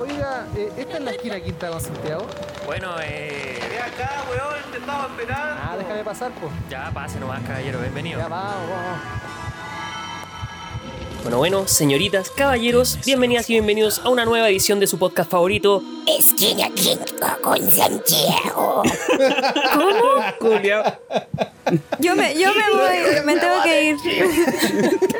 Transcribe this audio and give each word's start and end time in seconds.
Oiga, 0.00 0.46
eh, 0.56 0.72
¿esta 0.78 0.96
es 0.96 1.04
la 1.04 1.10
esquina 1.10 1.38
Quinta 1.40 1.68
con 1.68 1.78
Santiago? 1.78 2.26
Bueno, 2.64 2.94
eh. 3.02 3.58
Ve 3.68 3.78
acá, 3.78 4.24
weón, 4.30 4.72
te 4.72 4.78
estaba 4.78 5.08
esperando. 5.08 5.62
Ah, 5.62 5.76
déjame 5.76 6.04
pasar, 6.04 6.32
pues. 6.40 6.50
Ya, 6.70 6.90
pase 6.94 7.20
nomás, 7.20 7.42
caballero, 7.42 7.80
bienvenido. 7.80 8.18
Ya, 8.18 8.28
vamos, 8.28 8.70
vamos. 8.70 9.00
Bueno, 11.22 11.36
bueno, 11.36 11.68
señoritas, 11.68 12.30
caballeros, 12.30 12.98
bienvenidas 13.04 13.50
y 13.50 13.52
bienvenidos 13.52 13.98
a 13.98 14.08
una 14.08 14.24
nueva 14.24 14.48
edición 14.48 14.80
de 14.80 14.86
su 14.86 14.98
podcast 14.98 15.30
favorito. 15.30 15.82
Esquina 16.06 16.70
Quinta 16.70 17.36
con 17.42 17.70
Santiago. 17.70 18.82
Culiao. 20.40 20.82
Yo 21.98 22.16
me, 22.16 22.34
yo 22.34 22.48
me 22.54 22.76
voy, 22.76 23.24
me 23.24 23.36
tengo 23.36 23.62
que 23.62 23.84
ir. 23.90 23.96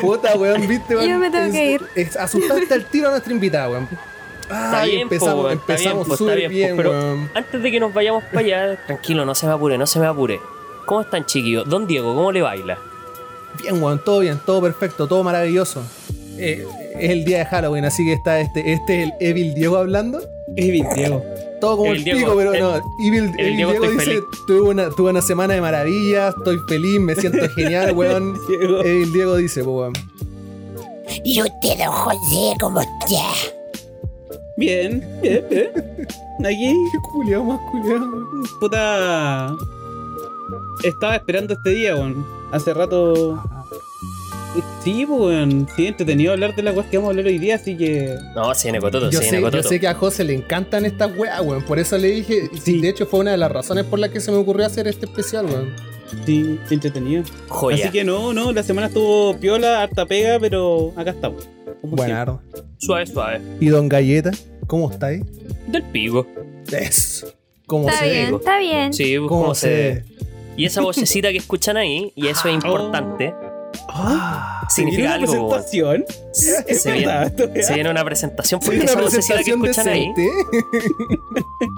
Puta, 0.00 0.34
weón, 0.36 0.66
viste, 0.66 0.96
weón. 0.96 1.08
Yo 1.10 1.18
me 1.18 1.30
tengo 1.30 1.44
Es- 1.46 1.52
que 1.52 1.70
ir. 1.72 1.82
es- 1.94 2.16
asustaste 2.16 2.74
al 2.74 2.84
tiro 2.86 3.08
a 3.08 3.10
nuestra 3.12 3.32
invitada, 3.32 3.68
weón. 3.70 3.88
Está 4.42 4.80
Ay, 4.80 4.90
bien, 4.96 5.08
po, 5.08 5.14
empezamos, 5.14 5.44
weón, 5.44 5.58
está 5.58 5.74
bien, 5.76 5.90
empezamos 5.90 6.18
súper 6.18 6.36
bien, 6.38 6.50
po, 6.50 6.54
bien, 6.56 6.76
pero 6.76 6.90
weón. 6.90 7.30
antes 7.34 7.62
de 7.62 7.70
que 7.70 7.80
nos 7.80 7.94
vayamos 7.94 8.24
para 8.24 8.40
allá, 8.40 8.76
tranquilo, 8.86 9.24
no 9.24 9.34
se 9.34 9.46
me 9.46 9.52
apure, 9.52 9.78
no 9.78 9.86
se 9.86 9.98
me 9.98 10.06
apure. 10.06 10.40
¿Cómo 10.86 11.00
están, 11.00 11.24
chiquillos? 11.24 11.68
Don 11.68 11.86
Diego, 11.86 12.14
¿cómo 12.14 12.32
le 12.32 12.42
baila? 12.42 12.78
Bien, 13.62 13.82
weón, 13.82 14.02
todo 14.04 14.20
bien, 14.20 14.38
todo 14.44 14.60
perfecto, 14.60 15.06
todo 15.06 15.22
maravilloso. 15.22 15.82
Eh, 16.38 16.66
es 16.98 17.10
el 17.10 17.24
día 17.24 17.38
de 17.38 17.46
Halloween, 17.46 17.84
así 17.84 18.04
que 18.04 18.14
está 18.14 18.40
este, 18.40 18.72
este 18.72 19.02
es 19.02 19.08
el 19.08 19.14
Evil 19.20 19.54
Diego 19.54 19.76
hablando. 19.76 20.20
Evil 20.56 20.86
Diego. 20.94 21.24
Todo 21.62 21.76
como 21.78 21.92
el 21.92 22.02
Diego, 22.04 22.18
pico, 22.18 22.34
pero 22.36 22.52
el- 22.54 22.60
no. 22.60 22.74
Evil, 22.98 23.30
el 23.38 23.46
Evil 23.46 23.56
Diego 23.56 23.90
dice: 23.90 24.20
tuve 24.48 24.60
una, 24.62 24.90
tuve 24.90 25.10
una 25.10 25.22
semana 25.22 25.54
de 25.54 25.60
maravillas, 25.60 26.34
estoy 26.36 26.58
feliz, 26.68 26.98
me 27.00 27.14
siento 27.14 27.48
genial, 27.54 27.92
weón. 27.96 28.36
Diego. 28.48 28.82
Evil 28.84 29.12
Diego 29.12 29.36
dice, 29.36 29.62
pues, 29.62 29.74
weón. 29.76 29.92
Y 31.24 31.40
usted, 31.40 31.78
don 31.78 31.92
José, 31.92 32.54
¿cómo 32.60 32.80
está? 32.80 33.22
Bien, 34.56 35.02
bien, 35.22 35.46
bien. 35.50 35.70
Aquí, 36.44 36.74
Qué 36.92 36.98
culiao 37.12 37.44
más 37.44 37.60
culiao. 37.70 38.10
puta. 38.60 39.54
Estaba 40.82 41.14
esperando 41.16 41.54
este 41.54 41.70
día, 41.70 41.94
weón. 41.94 42.26
Hace 42.50 42.74
rato. 42.74 43.40
Sí, 44.84 45.06
pues, 45.06 45.20
weón. 45.20 45.68
Sí, 45.76 45.86
entretenido 45.86 46.32
hablar 46.32 46.54
de 46.54 46.62
la 46.62 46.74
cosa 46.74 46.90
que 46.90 46.98
vamos 46.98 47.08
a 47.08 47.12
hablar 47.12 47.26
hoy 47.26 47.38
día, 47.38 47.56
así 47.56 47.76
que. 47.76 48.16
No, 48.34 48.54
se 48.54 48.64
viene 48.68 48.80
cototo, 48.80 49.10
Yo 49.10 49.20
se 49.20 49.30
sé, 49.30 49.40
yo 49.40 49.62
sé 49.62 49.80
que 49.80 49.88
a 49.88 49.94
José 49.94 50.24
le 50.24 50.34
encantan 50.34 50.84
estas 50.84 51.16
weas, 51.16 51.40
weón. 51.40 51.62
Por 51.62 51.78
eso 51.78 51.96
le 51.96 52.08
dije. 52.08 52.50
Sí. 52.62 52.80
De 52.80 52.88
hecho, 52.88 53.06
fue 53.06 53.20
una 53.20 53.30
de 53.30 53.38
las 53.38 53.50
razones 53.50 53.84
por 53.84 53.98
las 53.98 54.10
que 54.10 54.20
se 54.20 54.30
me 54.30 54.38
ocurrió 54.38 54.66
hacer 54.66 54.88
este 54.88 55.06
especial, 55.06 55.46
weón. 55.46 55.74
Sí, 56.26 56.58
entretenido. 56.70 57.22
Joya. 57.48 57.84
Así 57.84 57.92
que 57.92 58.04
no, 58.04 58.34
no, 58.34 58.52
la 58.52 58.62
semana 58.62 58.88
estuvo 58.88 59.34
piola, 59.38 59.82
harta 59.82 60.04
pega, 60.04 60.38
pero 60.38 60.92
acá 60.96 61.10
estamos. 61.10 61.48
Buenardo. 61.82 62.40
Suave, 62.78 63.06
suave. 63.06 63.40
¿Y 63.60 63.68
don 63.68 63.88
Galleta? 63.88 64.30
¿Cómo 64.66 64.90
estáis? 64.90 65.22
Del 65.66 65.82
pico. 65.84 66.26
Eso. 66.70 67.28
¿Cómo 67.66 67.88
Está 67.88 68.00
se 68.00 68.10
bien, 68.10 68.26
digo? 68.26 68.38
está 68.38 68.58
bien. 68.58 68.92
Sí, 68.92 69.18
pues, 69.18 69.28
¿Cómo 69.28 69.42
como 69.42 69.54
se 69.54 70.04
se... 70.04 70.04
Y 70.56 70.66
esa 70.66 70.82
vocecita 70.82 71.30
que 71.30 71.38
escuchan 71.38 71.78
ahí, 71.78 72.12
y 72.14 72.26
eso 72.26 72.48
es 72.48 72.54
importante, 72.54 73.34
Ah, 73.94 74.66
significa 74.70 75.16
¿Tiene 75.18 75.24
una 75.28 75.32
algo. 75.34 75.48
presentación? 75.50 76.04
Se, 76.32 76.64
Es 76.66 76.84
viene, 76.84 77.00
verdad, 77.06 77.22
esto 77.26 77.44
es 77.54 77.66
se 77.66 77.74
viene 77.74 77.90
una 77.90 78.04
presentación 78.04 78.60
porque 78.60 78.76
una 78.80 78.84
esa 78.86 79.00
vocecita 79.00 79.42
que 79.42 79.56
presentación 79.56 79.88
escuchan 79.88 79.88
ahí, 79.88 80.12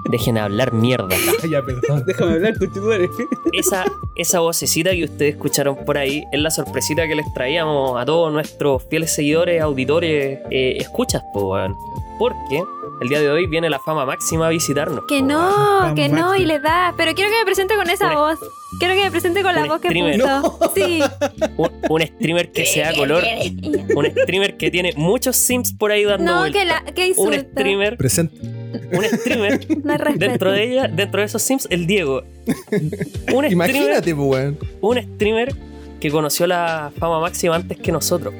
dejen 0.11 0.35
de 0.35 0.41
hablar 0.41 0.73
mierda. 0.73 1.09
Ay, 1.43 1.49
ya, 1.49 1.61
perdón. 1.61 2.03
Déjame 2.05 2.33
hablar, 2.33 2.57
conchetumare. 2.57 3.09
Esa, 3.53 3.85
esa 4.15 4.39
vocecita 4.39 4.91
que 4.91 5.03
ustedes 5.03 5.35
escucharon 5.35 5.75
por 5.85 5.97
ahí 5.97 6.23
es 6.31 6.39
la 6.39 6.51
sorpresita 6.51 7.07
que 7.07 7.15
les 7.15 7.33
traíamos 7.33 7.99
a 7.99 8.05
todos 8.05 8.31
nuestros 8.31 8.83
fieles 8.89 9.13
seguidores, 9.13 9.61
auditores, 9.61 10.39
eh, 10.51 10.77
escuchas, 10.79 11.23
po, 11.33 11.51
weón. 11.51 11.75
Porque 12.17 12.63
el 13.01 13.09
día 13.09 13.19
de 13.19 13.29
hoy 13.29 13.45
viene 13.47 13.69
la 13.69 13.79
fama 13.79 14.05
máxima 14.05 14.47
a 14.47 14.49
visitarnos. 14.49 15.03
Que 15.07 15.21
no, 15.21 15.93
que 15.95 16.09
no, 16.09 16.35
y 16.35 16.45
le 16.45 16.59
da. 16.59 16.93
Pero 16.97 17.13
quiero 17.13 17.29
que 17.31 17.37
me 17.39 17.45
presente 17.45 17.75
con 17.75 17.89
esa 17.89 18.09
Un- 18.09 18.15
voz. 18.15 18.39
Quiero 18.79 18.93
que 18.93 19.03
me 19.05 19.11
presente 19.11 19.41
con 19.41 19.55
la 19.55 19.65
voz 19.65 19.79
que 19.81 19.87
streamer. 19.87 20.19
puso. 20.21 20.71
Sí. 20.75 20.99
Un, 21.57 21.69
un 21.89 22.01
streamer 22.01 22.51
que 22.51 22.65
se 22.65 22.81
da 22.81 22.93
color, 22.93 23.23
un 23.95 24.05
streamer 24.05 24.57
que 24.57 24.69
tiene 24.71 24.93
muchos 24.97 25.35
sims 25.37 25.71
por 25.73 25.91
ahí 25.91 26.03
dando 26.03 26.25
No, 26.31 26.39
vueltas. 26.39 26.61
que 26.61 26.65
la, 26.67 26.81
que 26.93 27.13
Un 27.15 27.33
streamer, 27.33 27.95
Presente. 27.97 28.37
un 28.91 29.03
streamer 29.05 29.65
No 29.83 29.95
dentro 30.15 30.51
de 30.51 30.63
ella, 30.71 30.87
dentro 30.89 31.21
de 31.21 31.25
esos 31.27 31.41
sims, 31.41 31.67
el 31.69 31.87
Diego. 31.87 32.23
Un 32.45 32.89
streamer, 33.45 33.51
Imagínate, 33.51 34.13
pues, 34.15 34.27
weón. 34.29 34.59
un 34.81 34.97
streamer 35.15 35.55
que 36.01 36.11
conoció 36.11 36.45
la 36.47 36.91
fama 36.99 37.19
máxima 37.21 37.55
antes 37.55 37.77
que 37.77 37.91
nosotros. 37.93 38.33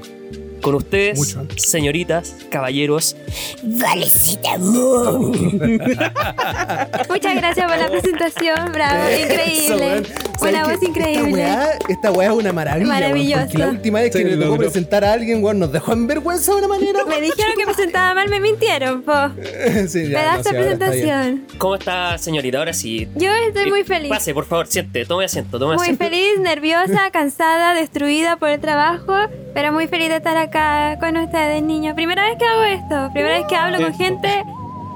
Con 0.66 0.74
ustedes, 0.74 1.20
Mucho 1.20 1.46
señoritas, 1.58 2.36
caballeros, 2.50 3.16
Valecita. 3.62 4.58
Muchas 7.08 7.36
gracias 7.36 7.72
por 7.72 7.78
la 7.78 7.88
presentación, 7.92 8.72
bravo, 8.72 9.04
increíble. 9.12 10.02
Una 10.42 10.64
¿Sabes 10.64 10.80
voz 10.80 10.90
increíble. 10.90 11.44
Esta 11.44 11.60
weá, 11.60 11.70
esta 11.88 12.12
weá 12.12 12.30
es 12.32 12.36
una 12.36 12.52
maravilla. 12.52 13.42
porque 13.44 13.60
la 13.60 13.68
última 13.70 14.02
vez 14.02 14.12
que 14.12 14.26
me 14.26 14.38
tocó 14.38 14.58
presentar 14.58 15.06
a 15.06 15.14
alguien, 15.14 15.44
weón, 15.44 15.60
nos 15.60 15.72
dejó 15.72 15.94
en 15.94 16.08
vergüenza 16.08 16.54
de 16.54 16.58
una 16.58 16.68
manera. 16.68 17.06
Me 17.06 17.22
dijeron 17.22 17.54
que 17.60 17.66
presentaba 17.66 18.16
mal, 18.16 18.28
me 18.28 18.40
mintieron, 18.40 19.04
po. 19.04 19.14
sí, 19.88 20.10
ya, 20.10 20.20
Pedazo 20.20 20.38
no, 20.38 20.44
sí, 20.44 20.50
de 20.50 20.58
ahora 20.58 20.72
está 20.74 20.90
bien. 20.90 21.04
presentación. 21.06 21.46
¿cómo 21.60 21.76
está, 21.76 22.18
señorita? 22.18 22.58
Ahora 22.58 22.74
sí. 22.74 23.08
Yo 23.14 23.30
estoy 23.48 23.70
muy 23.70 23.84
feliz. 23.84 24.10
Pase, 24.10 24.34
por 24.34 24.46
favor, 24.46 24.66
siente, 24.66 25.06
tome 25.06 25.26
asiento, 25.26 25.60
tome 25.60 25.76
Muy 25.76 25.84
asiento. 25.84 26.04
feliz, 26.06 26.40
nerviosa, 26.40 27.12
cansada, 27.12 27.76
destruida 27.76 28.38
por 28.38 28.50
el 28.50 28.60
trabajo, 28.60 29.14
pero 29.54 29.72
muy 29.72 29.86
feliz 29.88 30.10
de 30.10 30.16
estar 30.16 30.36
acá 30.38 30.55
con 31.00 31.18
ustedes, 31.18 31.62
niños. 31.64 31.96
Primera 31.96 32.24
vez 32.24 32.38
que 32.38 32.46
hago 32.46 32.64
esto, 32.64 33.10
primera 33.12 33.40
vez 33.40 33.46
que 33.48 33.56
hablo 33.56 33.78
con 33.78 33.94
gente, 33.94 34.46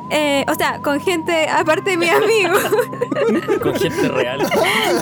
eh, 0.10 0.46
o 0.48 0.56
sea, 0.56 0.80
con 0.80 1.02
gente 1.02 1.50
aparte 1.50 1.92
de 1.92 1.98
mi 1.98 2.08
amigo. 2.08 2.56
Con 3.62 3.76
gente 3.76 4.08
real. 4.08 4.40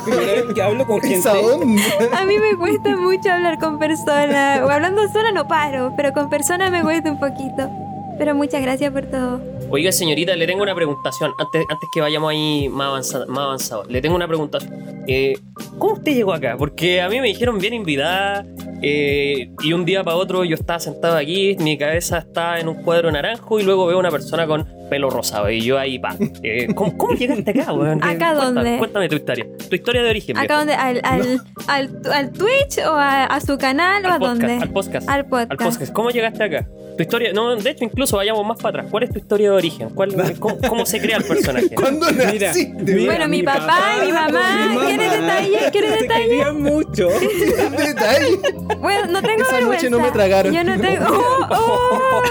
Primera 0.04 0.32
vez 0.32 0.44
que 0.54 0.62
hablo 0.62 0.86
con 0.86 1.00
gente. 1.00 1.28
A 1.28 2.24
mí 2.24 2.38
me 2.38 2.56
cuesta 2.56 2.96
mucho 2.96 3.30
hablar 3.30 3.58
con 3.58 3.78
personas, 3.78 4.60
o 4.62 4.68
hablando 4.68 5.08
sola 5.08 5.30
no 5.30 5.46
paro, 5.46 5.92
pero 5.96 6.12
con 6.12 6.28
personas 6.28 6.70
me 6.70 6.82
cuesta 6.82 7.10
un 7.10 7.18
poquito. 7.18 7.70
Pero 8.18 8.34
muchas 8.34 8.60
gracias 8.62 8.92
por 8.92 9.06
todo. 9.06 9.40
Oiga, 9.70 9.92
señorita, 9.92 10.34
le 10.34 10.46
tengo 10.46 10.62
una 10.62 10.74
preguntación. 10.74 11.30
Antes, 11.38 11.64
antes 11.70 11.88
que 11.94 12.00
vayamos 12.00 12.30
ahí 12.30 12.68
más 12.70 12.88
avanzado, 12.88 13.26
más 13.28 13.44
avanzado. 13.44 13.84
Le 13.88 14.00
tengo 14.00 14.16
una 14.16 14.26
preguntación. 14.26 14.72
Eh, 15.06 15.38
¿Cómo 15.78 15.94
usted 15.94 16.14
llegó 16.14 16.32
acá? 16.32 16.56
Porque 16.58 17.00
a 17.00 17.08
mí 17.08 17.20
me 17.20 17.28
dijeron 17.28 17.58
bien 17.58 17.74
invitada. 17.74 18.44
eh, 18.82 19.50
y 19.62 19.72
un 19.72 19.84
día 19.84 20.02
para 20.04 20.16
otro 20.16 20.44
yo 20.44 20.54
estaba 20.54 20.78
sentado 20.78 21.16
aquí, 21.16 21.56
mi 21.60 21.76
cabeza 21.76 22.18
está 22.18 22.58
en 22.60 22.68
un 22.68 22.82
cuadro 22.82 23.10
naranjo 23.10 23.58
y 23.60 23.62
luego 23.62 23.86
veo 23.86 23.98
una 23.98 24.10
persona 24.10 24.46
con 24.46 24.66
pelo 24.88 25.10
rosado. 25.10 25.50
Y 25.50 25.60
yo 25.60 25.78
ahí, 25.78 25.98
pa. 25.98 26.16
Eh, 26.42 26.68
¿cómo, 26.74 26.96
cómo 26.96 27.14
llegaste 27.14 27.50
acá, 27.50 27.72
weón? 27.72 28.02
¿Acá 28.02 28.34
cuéntame- 28.34 28.44
dónde? 28.54 28.78
Cuéntame 28.78 29.08
tu 29.08 29.16
historia. 29.16 29.46
Tu 29.68 29.74
historia 29.76 30.02
de 30.02 30.10
origen. 30.10 30.38
¿Acá 30.38 30.56
dónde? 30.58 30.74
¿Al, 30.74 31.00
al, 31.04 31.40
al, 31.66 32.00
al 32.12 32.32
Twitch 32.32 32.78
o 32.86 32.92
a, 32.94 33.24
a 33.24 33.40
su 33.40 33.58
canal 33.58 34.04
o 34.04 34.08
a 34.08 34.18
podcast, 34.18 34.40
dónde? 34.40 34.54
al 34.62 34.70
podcast. 34.72 35.08
Al 35.08 35.26
podcast. 35.26 35.50
Al 35.50 35.56
podcast. 35.58 35.92
¿Cómo 35.92 36.10
llegaste 36.10 36.42
acá? 36.42 36.66
Tu 36.98 37.02
historia, 37.04 37.32
no, 37.32 37.54
de 37.54 37.70
hecho, 37.70 37.84
incluso 37.84 38.16
vayamos 38.16 38.44
más 38.44 38.58
para 38.58 38.80
atrás. 38.80 38.86
¿Cuál 38.90 39.04
es 39.04 39.10
tu 39.12 39.18
historia 39.18 39.50
de 39.52 39.56
origen? 39.56 39.90
¿Cuál, 39.90 40.12
cómo, 40.40 40.58
cómo 40.68 40.84
se 40.84 41.00
crea 41.00 41.18
el 41.18 41.24
personaje? 41.24 41.70
¿Cuándo 41.70 42.08
Mira, 42.10 42.48
naciste? 42.48 42.92
mira, 42.92 43.06
Bueno, 43.12 43.28
mi 43.28 43.42
papá 43.44 43.78
y 44.02 44.06
mi 44.06 44.12
mamá. 44.12 44.84
¿Quieres 44.84 45.12
detalles? 45.12 45.70
¿Quieres 45.70 46.00
detalles? 46.00 46.26
querían 46.28 46.60
mucho. 46.60 47.08
Detalle. 47.78 48.38
Bueno, 48.80 49.12
no 49.12 49.22
tengo 49.22 49.42
Esa 49.42 49.52
vergüenza. 49.52 49.66
noche 49.86 49.90
no 49.90 50.00
me 50.00 50.10
tragaron. 50.10 50.52
Yo 50.52 50.64
no 50.64 50.80
tengo. 50.80 51.06
¡Oh! 51.50 52.22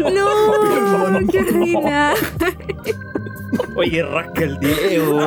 oh! 0.00 0.10
¡No! 0.10 1.28
¡Qué 1.30 1.38
ordinario! 1.40 2.16
Oye, 3.76 4.02
rasca 4.04 4.44
el 4.44 4.58
Diego. 4.58 5.20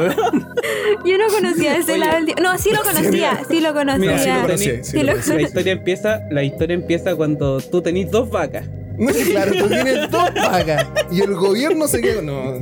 Yo 1.06 1.18
no 1.18 1.28
conocía 1.30 1.78
ese 1.78 1.98
lado 2.00 2.16
del 2.16 2.26
día. 2.26 2.36
No, 2.42 2.58
sí 2.58 2.72
lo 2.72 2.82
conocía, 2.82 3.42
sí 3.48 3.60
lo 3.62 3.74
Mira, 3.74 3.74
conocía. 3.74 4.58
sí 4.58 5.04
lo 5.04 5.18
sí 5.22 5.30
lo. 5.30 5.36
La 5.36 5.42
historia 5.42 5.72
empieza, 5.74 6.22
la 6.32 6.44
historia 6.44 6.74
empieza 6.74 7.16
cuando 7.16 7.60
tú 7.62 7.82
tenés 7.82 8.10
dos 8.10 8.30
vacas. 8.30 8.66
Claro, 9.32 9.52
tú 9.60 9.68
tienes 9.68 10.10
dos 10.10 10.30
pagas 10.32 10.88
y 11.12 11.22
el 11.22 11.36
gobierno 11.36 11.88
se 11.88 12.02
quedó. 12.02 12.22
No. 12.22 12.54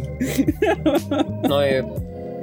No, 1.48 1.62
eh, 1.64 1.84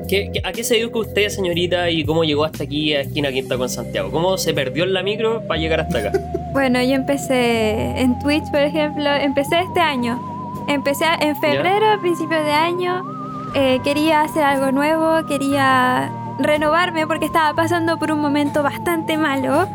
¿qué- 0.09 0.31
qué- 0.33 0.41
¿A 0.44 0.53
qué 0.53 0.65
se 0.65 0.75
dedica 0.77 0.99
usted, 0.99 1.29
señorita, 1.29 1.91
y 1.91 2.05
cómo 2.05 2.25
llegó 2.25 2.44
hasta 2.44 2.65
aquí 2.65 2.94
a 2.94 3.00
Esquina 3.03 3.31
Quinta 3.31 3.56
con 3.59 3.69
Santiago? 3.69 4.11
¿Cómo 4.11 4.39
se 4.39 4.55
perdió 4.55 4.85
en 4.85 4.94
la 4.94 5.03
micro 5.03 5.43
para 5.47 5.61
llegar 5.61 5.81
hasta 5.81 5.99
acá? 5.99 6.12
Bueno, 6.53 6.83
yo 6.83 6.94
empecé 6.94 7.99
en 8.00 8.19
Twitch, 8.21 8.50
por 8.50 8.61
ejemplo, 8.61 9.09
empecé 9.11 9.61
este 9.61 9.81
año. 9.81 10.21
Empecé 10.69 11.05
en 11.21 11.35
febrero, 11.37 11.87
a 11.91 12.00
principios 12.00 12.44
de 12.44 12.53
año. 12.53 13.03
eh, 13.55 13.81
quería 13.85 14.23
hacer 14.23 14.43
algo 14.44 14.73
nuevo, 14.73 15.27
quería 15.29 16.11
renovarme 16.39 17.06
porque 17.06 17.27
estaba 17.27 17.53
pasando 17.55 17.99
por 17.99 18.11
un 18.11 18.19
momento 18.21 18.62
bastante 18.62 19.19
malo 19.19 19.69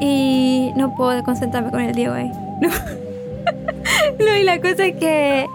y 0.00 0.72
no 0.74 0.96
puedo 0.96 1.22
concentrarme 1.22 1.70
con 1.70 1.80
el 1.80 1.94
Diego 1.94 2.14
ahí. 2.14 2.32
No. 2.60 2.70
No, 4.18 4.36
y 4.36 4.42
la 4.44 4.60
cosa 4.60 4.86
es 4.86 4.96
que 4.96 5.46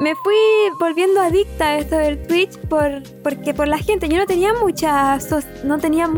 me 0.00 0.14
fui 0.14 0.34
volviendo 0.78 1.20
adicta 1.20 1.70
a 1.70 1.78
esto 1.78 1.96
del 1.96 2.24
Twitch 2.26 2.56
por, 2.68 3.02
porque 3.22 3.54
por 3.54 3.68
la 3.68 3.78
gente. 3.78 4.08
Yo 4.08 4.16
no 4.18 4.26
tenía 4.26 4.52
muchas 4.54 5.28
no 5.64 5.78
tenía 5.78 6.08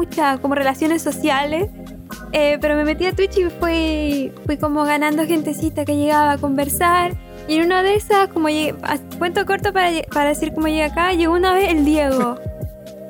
como 0.41 0.55
relaciones 0.55 1.03
sociales. 1.03 1.71
eh, 2.33 2.59
pero 2.61 2.75
me 2.77 2.85
metí 2.85 3.07
a 3.07 3.13
Twitch 3.13 3.39
y 3.39 3.45
fui, 3.45 4.33
fui 4.45 4.57
como 4.57 4.85
ganando 4.85 5.27
gentecita 5.27 5.85
que 5.85 5.97
llegaba 5.97 6.33
a 6.33 6.39
conversar. 6.39 7.13
Y 7.49 7.57
en 7.57 7.67
una 7.67 7.83
de 7.83 7.95
esas, 7.95 8.29
como 8.29 8.49
llegué, 8.49 8.75
cuento 9.19 9.45
corto 9.47 9.73
para, 9.73 9.91
para 10.13 10.29
decir 10.29 10.53
cómo 10.55 10.69
llegué 10.69 10.85
acá, 10.85 11.13
llegó 11.13 11.35
una 11.35 11.55
vez 11.55 11.71
el 11.71 11.85
Diego. 11.85 12.37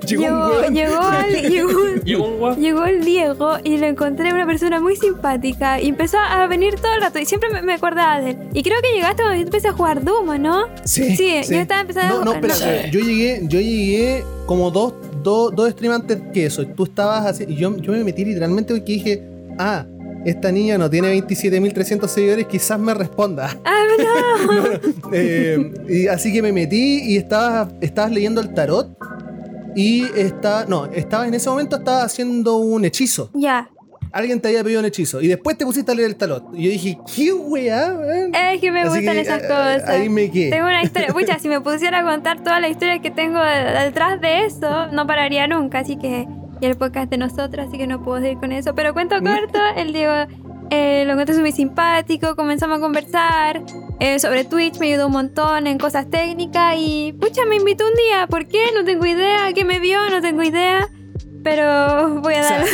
Llegó 0.07 0.23
llegó, 0.23 0.71
llegó, 0.71 1.01
al- 1.01 1.51
llegó 1.51 1.71
un- 1.71 2.57
Llegó 2.61 2.85
el 2.87 3.05
Diego 3.05 3.53
y 3.63 3.77
lo 3.79 3.87
encontré 3.87 4.33
una 4.33 4.47
persona 4.47 4.81
muy 4.81 4.97
simpática 4.97 5.81
y 5.81 5.89
empezó 5.89 6.19
a 6.19 6.47
venir 6.47 6.77
todo 6.77 6.93
el 6.95 7.03
rato 7.03 7.19
y 7.19 7.27
siempre 7.27 7.51
me, 7.51 7.63
me 7.63 7.75
acordaba 7.75 8.21
de 8.21 8.31
él. 8.31 8.39
Y 8.55 8.63
creo 8.63 8.81
que 8.83 8.93
llegaste 8.95 9.23
cuando 9.23 9.37
yo 9.37 9.43
empecé 9.43 9.69
a 9.69 9.73
jugar 9.73 10.03
Doom, 10.05 10.29
¿o 10.29 10.39
¿no? 10.39 10.65
Sí, 10.85 11.15
Sí, 11.17 11.41
yo 11.49 11.59
estaba 11.59 11.83
empezando 11.83 12.17
no, 12.17 12.23
a 12.23 12.25
no, 12.25 12.33
jugar. 12.35 12.51
espérate, 12.51 12.91
yo 12.91 13.01
llegué, 13.01 13.41
yo 13.45 13.61
llegué 13.61 14.25
como 14.47 14.71
dos, 14.71 14.95
dos, 15.23 15.55
dos 15.55 15.71
streams 15.71 15.97
antes 15.97 16.19
que 16.33 16.47
eso. 16.47 16.67
Tú 16.67 16.85
estabas 16.85 17.27
así, 17.27 17.45
y 17.49 17.57
yo, 17.57 17.77
yo 17.77 17.93
me 17.93 18.03
metí 18.03 18.25
literalmente 18.25 18.75
porque 18.75 18.93
dije, 18.93 19.23
ah, 19.59 19.85
esta 20.25 20.51
niña 20.53 20.77
no 20.77 20.91
tiene 20.91 21.15
27.300 21.19 22.07
seguidores, 22.09 22.47
quizás 22.47 22.79
me 22.79 22.95
responda. 22.95 23.57
Ah, 23.65 23.85
no. 24.49 25.11
Eh, 25.13 25.73
y 25.89 26.07
así 26.07 26.33
que 26.33 26.41
me 26.43 26.53
metí 26.53 27.03
y 27.13 27.17
estabas, 27.17 27.69
estabas 27.81 28.11
leyendo 28.13 28.41
el 28.41 28.55
tarot. 28.55 28.89
Y 29.75 30.05
está, 30.19 30.65
no, 30.67 30.87
estabas 30.87 31.29
en 31.29 31.35
ese 31.35 31.49
momento 31.51 31.77
estabas 31.77 32.05
haciendo 32.05 32.57
un 32.57 32.85
hechizo. 32.85 33.31
ya. 33.35 33.69
Alguien 34.13 34.41
te 34.41 34.49
había 34.49 34.65
pedido 34.65 34.81
un 34.81 34.87
hechizo. 34.87 35.21
Y 35.21 35.29
después 35.29 35.57
te 35.57 35.65
pusiste 35.65 35.93
a 35.93 35.95
leer 35.95 36.09
el 36.09 36.17
tarot. 36.17 36.43
Y 36.55 36.65
yo 36.65 36.71
dije, 36.73 36.99
¿qué 37.15 37.33
weá? 37.33 37.97
Es 38.53 38.61
que 38.61 38.73
me 38.73 38.81
Así 38.81 38.89
gustan 38.97 39.15
que, 39.15 39.21
esas 39.21 39.43
eh, 39.45 39.47
cosas. 39.47 39.89
Ahí 39.89 40.09
me 40.09 40.29
quedé. 40.33 40.51
Tengo 40.51 40.67
una 40.67 40.83
historia. 40.83 41.09
Pucha, 41.13 41.39
si 41.39 41.49
me 41.49 41.61
pusiera 41.61 42.01
a 42.01 42.03
contar 42.03 42.43
toda 42.43 42.59
la 42.59 42.69
historia 42.69 42.99
que 43.01 43.13
tengo 43.13 43.39
de- 43.39 43.85
detrás 43.85 44.21
de 44.21 44.47
eso, 44.47 44.89
no 44.89 45.07
pararía 45.07 45.47
nunca. 45.47 45.79
Así 45.79 45.97
que. 45.97 46.27
Y 46.61 46.67
el 46.67 46.77
podcast 46.77 47.09
de 47.09 47.19
nosotros, 47.19 47.69
así 47.69 47.79
que 47.79 47.87
no 47.87 48.03
puedo 48.03 48.21
seguir 48.21 48.39
con 48.39 48.51
eso. 48.51 48.75
Pero 48.75 48.93
cuento 48.95 49.15
corto, 49.23 49.61
el 49.77 49.93
Diego 49.93 50.13
eh, 50.71 51.05
lo 51.05 51.13
encontré 51.15 51.37
muy 51.39 51.53
simpático, 51.53 52.37
comenzamos 52.37 52.79
a 52.79 52.81
conversar 52.81 53.63
eh, 53.99 54.19
sobre 54.19 54.45
Twitch, 54.45 54.79
me 54.79 54.87
ayudó 54.87 55.09
un 55.09 55.13
montón 55.13 55.67
en 55.67 55.79
cosas 55.79 56.09
técnicas 56.09 56.77
y 56.79 57.13
pucha, 57.13 57.45
me 57.47 57.57
invitó 57.57 57.85
un 57.87 57.95
día. 57.95 58.27
¿Por 58.29 58.47
qué? 58.47 58.67
No 58.75 58.85
tengo 58.85 59.05
idea. 59.05 59.53
¿Qué 59.53 59.65
me 59.65 59.81
vio? 59.81 59.99
No 60.11 60.23
tengo 60.23 60.43
idea. 60.43 60.89
Pero 61.43 62.21
voy 62.21 62.35
a 62.35 62.43
dar. 62.43 62.65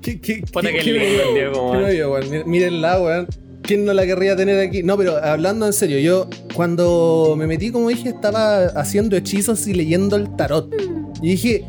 ¿Qué, 0.00 0.20
qué, 0.20 0.42
Mírenla, 2.46 3.00
weón. 3.00 3.26
¿Quién 3.62 3.84
no 3.84 3.92
la 3.92 4.04
querría 4.04 4.34
tener 4.34 4.58
aquí? 4.58 4.82
No, 4.82 4.96
pero 4.96 5.16
hablando 5.22 5.66
en 5.66 5.72
serio, 5.72 5.98
yo 6.00 6.28
cuando 6.54 7.34
me 7.38 7.46
metí, 7.46 7.70
como 7.70 7.88
dije, 7.90 8.08
estaba 8.08 8.64
haciendo 8.66 9.16
hechizos 9.16 9.66
y 9.68 9.74
leyendo 9.74 10.16
el 10.16 10.34
tarot. 10.34 10.74
Y 11.22 11.28
dije, 11.28 11.64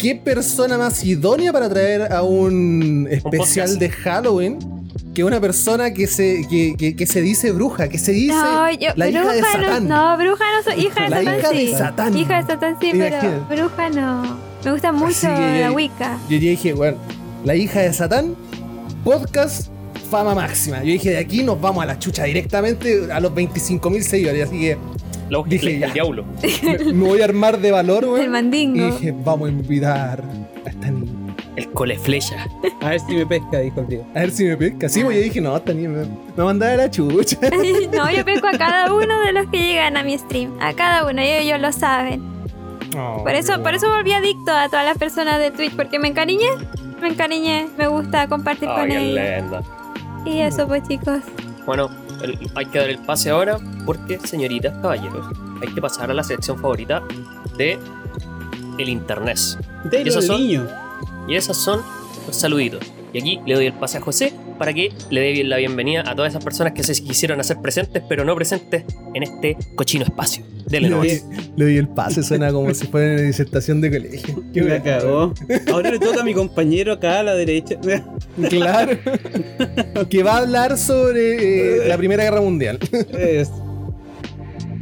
¿qué 0.00 0.14
persona 0.14 0.78
más 0.78 1.04
idónea 1.04 1.52
para 1.52 1.68
traer 1.68 2.10
a 2.10 2.22
un 2.22 3.06
especial 3.10 3.78
de 3.78 3.90
Halloween 3.90 4.75
que 5.14 5.24
una 5.24 5.40
persona 5.40 5.92
que 5.94 6.06
se, 6.06 6.46
que, 6.48 6.74
que- 6.76 6.94
que 6.96 7.06
se 7.06 7.20
dice 7.22 7.52
bruja, 7.52 7.88
que 7.88 7.98
se 7.98 8.12
dice 8.12 8.34
No, 8.34 8.70
yo, 8.72 8.88
la 8.96 9.08
hija 9.08 9.32
de 9.32 9.40
bruja 9.40 9.52
Satán? 9.52 9.88
no, 9.88 10.16
no, 10.16 10.22
bruja 10.22 10.44
no 10.56 10.62
soy, 10.72 10.84
hija 10.86 11.04
de 11.04 11.10
La 11.10 11.16
Satán 11.16 11.38
hija 11.38 11.50
de. 11.52 11.78
Satán. 11.78 12.16
Hija 12.18 12.36
de 12.42 12.46
Satán 12.46 12.76
sí, 12.80 12.90
pero 12.92 13.46
bruja 13.48 13.90
no. 13.90 14.36
Me 14.64 14.72
gusta 14.72 14.92
mucho 14.92 15.28
la 15.28 15.70
Wicca. 15.72 16.18
Yo 16.28 16.38
dije, 16.38 16.72
bueno, 16.72 16.96
la 17.44 17.54
hija 17.54 17.80
de 17.80 17.92
Satán, 17.92 18.34
podcast, 19.04 19.68
fama 20.10 20.34
máxima. 20.34 20.78
Yo 20.80 20.92
dije, 20.92 21.10
de 21.10 21.18
aquí 21.18 21.42
nos 21.42 21.60
vamos 21.60 21.82
a 21.82 21.86
la 21.86 21.98
chucha 21.98 22.24
directamente 22.24 23.10
a 23.12 23.20
los 23.20 23.32
25.000 23.32 24.00
seguidores. 24.02 24.48
Así 24.48 24.60
que 24.60 24.76
La 25.30 25.42
Dije, 25.46 25.74
el 25.74 25.80
ya. 25.80 25.92
diablo. 25.92 26.24
me, 26.62 26.92
me 26.92 27.08
voy 27.08 27.20
a 27.20 27.24
armar 27.24 27.58
de 27.60 27.70
valor, 27.70 28.04
weón. 28.04 28.20
El 28.22 28.30
mandingo. 28.30 28.76
Y 28.88 28.90
dije, 28.92 29.14
vamos 29.24 29.48
a 29.48 29.52
invitar 29.52 30.22
a 30.64 30.68
esta 30.68 30.90
niña. 30.90 31.05
El 31.56 31.72
cole 31.72 31.98
flecha. 31.98 32.46
A 32.82 32.90
ver 32.90 33.00
si 33.00 33.14
me 33.14 33.26
pesca, 33.26 33.58
dijo 33.60 33.80
el 33.80 33.86
Diego. 33.88 34.06
A 34.14 34.20
ver 34.20 34.30
si 34.30 34.44
me 34.44 34.56
pesca. 34.56 34.88
Sí, 34.88 35.02
pues 35.02 35.16
yo 35.16 35.22
dije, 35.22 35.40
no, 35.40 35.56
esta 35.56 35.72
niña 35.72 35.88
me, 35.88 35.98
me 36.04 36.06
va 36.36 36.42
a 36.42 36.46
mandar 36.46 36.70
a 36.72 36.76
la 36.76 36.90
chucha. 36.90 37.38
no, 37.94 38.10
yo 38.10 38.24
pesco 38.24 38.46
a 38.48 38.58
cada 38.58 38.92
uno 38.92 39.20
de 39.24 39.32
los 39.32 39.46
que 39.50 39.58
llegan 39.58 39.96
a 39.96 40.02
mi 40.02 40.16
stream. 40.18 40.52
A 40.60 40.74
cada 40.74 41.06
uno, 41.08 41.22
y 41.22 41.26
ellos 41.28 41.58
lo 41.60 41.72
saben. 41.72 42.22
Por 42.92 43.30
eso, 43.34 43.62
por 43.62 43.74
eso 43.74 43.90
volví 43.90 44.12
adicto 44.12 44.52
a 44.52 44.68
todas 44.68 44.84
las 44.86 44.96
personas 44.96 45.38
de 45.38 45.50
Twitch, 45.50 45.74
porque 45.76 45.98
me 45.98 46.08
encariñé. 46.08 46.46
Me 47.00 47.08
encariñé, 47.08 47.68
me 47.76 47.88
gusta 47.88 48.26
compartir 48.28 48.68
con 48.68 48.90
ellos. 48.90 49.62
Y 50.24 50.40
eso 50.40 50.66
pues 50.66 50.82
chicos. 50.88 51.20
Bueno, 51.66 51.90
el- 52.22 52.38
hay 52.54 52.66
que 52.66 52.78
dar 52.78 52.88
el 52.88 52.98
pase 52.98 53.30
ahora 53.30 53.58
porque, 53.84 54.18
señoritas, 54.20 54.72
caballeros, 54.80 55.26
hay 55.60 55.68
que 55.74 55.80
pasar 55.80 56.10
a 56.10 56.14
la 56.14 56.22
sección 56.24 56.58
favorita 56.58 57.02
de 57.58 57.78
el 58.78 58.88
internet. 58.88 59.38
De 59.84 60.00
¿Y 60.00 60.04
los 60.04 60.28
niños. 60.28 60.70
Y 61.28 61.34
esas 61.36 61.56
son 61.56 61.82
los 62.26 62.36
saluditos. 62.36 62.80
Y 63.12 63.18
aquí 63.20 63.40
le 63.46 63.54
doy 63.54 63.66
el 63.66 63.72
pase 63.72 63.98
a 63.98 64.00
José 64.00 64.32
para 64.58 64.72
que 64.72 64.92
le 65.10 65.20
dé 65.20 65.44
la 65.44 65.56
bienvenida 65.58 66.02
a 66.06 66.14
todas 66.14 66.32
esas 66.32 66.42
personas 66.44 66.72
que 66.72 66.82
se 66.82 66.92
quisieron 67.02 67.40
hacer 67.40 67.58
presentes, 67.62 68.02
pero 68.08 68.24
no 68.24 68.34
presentes 68.34 68.84
en 69.14 69.22
este 69.22 69.56
cochino 69.74 70.04
espacio. 70.04 70.44
Dele 70.66 70.88
Le 70.88 70.94
doy, 70.96 71.22
le 71.56 71.64
doy 71.64 71.76
el 71.76 71.88
pase, 71.88 72.22
suena 72.22 72.52
como 72.52 72.74
si 72.74 72.86
fuera 72.86 73.14
una 73.14 73.22
disertación 73.22 73.80
de 73.80 73.90
colegio. 73.90 74.42
Que 74.52 74.62
me 74.62 74.82
cagó. 74.82 75.32
Ahora 75.72 75.90
le 75.92 75.98
toca 75.98 76.20
a 76.20 76.24
mi 76.24 76.34
compañero 76.34 76.92
acá 76.94 77.20
a 77.20 77.22
la 77.22 77.34
derecha. 77.34 77.76
Claro. 78.50 78.98
que 80.10 80.22
va 80.22 80.34
a 80.34 80.38
hablar 80.38 80.76
sobre 80.76 81.84
eh, 81.84 81.88
la 81.88 81.96
Primera 81.96 82.22
Guerra 82.24 82.42
Mundial. 82.42 82.78
Es- 83.18 83.50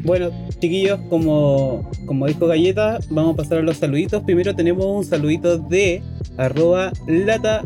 Bueno, 0.04 0.30
chiquillos, 0.60 1.00
como, 1.08 1.90
como 2.06 2.26
dijo 2.26 2.46
Galleta, 2.46 2.98
vamos 3.10 3.34
a 3.34 3.36
pasar 3.38 3.58
a 3.58 3.62
los 3.62 3.78
saluditos. 3.78 4.22
Primero 4.22 4.54
tenemos 4.54 4.84
un 4.84 5.04
saludito 5.04 5.56
de 5.58 6.02
arroba 6.36 6.92
lata, 7.06 7.62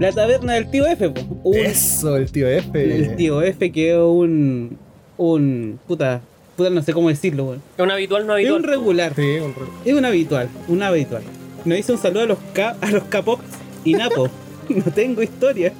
la 0.00 0.10
taberna 0.12 0.54
del 0.54 0.70
tío 0.70 0.86
F. 0.86 1.06
Un- 1.44 1.56
Eso, 1.56 2.16
el 2.16 2.30
tío 2.32 2.48
F. 2.48 2.70
el 2.96 3.14
tío 3.16 3.42
F 3.42 3.70
que 3.70 3.90
es 3.92 3.96
un. 3.98 4.76
un. 5.18 5.78
puta. 5.86 6.20
puta 6.56 6.70
no 6.70 6.82
sé 6.82 6.92
cómo 6.92 7.08
decirlo, 7.10 7.44
weón. 7.44 7.62
¿Es 7.76 7.82
un 7.84 7.90
habitual 7.92 8.26
no 8.26 8.36
Es 8.36 8.50
un 8.50 8.56
habitual? 8.56 8.78
regular. 8.78 9.12
Sí, 9.14 9.36
un 9.40 9.54
re- 9.54 9.90
Es 9.90 9.94
un 9.96 10.04
habitual, 10.04 10.48
un 10.66 10.82
habitual. 10.82 11.22
Nos 11.64 11.76
dice 11.76 11.92
un 11.92 11.98
saludo 11.98 12.22
a 12.22 12.26
los 12.26 12.38
K, 12.54 12.76
a 12.80 12.90
los 12.90 13.04
K-Pops 13.04 13.44
y 13.84 13.92
Napo. 13.94 14.28
no 14.68 14.82
tengo 14.92 15.22
historia, 15.22 15.72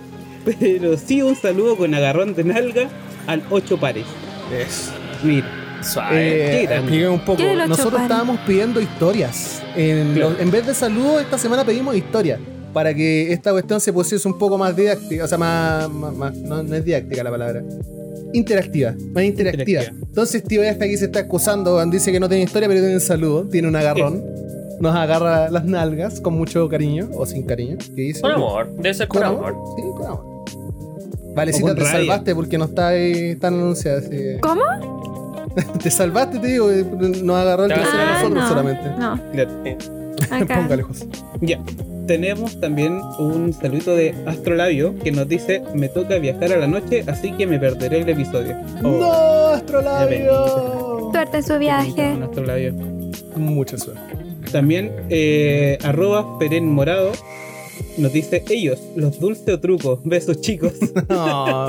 pero 0.45 0.97
sí 0.97 1.23
un 1.23 1.35
saludo 1.35 1.77
con 1.77 1.93
agarrón 1.95 2.35
de 2.35 2.45
nalga 2.45 2.89
al 3.27 3.43
8 3.51 3.79
pares. 3.81 4.05
Eso. 4.57 4.93
Mira, 5.25 5.47
Suave. 5.83 6.63
Eh, 6.63 6.65
expliqué 6.65 7.09
un 7.09 7.21
poco. 7.21 7.37
¿Qué 7.39 7.47
de 7.47 7.57
los 7.57 7.69
Nosotros 7.69 8.03
estábamos 8.03 8.39
pidiendo 8.47 8.81
historias. 8.81 9.63
En, 9.77 10.15
Claro. 10.15 10.31
lo- 10.31 10.41
en 10.41 10.51
vez 10.51 10.67
de 10.67 10.75
saludos, 10.75 11.23
esta 11.23 11.39
semana 11.39 11.65
pedimos 11.65 11.97
historias. 11.97 12.39
Para 12.73 12.93
que 12.95 13.33
esta 13.33 13.51
cuestión 13.53 13.81
se 13.81 13.93
pusiese 13.93 14.29
un 14.29 14.39
poco 14.39 14.59
más 14.59 14.77
didáctica. 14.77 15.25
O 15.25 15.29
sea, 15.29 15.39
más. 15.39 15.89
más- 15.91 16.15
más- 16.15 16.37
no, 16.37 16.63
no 16.63 16.75
es 16.75 16.85
didáctica 16.85 17.23
la 17.25 17.31
palabra. 17.31 17.63
Interactiva. 18.35 18.91
Más 19.15 19.25
interactiva. 19.25 19.81
Interactiva. 19.83 20.07
Entonces, 20.09 20.43
tío 20.45 20.63
F 20.63 20.85
aquí 20.85 20.97
se 20.99 21.07
está 21.07 21.21
excusando. 21.21 21.85
Dice 21.87 22.13
que 22.13 22.21
no 22.21 22.29
tiene 22.29 22.45
historia, 22.45 22.69
pero 22.69 22.81
tiene 22.81 22.95
un 22.97 23.01
saludo. 23.01 23.45
Tiene 23.45 23.69
un 23.69 23.77
agarrón. 23.77 24.23
Nos 24.81 24.95
agarra 24.95 25.51
las 25.51 25.65
nalgas 25.65 26.21
con 26.21 26.35
mucho 26.35 26.69
cariño. 26.69 27.09
O 27.15 27.25
sin 27.27 27.45
cariño. 27.45 27.79
¿Qué 27.97 28.03
dice? 28.03 28.21
Con 28.21 28.33
amor. 28.33 28.71
Debe 28.77 28.95
ser 28.95 29.09
con 29.09 29.23
¿Con 29.23 29.29
amor. 29.29 29.47
amor? 29.49 29.75
Sí, 29.77 29.83
con 29.97 30.07
amor. 30.07 30.25
Valecita, 31.35 31.75
te 31.75 31.81
rabia. 31.81 31.93
salvaste 31.93 32.35
porque 32.35 32.59
no 32.59 32.65
está 32.67 32.89
ahí 32.89 33.35
tan 33.37 33.55
anunciada. 33.55 34.01
que- 34.09 34.39
¿Cómo? 34.41 34.61
te 35.83 35.91
salvaste, 35.91 36.39
te 36.39 36.47
digo. 36.49 36.71
eh, 36.71 36.85
Nos 37.23 37.37
agarró 37.37 37.65
el 37.67 37.73
Ah, 37.73 37.75
tercero 37.77 38.03
a 38.03 38.13
nosotros 38.13 38.35
no. 38.43 38.49
solamente. 38.49 38.83
No, 38.99 39.13
acá. 40.31 40.55
Póngale, 40.63 40.83
José. 40.83 41.07
Ya. 41.41 41.59
Tenemos 42.07 42.59
también 42.59 43.01
un 43.19 43.53
saludito 43.53 43.95
de 43.95 44.15
Astrolabio 44.27 44.95
que 44.99 45.13
nos 45.13 45.29
dice: 45.29 45.63
Me 45.75 45.89
toca 45.89 46.19
viajar 46.19 46.53
a 46.53 46.57
la 46.57 46.67
noche, 46.67 47.05
así 47.07 47.33
que 47.33 47.47
me 47.47 47.59
perderé 47.59 48.01
el 48.01 48.09
episodio. 48.09 48.57
Oh, 48.83 48.89
¡No, 48.89 49.13
Astrolabio! 49.55 51.11
Suerte 51.13 51.37
en 51.39 51.43
su 51.43 51.59
viaje. 51.59 52.17
Astrolabio. 52.23 52.73
Mucha 53.37 53.77
suerte. 53.77 54.01
También, 54.51 54.91
eh, 55.11 55.79
arroba 55.85 56.39
Peren 56.39 56.73
Morado 56.73 57.13
nos 57.99 58.13
dice: 58.13 58.45
Ellos, 58.49 58.79
los 58.97 59.19
dulce 59.21 59.53
o 59.53 59.61
trucos. 59.61 60.01
Besos, 60.05 60.41
chicos. 60.41 60.73
No, 61.09 61.67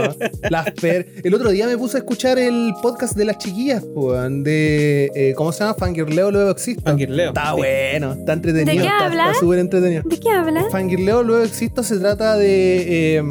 las 0.49 0.71
per... 0.81 1.07
El 1.23 1.33
otro 1.33 1.49
día 1.49 1.65
me 1.67 1.77
puse 1.77 1.97
a 1.97 1.99
escuchar 1.99 2.37
el 2.39 2.73
podcast 2.81 3.15
de 3.15 3.25
las 3.25 3.37
chiquillas, 3.37 3.83
weón, 3.93 4.43
de. 4.43 5.11
eh, 5.15 5.33
¿Cómo 5.35 5.51
se 5.51 5.59
llama? 5.59 5.73
Fangirleo 5.75 6.31
luego 6.31 6.51
existo. 6.51 6.83
Fangirleo, 6.83 7.29
Está 7.29 7.51
sí. 7.51 7.57
bueno, 7.57 8.13
está 8.13 8.33
entretenido. 8.33 8.71
¿De 8.73 8.77
qué 8.81 8.87
está- 8.87 9.05
habla? 9.05 9.27
Está 9.27 9.39
súper 9.39 9.59
entretenido. 9.59 10.03
¿De 10.05 10.19
qué 10.19 10.29
hablas? 10.29 10.65
Fangirleo 10.71 11.23
luego 11.23 11.43
existo 11.43 11.83
se 11.83 11.97
trata 11.99 12.35
de. 12.37 13.17
eh, 13.17 13.23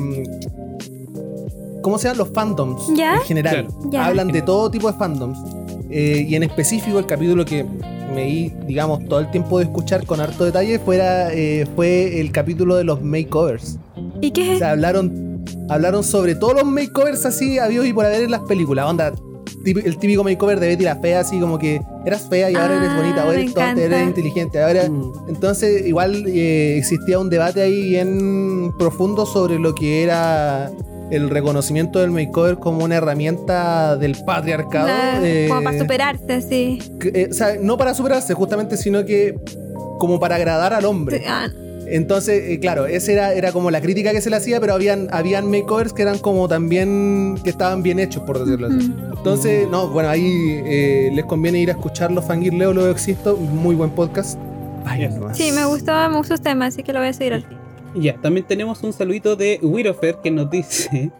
¿Cómo 1.82 1.98
se 1.98 2.04
llaman? 2.08 2.18
Los 2.18 2.28
fandoms. 2.30 2.82
¿Ya? 2.96 3.14
En 3.16 3.22
general. 3.22 3.66
Claro. 3.66 3.90
Ya. 3.90 4.06
Hablan 4.06 4.28
de 4.28 4.42
todo 4.42 4.70
tipo 4.70 4.90
de 4.90 4.98
fandoms. 4.98 5.38
Eh, 5.90 6.26
y 6.28 6.34
en 6.34 6.42
específico, 6.42 6.98
el 6.98 7.06
capítulo 7.06 7.44
que 7.44 7.64
me 8.14 8.24
di, 8.24 8.52
digamos, 8.66 9.04
todo 9.06 9.20
el 9.20 9.30
tiempo 9.30 9.58
de 9.58 9.64
escuchar 9.64 10.04
con 10.06 10.20
harto 10.20 10.44
detalle 10.44 10.78
fuera, 10.78 11.32
eh, 11.32 11.66
fue 11.76 12.20
el 12.20 12.32
capítulo 12.32 12.76
de 12.76 12.84
los 12.84 13.02
makeovers. 13.02 13.78
¿Y 14.20 14.30
qué 14.30 14.50
O 14.50 14.52
es? 14.52 14.58
sea, 14.58 14.70
hablaron, 14.72 15.44
hablaron 15.68 16.02
sobre 16.04 16.34
todos 16.34 16.54
los 16.54 16.64
makeovers 16.64 17.24
así 17.26 17.58
habidos 17.58 17.86
y 17.86 17.92
por 17.92 18.04
haber 18.06 18.22
en 18.24 18.30
las 18.30 18.42
películas. 18.42 18.86
Onda, 18.86 19.12
el 19.64 19.98
típico 19.98 20.24
makeover 20.24 20.60
de 20.60 20.68
Betty 20.68 20.84
la 20.84 20.96
Fea, 20.96 21.20
así 21.20 21.38
como 21.38 21.58
que 21.58 21.80
eras 22.06 22.26
fea 22.28 22.50
y 22.50 22.54
ahora 22.54 22.76
eres 22.76 22.88
Ah, 22.90 22.96
bonita, 22.96 23.24
o 23.24 23.28
me 23.28 23.34
eres 23.34 23.54
tonta, 23.54 23.80
eres 23.82 24.06
inteligente. 24.06 24.62
Ahora, 24.62 24.88
Mm. 24.88 25.12
entonces, 25.28 25.86
igual 25.86 26.24
eh, 26.26 26.78
existía 26.78 27.18
un 27.18 27.28
debate 27.28 27.60
ahí 27.60 27.82
bien 27.90 28.72
profundo 28.78 29.26
sobre 29.26 29.58
lo 29.58 29.74
que 29.74 30.02
era 30.04 30.70
el 31.10 31.30
reconocimiento 31.30 31.98
del 32.00 32.10
makeover 32.10 32.56
como 32.58 32.84
una 32.84 32.96
herramienta 32.96 33.96
del 33.96 34.16
patriarcado. 34.24 34.86
La- 34.88 35.20
eh, 35.26 35.46
como 35.48 35.62
para 35.64 35.78
superarse, 35.78 36.42
sí. 36.42 36.78
que, 37.00 37.08
eh, 37.14 37.28
o 37.30 37.34
sea, 37.34 37.56
no 37.60 37.76
para 37.78 37.94
superarse, 37.94 38.34
justamente, 38.34 38.76
sino 38.76 39.04
que 39.04 39.34
como 39.98 40.20
para 40.20 40.36
agradar 40.36 40.72
al 40.74 40.84
hombre. 40.84 41.22
Ah, 41.26 41.48
Entonces, 41.90 42.50
eh, 42.50 42.60
claro, 42.60 42.84
esa 42.86 43.12
era, 43.12 43.32
era 43.32 43.50
como 43.52 43.70
la 43.70 43.80
crítica 43.80 44.12
que 44.12 44.20
se 44.20 44.28
le 44.28 44.36
hacía, 44.36 44.60
pero 44.60 44.74
habían, 44.74 45.08
habían 45.10 45.50
makeovers 45.50 45.94
que 45.94 46.02
eran 46.02 46.18
como 46.18 46.46
también, 46.46 47.38
que 47.42 47.48
estaban 47.50 47.82
bien 47.82 47.98
hechos, 47.98 48.22
por 48.24 48.38
decirlo 48.38 48.66
así. 48.68 48.92
Entonces, 49.16 49.66
no, 49.70 49.88
bueno, 49.88 50.10
ahí 50.10 50.60
eh, 50.66 51.10
les 51.14 51.24
conviene 51.24 51.58
ir 51.60 51.70
a 51.70 51.72
escucharlo, 51.72 52.20
Fangirleo, 52.20 52.74
lo 52.74 52.90
existo, 52.90 53.36
muy 53.38 53.74
buen 53.74 53.90
podcast. 53.90 54.38
Nomás. 54.88 55.36
Sí, 55.36 55.52
me 55.52 55.66
gustó, 55.66 55.92
me 56.08 56.16
gustó 56.16 56.34
el 56.34 56.40
tema, 56.40 56.66
así 56.66 56.82
que 56.82 56.92
lo 56.94 57.00
voy 57.00 57.08
a 57.08 57.12
seguir 57.12 57.34
al 57.34 57.42
fin. 57.44 57.57
Ya, 58.00 58.14
también 58.20 58.46
tenemos 58.46 58.82
un 58.82 58.92
saludito 58.92 59.36
de 59.36 59.58
Wirofer 59.62 60.16
que 60.22 60.30
nos 60.30 60.48
dice 60.50 61.10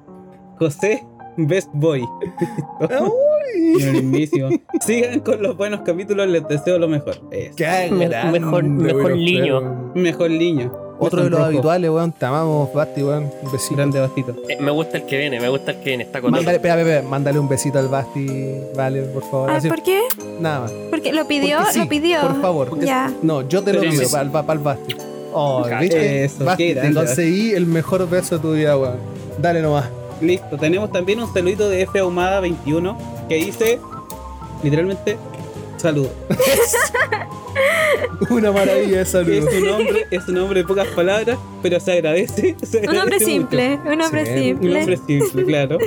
José 0.58 1.04
Best 1.36 1.68
Boy. 1.72 2.02
Uy, 2.80 3.74
Mismísimo. 3.92 4.48
Sigan 4.80 5.20
con 5.20 5.42
los 5.42 5.56
buenos 5.56 5.80
capítulos, 5.80 6.28
les 6.28 6.46
deseo 6.48 6.78
lo 6.78 6.88
mejor. 6.88 7.16
Qué 7.30 7.88
Me- 7.90 8.08
grande, 8.08 8.40
mejor- 8.40 8.64
mejor 8.64 9.16
niño. 9.16 9.92
Mejor 9.94 10.30
niño. 10.30 10.72
Otro 10.96 11.24
de 11.24 11.30
los 11.30 11.38
Rojo. 11.40 11.48
habituales, 11.50 11.90
weón. 11.90 12.12
Te 12.12 12.24
amamos, 12.24 12.72
Basti, 12.72 13.02
weón. 13.02 13.28
Un 13.42 13.50
besito. 13.52 13.74
Grande 13.74 13.98
bastito. 13.98 14.36
Eh, 14.48 14.58
me 14.60 14.70
gusta 14.70 14.98
el 14.98 15.06
que 15.06 15.18
viene, 15.18 15.40
me 15.40 15.48
gusta 15.48 15.72
el 15.72 15.78
que 15.78 15.84
viene. 15.86 16.04
Está 16.04 16.20
con 16.20 16.30
Mándale, 16.30 16.56
espera, 16.56 16.74
espera, 16.78 16.96
espera, 16.98 17.10
mándale 17.10 17.38
un 17.40 17.48
besito 17.48 17.80
al 17.80 17.88
Basti, 17.88 18.54
vale, 18.76 19.02
por 19.02 19.22
favor. 19.24 19.50
Ah, 19.50 19.56
Así- 19.56 19.68
¿Por 19.68 19.82
qué? 19.82 20.02
Nada 20.40 20.60
más. 20.60 20.72
Porque 20.90 21.12
lo 21.12 21.26
pidió, 21.26 21.58
Porque 21.58 21.72
sí, 21.72 21.78
lo 21.80 21.88
pidió. 21.88 22.20
Por 22.20 22.40
favor. 22.40 22.78
Ya. 22.84 23.12
No, 23.22 23.42
yo 23.48 23.62
te 23.62 23.72
lo 23.72 23.80
pido 23.80 24.04
sí. 24.04 24.12
para 24.12 24.52
el 24.52 24.58
Basti. 24.60 24.94
Oh. 25.34 25.66
¿viste? 25.80 26.24
Eso, 26.24 26.44
Basti, 26.44 26.74
qué 26.74 26.80
te 26.80 26.94
conseguí 26.94 27.52
el 27.52 27.66
mejor 27.66 28.08
beso 28.08 28.36
de 28.36 28.42
tu 28.42 28.52
vida, 28.52 28.76
weón. 28.78 28.96
Dale 29.38 29.60
nomás. 29.60 29.88
Listo, 30.20 30.56
tenemos 30.56 30.92
también 30.92 31.20
un 31.20 31.32
saludito 31.32 31.68
de 31.68 31.82
F 31.82 31.98
Ahumada 31.98 32.40
21 32.40 32.96
que 33.28 33.34
dice 33.36 33.80
literalmente 34.62 35.18
saludo. 35.76 36.10
Una 38.30 38.52
maravilla 38.52 38.98
de 38.98 39.04
saludo. 39.06 39.48
Es 39.48 39.54
un 39.60 39.66
nombre, 39.66 40.04
es 40.10 40.28
un 40.28 40.34
nombre 40.34 40.60
de 40.62 40.66
pocas 40.68 40.86
palabras, 40.88 41.38
pero 41.62 41.78
se 41.80 41.92
agradece. 41.92 42.56
se 42.62 42.88
Un 42.88 42.96
hombre 42.96 43.18
simple, 43.20 43.78
un 43.84 44.00
hombre 44.00 44.24
Sí, 44.26 44.32
mucho. 44.32 44.40
Un 44.40 44.62
simple. 44.62 44.78
nombre 44.78 44.96
simple, 45.06 45.44
claro. 45.44 45.78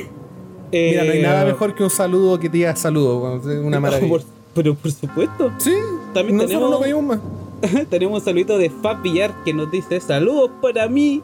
Mira, 0.71 1.03
no 1.05 1.11
hay 1.11 1.19
Eh, 1.19 1.23
nada 1.23 1.45
mejor 1.45 1.73
que 1.75 1.83
un 1.83 1.89
saludo 1.89 2.39
que 2.39 2.49
te 2.49 2.57
diga 2.57 2.75
saludo, 2.75 3.39
una 3.63 3.79
maravilla. 3.79 4.09
por- 4.09 4.23
pero 4.53 4.73
por 4.75 4.91
supuesto, 4.91 5.51
Sí, 5.59 5.71
También 6.13 6.37
nosotros 6.37 6.47
tenemos- 6.47 6.71
no 6.71 6.79
pedimos 6.79 7.03
más. 7.03 7.19
tenemos 7.89 8.19
un 8.19 8.25
saludito 8.25 8.57
de 8.57 8.69
Fab 8.69 9.01
Villar 9.01 9.31
que 9.43 9.53
nos 9.53 9.69
dice 9.71 9.99
saludos 9.99 10.51
para 10.61 10.87
mí. 10.87 11.21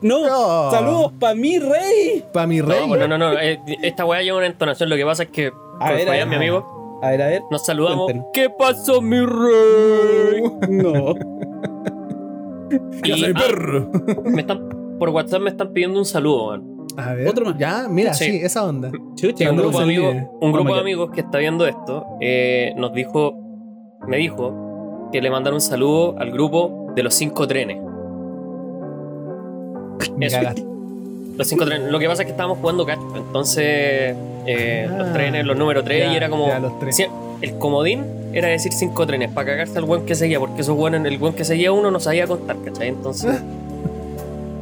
No, 0.00 0.70
saludos 0.70 1.12
para 1.18 1.34
mí, 1.34 1.58
rey. 1.58 2.24
Para 2.32 2.46
mi 2.46 2.60
rey. 2.60 2.88
No, 2.88 2.96
no, 2.96 3.08
no, 3.08 3.18
no. 3.18 3.38
eh, 3.38 3.60
esta 3.82 4.04
weá 4.04 4.22
lleva 4.22 4.38
una 4.38 4.46
entonación. 4.46 4.88
Lo 4.88 4.96
que 4.96 5.04
pasa 5.04 5.22
es 5.24 5.30
que. 5.30 5.52
A 5.80 5.92
ver, 5.92 6.08
a 6.08 6.12
mi 6.12 6.18
ver. 6.30 6.34
amigo, 6.34 7.00
A 7.02 7.10
ver, 7.10 7.22
a 7.22 7.26
ver. 7.26 7.42
nos 7.50 7.64
saludamos. 7.64 8.04
Cuéntenos. 8.04 8.30
¿Qué 8.32 8.50
pasó, 8.50 9.00
mi 9.00 9.20
rey? 9.20 10.42
No. 10.68 11.14
Y, 13.04 13.24
ah, 13.24 13.34
perro. 13.34 13.90
me 14.24 14.40
están, 14.40 14.96
por 14.98 15.10
WhatsApp 15.10 15.42
me 15.42 15.50
están 15.50 15.74
pidiendo 15.74 15.98
un 15.98 16.06
saludo, 16.06 16.46
man. 16.52 16.62
A 16.96 17.12
ver. 17.12 17.28
Otro 17.28 17.44
más. 17.44 17.58
Ya, 17.58 17.86
mira, 17.88 18.14
sí, 18.14 18.24
Sí. 18.24 18.40
esa 18.42 18.64
onda. 18.64 18.90
Chucha, 19.14 19.50
un 19.50 19.56
grupo, 19.58 19.80
de 19.84 20.26
un 20.40 20.52
grupo 20.52 20.74
amigos 20.74 21.10
que 21.12 21.20
está 21.20 21.36
viendo 21.38 21.66
esto 21.66 22.06
eh, 22.22 22.72
nos 22.78 22.94
dijo, 22.94 23.34
me 24.08 24.16
dijo 24.16 24.71
que 25.12 25.20
le 25.20 25.30
mandara 25.30 25.54
un 25.54 25.60
saludo 25.60 26.16
al 26.18 26.30
grupo 26.32 26.90
de 26.96 27.02
los 27.02 27.14
cinco 27.14 27.46
trenes. 27.46 27.78
Eso. 30.20 30.38
Los 31.36 31.46
cinco 31.48 31.64
trenes. 31.64 31.90
Lo 31.90 31.98
que 31.98 32.06
pasa 32.08 32.22
es 32.22 32.26
que 32.26 32.32
estábamos 32.32 32.58
jugando 32.58 32.84
cacho. 32.84 33.02
Entonces, 33.16 34.14
eh, 34.46 34.88
Ah, 34.90 34.96
los 34.98 35.12
trenes, 35.12 35.46
los 35.46 35.56
números 35.56 35.84
3, 35.84 36.06
ya, 36.06 36.12
y 36.12 36.16
era 36.16 36.28
como. 36.28 36.48
ya, 36.48 36.58
los 36.58 36.78
tres. 36.78 36.96
sí, 36.96 37.06
el 37.40 37.58
comodín 37.58 38.04
era 38.32 38.48
decir 38.48 38.72
cinco 38.72 39.06
trenes 39.06 39.30
para 39.32 39.46
cagarse 39.48 39.78
al 39.78 39.84
buen 39.84 40.04
que 40.06 40.14
seguía, 40.14 40.38
porque 40.38 40.62
esos 40.62 40.76
buenos, 40.76 41.04
el 41.04 41.18
buen 41.18 41.34
que 41.34 41.44
seguía 41.44 41.72
uno 41.72 41.90
no 41.90 42.00
sabía 42.00 42.26
contar, 42.26 42.56
¿cachai? 42.64 42.88
Entonces, 42.88 43.40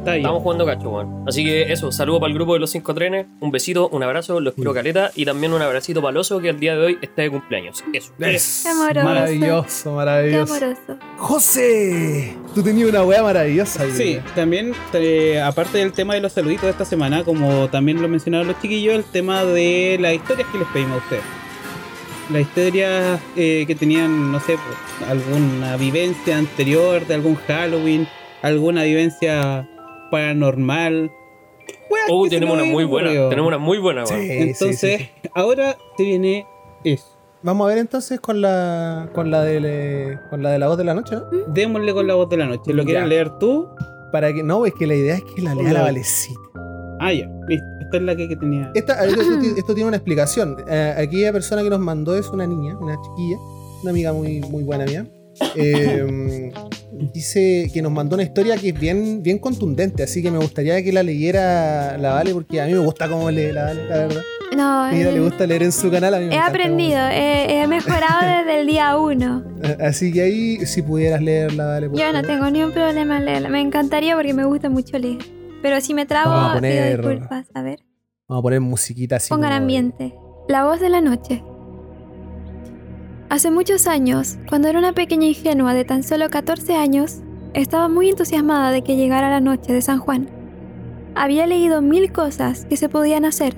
Está 0.01 0.13
bien. 0.13 0.21
estábamos 0.21 0.41
jugando 0.41 0.65
cacho, 0.65 0.89
weón. 0.89 1.23
Así 1.27 1.43
que 1.45 1.71
eso, 1.71 1.91
saludo 1.91 2.19
para 2.19 2.31
el 2.31 2.35
grupo 2.35 2.55
de 2.55 2.59
los 2.59 2.71
cinco 2.71 2.91
trenes, 2.95 3.27
un 3.39 3.51
besito, 3.51 3.87
un 3.89 4.01
abrazo, 4.01 4.39
los 4.39 4.55
quiero 4.55 4.73
caleta, 4.73 5.11
y 5.15 5.25
también 5.25 5.53
un 5.53 5.61
abracito 5.61 6.01
para 6.01 6.09
el 6.09 6.17
oso 6.17 6.39
que 6.39 6.49
el 6.49 6.59
día 6.59 6.75
de 6.75 6.83
hoy 6.87 6.97
está 7.03 7.21
de 7.21 7.29
cumpleaños. 7.29 7.83
Eso. 7.93 8.11
Es 8.19 8.61
Qué 8.63 8.69
amoroso. 8.69 9.05
maravilloso, 9.05 9.89
Qué 9.91 9.95
maravilloso. 9.95 10.53
amoroso. 10.55 10.97
José, 11.17 12.35
tú 12.55 12.63
tenías 12.63 12.89
una 12.89 13.03
weá 13.03 13.21
maravillosa. 13.21 13.83
ahí. 13.83 13.91
Sí, 13.91 14.19
también, 14.33 14.73
eh, 14.93 15.39
aparte 15.39 15.77
del 15.77 15.91
tema 15.91 16.15
de 16.15 16.21
los 16.21 16.33
saluditos 16.33 16.63
de 16.63 16.71
esta 16.71 16.85
semana, 16.85 17.23
como 17.23 17.67
también 17.69 18.01
lo 18.01 18.07
mencionaron 18.07 18.47
los 18.47 18.59
chiquillos, 18.59 18.95
el 18.95 19.03
tema 19.03 19.43
de 19.45 19.97
las 20.01 20.15
historias 20.15 20.47
que 20.51 20.57
les 20.57 20.67
pedimos 20.69 20.93
a 20.93 20.97
ustedes. 21.03 21.23
Las 22.31 22.41
historias 22.41 23.19
eh, 23.35 23.65
que 23.67 23.75
tenían, 23.75 24.31
no 24.31 24.39
sé, 24.39 24.55
pues, 24.57 25.09
alguna 25.09 25.77
vivencia 25.77 26.37
anterior 26.39 27.05
de 27.05 27.13
algún 27.13 27.35
Halloween, 27.47 28.07
alguna 28.41 28.83
vivencia 28.83 29.67
paranormal. 30.11 31.11
Weas 31.89 32.05
Oh, 32.09 32.23
se 32.25 32.29
tenemos 32.31 32.55
una 32.55 32.65
muy 32.65 32.83
buena, 32.83 33.09
tenemos 33.29 33.47
una 33.47 33.57
muy 33.57 33.77
buena, 33.77 34.05
Sí, 34.05 34.13
Entonces, 34.17 34.79
sí, 34.79 34.97
sí. 34.97 35.29
ahora 35.33 35.77
se 35.97 36.03
viene 36.03 36.45
eso. 36.83 37.05
Vamos 37.43 37.65
a 37.65 37.69
ver 37.69 37.79
entonces 37.79 38.19
con 38.19 38.39
la 38.41 39.09
con 39.13 39.31
la 39.31 39.41
de 39.41 40.19
con 40.29 40.43
la 40.43 40.51
de 40.51 40.59
la 40.59 40.67
voz 40.67 40.77
de 40.77 40.83
la 40.83 40.93
noche, 40.93 41.15
¿no? 41.15 41.23
Démosle 41.47 41.93
con 41.93 42.05
la 42.05 42.13
voz 42.13 42.29
de 42.29 42.37
la 42.37 42.45
noche. 42.45 42.71
¿Lo 42.73 42.85
quieres 42.85 43.07
leer 43.07 43.39
tú? 43.39 43.67
Para 44.11 44.31
que 44.33 44.43
no, 44.43 44.65
es 44.65 44.73
que 44.73 44.85
la 44.85 44.93
idea 44.95 45.15
es 45.15 45.23
que 45.23 45.41
la 45.41 45.55
lea 45.55 45.73
la 45.73 45.81
Valecita. 45.83 46.39
Ah, 46.99 47.11
ya, 47.13 47.27
listo. 47.47 47.65
Esta 47.81 47.97
es 47.97 48.03
la 48.03 48.15
que, 48.15 48.27
que 48.27 48.35
tenía. 48.35 48.71
Esta, 48.75 49.03
esto, 49.05 49.21
esto 49.57 49.73
tiene 49.73 49.87
una 49.87 49.97
explicación. 49.97 50.57
Eh, 50.67 50.93
aquella 50.97 51.33
persona 51.33 51.63
que 51.63 51.69
nos 51.69 51.79
mandó 51.79 52.15
es 52.15 52.29
una 52.29 52.45
niña, 52.45 52.77
una 52.77 52.95
chiquilla, 53.01 53.37
una 53.81 53.89
amiga 53.91 54.13
muy, 54.13 54.41
muy 54.41 54.63
buena 54.63 54.85
mía. 54.85 55.07
Eh, 55.55 56.51
dice 57.13 57.69
que 57.73 57.81
nos 57.81 57.91
mandó 57.91 58.15
una 58.15 58.23
historia 58.23 58.55
que 58.57 58.69
es 58.69 58.79
bien, 58.79 59.21
bien 59.23 59.37
contundente, 59.39 60.03
así 60.03 60.21
que 60.21 60.31
me 60.31 60.37
gustaría 60.37 60.81
que 60.83 60.91
la 60.91 61.03
leyera 61.03 61.97
la 61.97 62.13
Vale, 62.13 62.33
porque 62.33 62.61
a 62.61 62.65
mí 62.65 62.73
me 62.73 62.79
gusta 62.79 63.09
cómo 63.09 63.29
lee 63.31 63.51
la 63.51 63.65
Vale, 63.65 63.87
la 63.87 63.97
verdad. 63.97 64.21
No, 64.55 64.83
A 64.83 64.93
ella 64.93 65.09
eh, 65.09 65.13
le 65.13 65.19
gusta 65.21 65.47
leer 65.47 65.63
en 65.63 65.71
su 65.71 65.89
canal, 65.89 66.13
a 66.13 66.19
mí 66.19 66.25
me 66.25 66.35
he 66.35 66.39
aprendido, 66.39 66.99
he, 67.09 67.61
he 67.61 67.67
mejorado 67.67 68.19
desde 68.45 68.59
el 68.61 68.67
día 68.67 68.97
uno. 68.97 69.43
Así 69.79 70.11
que 70.11 70.21
ahí, 70.23 70.65
si 70.65 70.81
pudieras 70.81 71.21
leerla, 71.21 71.65
Vale. 71.67 71.89
por 71.89 71.97
Yo 71.99 72.11
no 72.11 72.21
tengo 72.21 72.49
ni 72.51 72.63
un 72.63 72.71
problema 72.71 73.17
en 73.17 73.25
leerla. 73.25 73.49
Me 73.49 73.61
encantaría 73.61 74.15
porque 74.15 74.33
me 74.33 74.43
gusta 74.45 74.69
mucho 74.69 74.97
leer. 74.99 75.19
Pero 75.61 75.79
si 75.79 75.93
me 75.93 76.05
trabo, 76.05 76.31
Vamos 76.31 76.51
a 76.51 76.53
poner- 76.55 76.97
pido 76.97 77.09
disculpas. 77.11 77.47
A 77.53 77.61
ver, 77.61 77.79
Vamos 78.27 78.41
a 78.41 78.43
poner 78.43 78.59
musiquita 78.61 79.17
así. 79.17 79.29
pongan 79.29 79.53
ambiente. 79.53 80.13
La 80.49 80.65
voz 80.65 80.79
de 80.81 80.89
la 80.89 80.99
noche. 81.01 81.43
Hace 83.31 83.49
muchos 83.49 83.87
años, 83.87 84.37
cuando 84.49 84.67
era 84.67 84.77
una 84.77 84.91
pequeña 84.91 85.25
ingenua 85.25 85.73
de 85.73 85.85
tan 85.85 86.03
solo 86.03 86.29
14 86.29 86.75
años, 86.75 87.19
estaba 87.53 87.87
muy 87.87 88.09
entusiasmada 88.09 88.71
de 88.71 88.81
que 88.81 88.97
llegara 88.97 89.29
la 89.29 89.39
noche 89.39 89.71
de 89.71 89.81
San 89.81 89.99
Juan. 89.99 90.29
Había 91.15 91.47
leído 91.47 91.81
mil 91.81 92.11
cosas 92.11 92.65
que 92.65 92.75
se 92.75 92.89
podían 92.89 93.23
hacer, 93.23 93.55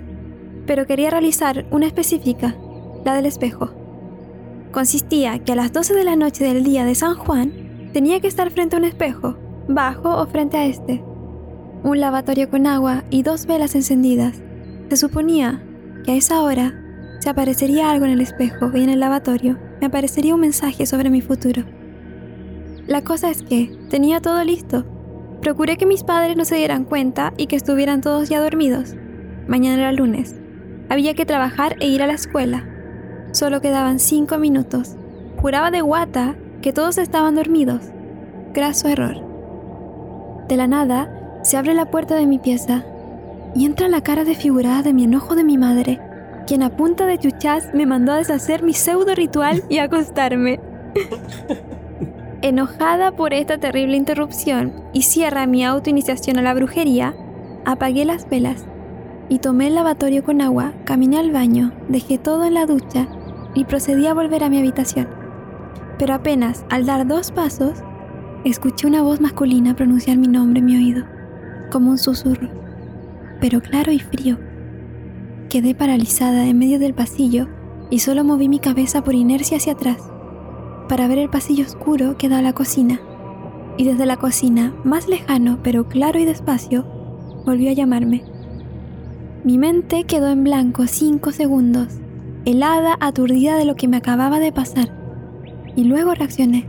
pero 0.68 0.86
quería 0.86 1.10
realizar 1.10 1.66
una 1.72 1.88
específica, 1.88 2.56
la 3.04 3.16
del 3.16 3.26
espejo. 3.26 3.72
Consistía 4.72 5.40
que 5.40 5.54
a 5.54 5.56
las 5.56 5.74
12 5.74 5.96
de 5.96 6.04
la 6.04 6.16
noche 6.16 6.44
del 6.44 6.64
día 6.64 6.86
de 6.86 6.94
San 6.94 7.16
Juan 7.16 7.90
tenía 7.94 8.20
que 8.20 8.28
estar 8.28 8.52
frente 8.52 8.76
a 8.76 8.80
un 8.80 8.86
espejo, 8.86 9.38
bajo 9.68 10.16
o 10.22 10.28
frente 10.28 10.56
a 10.56 10.68
este. 10.68 11.04
Un 11.84 12.00
lavatorio 12.00 12.48
con 12.48 12.68
agua 12.68 13.06
y 13.10 13.24
dos 13.24 13.48
velas 13.48 13.74
encendidas. 13.74 14.40
Se 14.92 14.98
suponía 14.98 15.64
que 16.06 16.12
a 16.12 16.16
esa 16.16 16.44
hora 16.44 16.80
se 17.24 17.30
aparecería 17.30 17.90
algo 17.90 18.04
en 18.04 18.12
el 18.12 18.20
espejo 18.20 18.70
y 18.76 18.84
en 18.84 18.90
el 18.90 19.00
lavatorio 19.00 19.58
me 19.80 19.88
aparecería 19.88 20.36
un 20.36 20.42
mensaje 20.42 20.86
sobre 20.86 21.10
mi 21.10 21.22
futuro. 21.22 21.64
La 22.86 23.02
cosa 23.02 23.30
es 23.30 23.44
que 23.44 23.72
tenía 23.90 24.20
todo 24.20 24.44
listo. 24.44 24.84
Procuré 25.42 25.78
que 25.78 25.86
mis 25.86 26.04
padres 26.04 26.36
no 26.36 26.44
se 26.44 26.58
dieran 26.58 26.84
cuenta 26.84 27.32
y 27.38 27.48
que 27.48 27.56
estuvieran 27.56 28.02
todos 28.02 28.28
ya 28.28 28.42
dormidos. 28.42 28.96
Mañana 29.48 29.84
era 29.84 29.92
lunes. 29.94 30.36
Había 30.90 31.14
que 31.14 31.26
trabajar 31.26 31.78
e 31.80 31.88
ir 31.88 32.04
a 32.04 32.08
la 32.08 32.14
escuela. 32.14 32.68
Solo 33.32 33.62
quedaban 33.62 34.00
cinco 34.00 34.38
minutos. 34.38 34.98
Juraba 35.38 35.72
de 35.72 35.80
guata 35.80 36.36
que 36.62 36.74
todos 36.74 36.98
estaban 36.98 37.36
dormidos. 37.36 37.84
Graso 38.54 38.90
error. 38.90 39.16
De 40.50 40.58
la 40.58 40.68
nada, 40.68 41.40
se 41.42 41.56
abre 41.56 41.74
la 41.74 41.90
puerta 41.90 42.16
de 42.16 42.26
mi 42.26 42.38
pieza 42.38 42.84
y 43.56 43.64
entra 43.64 43.88
la 43.88 44.02
cara 44.02 44.26
desfigurada 44.26 44.82
de 44.82 44.92
mi 44.92 45.06
enojo 45.06 45.36
de 45.36 45.46
mi 45.46 45.58
madre, 45.58 46.02
quien 46.46 46.64
a 46.64 46.76
punta 46.76 47.06
de 47.06 47.18
chuchas 47.18 47.70
me 47.74 47.86
mandó 47.86 48.12
a 48.12 48.18
deshacer 48.18 48.64
mi 48.64 48.74
pseudo 48.74 49.16
ritual 49.16 49.64
y 49.70 49.78
acostarme. 49.78 50.60
Enojada 52.42 53.14
por 53.14 53.34
esta 53.34 53.58
terrible 53.58 53.96
interrupción 53.96 54.74
y 54.92 55.04
cierra 55.04 55.46
mi 55.46 55.64
autoiniciación 55.64 56.38
a 56.38 56.42
la 56.42 56.54
brujería, 56.54 57.16
apagué 57.66 58.04
las 58.06 58.30
velas 58.30 58.66
y 59.30 59.40
tomé 59.40 59.68
el 59.68 59.76
lavatorio 59.76 60.24
con 60.24 60.42
agua, 60.42 60.74
caminé 60.84 61.18
al 61.18 61.32
baño, 61.32 61.72
dejé 61.88 62.18
todo 62.18 62.44
en 62.44 62.56
la 62.56 62.66
ducha 62.66 63.08
y 63.54 63.64
procedí 63.64 64.08
a 64.08 64.14
volver 64.14 64.44
a 64.44 64.50
mi 64.50 64.60
habitación. 64.60 65.08
Pero 65.98 66.14
apenas 66.14 66.66
al 66.70 66.86
dar 66.86 67.08
dos 67.08 67.32
pasos, 67.32 67.82
escuché 68.44 68.88
una 68.88 69.02
voz 69.02 69.22
masculina 69.22 69.76
pronunciar 69.76 70.18
mi 70.18 70.28
nombre 70.28 70.60
en 70.60 70.66
mi 70.66 70.76
oído, 70.76 71.06
como 71.72 71.92
un 71.92 71.98
susurro. 71.98 72.50
pero 73.40 73.62
claro 73.62 73.92
y 73.92 74.00
frío. 74.00 74.38
Quedé 75.54 75.76
paralizada 75.76 76.48
en 76.48 76.58
medio 76.58 76.80
del 76.80 76.96
pasillo 76.96 77.48
y 77.92 78.00
solo 78.00 78.24
moví 78.24 78.50
mi 78.50 78.58
cabeza 78.58 79.04
por 79.04 79.14
inercia 79.14 79.58
hacia 79.58 79.74
atrás 79.74 80.00
para 80.90 81.08
ver 81.08 81.20
el 81.20 81.30
pasillo 81.30 81.64
oscuro 81.64 82.18
que 82.18 82.28
da 82.28 82.40
a 82.40 82.42
la 82.42 82.54
cocina. 82.54 83.00
Y 83.78 83.86
desde 83.86 84.08
la 84.08 84.18
cocina, 84.18 84.74
más 84.84 85.08
lejano 85.08 85.60
pero 85.62 85.88
claro 85.88 86.18
y 86.18 86.26
despacio, 86.26 86.88
volvió 87.46 87.70
a 87.70 87.74
llamarme. 87.74 88.24
Mi 89.44 89.60
mente 89.60 90.06
quedó 90.06 90.30
en 90.30 90.44
blanco 90.44 90.88
cinco 90.88 91.32
segundos, 91.32 92.00
helada, 92.46 92.98
aturdida 93.00 93.56
de 93.56 93.66
lo 93.66 93.76
que 93.76 93.88
me 93.88 93.98
acababa 93.98 94.40
de 94.40 94.52
pasar. 94.52 94.90
Y 95.76 95.84
luego 95.84 96.16
reaccioné, 96.16 96.68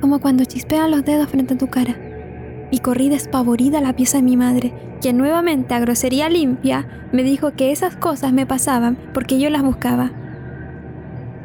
como 0.00 0.18
cuando 0.18 0.46
chispean 0.46 0.90
los 0.90 1.04
dedos 1.04 1.28
frente 1.28 1.52
a 1.52 1.58
tu 1.58 1.66
cara. 1.66 2.11
Y 2.72 2.80
corrí 2.80 3.08
despavorida 3.08 3.78
a 3.78 3.82
la 3.82 3.92
pieza 3.92 4.16
de 4.16 4.24
mi 4.24 4.36
madre, 4.36 4.72
quien 5.00 5.18
nuevamente 5.18 5.74
a 5.74 5.78
grosería 5.78 6.28
limpia 6.28 6.88
me 7.12 7.22
dijo 7.22 7.52
que 7.52 7.70
esas 7.70 7.94
cosas 7.94 8.32
me 8.32 8.46
pasaban 8.46 8.96
porque 9.14 9.38
yo 9.38 9.50
las 9.50 9.62
buscaba. 9.62 10.10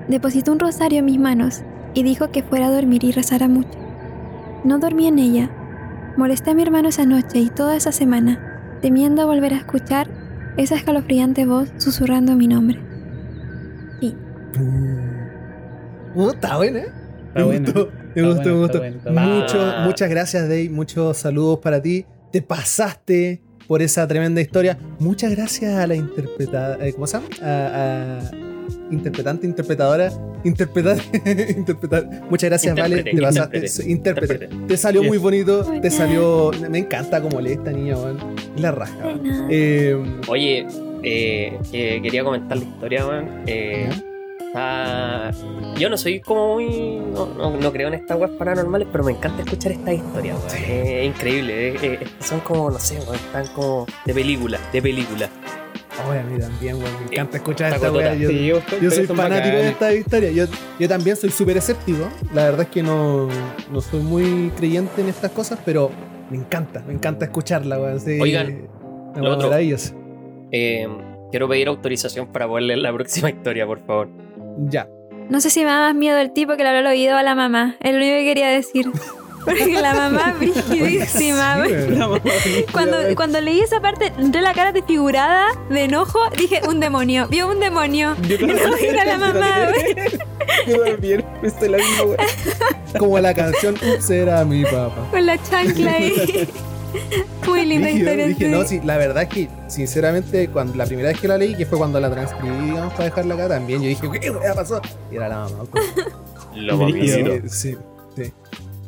Depositó 0.07 0.53
un 0.53 0.59
rosario 0.59 0.99
en 0.99 1.05
mis 1.05 1.19
manos 1.19 1.63
y 1.93 2.03
dijo 2.03 2.31
que 2.31 2.43
fuera 2.43 2.67
a 2.67 2.71
dormir 2.71 3.03
y 3.03 3.11
rezara 3.11 3.47
mucho. 3.47 3.77
No 4.63 4.79
dormí 4.79 5.07
en 5.07 5.19
ella. 5.19 5.51
Molesté 6.15 6.51
a 6.51 6.53
mi 6.55 6.63
hermano 6.63 6.89
esa 6.89 7.05
noche 7.05 7.39
y 7.39 7.49
toda 7.49 7.75
esa 7.75 7.91
semana, 7.91 8.79
temiendo 8.81 9.27
volver 9.27 9.53
a 9.53 9.57
escuchar 9.57 10.07
esa 10.55 10.75
escalofriante 10.75 11.45
voz 11.45 11.71
susurrando 11.77 12.35
mi 12.35 12.47
nombre. 12.47 12.79
Uh, 16.15 16.29
está 16.29 16.57
buena, 16.57 16.79
¿eh? 16.79 16.91
Está 17.27 17.43
buena. 17.43 17.73
Me 18.21 18.33
gustó, 18.33 18.49
me 18.81 18.91
gustó. 18.91 19.11
Mucho- 19.11 19.73
muchas 19.85 20.09
gracias, 20.09 20.43
Dave. 20.43 20.69
Muchos 20.69 21.17
saludos 21.17 21.59
para 21.59 21.81
ti. 21.81 22.05
Te 22.31 22.41
pasaste 22.41 23.41
por 23.67 23.81
esa 23.81 24.07
tremenda 24.07 24.41
historia. 24.41 24.77
Muchas 24.99 25.31
gracias 25.31 25.75
a 25.75 25.87
la 25.87 25.95
interpretada. 25.95 26.77
eh, 26.85 26.93
¿Cómo 26.93 27.07
se 27.07 27.17
llama? 27.17 27.27
A, 27.41 28.19
a- 28.29 28.31
interpretante, 28.91 29.45
interpretadora. 29.47 30.11
Interpretar. 30.43 30.97
interpretar. 31.57 32.09
Muchas 32.29 32.49
gracias, 32.49 32.75
Vale. 32.75 33.03
Te 33.03 33.21
pasaste. 33.21 33.57
intérprete, 33.57 33.91
Intérprete. 34.45 34.49
Te 34.67 34.77
salió 34.77 35.01
Yes. 35.01 35.09
muy 35.09 35.17
bonito. 35.17 35.63
Te 35.81 35.89
salió. 35.89 36.51
Me 36.69 36.79
encanta 36.79 37.21
cómo 37.21 37.41
lee 37.41 37.53
esta 37.53 37.71
niña, 37.71 37.95
weón. 37.97 38.17
Es 38.55 38.61
la 38.61 38.71
raja. 38.71 38.95
Eh, 39.49 39.97
Oye, 40.27 40.65
eh, 41.03 41.57
que 41.71 41.99
quería 42.01 42.23
comentar 42.23 42.57
la 42.57 42.63
historia, 42.63 43.05
man. 43.05 43.43
Eh, 43.47 43.89
está- 44.47 45.31
Yo 45.77 45.89
no 45.89 45.97
soy 45.97 46.19
como 46.19 46.55
muy. 46.55 46.99
No, 47.13 47.25
no- 47.27 47.51
no 47.57 47.71
creo 47.71 47.87
en 47.89 47.93
estas 47.95 48.17
weas 48.17 48.31
paranormales, 48.31 48.87
pero 48.91 49.03
me 49.03 49.11
encanta 49.11 49.43
escuchar 49.43 49.71
estas 49.73 49.93
historias, 49.95 50.37
weón. 50.37 50.63
Es 50.63 51.05
increíble. 51.05 51.69
eh, 51.69 51.77
eh, 51.81 51.99
son 52.19 52.39
como, 52.41 52.71
no 52.71 52.79
sé, 52.79 52.99
weón, 52.99 53.15
están 53.15 53.47
como 53.53 53.85
de 54.05 54.13
película, 54.13 54.59
de 54.73 54.81
película. 54.81 55.29
Oye, 56.09 56.19
a 56.19 56.23
mí 56.23 56.39
también, 56.39 56.75
weón. 56.77 56.91
Me 57.05 57.11
encanta 57.13 57.37
escuchar 57.37 57.73
Está 57.73 57.87
esta 57.87 57.97
weá. 57.97 58.13
Yo, 58.15 58.29
Sí, 58.29 58.45
yo, 58.47 58.59
yo 58.81 58.91
soy 58.91 59.05
fanático 59.07 59.57
de 59.57 59.69
esta 59.69 59.93
historia. 59.93 60.31
Yo, 60.31 60.45
yo 60.79 60.87
también 60.87 61.15
soy 61.15 61.29
súper 61.31 61.57
escéptico. 61.57 62.07
La 62.33 62.45
verdad 62.45 62.61
es 62.61 62.67
que 62.69 62.83
no, 62.83 63.27
no 63.71 63.81
soy 63.81 64.01
muy 64.01 64.51
creyente 64.57 65.01
en 65.01 65.09
estas 65.09 65.31
cosas, 65.31 65.59
pero 65.65 65.91
me 66.29 66.37
encanta, 66.37 66.83
me 66.87 66.93
encanta 66.93 67.25
escucharla, 67.25 67.79
weón. 67.79 67.99
Sí, 67.99 68.19
Oigan, 68.19 68.67
lo 69.15 69.33
otro. 69.33 69.51
Eh, 70.51 70.87
quiero 71.31 71.47
pedir 71.49 71.67
autorización 71.67 72.27
para 72.27 72.47
poder 72.47 72.63
leer 72.63 72.79
la 72.79 72.93
próxima 72.93 73.29
historia, 73.31 73.65
por 73.65 73.79
favor. 73.85 74.07
Ya. 74.57 74.87
No 75.29 75.41
sé 75.41 75.49
si 75.49 75.59
me 75.61 75.65
da 75.71 75.79
más 75.79 75.95
miedo 75.95 76.17
el 76.19 76.31
tipo 76.31 76.55
que 76.55 76.63
le 76.63 76.69
habló 76.69 76.79
al 76.79 76.87
oído 76.87 77.17
a 77.17 77.23
la 77.23 77.35
mamá. 77.35 77.75
Es 77.79 77.91
lo 77.91 77.97
único 77.97 78.15
que 78.15 78.25
quería 78.25 78.49
decir. 78.49 78.89
Porque 79.45 79.81
la 79.81 79.93
mamá 79.93 80.31
es 80.33 80.39
brigidísima, 80.39 81.63
Sí. 82.43 82.65
Cuando, 82.73 82.97
cuando 83.15 83.39
leí 83.39 83.61
esa 83.61 83.79
parte, 83.79 84.11
entré 84.17 84.41
la 84.41 84.53
cara 84.53 84.73
desfigurada, 84.73 85.47
de 85.69 85.85
enojo, 85.85 86.19
dije, 86.37 86.59
un 86.67 86.81
demonio, 86.81 87.29
vio 87.29 87.49
un 87.49 87.61
demonio. 87.61 88.17
Yo 88.27 88.45
No, 88.45 88.75
era 88.75 89.05
la 89.05 89.17
mamá, 89.17 89.69
güey. 89.69 89.95
Yo 90.67 90.83
también, 90.83 91.25
estoy 91.43 91.69
la 91.69 91.77
misma, 91.77 92.03
güey. 92.03 92.17
Como 92.99 93.19
la 93.19 93.33
canción 93.33 93.75
Ups 93.75 94.09
era 94.09 94.43
mi 94.43 94.63
papá. 94.65 95.07
Con 95.11 95.25
la 95.25 95.41
chancla 95.41 95.91
ahí. 95.93 96.49
Muy 97.45 97.65
linda 97.65 97.87
Dije, 97.87 97.99
historia. 97.99 98.27
dije, 98.27 98.45
sí. 98.45 98.51
no, 98.51 98.63
sí, 98.65 98.81
la 98.83 98.97
verdad 98.97 99.23
es 99.23 99.29
que, 99.29 99.49
sinceramente, 99.67 100.47
cuando 100.49 100.75
la 100.75 100.85
primera 100.85 101.09
vez 101.09 101.19
que 101.19 101.27
la 101.27 101.37
leí, 101.37 101.55
que 101.55 101.65
fue 101.65 101.77
cuando 101.77 101.99
la 101.99 102.09
transcribí, 102.11 102.65
digamos, 102.65 102.93
para 102.93 103.05
dejarla 103.05 103.33
acá, 103.35 103.47
también 103.49 103.81
yo 103.81 103.87
dije, 103.89 104.07
¿qué 104.19 104.29
weá 104.31 104.53
pasó? 104.53 104.81
Y 105.11 105.15
era 105.15 105.29
la 105.29 105.37
mamá. 105.39 105.63
pues. 105.71 105.85
Lo 106.55 106.77
mamicito. 106.77 107.31
Sí, 107.49 107.75
sí. 108.15 108.31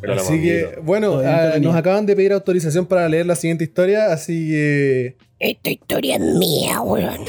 Pero 0.02 0.14
Así 0.14 0.42
que, 0.42 0.80
bueno, 0.82 1.20
ah, 1.26 1.54
nos 1.60 1.76
acaban 1.76 2.06
de 2.06 2.16
pedir 2.16 2.32
autorización 2.34 2.86
para 2.86 3.08
leer 3.10 3.26
la 3.26 3.36
siguiente 3.36 3.64
historia, 3.66 4.12
así 4.14 4.50
que. 4.50 5.18
Esta 5.40 5.70
historia 5.70 6.16
es 6.16 6.22
mía, 6.22 6.82
weón. 6.82 7.26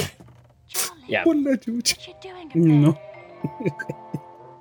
Ya, 1.08 1.24
Por 1.24 1.36
la 1.36 1.58
chucha. 1.58 1.96
No. 2.54 2.96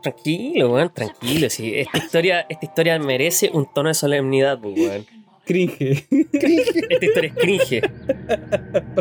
tranquilo, 0.01 0.73
weón, 0.73 0.91
tranquilo. 0.93 1.49
Sí, 1.49 1.73
esta 1.75 1.97
historia, 1.99 2.45
esta 2.49 2.65
historia 2.65 2.97
merece 2.99 3.51
un 3.53 3.71
tono 3.71 3.89
de 3.89 3.95
solemnidad, 3.95 4.59
pues, 4.59 4.77
weón. 4.77 5.05
Cringe. 5.49 6.05
Esta 6.11 7.05
historia 7.05 7.29
es 7.29 7.33
cringe. 7.33 7.81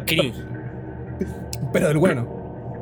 Cringe. 0.07 0.45
Pero 1.75 1.89
del 1.89 1.99
bueno. 1.99 2.27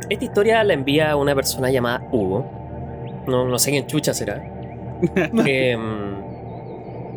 Esta 0.09 0.25
historia 0.25 0.63
la 0.63 0.73
envía 0.73 1.17
una 1.17 1.35
persona 1.35 1.69
llamada 1.69 2.09
Hugo. 2.13 3.25
No, 3.27 3.49
no 3.49 3.59
sé 3.59 3.73
quién 3.73 3.89
chucha 3.89 4.15
será. 4.15 4.41
Em, 5.47 6.15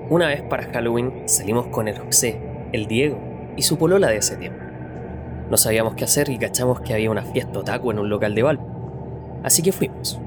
una 0.09 0.27
vez 0.27 0.41
para 0.41 0.63
Halloween 0.63 1.21
salimos 1.25 1.67
con 1.67 1.87
el 1.87 1.99
José, 1.99 2.41
el 2.73 2.87
Diego 2.87 3.19
y 3.55 3.61
su 3.61 3.77
polola 3.77 4.07
de 4.07 4.17
ese 4.17 4.35
tiempo. 4.35 4.59
No 5.51 5.55
sabíamos 5.55 5.93
qué 5.93 6.05
hacer 6.05 6.29
y 6.29 6.39
cachamos 6.39 6.81
que 6.81 6.95
había 6.95 7.11
una 7.11 7.21
fiesta 7.21 7.59
otaku 7.59 7.91
en 7.91 7.99
un 7.99 8.09
local 8.09 8.33
de 8.33 8.41
Valpo. 8.41 8.65
Así 9.43 9.61
que 9.61 9.71
fuimos. 9.71 10.19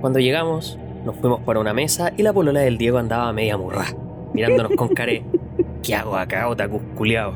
Cuando 0.00 0.20
llegamos, 0.20 0.78
nos 1.04 1.16
fuimos 1.16 1.42
para 1.42 1.60
una 1.60 1.74
mesa 1.74 2.14
y 2.16 2.22
la 2.22 2.32
polola 2.32 2.60
del 2.60 2.78
Diego 2.78 2.96
andaba 2.96 3.30
media 3.34 3.58
murra, 3.58 3.88
mirándonos 4.32 4.72
con 4.74 4.88
care. 4.88 5.22
¿Qué 5.82 5.94
hago 5.94 6.16
acá, 6.16 6.48
otaku 6.48 6.80
culiao? 6.96 7.32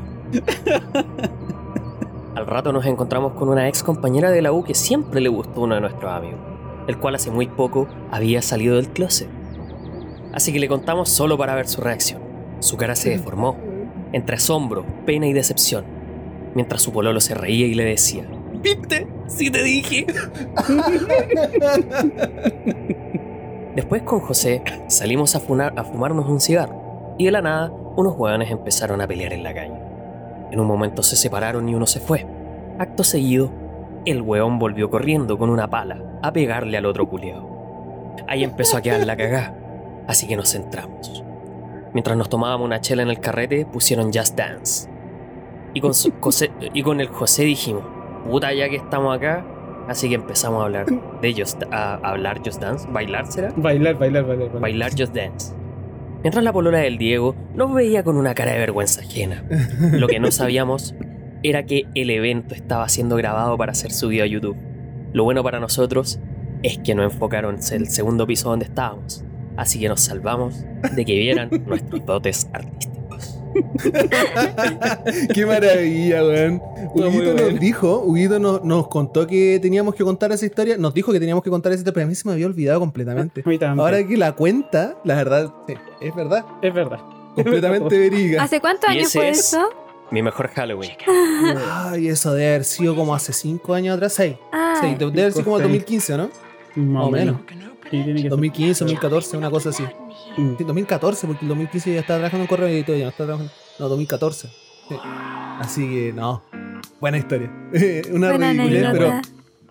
Al 2.35 2.47
rato 2.47 2.73
nos 2.73 2.85
encontramos 2.85 3.33
con 3.33 3.49
una 3.49 3.67
ex 3.67 3.83
compañera 3.83 4.29
de 4.31 4.41
la 4.41 4.51
U 4.51 4.63
que 4.63 4.73
siempre 4.75 5.21
le 5.21 5.29
gustó 5.29 5.61
uno 5.61 5.75
de 5.75 5.81
nuestros 5.81 6.11
amigos, 6.11 6.39
el 6.87 6.97
cual 6.97 7.15
hace 7.15 7.31
muy 7.31 7.47
poco 7.47 7.87
había 8.11 8.41
salido 8.41 8.75
del 8.75 8.89
closet. 8.89 9.29
Así 10.33 10.51
que 10.51 10.59
le 10.59 10.67
contamos 10.67 11.09
solo 11.09 11.37
para 11.37 11.55
ver 11.55 11.67
su 11.67 11.81
reacción. 11.81 12.21
Su 12.59 12.77
cara 12.77 12.95
se 12.95 13.09
deformó, 13.09 13.57
entre 14.11 14.35
asombro, 14.35 14.85
pena 15.05 15.27
y 15.27 15.33
decepción, 15.33 15.85
mientras 16.55 16.81
su 16.81 16.91
pololo 16.91 17.21
se 17.21 17.35
reía 17.35 17.67
y 17.67 17.73
le 17.73 17.85
decía, 17.85 18.25
¿Viste? 18.61 19.07
Sí 19.27 19.49
te 19.51 19.63
dije. 19.63 20.05
Después 23.75 24.03
con 24.03 24.19
José 24.21 24.61
salimos 24.87 25.35
a, 25.35 25.41
funar- 25.41 25.73
a 25.77 25.83
fumarnos 25.83 26.27
un 26.27 26.39
cigarro 26.39 27.13
y 27.17 27.25
de 27.25 27.31
la 27.31 27.41
nada 27.41 27.73
unos 27.95 28.15
hueones 28.17 28.51
empezaron 28.51 29.01
a 29.01 29.07
pelear 29.07 29.33
en 29.33 29.43
la 29.43 29.53
calle. 29.53 29.79
En 30.51 30.59
un 30.59 30.67
momento 30.67 31.03
se 31.03 31.15
separaron 31.15 31.67
y 31.69 31.75
uno 31.75 31.85
se 31.87 31.99
fue. 31.99 32.25
Acto 32.79 33.03
seguido, 33.03 33.51
el 34.05 34.21
hueón 34.21 34.59
volvió 34.59 34.89
corriendo 34.89 35.37
con 35.37 35.49
una 35.49 35.67
pala 35.69 35.97
a 36.21 36.31
pegarle 36.31 36.77
al 36.77 36.85
otro 36.85 37.07
culiao. 37.07 38.15
Ahí 38.27 38.43
empezó 38.43 38.77
a 38.77 38.81
quedar 38.81 39.05
la 39.05 39.15
cagá, 39.17 39.53
así 40.07 40.27
que 40.27 40.35
nos 40.35 40.51
centramos. 40.51 41.23
Mientras 41.93 42.17
nos 42.17 42.29
tomábamos 42.29 42.65
una 42.65 42.81
chela 42.81 43.03
en 43.03 43.09
el 43.09 43.19
carrete, 43.19 43.65
pusieron 43.65 44.11
Just 44.13 44.37
Dance. 44.37 44.89
Y 45.73 45.81
con, 45.81 45.91
José- 46.19 46.51
y 46.73 46.83
con 46.83 46.99
el 47.01 47.07
José 47.07 47.43
dijimos, 47.43 47.83
puta 48.29 48.53
ya 48.53 48.69
que 48.69 48.75
estamos 48.77 49.15
acá, 49.15 49.45
así 49.87 50.09
que 50.09 50.15
empezamos 50.15 50.61
a 50.61 50.65
hablar 50.65 50.85
de 51.21 51.33
Just, 51.33 51.63
a, 51.71 51.95
a 51.95 52.09
hablar 52.11 52.39
Just 52.45 52.61
Dance, 52.61 52.87
bailar 52.91 53.25
será, 53.31 53.51
Bailar, 53.55 53.95
bailar, 53.97 54.23
bailar. 54.25 54.45
bailar. 54.47 54.61
bailar 54.61 54.91
Just 54.97 55.13
Dance. 55.13 55.53
Mientras 56.25 56.43
la 56.43 56.53
polola 56.53 56.79
del 56.79 56.97
Diego 56.97 57.35
nos 57.53 57.71
veía 57.71 58.03
con 58.03 58.17
una 58.17 58.33
cara 58.33 58.51
de 58.51 58.57
vergüenza 58.57 59.01
ajena. 59.01 59.43
Lo 59.91 60.07
que 60.07 60.19
no 60.19 60.31
sabíamos 60.31 60.95
era 61.43 61.67
que 61.67 61.85
el 61.93 62.09
evento 62.09 62.55
estaba 62.55 62.89
siendo 62.89 63.15
grabado 63.15 63.55
para 63.59 63.75
ser 63.75 63.91
subido 63.91 64.23
a 64.23 64.25
YouTube. 64.25 64.57
Lo 65.13 65.23
bueno 65.23 65.43
para 65.43 65.59
nosotros 65.59 66.19
es 66.63 66.79
que 66.79 66.95
no 66.95 67.03
enfocaron 67.03 67.59
el 67.71 67.89
segundo 67.89 68.25
piso 68.25 68.49
donde 68.49 68.65
estábamos, 68.65 69.23
así 69.55 69.79
que 69.79 69.87
nos 69.87 70.01
salvamos 70.01 70.65
de 70.95 71.05
que 71.05 71.13
vieran 71.13 71.51
nuestros 71.67 72.03
dotes 72.03 72.49
artísticos. 72.53 72.94
Qué 75.33 75.45
maravilla, 75.45 76.23
weón. 76.23 76.61
Huguito 76.93 77.33
nos 77.33 77.41
bueno. 77.43 77.59
dijo, 77.59 77.99
Huguito 77.99 78.39
nos, 78.39 78.63
nos 78.63 78.87
contó 78.87 79.25
que 79.27 79.59
teníamos 79.61 79.95
que 79.95 80.03
contar 80.03 80.31
esa 80.31 80.45
historia. 80.45 80.77
Nos 80.77 80.93
dijo 80.93 81.11
que 81.11 81.19
teníamos 81.19 81.43
que 81.43 81.49
contar 81.49 81.71
esa 81.71 81.79
historia, 81.79 81.93
pero 81.93 82.05
a 82.05 82.09
mí 82.09 82.15
se 82.15 82.27
me 82.27 82.33
había 82.33 82.45
olvidado 82.45 82.79
completamente. 82.79 83.43
Ahora 83.77 84.05
que 84.05 84.17
la 84.17 84.33
cuenta, 84.33 84.95
la 85.03 85.15
verdad, 85.15 85.53
sí, 85.67 85.73
es 86.01 86.15
verdad. 86.15 86.45
Es 86.61 86.73
verdad. 86.73 86.99
Completamente 87.35 87.97
verídica. 87.99 88.43
¿Hace 88.43 88.59
cuántos 88.61 88.89
años 88.89 89.11
fue 89.11 89.29
es- 89.29 89.39
eso? 89.39 89.69
Mi 90.11 90.21
mejor 90.21 90.49
Halloween. 90.49 90.91
Ay, 91.67 92.09
eso 92.09 92.33
debe 92.33 92.49
haber 92.49 92.63
sido 92.63 92.95
como 92.95 93.15
hace 93.15 93.33
5 93.33 93.73
años 93.73 93.95
atrás, 93.95 94.13
6. 94.13 94.35
Ah, 94.51 94.75
Sí, 94.79 94.95
debe 94.99 95.21
haber 95.21 95.31
sido 95.33 95.43
como 95.45 95.57
Sí. 95.57 95.63
2015, 95.63 96.17
¿no? 96.17 96.29
Más 96.75 97.05
o 97.07 97.11
menos. 97.11 97.37
Sí, 97.89 98.03
tiene 98.03 98.13
que 98.13 98.21
ser. 98.21 98.29
2015, 98.29 98.83
2014, 98.85 99.37
una 99.37 99.49
cosa 99.49 99.69
así. 99.69 99.83
Mm. 100.37 100.57
Sí, 100.57 100.63
2014, 100.63 101.27
porque 101.27 101.45
el 101.45 101.49
2015 101.49 101.93
ya 101.93 101.99
estaba 101.99 102.19
trabajando 102.19 102.43
en 102.43 102.47
correo 102.47 102.77
y 102.77 102.83
todo, 102.83 102.95
ya 102.95 103.03
no 103.03 103.09
estaba 103.09 103.27
trabajando. 103.27 103.53
No, 103.79 103.89
2014. 103.89 104.47
Sí. 104.89 104.95
Así 105.59 105.89
que 105.89 106.13
no. 106.13 106.43
Buena 106.99 107.17
historia. 107.17 107.51
una 108.11 108.29
Buena 108.29 108.51
ridiculez, 108.51 108.87
pero 108.91 109.21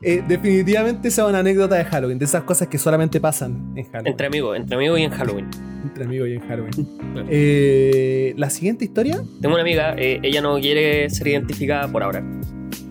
eh, 0.03 0.23
definitivamente 0.27 1.09
esa 1.09 1.23
es 1.23 1.29
una 1.29 1.39
anécdota 1.39 1.77
de 1.77 1.85
Halloween, 1.85 2.19
de 2.19 2.27
esas 2.27 2.43
cosas 2.45 2.69
que 2.69 2.77
solamente 2.77 3.21
pasan 3.21 3.73
en 3.75 3.85
Halloween. 3.87 4.07
Entre 4.07 4.27
amigos, 4.27 4.57
entre 4.57 4.77
amigos 4.77 4.99
y 4.99 5.03
en 5.03 5.11
Halloween. 5.11 5.51
Entre 5.83 6.05
amigos 6.05 6.29
y 6.29 6.33
en 6.33 6.41
Halloween. 6.41 7.27
Eh, 7.31 8.35
la 8.37 8.51
siguiente 8.51 8.85
historia. 8.85 9.23
Tengo 9.41 9.55
una 9.55 9.63
amiga, 9.63 9.95
eh, 9.97 10.21
ella 10.23 10.43
no 10.43 10.59
quiere 10.61 11.09
ser 11.11 11.29
identificada 11.29 11.89
por 11.89 12.03
ahora. 12.03 12.23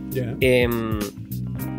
Ya. 0.10 0.36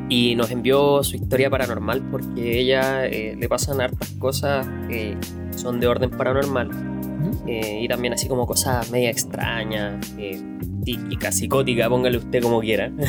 Y 0.09 0.35
nos 0.37 0.51
envió 0.51 1.03
su 1.03 1.17
historia 1.17 1.49
paranormal 1.49 2.03
porque 2.11 2.61
ella 2.61 3.07
eh, 3.07 3.37
le 3.39 3.49
pasan 3.49 3.81
hartas 3.81 4.11
cosas 4.19 4.67
que 4.89 5.17
son 5.57 5.81
de 5.81 5.87
orden 5.87 6.11
paranormal. 6.11 6.71
eh, 7.47 7.81
y 7.83 7.89
también 7.89 8.13
así 8.13 8.29
como 8.29 8.47
cosas 8.47 8.91
media 8.91 9.11
extrañas, 9.11 10.15
eh, 10.19 10.41
psíquica, 10.85 11.33
psicótica, 11.33 11.89
póngale 11.89 12.19
usted 12.19 12.43
como 12.43 12.61
quiera. 12.61 12.93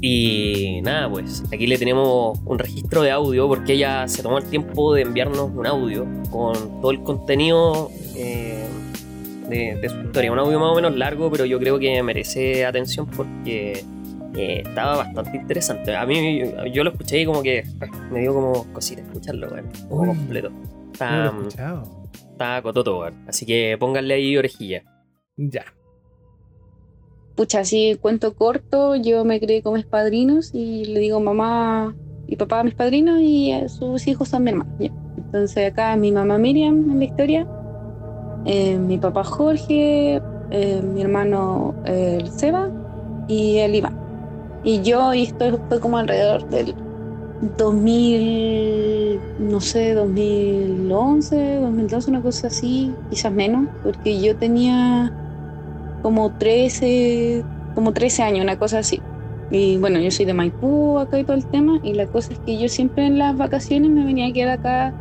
Y 0.00 0.80
nada, 0.82 1.10
pues 1.10 1.42
aquí 1.52 1.66
le 1.66 1.78
tenemos 1.78 2.38
un 2.44 2.58
registro 2.58 3.02
de 3.02 3.10
audio 3.10 3.48
porque 3.48 3.72
ella 3.72 4.06
se 4.08 4.22
tomó 4.22 4.38
el 4.38 4.44
tiempo 4.44 4.94
de 4.94 5.02
enviarnos 5.02 5.50
un 5.54 5.66
audio 5.66 6.06
con 6.30 6.54
todo 6.80 6.90
el 6.90 7.02
contenido 7.02 7.90
eh, 8.14 8.66
de, 9.48 9.76
de 9.76 9.88
su 9.88 9.98
historia. 10.02 10.30
Un 10.32 10.38
audio 10.38 10.60
más 10.60 10.72
o 10.72 10.74
menos 10.74 10.94
largo, 10.96 11.30
pero 11.30 11.46
yo 11.46 11.58
creo 11.58 11.78
que 11.78 12.02
merece 12.02 12.66
atención 12.66 13.06
porque 13.06 13.84
eh, 14.36 14.62
estaba 14.64 14.98
bastante 14.98 15.36
interesante. 15.36 15.96
A 15.96 16.04
mí 16.06 16.42
yo 16.72 16.84
lo 16.84 16.90
escuché 16.90 17.20
y 17.20 17.26
como 17.26 17.42
que 17.42 17.64
ah, 17.80 17.86
me 18.10 18.20
dio 18.20 18.34
como 18.34 18.72
cosita 18.72 19.02
escucharlo, 19.02 19.48
weón, 19.48 19.70
como 19.88 20.02
Uy. 20.02 20.08
completo. 20.08 20.50
No 20.50 21.32
lo 21.32 21.44
he 21.44 21.48
Está, 21.48 21.82
está 22.32 22.62
cototo, 22.62 23.00
weón. 23.00 23.24
Así 23.28 23.46
que 23.46 23.76
pónganle 23.78 24.14
ahí 24.14 24.36
orejilla. 24.36 24.82
Ya. 25.36 25.64
Pucha, 27.34 27.60
así 27.60 27.98
cuento 28.00 28.34
corto, 28.34 28.96
yo 28.96 29.24
me 29.24 29.40
crié 29.40 29.62
con 29.62 29.74
mis 29.74 29.84
padrinos 29.84 30.54
y 30.54 30.86
le 30.86 31.00
digo 31.00 31.20
mamá 31.20 31.94
y 32.26 32.36
papá 32.36 32.60
a 32.60 32.64
mis 32.64 32.74
padrinos 32.74 33.20
y 33.20 33.52
a 33.52 33.68
sus 33.68 34.06
hijos 34.06 34.28
son 34.28 34.44
mi 34.44 34.50
hermano. 34.50 34.74
ya. 34.78 34.90
Entonces 35.18 35.70
acá 35.70 35.96
mi 35.96 36.12
mamá 36.12 36.38
Miriam 36.38 36.90
en 36.90 36.98
la 36.98 37.04
historia, 37.04 37.46
eh, 38.46 38.78
mi 38.78 38.96
papá 38.96 39.22
Jorge, 39.24 40.22
eh, 40.50 40.82
mi 40.82 41.02
hermano 41.02 41.74
eh, 41.84 42.18
el 42.20 42.30
Seba 42.30 42.70
y 43.28 43.58
el 43.58 43.74
Iván. 43.74 44.05
Y 44.66 44.82
yo, 44.82 45.14
y 45.14 45.22
esto 45.22 45.60
fue 45.68 45.78
como 45.78 45.96
alrededor 45.96 46.48
del 46.48 46.74
2000, 47.56 49.20
no 49.38 49.60
sé, 49.60 49.94
2011, 49.94 51.60
2012, 51.60 52.10
una 52.10 52.20
cosa 52.20 52.48
así, 52.48 52.92
quizás 53.08 53.32
menos, 53.32 53.68
porque 53.84 54.20
yo 54.20 54.36
tenía 54.36 55.12
como 56.02 56.32
13, 56.32 57.44
como 57.76 57.92
13 57.92 58.24
años, 58.24 58.42
una 58.42 58.58
cosa 58.58 58.80
así. 58.80 59.00
Y 59.52 59.78
bueno, 59.78 60.00
yo 60.00 60.10
soy 60.10 60.26
de 60.26 60.34
Maipú 60.34 60.98
acá 60.98 61.20
y 61.20 61.22
todo 61.22 61.36
el 61.36 61.46
tema, 61.46 61.78
y 61.84 61.94
la 61.94 62.08
cosa 62.08 62.32
es 62.32 62.40
que 62.40 62.58
yo 62.58 62.68
siempre 62.68 63.06
en 63.06 63.18
las 63.20 63.36
vacaciones 63.36 63.88
me 63.92 64.04
venía 64.04 64.26
a 64.26 64.32
quedar 64.32 64.58
acá 64.58 64.94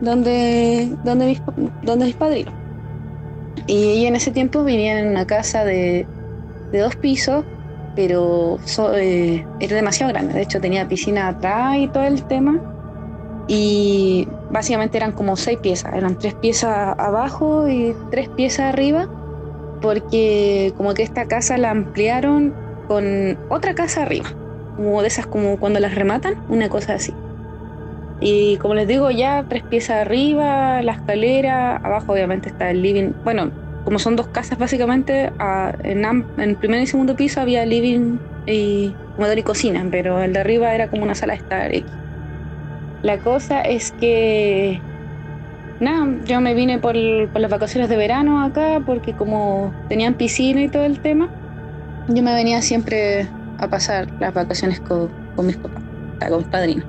donde, 0.00 0.96
donde, 1.02 1.26
mis, 1.26 1.42
donde 1.82 2.04
mis 2.06 2.14
padrinos. 2.14 2.54
Y 3.66 3.98
ella 3.98 4.06
en 4.06 4.14
ese 4.14 4.30
tiempo 4.30 4.62
vivía 4.62 5.00
en 5.00 5.08
una 5.08 5.26
casa 5.26 5.64
de, 5.64 6.06
de 6.70 6.78
dos 6.78 6.94
pisos, 6.94 7.44
pero 7.94 8.58
so- 8.64 8.94
eh, 8.96 9.46
era 9.60 9.76
demasiado 9.76 10.12
grande. 10.12 10.34
De 10.34 10.42
hecho, 10.42 10.60
tenía 10.60 10.88
piscina 10.88 11.28
atrás 11.28 11.76
y 11.78 11.88
todo 11.88 12.04
el 12.04 12.24
tema. 12.24 12.60
Y 13.48 14.28
básicamente 14.50 14.96
eran 14.98 15.12
como 15.12 15.36
seis 15.36 15.58
piezas. 15.58 15.94
Eran 15.94 16.16
tres 16.16 16.34
piezas 16.34 16.94
abajo 16.98 17.68
y 17.68 17.94
tres 18.10 18.28
piezas 18.30 18.66
arriba 18.72 19.08
porque 19.82 20.72
como 20.76 20.94
que 20.94 21.02
esta 21.02 21.26
casa 21.26 21.58
la 21.58 21.70
ampliaron 21.70 22.54
con 22.88 23.36
otra 23.50 23.74
casa 23.74 24.02
arriba, 24.02 24.30
como 24.76 25.02
de 25.02 25.08
esas 25.08 25.26
como 25.26 25.58
cuando 25.58 25.80
las 25.80 25.94
rematan, 25.94 26.34
una 26.48 26.68
cosa 26.68 26.94
así. 26.94 27.12
Y 28.20 28.56
como 28.58 28.74
les 28.74 28.86
digo, 28.86 29.10
ya 29.10 29.44
tres 29.48 29.64
piezas 29.64 29.96
arriba, 30.06 30.80
la 30.82 30.92
escalera, 30.92 31.76
abajo 31.76 32.12
obviamente 32.12 32.48
está 32.48 32.70
el 32.70 32.80
living, 32.80 33.10
bueno, 33.24 33.50
como 33.84 33.98
son 33.98 34.16
dos 34.16 34.28
casas 34.30 34.58
básicamente, 34.58 35.34
a- 35.38 35.74
en, 35.80 36.04
en 36.36 36.56
primer 36.56 36.82
y 36.82 36.86
segundo 36.86 37.16
piso 37.16 37.40
había 37.40 37.66
living 37.66 38.20
y 38.46 38.98
comedor 39.16 39.38
y 39.38 39.42
cocina, 39.44 39.86
pero 39.90 40.22
el 40.22 40.32
de 40.32 40.40
arriba 40.40 40.74
era 40.74 40.88
como 40.88 41.02
una 41.04 41.14
sala 41.14 41.34
de 41.34 41.38
estar. 41.38 41.72
La 43.02 43.18
cosa 43.20 43.60
es 43.62 43.92
que 43.92 44.84
nada, 45.80 46.06
yo 46.22 46.40
me 46.40 46.54
vine 46.54 46.78
por, 46.80 46.96
por 47.32 47.40
las 47.42 47.50
vacaciones 47.50 47.90
de 47.90 47.96
verano 47.96 48.44
acá 48.44 48.82
porque 48.86 49.14
como 49.14 49.76
tenían 49.88 50.16
piscina 50.16 50.62
y 50.62 50.70
todo 50.70 50.84
el 50.86 51.00
tema, 51.00 51.32
yo 52.06 52.22
me 52.24 52.34
venía 52.34 52.62
siempre 52.62 53.34
a 53.58 53.68
pasar 53.70 54.14
las 54.18 54.34
vacaciones 54.34 54.80
con, 54.80 55.14
con 55.34 55.46
mis 55.46 55.58
papás, 55.58 55.84
con 56.28 56.38
mis 56.38 56.48
padrinos. 56.48 56.86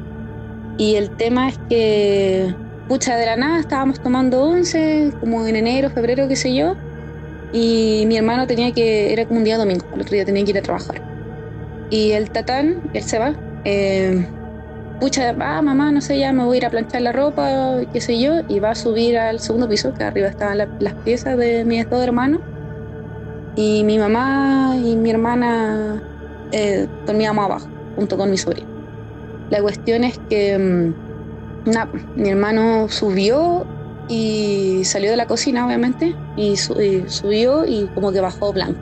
Y 0.77 0.95
el 0.95 1.13
tema 1.13 1.49
es 1.49 1.59
que, 1.69 2.57
pucha, 2.87 3.17
de 3.17 3.25
la 3.25 3.35
nada 3.37 3.59
estábamos 3.59 3.99
tomando 4.01 4.43
once, 4.43 5.15
como 5.19 5.45
en 5.47 5.55
enero, 5.55 5.89
febrero, 5.89 6.27
qué 6.27 6.35
sé 6.35 6.55
yo, 6.55 6.79
y 7.51 8.05
mi 8.07 8.17
hermano 8.17 8.47
tenía 8.47 8.73
que, 8.73 9.13
era 9.13 9.25
como 9.27 9.39
un 9.39 9.45
día 9.45 9.57
domingo, 9.57 9.85
el 9.93 10.01
otro 10.01 10.15
día 10.15 10.25
tenía 10.25 10.43
que 10.45 10.51
ir 10.51 10.57
a 10.59 10.63
trabajar. 10.63 11.03
Y 11.89 12.13
el 12.13 12.31
tatán, 12.31 12.81
él 12.93 13.03
se 13.03 13.19
va, 13.19 13.35
eh, 13.65 14.29
pucha, 14.99 15.35
ah, 15.39 15.61
mamá, 15.63 15.91
no 15.91 16.01
sé, 16.01 16.19
ya 16.19 16.33
me 16.33 16.45
voy 16.45 16.57
a 16.57 16.59
ir 16.59 16.65
a 16.67 16.71
planchar 16.71 17.01
la 17.03 17.11
ropa, 17.13 17.79
qué 17.91 18.01
sé 18.01 18.19
yo, 18.21 18.41
y 18.47 18.59
va 18.59 18.71
a 18.71 18.75
subir 18.75 19.17
al 19.19 19.39
segundo 19.41 19.69
piso, 19.69 19.93
que 19.93 20.03
arriba 20.03 20.29
estaban 20.29 20.57
la- 20.59 20.71
las 20.79 20.95
piezas 21.03 21.37
de 21.37 21.65
mis 21.65 21.87
dos 21.89 22.03
hermanos. 22.03 22.41
Y 23.55 23.83
mi 23.83 23.97
mamá 23.99 24.75
y 24.77 24.95
mi 24.97 25.11
hermana 25.11 26.03
eh, 26.51 26.89
dormíamos 27.05 27.45
abajo, 27.45 27.69
junto 27.95 28.17
con 28.17 28.31
mi 28.31 28.37
sobrino. 28.37 28.69
La 29.49 29.61
cuestión 29.61 30.03
es 30.05 30.19
que, 30.29 30.95
nada, 31.65 31.89
mi 32.15 32.29
hermano 32.29 32.87
subió 32.89 33.65
y 34.09 34.83
salió 34.85 35.11
de 35.11 35.17
la 35.17 35.25
cocina, 35.27 35.65
obviamente, 35.65 36.15
y, 36.35 36.57
su- 36.57 36.79
y 36.81 37.07
subió 37.09 37.65
y 37.65 37.87
como 37.95 38.11
que 38.11 38.21
bajó 38.21 38.51
blanco. 38.53 38.79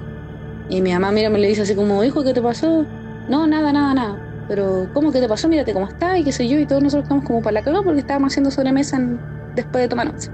Y 0.69 0.81
mi 0.81 0.91
mamá, 0.93 1.11
mira, 1.11 1.29
me 1.29 1.39
le 1.39 1.47
dice 1.47 1.61
así 1.63 1.75
como, 1.75 2.03
hijo, 2.03 2.23
¿qué 2.23 2.33
te 2.33 2.41
pasó? 2.41 2.85
No, 3.29 3.45
nada, 3.47 3.71
nada, 3.71 3.93
nada 3.93 4.27
pero 4.47 4.89
¿cómo 4.93 5.13
que 5.13 5.21
te 5.21 5.29
pasó? 5.29 5.47
Mírate 5.47 5.71
cómo 5.71 5.87
está 5.87 6.17
y 6.17 6.25
qué 6.25 6.33
sé 6.33 6.45
yo, 6.45 6.59
y 6.59 6.65
todos 6.65 6.83
nosotros 6.83 7.03
estamos 7.05 7.23
como 7.23 7.41
para 7.41 7.53
la 7.53 7.61
cagada 7.61 7.83
porque 7.85 7.99
estábamos 8.01 8.33
haciendo 8.33 8.51
sobremesa 8.51 8.97
en- 8.97 9.17
después 9.55 9.81
de 9.83 9.87
tomar 9.87 10.09
once. 10.09 10.29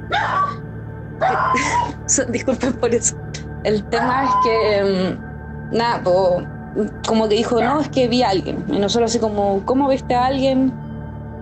Disculpen 2.30 2.74
por 2.74 2.96
eso. 2.96 3.16
El 3.64 3.84
tema 3.84 4.24
es 4.26 4.32
que, 4.44 4.84
mm, 5.72 5.76
nada, 5.78 6.02
como 7.08 7.28
que 7.28 7.36
dijo, 7.36 7.62
no, 7.62 7.80
es 7.82 7.90
que 7.90 8.08
vi 8.08 8.24
a 8.24 8.30
alguien. 8.30 8.64
Y 8.70 8.80
nosotros 8.80 9.12
así 9.12 9.20
como, 9.20 9.64
¿cómo 9.66 9.88
viste 9.88 10.16
a 10.16 10.26
alguien? 10.26 10.74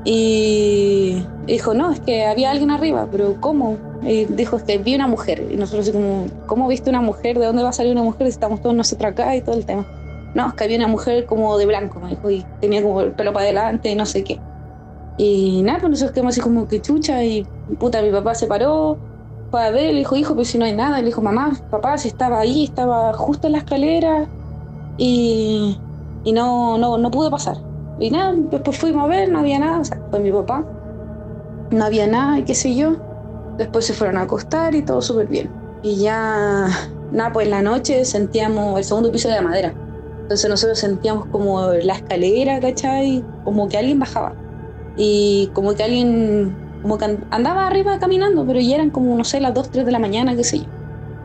Y 0.08 1.26
dijo, 1.48 1.74
no, 1.74 1.92
es 1.92 2.00
que 2.00 2.26
había 2.26 2.52
alguien 2.52 2.70
arriba, 2.70 3.08
pero 3.12 3.42
¿cómo? 3.42 3.78
Y 4.04 4.26
dijo, 4.26 4.58
es 4.58 4.64
que 4.64 4.78
vi 4.78 4.94
una 4.94 5.08
mujer. 5.08 5.48
Y 5.52 5.58
nosotros 5.58 5.90
como, 5.90 6.28
¿cómo 6.46 6.68
viste 6.68 6.92
una 6.92 7.02
mujer? 7.02 7.40
¿De 7.40 7.46
dónde 7.46 7.64
va 7.64 7.70
a 7.70 7.74
salir 7.74 7.92
una 7.92 8.04
mujer? 8.04 8.28
Estamos 8.28 8.62
todos 8.62 8.76
nosotros 8.76 9.12
acá 9.12 9.36
y 9.36 9.42
todo 9.42 9.56
el 9.56 9.66
tema. 9.66 9.86
No, 10.36 10.50
es 10.50 10.54
que 10.54 10.64
había 10.66 10.78
una 10.78 10.88
mujer 10.88 11.26
como 11.26 11.58
de 11.58 11.66
blanco, 11.66 12.00
me 12.00 12.10
dijo, 12.10 12.30
y 12.30 12.46
tenía 12.62 12.84
como 12.84 13.02
el 13.02 13.14
pelo 13.14 13.34
para 13.34 13.46
adelante 13.46 13.90
y 13.90 13.96
no 13.96 14.06
sé 14.06 14.24
qué. 14.24 14.40
Y 15.18 15.64
nada, 15.64 15.80
pues 15.80 15.92
nosotros 15.92 16.14
quedamos 16.14 16.34
así 16.34 16.42
como 16.42 16.68
que 16.68 16.82
chucha 16.82 17.24
y 17.24 17.48
puta, 17.80 18.02
mi 18.02 18.12
papá 18.12 18.36
se 18.36 18.46
paró, 18.46 18.98
fue 19.50 19.64
a 19.64 19.72
ver, 19.72 19.94
le 19.94 20.00
dijo, 20.00 20.16
hijo, 20.18 20.36
pero 20.36 20.46
si 20.46 20.58
no 20.58 20.66
hay 20.66 20.74
nada. 20.74 21.00
Le 21.00 21.06
dijo, 21.06 21.22
mamá, 21.22 21.58
papá, 21.72 21.98
si 21.98 22.10
estaba 22.10 22.40
ahí, 22.42 22.66
estaba 22.66 23.14
justo 23.14 23.48
en 23.48 23.54
la 23.54 23.60
escalera 23.60 24.28
y, 24.98 25.80
y 26.26 26.32
no, 26.34 26.78
no, 26.78 26.98
no 26.98 27.10
pude 27.10 27.32
pasar. 27.32 27.58
Y 27.98 28.12
nada, 28.12 28.34
después 28.38 28.78
fuimos 28.78 29.04
a 29.06 29.08
ver, 29.08 29.30
no 29.32 29.40
había 29.40 29.60
nada, 29.60 29.80
o 29.82 29.86
sea, 29.86 30.02
fue 30.10 30.20
mi 30.22 30.32
papá, 30.32 30.70
no 31.70 31.86
había 31.86 32.08
nada 32.08 32.40
y 32.40 32.46
qué 32.46 32.56
sé 32.56 32.76
yo. 32.76 33.04
Después 33.58 33.86
se 33.86 33.94
fueron 33.94 34.18
a 34.18 34.24
acostar 34.24 34.76
y 34.76 34.86
todo 34.86 35.02
súper 35.02 35.28
bien. 35.28 35.56
Y 35.82 36.02
ya, 36.02 36.68
nada, 37.10 37.32
pues 37.34 37.46
en 37.48 37.52
la 37.52 37.62
noche 37.62 38.06
sentíamos 38.06 38.78
el 38.78 38.84
segundo 38.86 39.12
piso 39.12 39.30
de 39.30 39.36
la 39.36 39.42
madera. 39.42 39.78
Entonces 40.24 40.50
nosotros 40.50 40.80
sentíamos 40.80 41.28
como 41.30 41.72
la 41.74 41.96
escalera, 41.96 42.60
¿cachai? 42.60 43.30
Como 43.44 43.70
que 43.70 43.78
alguien 43.78 44.00
bajaba. 44.00 44.38
Y 44.96 45.52
como 45.56 45.76
que 45.76 45.84
alguien 45.84 46.62
como 46.82 46.98
que 46.98 47.06
and- 47.06 47.28
andaba 47.32 47.68
arriba 47.68 48.00
caminando, 48.00 48.46
pero 48.48 48.60
ya 48.62 48.76
eran 48.76 48.92
como, 48.92 49.16
no 49.18 49.24
sé, 49.26 49.42
las 49.42 49.54
2, 49.54 49.72
3 49.72 49.86
de 49.86 49.92
la 49.94 50.00
mañana, 50.00 50.36
qué 50.36 50.44
sé 50.44 50.62
yo. 50.66 50.72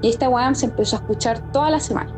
Y 0.00 0.11
esta 0.11 0.28
weá 0.30 0.54
se 0.54 0.66
empezó 0.66 0.96
a 0.96 1.00
escuchar 1.00 1.42
toda 1.52 1.70
la 1.70 1.80
semana. 1.80 2.12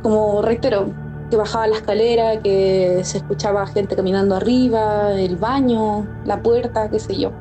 Como 0.00 0.42
reitero, 0.42 0.96
que 1.30 1.36
bajaba 1.36 1.66
la 1.66 1.76
escalera, 1.76 2.40
que 2.40 3.00
se 3.04 3.18
escuchaba 3.18 3.66
gente 3.66 3.96
caminando 3.96 4.34
arriba, 4.34 5.12
el 5.12 5.36
baño, 5.36 6.06
la 6.24 6.42
puerta, 6.42 6.90
qué 6.90 6.98
sé 6.98 7.16
yo. 7.16 7.32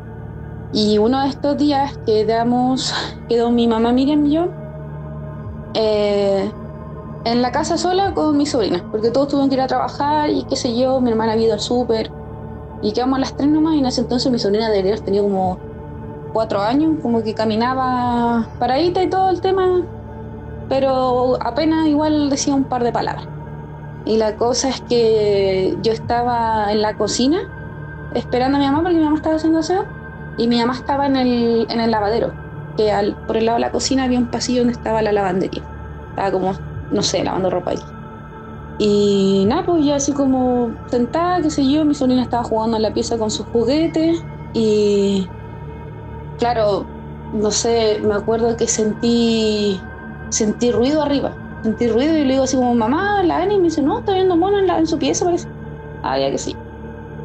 Y 0.73 0.97
uno 0.97 1.21
de 1.21 1.30
estos 1.30 1.58
días 1.58 1.97
quedamos, 2.06 2.93
quedó 3.30 3.52
mi 3.52 3.67
mamá 3.67 3.91
Miriam 3.91 4.26
y 4.26 4.34
yo 4.34 4.47
eh, 5.80 6.52
en 7.26 7.41
la 7.41 7.52
casa 7.52 7.78
sola 7.78 8.13
con 8.13 8.36
mis 8.36 8.52
sobrinas, 8.52 8.82
porque 8.89 9.12
todos 9.12 9.28
tuvieron 9.28 9.50
que 9.50 9.56
ir 9.56 9.62
a 9.62 9.67
trabajar 9.67 10.30
y 10.30 10.43
qué 10.43 10.56
sé 10.56 10.76
yo, 10.76 11.00
mi 11.02 11.12
hermana 11.12 11.34
había 11.34 11.45
ido 11.45 11.54
al 11.54 11.60
súper. 11.60 12.12
Y 12.82 12.93
quedamos 12.93 13.19
las 13.19 13.36
tres 13.36 13.50
nomás 13.50 13.76
y 13.76 13.80
en 13.80 13.86
ese 13.86 14.02
entonces 14.02 14.32
mi 14.32 14.39
sobrina 14.39 14.69
de 14.69 14.80
haber 14.80 15.00
tenido 15.02 15.26
como 15.26 15.60
cuatro 16.34 16.62
años, 16.62 16.95
como 17.02 17.21
que 17.21 17.34
caminaba 17.34 18.47
paradita 18.60 19.04
y 19.04 19.10
todo 19.10 19.30
el 19.30 19.41
tema. 19.41 19.84
pero 20.69 21.38
apenas 21.41 21.88
igual 21.88 22.30
decía 22.30 22.56
un 22.56 22.63
par 22.63 22.84
de 22.84 22.91
palabras. 22.91 23.28
Y 24.08 24.17
la 24.17 24.38
cosa 24.38 24.70
es 24.70 24.82
que 24.82 25.76
yo 25.82 25.91
estaba 25.91 26.72
en 26.72 26.82
la 26.82 26.96
cocina 26.96 27.39
esperando 28.12 28.58
a 28.58 28.62
mi 28.62 28.67
mamá 28.67 28.82
porque 28.84 28.98
mi 28.98 29.04
mamá 29.06 29.17
estaba 29.17 29.38
haciendo 29.38 29.60
aseo 29.60 29.89
y 30.38 30.48
mi 30.50 30.60
mamá 30.60 30.76
estaba 30.76 31.08
en 31.08 31.17
el, 31.17 31.67
en 31.70 31.82
el 31.82 31.91
lavadero, 31.91 32.38
que 32.78 32.91
al, 32.91 33.20
por 33.26 33.38
el 33.38 33.46
lado 33.48 33.58
de 33.58 33.62
la 33.62 33.72
cocina 33.72 34.06
había 34.06 34.20
un 34.20 34.30
pasillo 34.30 34.62
donde 34.62 34.74
estaba 34.74 35.02
la 35.04 35.13
lavandería. 35.13 35.63
Estaba 36.12 36.32
como, 36.32 36.58
no 36.91 37.04
sé, 37.04 37.24
lavando 37.24 37.50
ropa 37.52 37.72
ahí. 37.72 37.84
Y 38.78 39.46
nada, 39.48 39.65
pues 39.65 39.86
ya 39.86 39.96
así 39.96 40.13
como 40.13 40.78
sentada, 40.88 41.41
qué 41.41 41.50
sé 41.50 41.70
yo, 41.72 41.86
mi 41.86 41.96
sobrina 41.96 42.24
estaba 42.24 42.43
jugando 42.43 42.78
en 42.78 42.84
la 42.84 42.93
pieza 42.93 43.17
con 43.17 43.32
sus 43.32 43.48
juguetes 43.48 44.28
y 44.54 45.34
claro, 46.38 46.91
no 47.32 47.52
sé, 47.52 48.00
me 48.04 48.15
acuerdo 48.15 48.56
que 48.58 48.67
sentí 48.67 49.89
sentí 50.30 50.72
ruido 50.72 51.02
arriba, 51.02 51.39
sentí 51.67 51.88
ruido 51.88 52.17
y 52.17 52.23
le 52.25 52.34
digo 52.34 52.43
así 52.45 52.56
como, 52.58 52.75
mamá, 52.75 53.23
la 53.23 53.38
Ani, 53.39 53.56
y 53.56 53.58
me 53.60 53.65
dice, 53.65 53.82
no, 53.82 53.99
está 53.99 54.13
viendo 54.13 54.38
mono 54.38 54.60
en, 54.60 54.67
la- 54.67 54.80
en 54.80 54.88
su 54.88 54.97
pieza, 54.99 55.25
parece. 55.25 55.47
Ah, 56.01 56.19
ya 56.19 56.32
que 56.32 56.38
sí. 56.38 56.60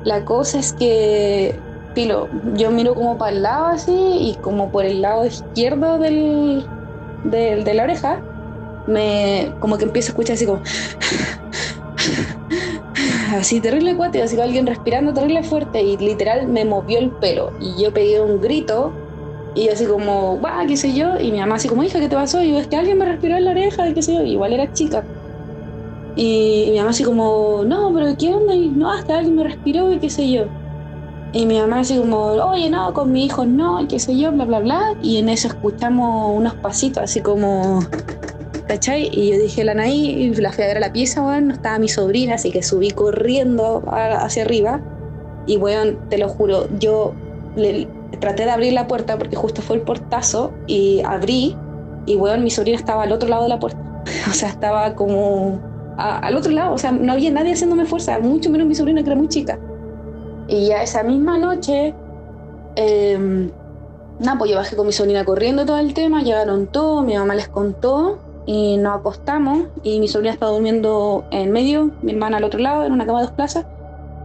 La 0.02 0.24
cosa 0.24 0.58
es 0.58 0.72
que, 0.74 1.64
pilo, 1.92 2.30
yo 2.32 2.70
miro 2.72 2.94
como 2.94 3.18
para 3.18 3.32
el 3.36 3.42
lado 3.42 3.66
así 3.68 3.92
y 3.94 4.38
como 4.40 4.70
por 4.72 4.84
el 4.84 5.00
lado 5.02 5.26
izquierdo 5.26 5.98
del, 5.98 6.70
del- 7.22 7.64
de 7.64 7.74
la 7.74 7.84
oreja, 7.84 8.24
me 8.86 9.56
como 9.60 9.78
que 9.78 9.84
empiezo 9.84 10.10
a 10.10 10.12
escuchar 10.12 10.34
así 10.34 10.46
como 10.46 10.62
así 13.32 13.60
terrible 13.60 13.96
cuate, 13.96 14.22
así 14.22 14.36
como 14.36 14.44
alguien 14.44 14.66
respirando 14.66 15.12
terrible 15.12 15.42
fuerte 15.42 15.82
y 15.82 15.96
literal 15.98 16.48
me 16.48 16.64
movió 16.64 16.98
el 16.98 17.14
pelo 17.14 17.54
y 17.58 17.82
yo 17.82 17.92
pegué 17.92 18.20
un 18.20 18.40
grito 18.40 18.98
y 19.54 19.68
así 19.68 19.86
como, 19.86 20.38
guau, 20.38 20.66
qué 20.66 20.76
sé 20.76 20.94
yo, 20.94 21.18
y 21.20 21.30
mi 21.32 21.38
mamá 21.38 21.56
así 21.56 21.68
como, 21.68 21.82
hija, 21.82 22.00
¿qué 22.00 22.08
te 22.08 22.16
pasó? 22.16 22.42
Y 22.42 22.50
yo, 22.52 22.58
es 22.58 22.68
que 22.68 22.76
alguien 22.76 22.98
me 22.98 23.04
respiró 23.04 23.36
en 23.36 23.44
la 23.44 23.50
oreja, 23.52 23.88
y 23.88 23.94
qué 23.94 24.02
sé 24.02 24.14
yo, 24.14 24.22
y 24.22 24.32
igual 24.32 24.52
era 24.52 24.72
chica. 24.72 25.06
Y, 26.14 26.68
mi 26.72 26.78
mamá 26.78 26.90
así 26.90 27.04
como, 27.04 27.62
no, 27.66 27.92
pero 27.94 28.14
¿qué 28.18 28.34
onda? 28.34 28.54
Y 28.54 28.70
no, 28.70 28.90
que 29.06 29.12
alguien 29.12 29.34
me 29.36 29.44
respiró 29.44 29.92
y 29.92 29.98
qué 29.98 30.10
sé 30.10 30.30
yo. 30.30 30.44
Y 31.32 31.46
mi 31.46 31.58
mamá 31.58 31.80
así 31.80 31.96
como, 31.96 32.26
oye, 32.26 32.68
no, 32.68 32.92
con 32.92 33.10
mi 33.10 33.24
hijo 33.24 33.46
no, 33.46 33.80
y 33.80 33.86
qué 33.88 33.98
sé 33.98 34.16
yo, 34.18 34.32
bla, 34.32 34.44
bla, 34.44 34.60
bla. 34.60 34.80
Y 35.00 35.16
en 35.16 35.30
eso 35.30 35.48
escuchamos 35.48 36.36
unos 36.36 36.54
pasitos 36.56 37.02
así 37.02 37.22
como, 37.22 37.80
¿cachai? 38.68 39.08
Y 39.10 39.30
yo 39.30 39.38
dije, 39.38 39.64
la 39.64 39.72
Anaí, 39.72 40.10
y 40.10 40.34
la 40.34 40.52
fui 40.52 40.64
a 40.64 40.66
ver 40.66 40.76
a 40.76 40.80
la 40.80 40.92
pieza, 40.92 41.22
weón, 41.22 41.48
no 41.48 41.54
estaba 41.54 41.78
mi 41.78 41.88
sobrina, 41.88 42.34
así 42.34 42.52
que 42.52 42.62
subí 42.62 42.90
corriendo 42.90 43.82
a- 43.86 44.24
hacia 44.24 44.42
arriba. 44.42 44.82
Y, 45.46 45.56
weón, 45.56 46.00
te 46.08 46.18
lo 46.18 46.28
juro, 46.28 46.68
yo 46.78 47.14
le, 47.56 47.88
traté 48.20 48.44
de 48.44 48.50
abrir 48.50 48.72
la 48.72 48.86
puerta 48.86 49.18
porque 49.18 49.36
justo 49.36 49.62
fue 49.62 49.76
el 49.76 49.82
portazo 49.82 50.52
y 50.66 51.02
abrí 51.04 51.56
y, 52.06 52.16
weón, 52.16 52.42
mi 52.44 52.50
sobrina 52.50 52.76
estaba 52.78 53.04
al 53.04 53.12
otro 53.12 53.28
lado 53.28 53.44
de 53.44 53.48
la 53.48 53.58
puerta. 53.58 53.78
O 54.30 54.32
sea, 54.32 54.48
estaba 54.48 54.94
como 54.94 55.60
a- 55.96 56.18
al 56.18 56.36
otro 56.36 56.50
lado, 56.52 56.74
o 56.74 56.78
sea, 56.78 56.92
no 56.92 57.12
había 57.12 57.30
nadie 57.30 57.52
haciéndome 57.52 57.84
fuerza, 57.86 58.18
mucho 58.18 58.50
menos 58.50 58.66
mi 58.66 58.74
sobrina 58.74 59.02
que 59.02 59.10
era 59.10 59.16
muy 59.16 59.28
chica. 59.28 59.58
Y 60.48 60.66
ya 60.68 60.82
esa 60.82 61.02
misma 61.02 61.38
noche, 61.38 61.94
eh, 62.76 63.50
nada, 64.18 64.38
pues 64.38 64.50
yo 64.50 64.56
bajé 64.56 64.76
con 64.76 64.86
mi 64.86 64.92
sobrina 64.92 65.24
corriendo 65.24 65.64
todo 65.66 65.78
el 65.78 65.94
tema, 65.94 66.22
llegaron 66.22 66.66
todos, 66.66 67.04
mi 67.04 67.16
mamá 67.16 67.34
les 67.34 67.48
contó 67.48 68.18
y 68.46 68.76
nos 68.78 68.96
acostamos 68.98 69.68
y 69.82 70.00
mi 70.00 70.08
sobrina 70.08 70.32
estaba 70.32 70.52
durmiendo 70.52 71.24
en 71.30 71.50
medio, 71.52 71.92
mi 72.02 72.12
hermana 72.12 72.38
al 72.38 72.44
otro 72.44 72.58
lado, 72.60 72.84
en 72.84 72.92
una 72.92 73.06
cama 73.06 73.20
de 73.20 73.26
dos 73.26 73.34
plazas, 73.34 73.66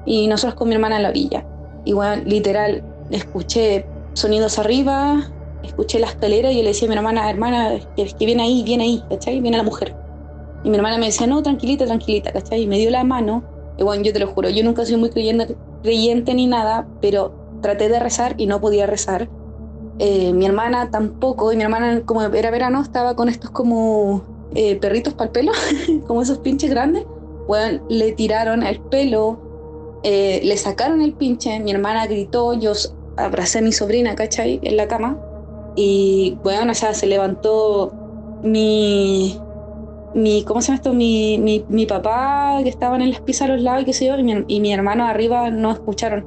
y 0.05 0.27
nosotros 0.27 0.55
con 0.55 0.69
mi 0.69 0.75
hermana 0.75 0.97
en 0.97 1.03
la 1.03 1.09
orilla. 1.09 1.45
Y 1.85 1.93
bueno, 1.93 2.21
literal, 2.25 2.83
escuché 3.11 3.85
sonidos 4.13 4.59
arriba, 4.59 5.31
escuché 5.63 5.99
la 5.99 6.07
escalera 6.07 6.51
y 6.51 6.57
yo 6.57 6.63
le 6.63 6.69
decía 6.69 6.87
a 6.87 6.89
mi 6.89 6.95
hermana, 6.95 7.29
hermana, 7.29 7.79
que, 7.95 8.05
que 8.05 8.25
viene 8.25 8.43
ahí, 8.43 8.63
viene 8.63 8.83
ahí, 8.83 9.03
¿cachai? 9.09 9.39
Viene 9.41 9.57
la 9.57 9.63
mujer. 9.63 9.95
Y 10.63 10.69
mi 10.69 10.77
hermana 10.77 10.97
me 10.97 11.07
decía, 11.07 11.27
no, 11.27 11.41
tranquilita, 11.43 11.85
tranquilita, 11.85 12.31
¿cachai? 12.31 12.63
Y 12.63 12.67
me 12.67 12.77
dio 12.77 12.89
la 12.89 13.03
mano. 13.03 13.43
Y 13.77 13.83
bueno, 13.83 14.03
yo 14.03 14.11
te 14.11 14.19
lo 14.19 14.27
juro, 14.27 14.49
yo 14.49 14.63
nunca 14.63 14.85
soy 14.85 14.97
muy 14.97 15.09
creyente, 15.09 15.55
creyente 15.83 16.33
ni 16.33 16.47
nada, 16.47 16.87
pero 16.99 17.31
traté 17.61 17.89
de 17.89 17.99
rezar 17.99 18.33
y 18.37 18.47
no 18.47 18.59
podía 18.59 18.87
rezar. 18.87 19.29
Eh, 19.99 20.33
mi 20.33 20.45
hermana 20.45 20.89
tampoco, 20.89 21.51
y 21.51 21.57
mi 21.57 21.63
hermana, 21.63 22.01
como 22.05 22.21
era 22.21 22.51
verano, 22.51 22.81
estaba 22.81 23.15
con 23.15 23.29
estos 23.29 23.51
como 23.51 24.23
eh, 24.55 24.75
perritos 24.77 25.13
para 25.13 25.25
el 25.25 25.31
pelo, 25.31 25.51
como 26.07 26.21
esos 26.21 26.39
pinches 26.39 26.69
grandes. 26.69 27.05
Bueno, 27.47 27.83
le 27.89 28.11
tiraron 28.11 28.63
el 28.63 28.79
pelo, 28.79 29.39
eh, 30.03 30.41
le 30.43 30.57
sacaron 30.57 31.01
el 31.01 31.13
pinche, 31.13 31.59
mi 31.59 31.71
hermana 31.71 32.07
gritó, 32.07 32.53
yo 32.53 32.73
abracé 33.17 33.59
a 33.59 33.61
mi 33.61 33.71
sobrina, 33.71 34.15
¿cachai? 34.15 34.59
En 34.63 34.77
la 34.77 34.87
cama. 34.87 35.19
Y 35.75 36.39
bueno, 36.43 36.71
o 36.71 36.75
sea, 36.75 36.93
se 36.93 37.07
levantó 37.07 37.93
mi, 38.43 39.37
mi 40.13 40.43
¿cómo 40.43 40.61
se 40.61 40.67
llama 40.67 40.77
esto? 40.77 40.93
Mi, 40.93 41.37
mi, 41.39 41.65
mi 41.69 41.85
papá 41.85 42.59
que 42.63 42.69
estaban 42.69 43.01
en 43.01 43.11
las 43.11 43.21
piezas 43.21 43.49
a 43.49 43.53
los 43.53 43.61
lados 43.61 43.83
y 43.83 43.85
qué 43.85 43.93
sé 43.93 44.07
yo, 44.07 44.17
y 44.17 44.23
mi, 44.23 44.45
y 44.47 44.71
hermano 44.71 45.05
arriba 45.05 45.49
no 45.49 45.71
escucharon. 45.71 46.25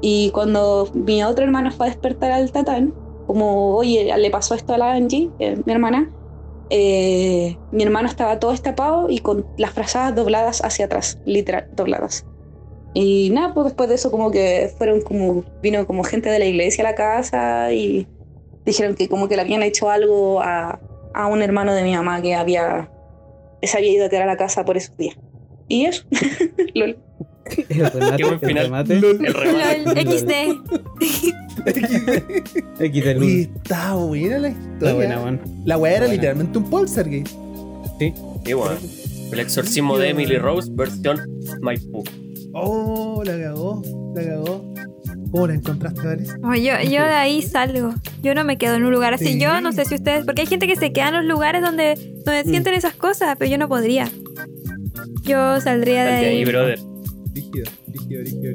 Y 0.00 0.30
cuando 0.32 0.88
mi 0.94 1.22
otro 1.24 1.44
hermano 1.44 1.70
fue 1.70 1.86
a 1.86 1.90
despertar 1.90 2.32
al 2.32 2.52
tatán, 2.52 2.94
como, 3.26 3.76
oye, 3.76 4.12
le 4.18 4.30
pasó 4.30 4.54
esto 4.54 4.74
a 4.74 4.78
la 4.78 4.92
Angie, 4.92 5.30
eh, 5.38 5.56
mi 5.64 5.72
hermana, 5.72 6.12
eh, 6.70 7.56
mi 7.70 7.82
hermano 7.82 8.08
estaba 8.08 8.38
todo 8.38 8.52
estapado 8.52 9.06
y 9.08 9.20
con 9.20 9.46
las 9.56 9.72
frazadas 9.72 10.14
dobladas 10.14 10.64
hacia 10.64 10.86
atrás, 10.86 11.18
literal, 11.24 11.68
dobladas. 11.72 12.26
Y 12.94 13.30
nada, 13.30 13.52
pues 13.54 13.64
después 13.66 13.88
de 13.88 13.96
eso 13.96 14.10
como 14.10 14.30
que 14.30 14.70
fueron 14.78 15.00
como, 15.00 15.44
vino 15.62 15.84
como 15.86 16.04
gente 16.04 16.30
de 16.30 16.38
la 16.38 16.44
iglesia 16.46 16.86
a 16.86 16.90
la 16.90 16.94
casa 16.94 17.72
y 17.72 18.06
dijeron 18.64 18.94
que 18.94 19.08
como 19.08 19.28
que 19.28 19.34
le 19.36 19.42
habían 19.42 19.62
hecho 19.64 19.90
algo 19.90 20.40
a, 20.40 20.78
a 21.12 21.26
un 21.26 21.42
hermano 21.42 21.74
de 21.74 21.82
mi 21.82 21.92
mamá 21.94 22.22
que 22.22 22.34
había, 22.36 22.88
se 23.62 23.76
había 23.76 23.92
ido 23.92 24.06
a 24.06 24.08
quedar 24.08 24.22
a 24.22 24.26
la 24.26 24.36
casa 24.36 24.64
por 24.64 24.76
esos 24.76 24.96
días. 24.96 25.16
Y 25.68 25.86
eso, 25.86 26.04
Lol. 26.74 26.96
El 27.68 27.90
remate, 27.90 28.16
Qué 28.16 28.24
buen 28.24 28.34
el 28.34 28.40
final. 28.40 28.64
remate. 28.64 28.94
El 28.94 29.34
remate. 29.34 29.78
Lol, 29.84 29.96
XD. 30.18 30.32
X 32.80 33.04
de 33.04 33.14
luz. 33.14 33.24
Uy, 33.24 33.50
está 33.56 33.94
buena 33.94 34.38
la 34.38 34.48
historia. 34.48 34.72
Está 34.78 34.94
buena, 34.94 35.20
weón. 35.20 35.40
La 35.64 35.76
weá 35.78 35.92
era 35.92 36.00
Buena. 36.00 36.14
literalmente 36.14 36.58
un 36.58 36.70
poltergeist. 36.70 37.34
Y 38.46 38.52
bueno, 38.52 38.76
el 39.32 39.40
exorcismo 39.40 39.98
de 39.98 40.10
Emily 40.10 40.36
Rose, 40.38 40.70
versión 40.72 41.18
Maipú. 41.60 42.04
Oh, 42.54 43.22
la 43.24 43.38
cagó, 43.38 43.82
la 44.14 44.24
cagó. 44.24 44.72
¿Cómo 45.30 45.46
la 45.48 45.54
encontraste, 45.54 46.00
Vale? 46.06 46.24
No, 46.40 46.54
yo, 46.54 46.72
yo 46.84 47.02
de 47.02 47.12
ahí 47.12 47.42
salgo. 47.42 47.92
Yo 48.22 48.34
no 48.34 48.44
me 48.44 48.56
quedo 48.56 48.76
en 48.76 48.84
un 48.84 48.92
lugar 48.92 49.14
así. 49.14 49.32
Sí. 49.34 49.40
Yo 49.40 49.60
no 49.60 49.72
sé 49.72 49.84
si 49.84 49.96
ustedes. 49.96 50.24
Porque 50.24 50.42
hay 50.42 50.46
gente 50.46 50.66
que 50.68 50.76
se 50.76 50.92
queda 50.92 51.08
en 51.08 51.14
los 51.14 51.24
lugares 51.24 51.60
donde, 51.62 51.96
donde 52.24 52.44
Mm. 52.44 52.48
sienten 52.50 52.74
esas 52.74 52.94
cosas, 52.94 53.34
pero 53.38 53.50
yo 53.50 53.58
no 53.58 53.68
podría. 53.68 54.08
Yo 55.24 55.60
saldría 55.60 56.04
de 56.04 56.12
ahí, 56.12 56.24
ahí. 56.38 56.44
brother. 56.44 56.78
Rígido, 57.34 57.64
rígido, 57.88 58.22
rígido, 58.22 58.52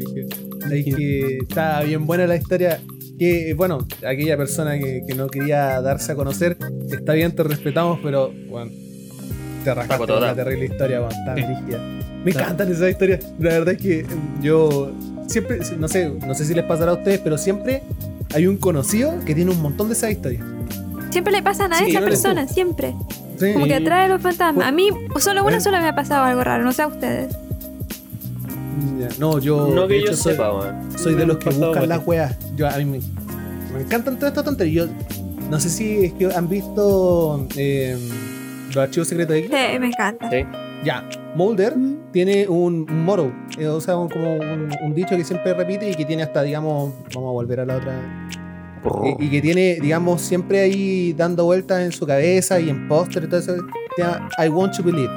rígido. 0.70 0.98
Que 0.98 1.38
está 1.42 1.82
bien 1.82 2.06
buena 2.06 2.26
la 2.28 2.36
historia. 2.38 2.80
Que, 3.18 3.54
bueno, 3.54 3.86
aquella 4.08 4.38
persona 4.38 4.80
que, 4.80 5.02
que 5.06 5.14
no 5.16 5.28
quería 5.28 5.82
darse 5.82 6.14
a 6.14 6.16
conocer, 6.16 6.58
está 6.90 7.12
bien, 7.14 7.36
te 7.36 7.44
respetamos, 7.44 8.00
pero, 8.02 8.32
bueno, 8.48 8.72
te 9.64 9.76
Pacotota. 9.88 10.28
la 10.28 10.36
terrible 10.36 10.66
historia, 10.66 11.00
bueno, 11.02 11.16
tan 11.26 11.36
Sí. 11.38 11.44
rígida. 11.44 11.80
Me 12.24 12.32
encantan 12.32 12.72
esas 12.72 12.90
historias. 12.90 13.20
La 13.40 13.50
verdad 13.52 13.74
es 13.76 13.82
que 13.82 14.06
yo 14.42 14.92
siempre, 15.28 15.60
no 15.78 15.88
sé, 15.88 16.10
no 16.26 16.34
sé 16.34 16.46
si 16.46 16.54
les 16.54 16.66
pasará 16.66 16.92
a 16.92 16.96
ustedes, 16.96 17.20
pero 17.20 17.38
siempre 17.38 17.84
hay 18.34 18.48
un 18.48 18.58
conocido 18.58 19.14
que 19.26 19.34
tiene 19.36 19.52
un 19.52 19.62
montón 19.62 19.88
de 19.88 19.94
esas 19.94 20.12
historias. 20.12 20.44
Siempre 21.12 21.34
le 21.34 21.42
pasan 21.42 21.74
a 21.74 21.80
Sí, 21.80 21.86
esa 21.92 22.02
persona, 22.02 22.48
siempre. 22.48 22.94
Sí. 23.40 23.54
Como 23.54 23.66
que 23.66 23.74
atrae 23.76 24.10
los 24.10 24.22
fantasmas. 24.22 24.68
A 24.68 24.72
mí, 24.72 24.90
solo 25.20 25.34
una 25.40 25.44
Bueno. 25.44 25.62
sola 25.62 25.80
me 25.82 25.88
ha 25.88 25.96
pasado 25.96 26.24
algo 26.26 26.44
raro, 26.44 26.64
no 26.64 26.72
sé 26.74 26.82
a 26.84 26.88
ustedes. 26.88 27.36
No, 29.18 29.40
yo. 29.40 29.68
No 29.74 29.88
de 29.88 30.00
que 30.00 30.06
yo 30.08 30.16
soy- 30.16 30.34
sepa, 30.34 30.52
weón. 30.54 30.98
Soy 30.98 31.16
de 31.16 31.26
los 31.26 31.38
que 31.38 31.50
buscan 31.50 31.88
las 31.90 32.06
weas. 32.06 32.36
Yo, 32.56 32.68
a 32.68 32.78
mí 32.78 32.86
me, 32.86 33.00
me 33.74 33.82
encantan 33.82 34.16
todas 34.16 34.30
estas 34.32 34.46
tonterías. 34.46 34.88
Yo 34.88 34.94
no 35.50 35.60
sé 35.60 35.70
si 35.70 36.06
es 36.06 36.14
que 36.14 36.26
han 36.34 36.48
visto 36.48 37.48
eh, 37.56 37.98
los 38.70 38.78
archivos 38.78 39.08
secretos 39.08 39.34
de 39.34 39.40
X. 39.40 39.52
Sí, 39.52 39.80
me 39.80 39.88
encanta. 39.88 40.30
Sí. 40.30 40.46
Ya, 40.84 41.08
Mulder 41.36 41.74
tiene 42.12 42.48
un, 42.48 42.86
motto, 43.06 43.32
eh, 43.58 43.68
o 43.68 43.82
sea, 43.82 43.98
un- 43.98 44.10
como 44.10 44.36
un, 44.36 44.70
un 44.82 44.94
dicho 44.96 45.16
que 45.18 45.24
siempre 45.24 45.54
repite 45.54 45.90
y 45.90 45.94
que 45.96 46.06
tiene 46.06 46.24
hasta, 46.24 46.42
digamos, 46.44 46.94
vamos 47.14 47.30
a 47.30 47.34
volver 47.34 47.60
a 47.60 47.66
la 47.66 47.76
otra. 47.78 47.94
Y, 49.20 49.26
y 49.26 49.30
que 49.30 49.42
tiene, 49.42 49.78
digamos, 49.82 50.22
siempre 50.22 50.62
ahí 50.62 51.12
dando 51.14 51.44
vueltas 51.46 51.82
en 51.82 51.92
su 51.92 52.08
cabeza 52.08 52.60
y 52.62 52.70
en 52.70 52.88
póster 52.88 53.26
y 53.26 53.28
todo 53.28 53.40
eso. 53.42 53.56
se 53.96 54.02
llama 54.02 54.30
I 54.38 54.48
want 54.48 54.74
to 54.78 54.84
believe. 54.84 55.12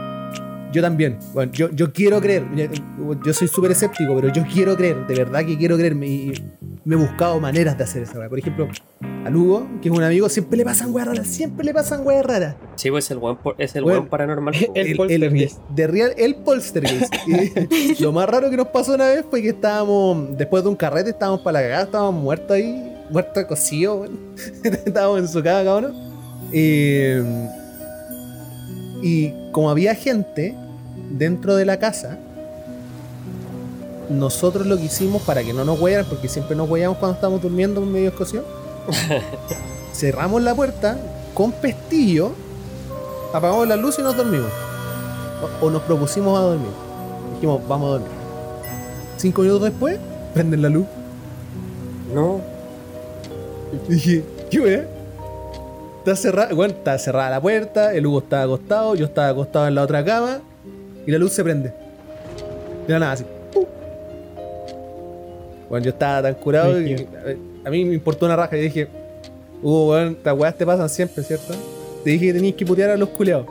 Yo 0.73 0.81
también. 0.83 1.19
Bueno, 1.35 1.53
yo, 1.53 1.71
yo 1.71 1.93
quiero 1.93 2.21
creer. 2.21 2.45
Yo, 2.57 3.15
yo 3.25 3.33
soy 3.35 3.49
súper 3.49 3.73
escéptico, 3.73 4.15
pero 4.15 4.33
yo 4.33 4.43
quiero 4.53 4.77
creer. 4.77 5.07
De 5.07 5.15
verdad 5.15 5.45
que 5.45 5.57
quiero 5.59 5.77
creer. 5.77 5.93
Y 6.03 6.33
me 6.85 6.95
he 6.95 6.99
buscado 6.99 7.39
maneras 7.41 7.77
de 7.79 7.85
hacer 7.85 8.03
esa 8.03 8.19
weá. 8.19 8.29
Por 8.29 8.39
ejemplo, 8.39 8.69
a 9.25 9.31
Lugo, 9.31 9.69
que 9.83 9.89
es 9.89 9.95
un 9.95 10.03
amigo, 10.03 10.29
siempre 10.29 10.57
le 10.57 10.65
pasan 10.65 10.93
weas 10.95 11.07
raras. 11.07 11.27
Siempre 11.27 11.65
le 11.65 11.75
pasan 11.75 12.05
weas 12.07 12.25
raras. 12.25 12.57
Sí, 12.77 12.91
pues 12.91 13.11
el 13.11 13.19
por- 13.19 13.55
es 13.59 13.77
el 13.77 13.85
Bueno. 13.85 14.01
buen 14.01 14.11
paranormal. 14.11 14.55
El 14.75 14.87
El, 14.89 14.97
poltergeist. 14.97 15.59
el- 15.71 15.77
de 15.77 15.87
real, 15.87 16.13
el 16.17 16.35
poltergeist. 16.37 17.15
Lo 18.01 18.13
más 18.13 18.29
raro 18.29 18.51
que 18.51 18.57
nos 18.57 18.69
pasó 18.69 18.95
una 18.95 19.07
vez 19.09 19.25
fue 19.31 19.43
que 19.43 19.51
estábamos, 19.51 20.37
después 20.37 20.63
de 20.65 20.71
un 20.71 20.77
carrete, 20.77 21.11
estábamos 21.11 21.41
para 21.43 21.61
la 21.61 21.63
cagada, 21.67 21.85
estábamos 21.85 22.23
muertos 22.23 22.51
ahí, 22.51 22.93
muertos 23.11 23.45
cocidos, 23.45 24.01
weón. 24.01 24.19
estábamos 24.87 25.21
en 25.21 25.29
su 25.29 25.43
casa, 25.43 25.65
cada 25.65 25.77
uno. 25.77 25.89
Y, 29.03 29.33
como 29.51 29.69
había 29.69 29.95
gente 29.95 30.55
dentro 31.11 31.57
de 31.57 31.65
la 31.65 31.79
casa, 31.79 32.19
nosotros 34.09 34.67
lo 34.67 34.77
que 34.77 34.85
hicimos 34.85 35.23
para 35.23 35.43
que 35.43 35.53
no 35.53 35.65
nos 35.65 35.81
huearan, 35.81 36.07
porque 36.07 36.29
siempre 36.29 36.55
nos 36.55 36.71
hueamos 36.71 36.99
cuando 36.99 37.17
estamos 37.17 37.43
durmiendo 37.43 37.83
en 37.83 37.93
medio 37.93 38.09
escocio, 38.11 38.45
cerramos 39.93 40.43
la 40.43 40.55
puerta 40.55 40.99
con 41.35 41.51
pestillo, 41.53 42.33
apagamos 43.33 43.67
la 43.67 43.77
luz 43.77 43.99
y 43.99 44.03
nos 44.03 44.17
dormimos. 44.17 44.51
O, 45.61 45.67
o 45.67 45.71
nos 45.71 45.83
propusimos 45.83 46.39
a 46.39 46.43
dormir. 46.43 46.71
Dijimos, 47.35 47.61
vamos 47.67 47.89
a 47.89 47.91
dormir. 47.93 48.11
Cinco 49.17 49.43
minutos 49.43 49.63
después, 49.65 49.99
prenden 50.35 50.63
la 50.63 50.69
luz. 50.69 50.87
No. 52.15 52.41
Dije, 53.89 54.25
¿qué? 54.51 54.87
Está 56.03 56.17
cerrada, 56.17 56.53
bueno, 56.53 56.75
está 56.75 56.99
cerrada 56.99 57.31
la 57.31 57.41
puerta, 57.41 57.95
el 57.95 58.05
Hugo 58.05 58.19
estaba 58.19 58.43
acostado, 58.43 58.97
yo 58.97 59.05
estaba 59.05 59.29
acostado 59.29 59.69
en 59.69 59.77
la 59.77 59.83
otra 59.83 60.05
cama 60.05 60.41
y 61.07 61.13
la 61.13 61.19
luz 61.19 61.31
se 61.31 61.45
prende. 61.45 61.73
De 62.89 62.93
la 62.93 62.99
nada 62.99 63.13
así. 63.13 63.25
¡pum! 63.53 63.65
Bueno, 65.69 65.85
yo 65.85 65.91
estaba 65.91 66.23
tan 66.23 66.35
curado 66.35 66.81
y 66.83 66.95
a, 66.95 67.69
a 67.69 67.71
mí 67.71 67.85
me 67.85 67.95
importó 67.95 68.27
una 68.27 68.35
raja 68.35 68.57
y 68.57 68.63
dije, 68.63 68.89
Hugo, 69.63 69.91
weón, 69.91 70.09
estas 70.15 70.37
weas 70.37 70.57
te 70.57 70.67
pasan 70.67 70.89
siempre, 70.89 71.23
¿cierto? 71.23 71.55
Te 72.03 72.11
dije 72.11 72.27
que 72.27 72.33
tenías 72.33 72.57
que 72.57 72.67
putear 72.67 72.91
a 72.91 72.97
los 72.97 73.11
culeados. 73.11 73.47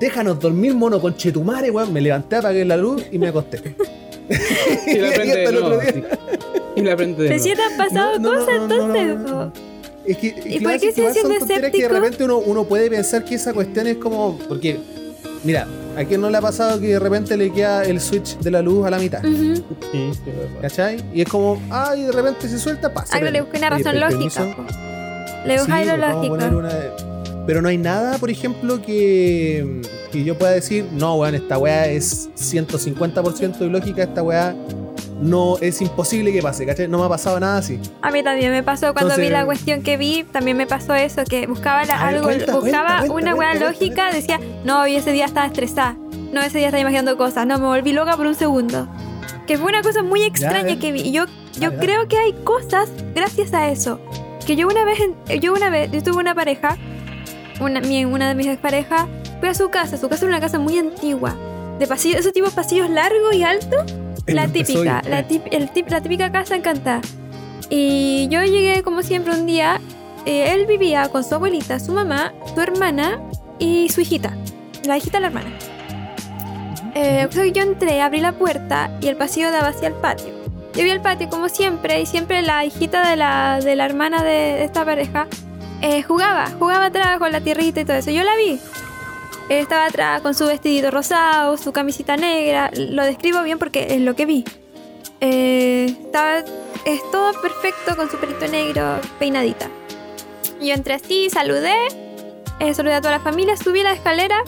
Déjanos 0.00 0.40
dormir, 0.40 0.74
mono, 0.74 0.98
con 0.98 1.14
chetumare, 1.14 1.70
weón. 1.70 1.92
Me 1.92 2.00
levanté, 2.00 2.36
apagué 2.36 2.64
la 2.64 2.78
luz 2.78 3.04
y 3.12 3.18
me 3.18 3.28
acosté. 3.28 3.60
Y 4.86 4.94
la 4.98 5.10
prende 5.14 5.32
hasta 5.32 5.34
de 5.34 5.44
el 5.44 5.56
otro 5.58 5.76
nuevo. 5.76 6.08
Y 6.74 6.80
la 6.80 6.96
prende 6.96 7.22
de 7.22 7.28
Pero 7.28 7.42
si 7.42 7.54
nuevo. 7.54 7.62
te 7.62 7.72
han 7.72 7.76
pasado 7.78 8.18
No, 8.18 8.32
no, 8.32 8.38
cosas 8.40 8.60
no, 8.60 8.66
no, 8.68 8.88
no, 8.88 8.96
entonces. 8.96 9.62
Es 10.06 10.16
que, 10.18 10.26
¿Y 10.28 10.58
claro, 10.58 10.62
por 10.62 10.70
qué 10.70 10.74
es 10.76 10.80
que 10.82 10.92
sigue 10.92 11.00
igual 11.00 11.14
son 11.14 11.22
siendo 11.22 11.38
tonterías 11.38 11.72
que 11.72 11.82
de 11.82 11.88
repente 11.88 12.24
uno, 12.24 12.38
uno 12.38 12.64
puede 12.64 12.88
pensar 12.90 13.24
que 13.24 13.34
esa 13.34 13.52
cuestión 13.52 13.86
es 13.86 13.96
como. 13.96 14.38
Porque, 14.48 14.78
mira, 15.44 15.66
¿a 15.96 16.04
quién 16.04 16.20
no 16.20 16.30
le 16.30 16.36
ha 16.38 16.40
pasado 16.40 16.80
que 16.80 16.88
de 16.88 16.98
repente 16.98 17.36
le 17.36 17.52
queda 17.52 17.82
el 17.84 18.00
switch 18.00 18.38
de 18.38 18.50
la 18.50 18.62
luz 18.62 18.86
a 18.86 18.90
la 18.90 18.98
mitad? 18.98 19.24
Ujú. 19.24 19.54
Sí, 19.92 20.10
sí. 20.12 20.30
¿Cachai? 20.62 21.04
Y 21.12 21.22
es 21.22 21.28
como, 21.28 21.60
ay, 21.70 22.02
de 22.04 22.12
repente 22.12 22.48
se 22.48 22.58
suelta, 22.58 22.92
pasa. 22.92 23.16
Ah, 23.16 23.20
le 23.20 23.40
busqué 23.40 23.58
una 23.58 23.70
razón 23.70 23.98
lógica. 24.00 24.44
Le 25.44 25.58
busqué 25.58 25.72
Sí, 25.72 25.84
lo 25.84 25.96
vamos 25.98 26.26
a 26.26 26.28
poner 26.28 26.52
lógico. 26.52 26.58
una- 26.58 27.44
Pero 27.46 27.62
no 27.62 27.68
hay 27.68 27.78
nada, 27.78 28.18
por 28.18 28.28
ejemplo, 28.30 28.82
que, 28.82 29.80
que 30.10 30.24
yo 30.24 30.36
pueda 30.36 30.50
decir, 30.52 30.84
no, 30.92 31.14
weón, 31.16 31.36
esta 31.36 31.58
weá 31.58 31.86
es 31.86 32.28
150% 32.34 33.64
ilógica, 33.64 34.02
esta 34.02 34.22
weá 34.22 34.54
no 35.20 35.56
es 35.60 35.80
imposible 35.80 36.32
que 36.32 36.42
pase, 36.42 36.66
¿cachai? 36.66 36.88
No 36.88 36.98
me 36.98 37.04
ha 37.06 37.08
pasado 37.08 37.40
nada 37.40 37.58
así. 37.58 37.80
A 38.02 38.10
mí 38.10 38.22
también 38.22 38.50
me 38.52 38.62
pasó 38.62 38.92
cuando 38.92 39.16
vi 39.16 39.26
Entonces- 39.26 39.32
la 39.32 39.44
cuestión 39.46 39.82
que 39.82 39.96
vi, 39.96 40.24
también 40.24 40.56
me 40.56 40.66
pasó 40.66 40.94
eso, 40.94 41.22
que 41.24 41.46
buscaba 41.46 41.84
la- 41.84 42.06
algo, 42.06 42.24
cuenta, 42.24 42.52
buscaba 42.54 42.98
cuenta, 43.06 43.12
una 43.14 43.34
weá 43.34 43.54
lógica, 43.54 44.12
decía, 44.12 44.40
no, 44.64 44.86
y 44.86 44.96
ese 44.96 45.12
día 45.12 45.24
estaba 45.24 45.46
estresada, 45.46 45.96
no, 46.32 46.40
ese 46.42 46.58
día 46.58 46.66
estaba 46.68 46.80
imaginando 46.80 47.16
cosas, 47.16 47.46
no, 47.46 47.58
me 47.58 47.66
volví 47.66 47.92
loca 47.92 48.16
por 48.16 48.26
un 48.26 48.34
segundo. 48.34 48.88
Que 49.46 49.56
fue 49.58 49.68
una 49.68 49.80
cosa 49.82 50.02
muy 50.02 50.22
extraña 50.22 50.62
ver. 50.64 50.78
que 50.78 50.92
vi. 50.92 51.00
Y 51.02 51.12
yo, 51.12 51.24
yo 51.26 51.70
Dale, 51.70 51.76
dale. 51.76 51.78
creo 51.86 52.08
que 52.08 52.18
hay 52.18 52.32
cosas 52.44 52.88
gracias 53.14 53.54
a 53.54 53.68
eso. 53.70 54.00
Que 54.46 54.56
yo 54.56 54.66
una 54.68 54.84
vez, 54.84 54.98
yo 55.40 55.52
una 55.54 55.70
vez, 55.70 55.90
yo 55.92 56.02
tuve 56.02 56.18
una 56.18 56.34
pareja, 56.34 56.76
una, 57.60 57.80
mi- 57.80 58.04
una 58.04 58.28
de 58.28 58.34
mis 58.34 58.46
exparejas, 58.48 59.06
fui 59.40 59.48
a 59.48 59.54
su 59.54 59.70
casa, 59.70 59.96
su 59.96 60.08
casa 60.08 60.24
era 60.26 60.34
una 60.34 60.40
casa 60.40 60.58
muy 60.58 60.78
antigua, 60.78 61.34
de 61.78 61.86
pasillos, 61.86 62.20
esos 62.20 62.32
tipos 62.32 62.52
pasillos 62.54 62.90
largos 62.90 63.34
y 63.34 63.44
altos, 63.44 63.84
la 64.26 64.48
típica, 64.48 65.02
la, 65.08 65.26
tip- 65.28 65.48
el 65.50 65.70
tip- 65.70 65.88
la 65.88 66.00
típica 66.00 66.32
casa 66.32 66.56
encantada. 66.56 67.00
Y 67.70 68.28
yo 68.30 68.42
llegué 68.44 68.82
como 68.82 69.02
siempre 69.02 69.34
un 69.34 69.46
día, 69.46 69.80
eh, 70.24 70.52
él 70.54 70.66
vivía 70.66 71.08
con 71.08 71.24
su 71.24 71.34
abuelita, 71.34 71.78
su 71.80 71.92
mamá, 71.92 72.32
su 72.54 72.60
hermana 72.60 73.20
y 73.58 73.88
su 73.88 74.00
hijita, 74.00 74.36
la 74.84 74.96
hijita 74.98 75.18
de 75.18 75.20
la 75.22 75.26
hermana. 75.28 75.50
Eh, 76.94 77.28
yo 77.54 77.62
entré, 77.62 78.00
abrí 78.00 78.20
la 78.20 78.32
puerta 78.32 78.90
y 79.00 79.08
el 79.08 79.16
pasillo 79.16 79.50
daba 79.50 79.68
hacia 79.68 79.88
el 79.88 79.94
patio. 79.94 80.28
Yo 80.74 80.82
vi 80.84 80.90
el 80.90 81.00
patio 81.00 81.28
como 81.28 81.48
siempre 81.48 82.00
y 82.00 82.06
siempre 82.06 82.42
la 82.42 82.64
hijita 82.64 83.08
de 83.08 83.16
la, 83.16 83.60
de 83.62 83.76
la 83.76 83.84
hermana 83.86 84.22
de, 84.22 84.28
de 84.30 84.64
esta 84.64 84.84
pareja 84.84 85.26
eh, 85.82 86.02
jugaba, 86.02 86.50
jugaba 86.58 86.86
atrás 86.86 87.18
con 87.18 87.32
la 87.32 87.40
tierrita 87.40 87.80
y 87.80 87.84
todo 87.84 87.96
eso. 87.96 88.10
Yo 88.10 88.22
la 88.22 88.34
vi. 88.36 88.58
Estaba 89.48 89.86
atrás 89.86 90.22
con 90.22 90.34
su 90.34 90.46
vestidito 90.46 90.90
rosado, 90.90 91.56
su 91.56 91.72
camisita 91.72 92.16
negra. 92.16 92.70
Lo 92.74 93.04
describo 93.04 93.42
bien 93.42 93.58
porque 93.58 93.94
es 93.94 94.00
lo 94.00 94.16
que 94.16 94.26
vi. 94.26 94.44
Eh, 95.20 95.86
estaba 95.86 96.42
es 96.84 97.00
todo 97.10 97.32
perfecto 97.40 97.96
con 97.96 98.08
su 98.10 98.16
pelito 98.16 98.46
negro, 98.48 99.00
peinadita. 99.18 99.68
Yo 100.60 100.72
entré 100.72 100.94
así, 100.94 101.28
saludé, 101.30 101.74
eh, 102.60 102.74
saludé 102.74 102.94
a 102.94 103.00
toda 103.00 103.18
la 103.18 103.20
familia, 103.20 103.56
subí 103.56 103.82
la 103.82 103.92
escalera 103.92 104.42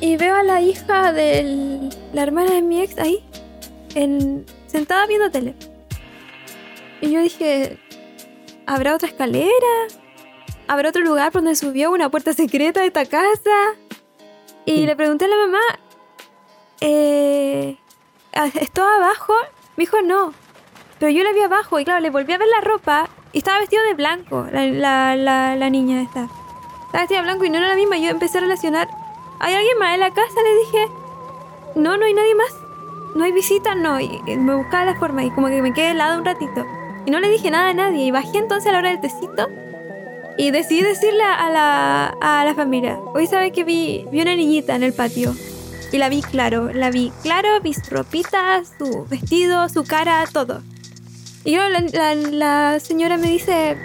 y 0.00 0.16
veo 0.16 0.34
a 0.34 0.42
la 0.42 0.60
hija 0.60 1.12
de 1.12 1.90
la 2.12 2.22
hermana 2.22 2.52
de 2.52 2.62
mi 2.62 2.82
ex 2.82 2.98
ahí, 2.98 3.24
en, 3.94 4.44
sentada 4.66 5.06
viendo 5.06 5.30
tele. 5.30 5.54
Y 7.00 7.10
yo 7.12 7.22
dije, 7.22 7.78
¿habrá 8.66 8.94
otra 8.94 9.08
escalera? 9.08 9.50
¿Habrá 10.68 10.88
otro 10.88 11.02
lugar 11.02 11.30
por 11.32 11.42
donde 11.42 11.54
subió 11.54 11.90
una 11.90 12.08
puerta 12.10 12.32
secreta 12.32 12.80
de 12.80 12.86
esta 12.86 13.06
casa? 13.06 13.50
Y 14.64 14.84
le 14.86 14.96
pregunté 14.96 15.26
a 15.26 15.28
la 15.28 15.36
mamá, 15.36 15.60
eh, 16.80 17.78
¿estaba 18.60 18.96
abajo? 18.96 19.32
Me 19.76 19.82
dijo, 19.82 20.02
no. 20.02 20.32
Pero 20.98 21.12
yo 21.12 21.22
la 21.22 21.32
vi 21.32 21.40
abajo 21.40 21.78
y 21.78 21.84
claro, 21.84 22.00
le 22.00 22.10
volví 22.10 22.32
a 22.32 22.38
ver 22.38 22.48
la 22.48 22.62
ropa 22.62 23.08
y 23.32 23.38
estaba 23.38 23.58
vestido 23.58 23.84
de 23.84 23.94
blanco, 23.94 24.46
la, 24.50 24.66
la, 24.66 25.14
la, 25.14 25.56
la 25.56 25.70
niña 25.70 26.02
esta. 26.02 26.28
Estaba 26.86 27.02
vestida 27.02 27.18
de 27.18 27.24
blanco 27.24 27.44
y 27.44 27.50
no 27.50 27.58
era 27.58 27.68
la 27.68 27.76
misma. 27.76 27.98
Yo 27.98 28.10
empecé 28.10 28.38
a 28.38 28.40
relacionar. 28.40 28.88
¿Hay 29.38 29.54
alguien 29.54 29.78
más 29.78 29.94
en 29.94 30.00
la 30.00 30.10
casa? 30.10 30.42
Le 30.42 30.56
dije. 30.64 30.88
No, 31.76 31.96
no 31.96 32.06
hay 32.06 32.14
nadie 32.14 32.34
más. 32.34 32.54
No 33.14 33.24
hay 33.24 33.32
visita, 33.32 33.74
no. 33.74 34.00
Y 34.00 34.20
me 34.36 34.54
buscaba 34.54 34.86
la 34.86 34.98
forma 34.98 35.22
y 35.22 35.30
como 35.30 35.48
que 35.48 35.60
me 35.62 35.72
quedé 35.72 35.90
helada 35.90 36.16
un 36.16 36.24
ratito. 36.24 36.64
Y 37.04 37.10
no 37.10 37.20
le 37.20 37.28
dije 37.28 37.50
nada 37.50 37.68
a 37.68 37.74
nadie. 37.74 38.04
Y 38.06 38.10
bajé 38.10 38.38
entonces 38.38 38.68
a 38.68 38.72
la 38.72 38.78
hora 38.78 38.88
del 38.88 39.00
tecito. 39.00 39.48
Y 40.38 40.50
decidí 40.50 40.82
decirle 40.82 41.22
a 41.22 41.48
la, 41.50 42.06
a 42.20 42.44
la 42.44 42.54
familia. 42.54 42.98
Hoy 43.14 43.26
sabe 43.26 43.52
que 43.52 43.64
vi, 43.64 44.04
vi 44.12 44.20
una 44.20 44.36
niñita 44.36 44.74
en 44.76 44.82
el 44.82 44.92
patio. 44.92 45.34
Y 45.92 45.98
la 45.98 46.08
vi 46.08 46.20
claro. 46.20 46.72
La 46.72 46.90
vi 46.90 47.10
claro, 47.22 47.60
vi 47.62 47.72
su 47.72 47.82
ropita, 47.90 48.62
su 48.78 49.06
vestido, 49.08 49.68
su 49.68 49.84
cara, 49.84 50.24
todo. 50.32 50.62
Y 51.44 51.52
yo, 51.52 51.68
la, 51.68 51.80
la- 51.92 52.14
la 52.14 52.80
señora 52.80 53.16
me 53.16 53.28
dice 53.30 53.78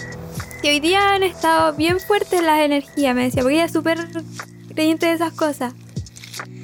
que 0.62 0.72
hoy 0.72 0.80
día 0.80 1.14
han 1.14 1.24
estado 1.24 1.74
bien 1.74 2.00
fuertes 2.00 2.42
las 2.44 2.60
energías, 2.60 3.16
me 3.16 3.24
decía, 3.24 3.44
porque 3.44 3.56
ella 3.56 3.66
es 3.66 3.72
súper 3.74 3.98
creyente 4.74 5.06
de 5.08 5.14
esas 5.14 5.32
cosas. 5.34 5.74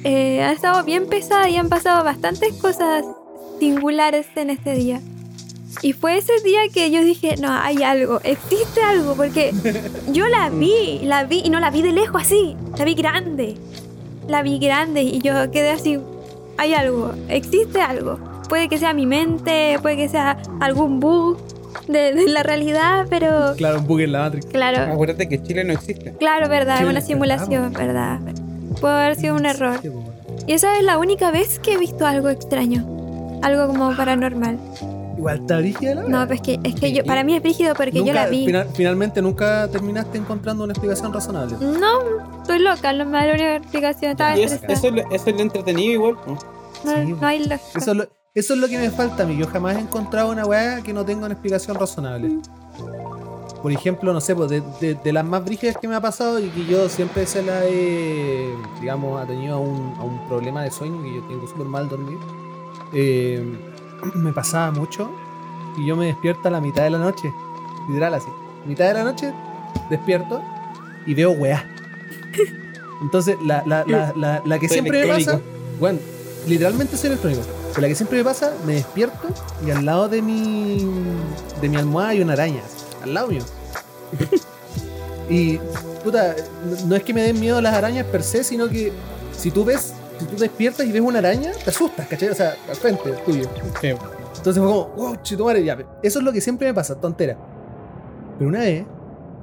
Eh, 0.04 0.42
han 0.42 0.52
estado 0.54 0.84
bien 0.84 1.06
pesadas 1.08 1.48
y 1.48 1.56
han 1.56 1.68
pasado 1.68 2.04
bastantes 2.04 2.52
cosas 2.54 3.04
singulares 3.58 4.26
en 4.36 4.50
este 4.50 4.74
día. 4.74 5.00
Y 5.82 5.92
fue 5.92 6.16
ese 6.18 6.32
día 6.44 6.60
que 6.72 6.90
yo 6.90 7.02
dije, 7.04 7.36
no, 7.40 7.52
hay 7.52 7.82
algo, 7.82 8.20
existe 8.24 8.80
algo, 8.82 9.14
porque 9.14 9.52
yo 10.12 10.26
la 10.26 10.48
vi, 10.50 11.00
la 11.04 11.24
vi 11.24 11.42
y 11.44 11.50
no 11.50 11.60
la 11.60 11.70
vi 11.70 11.82
de 11.82 11.92
lejos 11.92 12.22
así, 12.22 12.56
la 12.78 12.84
vi 12.84 12.94
grande, 12.94 13.56
la 14.26 14.42
vi 14.42 14.58
grande 14.58 15.02
y 15.02 15.20
yo 15.20 15.50
quedé 15.50 15.70
así, 15.70 15.98
hay 16.56 16.74
algo, 16.74 17.12
existe 17.28 17.80
algo. 17.80 18.18
Puede 18.48 18.68
que 18.70 18.78
sea 18.78 18.94
mi 18.94 19.04
mente, 19.04 19.78
puede 19.82 19.96
que 19.98 20.08
sea 20.08 20.38
algún 20.60 21.00
bug 21.00 21.36
de, 21.86 22.14
de 22.14 22.26
la 22.28 22.42
realidad, 22.42 23.06
pero 23.10 23.52
Claro, 23.56 23.80
un 23.80 23.86
bug 23.86 24.00
en 24.00 24.12
la 24.12 24.20
Matrix. 24.20 24.46
claro, 24.46 24.90
Acuérdate 24.92 25.28
que 25.28 25.42
Chile 25.42 25.64
no 25.64 25.74
existe. 25.74 26.14
claro, 26.18 26.48
verdad, 26.48 26.76
es 26.76 26.80
Sí, 26.80 26.86
una 26.86 26.98
es 27.00 27.06
simulación, 27.06 27.72
verdad. 27.74 28.20
Puede 28.80 28.94
haber 28.94 29.16
sido 29.16 29.34
un 29.36 29.44
error. 29.44 29.78
Pues. 29.80 29.92
Y 30.46 30.52
esa 30.54 30.78
es 30.78 30.82
la 30.84 30.96
única 30.98 31.30
vez 31.30 31.58
que 31.58 31.74
he 31.74 31.78
visto 31.78 32.06
algo 32.06 32.30
extraño. 32.30 32.86
Algo 33.42 33.66
como 33.68 33.94
paranormal. 33.94 34.58
Igual 35.18 35.40
está 35.40 35.58
brígida 35.58 35.94
la 35.96 36.02
No, 36.02 36.18
wea. 36.18 36.26
pues 36.28 36.40
que, 36.40 36.58
es 36.62 36.74
que 36.76 36.92
yo, 36.92 37.04
para 37.04 37.24
mí 37.24 37.34
es 37.34 37.42
brígido 37.42 37.74
porque 37.74 38.02
yo 38.04 38.12
la 38.12 38.26
vi. 38.28 38.46
final- 38.46 38.68
finalmente 38.72 39.20
nunca 39.20 39.68
terminaste 39.68 40.16
encontrando 40.16 40.64
una 40.64 40.72
explicación 40.72 41.12
razonable. 41.12 41.56
No, 41.60 42.38
estoy 42.40 42.60
loca, 42.60 42.92
no 42.92 43.04
me 43.04 43.18
da 43.18 43.26
la 43.26 43.32
única 43.32 43.56
explicación. 43.56 44.12
Estaba 44.12 44.38
Y 44.38 44.44
es- 44.44 44.52
eso, 44.68 44.86
es 44.88 44.92
lo- 44.94 45.10
eso 45.10 45.30
es 45.30 45.34
lo 45.34 45.40
entretenido 45.42 45.92
igual. 45.92 46.16
¿no? 46.26 46.38
No, 46.84 46.92
Sí, 47.04 47.12
no 47.20 47.26
hay 47.26 47.40
lógica. 47.40 47.78
Eso 47.78 47.90
es, 47.90 47.96
lo, 47.96 48.04
eso 48.34 48.54
es 48.54 48.60
lo 48.60 48.68
que 48.68 48.78
me 48.78 48.90
falta 48.90 49.24
a 49.24 49.26
mí. 49.26 49.36
Yo 49.36 49.46
jamás 49.48 49.76
he 49.76 49.80
encontrado 49.80 50.30
una 50.30 50.46
weá 50.46 50.80
que 50.82 50.92
no 50.92 51.04
tenga 51.04 51.24
una 51.26 51.34
explicación 51.34 51.76
razonable. 51.76 52.28
Mm. 52.28 52.42
Por 53.60 53.72
ejemplo, 53.72 54.12
no 54.12 54.20
sé, 54.20 54.36
pues 54.36 54.50
de, 54.50 54.62
de- 54.80 54.94
de 54.94 55.12
las 55.12 55.24
más 55.24 55.44
brígidas 55.44 55.76
que 55.78 55.88
me 55.88 55.96
ha 55.96 56.00
pasado 56.00 56.38
y 56.38 56.48
que 56.50 56.64
yo 56.66 56.88
siempre 56.88 57.26
se 57.26 57.42
la 57.42 57.64
he, 57.64 58.48
digamos, 58.80 59.20
ha 59.20 59.26
tenido 59.26 59.56
a 59.56 59.58
un, 59.58 59.94
a 59.98 60.04
un 60.04 60.28
problema 60.28 60.62
de 60.62 60.70
sueño, 60.70 61.02
que 61.02 61.12
yo 61.16 61.22
tengo 61.26 61.44
súper 61.48 61.66
mal 61.66 61.88
dormir. 61.88 62.18
eh, 62.94 63.42
me 64.14 64.32
pasaba 64.32 64.70
mucho 64.70 65.10
y 65.76 65.86
yo 65.86 65.96
me 65.96 66.06
despierto 66.06 66.48
a 66.48 66.50
la 66.50 66.60
mitad 66.60 66.82
de 66.82 66.90
la 66.90 66.98
noche. 66.98 67.32
Literal 67.88 68.14
así. 68.14 68.28
Mitad 68.66 68.86
de 68.88 68.94
la 68.94 69.04
noche, 69.04 69.32
despierto 69.90 70.42
y 71.06 71.14
veo 71.14 71.30
weá. 71.32 71.64
Entonces, 73.00 73.36
la, 73.44 73.62
la, 73.64 73.84
la, 73.86 74.12
la, 74.16 74.42
la 74.44 74.58
que 74.58 74.68
Soy 74.68 74.78
siempre 74.78 75.06
me 75.06 75.14
pasa, 75.14 75.40
bueno, 75.78 76.00
literalmente 76.46 76.96
soy 76.96 77.08
electrónico. 77.08 77.42
Pero 77.68 77.82
la 77.82 77.88
que 77.88 77.94
siempre 77.94 78.18
me 78.18 78.24
pasa, 78.24 78.52
me 78.66 78.74
despierto 78.74 79.28
y 79.64 79.70
al 79.70 79.84
lado 79.84 80.08
de 80.08 80.20
mi, 80.20 80.90
de 81.60 81.68
mi 81.68 81.76
almohada 81.76 82.10
hay 82.10 82.20
una 82.20 82.32
araña. 82.32 82.62
Al 83.02 83.14
lado 83.14 83.28
mío. 83.28 83.42
Y, 85.30 85.58
puta, 86.02 86.34
no 86.86 86.96
es 86.96 87.02
que 87.02 87.12
me 87.12 87.20
den 87.22 87.38
miedo 87.38 87.60
las 87.60 87.74
arañas 87.74 88.06
per 88.06 88.22
se, 88.22 88.42
sino 88.42 88.68
que 88.68 88.92
si 89.36 89.50
tú 89.50 89.62
ves, 89.64 89.92
si 90.18 90.24
tú 90.26 90.36
despiertas 90.36 90.86
y 90.86 90.92
ves 90.92 91.00
una 91.02 91.18
araña, 91.18 91.52
te 91.64 91.70
asustas, 91.70 92.06
¿cachai? 92.08 92.28
O 92.30 92.34
sea, 92.34 92.54
al 92.68 92.76
frente 92.76 93.10
tuyo. 93.24 93.44
Sí. 93.80 93.88
Entonces 93.88 94.62
fue 94.62 94.72
como, 94.72 94.88
wow, 94.96 95.16
chitumare, 95.22 95.64
ya. 95.64 95.76
Eso 96.02 96.18
es 96.20 96.24
lo 96.24 96.32
que 96.32 96.40
siempre 96.40 96.68
me 96.68 96.74
pasa, 96.74 96.94
tontera. 97.00 97.36
Pero 98.38 98.48
una 98.48 98.60
vez, 98.60 98.84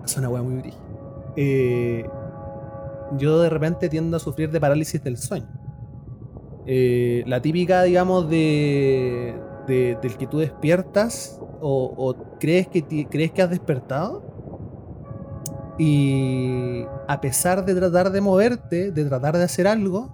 es 0.05 0.17
una 0.17 0.29
weá 0.29 0.41
muy 0.41 0.55
brígida. 0.55 0.81
Eh, 1.35 2.05
yo 3.17 3.39
de 3.41 3.49
repente 3.49 3.89
tiendo 3.89 4.17
a 4.17 4.19
sufrir 4.19 4.51
de 4.51 4.59
parálisis 4.59 5.03
del 5.03 5.17
sueño. 5.17 5.47
Eh, 6.65 7.23
la 7.27 7.41
típica, 7.41 7.83
digamos, 7.83 8.29
de, 8.29 9.35
de- 9.67 9.97
del 10.01 10.17
que 10.17 10.27
tú 10.27 10.39
despiertas 10.39 11.39
o, 11.61 11.93
o 11.97 12.15
crees, 12.39 12.67
que 12.67 12.81
ti- 12.81 13.05
crees 13.05 13.31
que 13.31 13.41
has 13.41 13.49
despertado 13.49 14.23
y 15.77 16.85
a 17.07 17.19
pesar 17.21 17.65
de 17.65 17.75
tratar 17.75 18.11
de 18.11 18.21
moverte, 18.21 18.91
de 18.91 19.05
tratar 19.05 19.37
de 19.37 19.43
hacer 19.43 19.67
algo, 19.67 20.09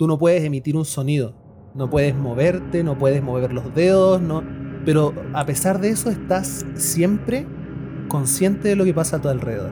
tú 0.00 0.06
no 0.06 0.16
puedes 0.16 0.42
emitir 0.42 0.78
un 0.78 0.86
sonido. 0.86 1.34
No 1.74 1.90
puedes 1.90 2.16
moverte, 2.16 2.82
no 2.82 2.96
puedes 2.96 3.22
mover 3.22 3.52
los 3.52 3.74
dedos, 3.74 4.18
no. 4.22 4.42
Pero 4.86 5.12
a 5.34 5.44
pesar 5.44 5.78
de 5.78 5.90
eso 5.90 6.08
estás 6.08 6.64
siempre 6.72 7.46
consciente 8.08 8.68
de 8.68 8.76
lo 8.76 8.86
que 8.86 8.94
pasa 8.94 9.18
a 9.18 9.20
tu 9.20 9.28
alrededor. 9.28 9.70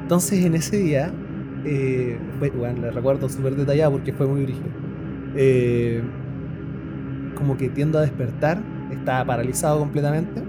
Entonces 0.00 0.42
en 0.42 0.54
ese 0.54 0.78
día, 0.78 1.12
eh, 1.66 2.18
bueno, 2.58 2.80
le 2.80 2.90
recuerdo 2.92 3.28
súper 3.28 3.56
detallado 3.56 3.92
porque 3.92 4.14
fue 4.14 4.26
muy 4.26 4.42
brígido. 4.44 4.68
Eh, 5.36 6.02
como 7.34 7.58
que 7.58 7.68
tiendo 7.68 7.98
a 7.98 8.00
despertar, 8.00 8.62
estaba 8.90 9.22
paralizado 9.26 9.78
completamente. 9.80 10.42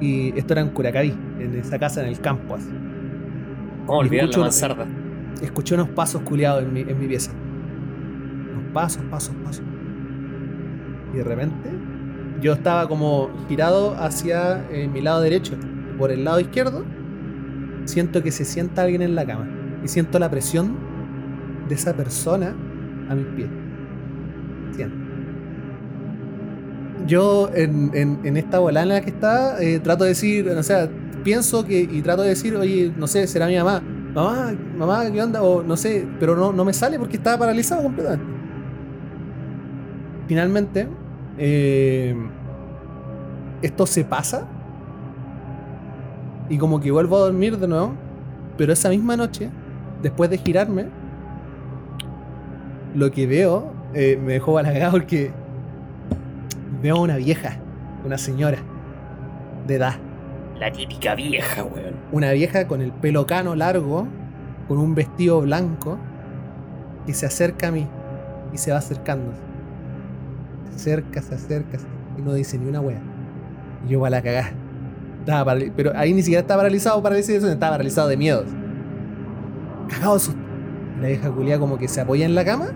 Y 0.00 0.38
esto 0.38 0.52
era 0.54 0.62
en 0.62 0.68
Curacaví, 0.68 1.12
en 1.40 1.56
esa 1.56 1.76
casa 1.76 2.02
en 2.02 2.06
el 2.08 2.20
campo. 2.20 2.54
Así. 2.54 2.70
¿Cómo 3.84 3.98
olvidar 3.98 4.26
la 4.26 4.30
escucho- 4.30 4.40
mansarda? 4.42 4.86
Escuché 5.42 5.74
unos 5.74 5.88
pasos 5.88 6.22
culiados 6.22 6.62
en 6.62 6.72
mi, 6.72 6.80
en 6.82 6.96
mi 7.00 7.08
pieza. 7.08 7.32
Pasos, 8.72 9.02
pasos, 9.10 9.34
pasos. 9.44 9.64
Y 11.12 11.16
de 11.16 11.24
repente, 11.24 11.70
yo 12.40 12.52
estaba 12.52 12.88
como 12.88 13.30
girado 13.48 13.94
hacia 13.98 14.66
eh, 14.70 14.88
mi 14.88 15.00
lado 15.00 15.20
derecho. 15.20 15.54
Por 15.98 16.10
el 16.10 16.24
lado 16.24 16.40
izquierdo, 16.40 16.84
siento 17.84 18.22
que 18.22 18.30
se 18.30 18.44
sienta 18.44 18.82
alguien 18.82 19.02
en 19.02 19.14
la 19.14 19.26
cama. 19.26 19.48
Y 19.84 19.88
siento 19.88 20.18
la 20.18 20.30
presión 20.30 20.76
de 21.68 21.74
esa 21.74 21.94
persona 21.96 22.54
a 23.08 23.14
mis 23.14 23.26
pies. 23.26 23.48
Siento. 24.72 24.96
Yo 27.06 27.50
en, 27.54 27.90
en- 27.94 28.20
en 28.24 28.36
esta 28.36 28.60
la 28.70 29.00
que 29.00 29.10
está, 29.10 29.60
eh, 29.62 29.80
trato 29.80 30.04
de 30.04 30.10
decir, 30.10 30.48
o 30.48 30.62
sea, 30.62 30.88
pienso 31.24 31.64
que 31.64 31.80
y 31.80 32.02
trato 32.02 32.22
de 32.22 32.28
decir, 32.30 32.54
oye, 32.56 32.92
no 32.96 33.06
sé, 33.06 33.26
será 33.26 33.46
mi 33.46 33.56
mamá. 33.56 33.82
Mamá, 34.14 34.52
mamá, 34.76 35.10
¿qué 35.10 35.22
onda? 35.22 35.42
O 35.42 35.62
no 35.62 35.76
sé, 35.76 36.06
pero 36.18 36.36
no, 36.36 36.52
no 36.52 36.64
me 36.64 36.72
sale 36.72 36.98
porque 36.98 37.16
estaba 37.16 37.38
paralizado 37.38 37.82
completamente. 37.82 38.39
Finalmente, 40.30 40.86
eh, 41.38 42.14
esto 43.62 43.84
se 43.84 44.04
pasa 44.04 44.46
y 46.48 46.56
como 46.56 46.78
que 46.78 46.92
vuelvo 46.92 47.16
a 47.16 47.20
dormir 47.22 47.58
de 47.58 47.66
nuevo, 47.66 47.94
pero 48.56 48.72
esa 48.72 48.90
misma 48.90 49.16
noche, 49.16 49.50
después 50.00 50.30
de 50.30 50.38
girarme, 50.38 50.86
lo 52.94 53.10
que 53.10 53.26
veo 53.26 53.72
eh, 53.92 54.20
me 54.24 54.34
dejó 54.34 54.52
balagado 54.52 54.92
porque 54.92 55.32
veo 56.80 56.94
a 56.94 57.00
una 57.00 57.16
vieja, 57.16 57.56
una 58.06 58.16
señora 58.16 58.58
de 59.66 59.74
edad. 59.74 59.96
La 60.60 60.70
típica 60.70 61.16
vieja, 61.16 61.64
weón. 61.64 61.96
Una 62.12 62.30
vieja 62.30 62.68
con 62.68 62.82
el 62.82 62.92
pelo 62.92 63.26
cano 63.26 63.56
largo, 63.56 64.06
con 64.68 64.78
un 64.78 64.94
vestido 64.94 65.40
blanco, 65.40 65.98
que 67.04 67.14
se 67.14 67.26
acerca 67.26 67.66
a 67.66 67.70
mí 67.72 67.88
y 68.52 68.58
se 68.58 68.70
va 68.70 68.78
acercando. 68.78 69.49
Se 70.70 70.76
acerca, 70.76 71.20
se 71.22 71.34
acerca, 71.34 71.78
y 72.18 72.22
no 72.22 72.32
dice 72.34 72.58
ni 72.58 72.68
una 72.68 72.80
wea. 72.80 73.00
Y 73.86 73.92
yo 73.92 74.04
a 74.04 74.10
la 74.10 74.22
cagá. 74.22 74.52
Estaba 75.20 75.52
parali- 75.52 75.72
pero 75.76 75.92
ahí 75.94 76.12
ni 76.14 76.22
siquiera 76.22 76.40
estaba 76.40 76.60
paralizado 76.62 77.02
para 77.02 77.14
decir 77.16 77.36
eso, 77.36 77.48
estaba 77.50 77.72
paralizado 77.74 78.08
de 78.08 78.16
miedo. 78.16 78.44
Cagado 79.88 80.14
de 80.14 80.20
susto. 80.20 80.40
La 81.00 81.08
vieja 81.08 81.30
culia 81.30 81.58
como 81.58 81.78
que 81.78 81.88
se 81.88 82.00
apoya 82.00 82.24
en 82.26 82.34
la 82.34 82.44
cama 82.44 82.68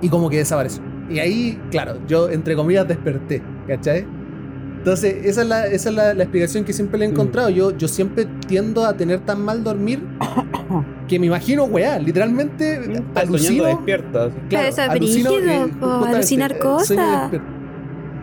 y 0.00 0.08
como 0.08 0.30
que 0.30 0.38
desapareció. 0.38 0.82
Y 1.10 1.18
ahí, 1.18 1.60
claro, 1.70 1.98
yo 2.06 2.28
entre 2.30 2.54
comillas 2.54 2.86
desperté, 2.86 3.42
¿cachai? 3.66 4.06
Entonces, 4.78 5.26
esa 5.26 5.42
es 5.42 5.48
la, 5.48 5.66
esa 5.66 5.88
es 5.90 5.94
la, 5.94 6.14
la 6.14 6.22
explicación 6.22 6.64
que 6.64 6.72
siempre 6.72 6.98
le 6.98 7.06
he 7.06 7.08
encontrado. 7.08 7.50
Yo, 7.50 7.76
yo 7.76 7.88
siempre 7.88 8.26
tiendo 8.46 8.84
a 8.84 8.94
tener 8.96 9.20
tan 9.20 9.40
mal 9.42 9.64
dormir 9.64 10.02
que 11.08 11.18
me 11.18 11.26
imagino, 11.26 11.64
weá, 11.64 11.98
literalmente 11.98 12.84
soñando 12.84 13.10
alucino. 13.14 13.68
eso 13.68 14.28
es 14.68 14.78
alucino, 14.78 15.30
brígido, 15.32 15.68
po, 15.80 15.86
justamente, 15.86 16.16
alucinar 16.16 16.52
eh, 16.52 16.58
cosas. 16.58 17.30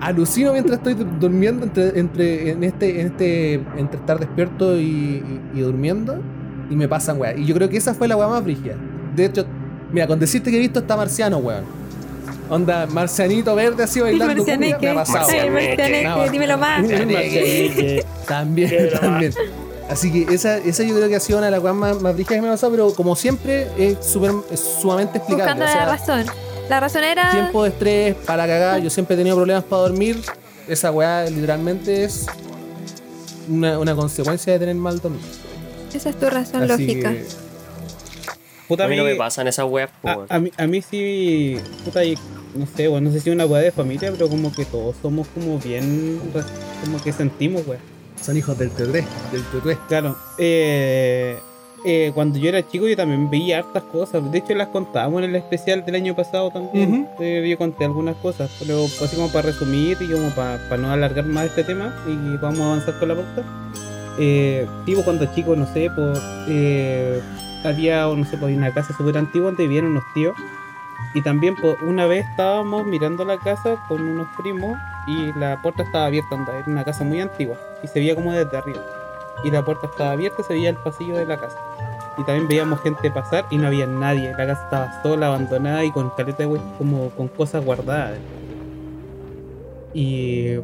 Alucino 0.01 0.51
mientras 0.53 0.77
estoy 0.77 0.93
du- 0.93 1.05
durmiendo 1.19 1.65
entre, 1.65 1.99
entre, 1.99 2.49
en 2.51 2.63
este, 2.63 3.01
en 3.01 3.07
este, 3.07 3.53
entre 3.77 3.99
estar 3.99 4.19
despierto 4.19 4.77
y, 4.77 4.83
y- 4.83 5.41
y 5.55 5.59
durmiendo 5.61 6.17
y 6.69 6.75
me 6.75 6.87
pasan 6.87 7.19
weá. 7.19 7.35
Y 7.35 7.45
yo 7.45 7.55
creo 7.55 7.69
que 7.69 7.77
esa 7.77 7.93
fue 7.93 8.07
la 8.07 8.15
weá 8.17 8.27
más 8.27 8.43
brígida. 8.43 8.75
De 9.15 9.25
hecho, 9.25 9.45
mira, 9.91 10.05
con 10.07 10.19
decirte 10.19 10.51
que 10.51 10.57
he 10.57 10.59
visto 10.59 10.79
está 10.79 10.95
marciano, 10.97 11.37
weón. 11.37 11.63
Onda, 12.49 12.85
marcianito 12.85 13.55
verde 13.55 13.83
así 13.83 13.99
bailando. 14.01 14.35
cumbia, 14.43 14.57
me 14.57 14.67
Marcianeque. 14.69 14.89
ha 14.89 14.93
pasado. 14.95 15.27
Marcianeque, 15.51 16.03
Nada. 16.03 16.29
dímelo 16.29 16.57
más. 16.59 16.79
Marcianeque. 16.81 18.05
También, 18.27 18.89
también. 18.99 19.31
Así 19.89 20.11
que 20.11 20.33
esa, 20.33 20.57
esa 20.57 20.83
yo 20.83 20.95
creo 20.95 21.07
que 21.07 21.15
ha 21.15 21.19
sido 21.19 21.37
una 21.37 21.47
de 21.47 21.51
las 21.51 21.63
weas 21.63 21.75
más, 21.75 22.01
más 22.01 22.15
que 22.15 22.41
me 22.41 22.47
ha 22.47 22.51
pasado, 22.51 22.71
pero 22.71 22.93
como 22.93 23.15
siempre 23.15 23.67
es, 23.77 24.03
súper 24.05 24.31
es 24.51 24.59
sumamente 24.59 25.19
explicable. 25.19 25.53
Buscando 25.53 25.65
o 25.65 25.67
sea, 25.67 25.85
la 25.85 25.91
razón. 25.91 26.25
La 26.69 26.79
razón 26.79 27.03
era. 27.03 27.31
tiempo 27.31 27.63
de 27.63 27.69
estrés, 27.69 28.15
para 28.25 28.47
cagar, 28.47 28.81
yo 28.81 28.89
siempre 28.89 29.13
he 29.13 29.17
tenido 29.17 29.35
problemas 29.35 29.63
para 29.63 29.83
dormir. 29.83 30.21
Esa 30.67 30.91
weá 30.91 31.25
literalmente 31.25 32.03
es 32.03 32.25
una, 33.47 33.77
una 33.77 33.95
consecuencia 33.95 34.53
de 34.53 34.59
tener 34.59 34.75
mal 34.75 34.99
dormir. 34.99 35.21
Esa 35.93 36.09
es 36.09 36.19
tu 36.19 36.29
razón 36.29 36.63
Así 36.63 36.87
lógica. 36.87 37.11
que, 37.11 37.25
Puta, 38.67 38.85
A 38.85 38.87
mí 38.87 38.95
no 38.95 39.03
me 39.03 39.15
pasan 39.15 39.47
esas 39.47 39.65
weas, 39.69 39.91
A, 40.03 40.25
a 40.27 40.39
mí, 40.39 40.51
a 40.57 40.65
mí 40.65 40.81
sí, 40.81 41.57
puta, 41.83 42.03
y 42.03 42.17
no 42.55 42.65
sé, 42.65 42.87
bueno, 42.87 43.09
no 43.09 43.13
sé 43.13 43.21
si 43.21 43.29
es 43.29 43.35
una 43.35 43.45
weá 43.45 43.61
de 43.61 43.71
familia, 43.71 44.11
pero 44.11 44.27
como 44.27 44.51
que 44.51 44.65
todos 44.65 44.95
somos 45.03 45.27
como 45.27 45.59
bien, 45.59 46.19
como 46.83 47.01
que 47.03 47.13
sentimos, 47.13 47.67
weá. 47.67 47.79
Son 48.25 48.37
hijos 48.37 48.57
del 48.57 48.71
T3, 48.71 49.05
del 49.31 49.43
T3. 49.51 49.77
Claro, 49.87 50.15
eh, 50.37 51.39
eh, 51.85 52.11
cuando 52.15 52.39
yo 52.39 52.49
era 52.49 52.67
chico 52.67 52.87
yo 52.87 52.95
también 52.95 53.29
veía 53.29 53.59
hartas 53.59 53.83
cosas, 53.83 54.31
de 54.31 54.39
hecho 54.39 54.55
las 54.55 54.69
contábamos 54.69 55.21
en 55.21 55.29
el 55.29 55.35
especial 55.35 55.85
del 55.85 55.95
año 55.95 56.15
pasado 56.15 56.49
también, 56.49 57.07
Eh, 57.19 57.47
yo 57.47 57.57
conté 57.57 57.85
algunas 57.85 58.15
cosas, 58.17 58.49
pero 58.57 58.85
así 58.85 59.15
como 59.15 59.31
para 59.31 59.49
resumir 59.49 59.97
y 60.01 60.11
como 60.11 60.29
para, 60.29 60.57
para 60.67 60.81
no 60.81 60.91
alargar 60.91 61.25
más 61.25 61.45
este 61.45 61.63
tema 61.63 61.95
y 62.07 62.37
vamos 62.37 62.59
a 62.61 62.65
avanzar 62.65 62.97
con 62.97 63.09
la 63.09 63.15
pauta. 63.15 63.43
Eh, 64.17 64.65
tipo 64.85 65.03
cuando 65.03 65.25
chico, 65.35 65.55
no 65.55 65.67
sé, 65.67 65.91
pues 65.95 66.19
eh, 66.47 67.21
había, 67.63 68.05
no 68.05 68.25
sé, 68.25 68.37
pues 68.37 68.55
una 68.55 68.73
casa 68.73 68.95
súper 68.97 69.17
antigua 69.17 69.47
donde 69.47 69.67
vivían 69.67 69.85
unos 69.85 70.03
tíos 70.15 70.35
y 71.13 71.21
también 71.21 71.55
pues, 71.55 71.77
una 71.81 72.07
vez 72.07 72.25
estábamos 72.31 72.85
mirando 72.87 73.25
la 73.25 73.37
casa 73.37 73.75
con 73.87 74.01
unos 74.01 74.27
primos 74.37 74.75
y 75.07 75.33
la 75.37 75.61
puerta 75.61 75.83
estaba 75.83 76.07
abierta, 76.07 76.35
onda, 76.35 76.57
era 76.57 76.65
una 76.67 76.83
casa 76.83 77.03
muy 77.03 77.19
antigua 77.21 77.57
y 77.83 77.87
se 77.87 77.99
veía 77.99 78.15
como 78.15 78.31
desde 78.31 78.57
arriba. 78.57 78.83
Y 79.43 79.51
la 79.51 79.63
puerta 79.63 79.87
estaba 79.87 80.11
abierta 80.11 80.43
se 80.43 80.53
veía 80.53 80.69
el 80.69 80.77
pasillo 80.77 81.17
de 81.17 81.25
la 81.25 81.37
casa. 81.37 81.57
Y 82.17 82.23
también 82.23 82.47
veíamos 82.47 82.81
gente 82.81 83.11
pasar 83.11 83.45
y 83.51 83.57
no 83.57 83.67
había 83.67 83.85
nadie. 83.85 84.31
La 84.31 84.47
casa 84.47 84.63
estaba 84.63 85.03
sola, 85.03 85.27
abandonada 85.27 85.83
y 85.83 85.91
con 85.91 86.09
caleta 86.11 86.43
de 86.43 86.59
como 86.77 87.09
con 87.09 87.27
cosas 87.27 87.63
guardadas. 87.63 88.17
Y 89.93 90.55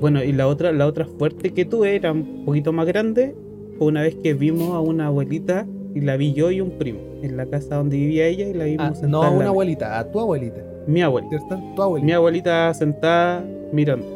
bueno, 0.00 0.22
y 0.22 0.32
la 0.32 0.46
otra, 0.46 0.72
la 0.72 0.86
otra 0.86 1.06
fuerte 1.06 1.52
que 1.52 1.64
tuve 1.64 1.96
era 1.96 2.12
un 2.12 2.44
poquito 2.44 2.72
más 2.72 2.86
grande. 2.86 3.34
Fue 3.78 3.88
una 3.88 4.02
vez 4.02 4.16
que 4.16 4.34
vimos 4.34 4.74
a 4.74 4.80
una 4.80 5.06
abuelita 5.06 5.66
y 5.96 6.00
la 6.02 6.16
vi 6.16 6.32
yo 6.34 6.50
y 6.50 6.60
un 6.60 6.72
primo 6.78 7.00
en 7.22 7.36
la 7.36 7.46
casa 7.46 7.76
donde 7.76 7.96
vivía 7.96 8.26
ella 8.26 8.46
y 8.48 8.52
la 8.52 8.64
vimos 8.64 8.86
Ah, 8.86 8.94
sentada 8.94 9.08
no 9.10 9.22
a 9.22 9.30
una 9.30 9.48
abuelita, 9.48 9.98
a 9.98 10.04
tu 10.10 10.20
abuelita, 10.20 10.60
Mi 10.86 11.00
abuelita. 11.02 11.38
¿cierto? 11.38 11.58
Tu 11.74 11.82
abuelita. 11.82 12.06
Mi 12.06 12.12
abuelita 12.12 12.74
sentada 12.74 13.42
mirando. 13.72 14.06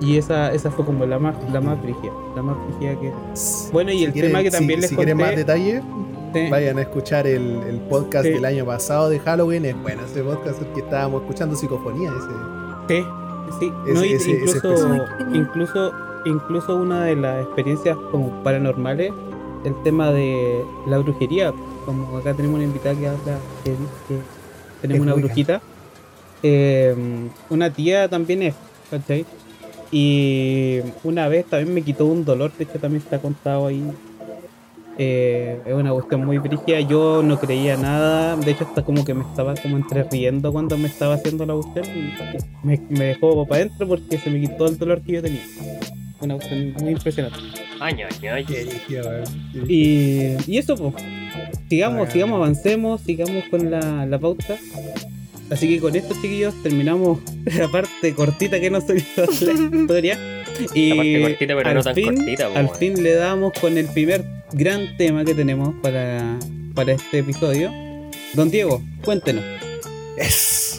Y 0.00 0.16
esa, 0.16 0.52
esa 0.52 0.70
fue 0.70 0.84
como 0.86 1.04
la 1.04 1.18
más, 1.18 1.34
la 1.52 1.60
más 1.60 1.82
brígida, 1.82 2.12
la 2.34 2.42
más 2.42 2.56
brígida 2.68 2.98
que 3.00 3.12
Bueno, 3.72 3.90
y 3.92 3.98
Si 3.98 4.04
el 4.04 4.12
quieren- 4.12 4.30
tema 4.30 4.42
que 4.42 4.50
si- 4.50 4.56
también 4.56 4.80
les 4.80 4.88
si 4.90 4.96
quieren 4.96 5.16
más 5.18 5.36
detalles, 5.36 5.82
Sí. 6.32 6.48
vayan 6.48 6.78
a 6.78 6.82
escuchar 6.82 7.26
el, 7.26 7.60
el 7.68 7.80
podcast 7.90 8.24
Sí. 8.24 8.32
del 8.32 8.44
año 8.44 8.64
pasado 8.64 9.10
de 9.10 9.18
Halloween. 9.18 9.64
Es 9.64 9.82
bueno 9.82 10.02
ese 10.04 10.22
podcast 10.22 10.58
porque 10.62 10.80
estábamos 10.80 11.22
escuchando 11.22 11.56
psicofonía. 11.56 12.10
Ese. 12.88 13.02
Sí, 13.02 13.04
sí. 13.58 13.72
Ese- 13.88 13.94
no, 13.94 14.02
ese- 14.02 14.30
incluso, 14.30 15.04
incluso, 15.34 15.92
incluso 16.24 16.76
una 16.76 17.04
de 17.04 17.16
las 17.16 17.42
experiencias 17.44 17.96
como 18.12 18.42
paranormales, 18.42 19.12
el 19.64 19.74
tema 19.82 20.12
de 20.12 20.64
la 20.86 20.98
brujería. 20.98 21.52
Como 21.84 22.18
acá 22.18 22.34
tenemos 22.34 22.56
una 22.56 22.64
invitada 22.64 22.94
que 22.94 23.08
habla, 23.08 23.38
que 23.64 23.70
dice 23.70 23.82
que 24.08 24.18
tenemos 24.82 25.06
una 25.06 25.14
brujita. 25.14 25.60
Eh, 26.42 26.94
una 27.50 27.70
tía 27.70 28.08
también 28.08 28.42
es, 28.42 28.54
¿cachai? 28.90 29.26
Y 29.92 30.80
una 31.02 31.28
vez 31.28 31.46
también 31.46 31.74
me 31.74 31.82
quitó 31.82 32.06
un 32.06 32.24
dolor, 32.24 32.52
de 32.56 32.64
hecho 32.64 32.78
también 32.78 33.02
está 33.02 33.18
contado 33.18 33.66
ahí. 33.66 33.84
Eh, 34.98 35.60
es 35.64 35.74
una 35.74 35.92
cuestión 35.92 36.24
muy 36.26 36.38
brígida, 36.38 36.80
yo 36.80 37.22
no 37.22 37.38
creía 37.40 37.76
nada, 37.76 38.36
de 38.36 38.50
hecho 38.50 38.64
hasta 38.64 38.82
como 38.82 39.04
que 39.04 39.14
me 39.14 39.24
estaba 39.24 39.54
como 39.54 39.78
entre 39.78 40.02
riendo 40.04 40.52
cuando 40.52 40.76
me 40.76 40.88
estaba 40.88 41.14
haciendo 41.14 41.46
la 41.46 41.54
cuestión 41.54 41.86
y 41.86 42.66
me, 42.66 42.78
me 42.90 43.04
dejó 43.06 43.46
para 43.46 43.62
adentro 43.62 43.88
porque 43.88 44.18
se 44.18 44.28
me 44.28 44.40
quitó 44.40 44.66
el 44.66 44.78
dolor 44.78 45.00
que 45.00 45.12
yo 45.12 45.22
tenía. 45.22 45.42
Una 46.20 46.34
cuestión 46.36 46.74
muy 46.80 46.92
impresionante. 46.92 47.38
Brígido, 47.80 48.08
weón. 48.22 48.46
Qué 48.46 48.64
brígido. 48.64 49.24
Y, 49.68 50.36
y 50.46 50.58
eso, 50.58 50.76
pues. 50.76 50.94
Sigamos, 51.68 52.10
sigamos, 52.10 52.36
avancemos, 52.36 53.00
sigamos 53.00 53.44
con 53.50 53.70
la, 53.70 54.06
la 54.06 54.18
pauta. 54.18 54.58
Así 55.50 55.68
que 55.68 55.80
con 55.80 55.96
esto, 55.96 56.14
chiquillos, 56.14 56.54
terminamos 56.62 57.18
la 57.58 57.68
parte 57.68 58.14
cortita 58.14 58.60
que 58.60 58.70
nos 58.70 58.84
salió 58.84 59.02
la 59.16 59.78
historia. 59.80 60.18
Y 60.74 60.90
La 60.90 60.96
parte 60.96 61.20
cortita, 61.22 61.56
pero 61.56 61.68
al 61.68 61.74
no 61.74 61.82
tan 61.82 61.94
fin, 61.94 62.14
cortita, 62.16 62.46
Al 62.54 62.68
fin 62.70 63.02
le 63.02 63.14
damos 63.14 63.52
con 63.60 63.76
el 63.76 63.86
primer 63.86 64.24
gran 64.52 64.96
tema 64.96 65.24
que 65.24 65.34
tenemos 65.34 65.74
para, 65.82 66.38
para 66.74 66.92
este 66.92 67.18
episodio. 67.18 67.72
Don 68.34 68.50
Diego, 68.50 68.82
cuéntenos. 69.04 69.44
Es. 70.16 70.69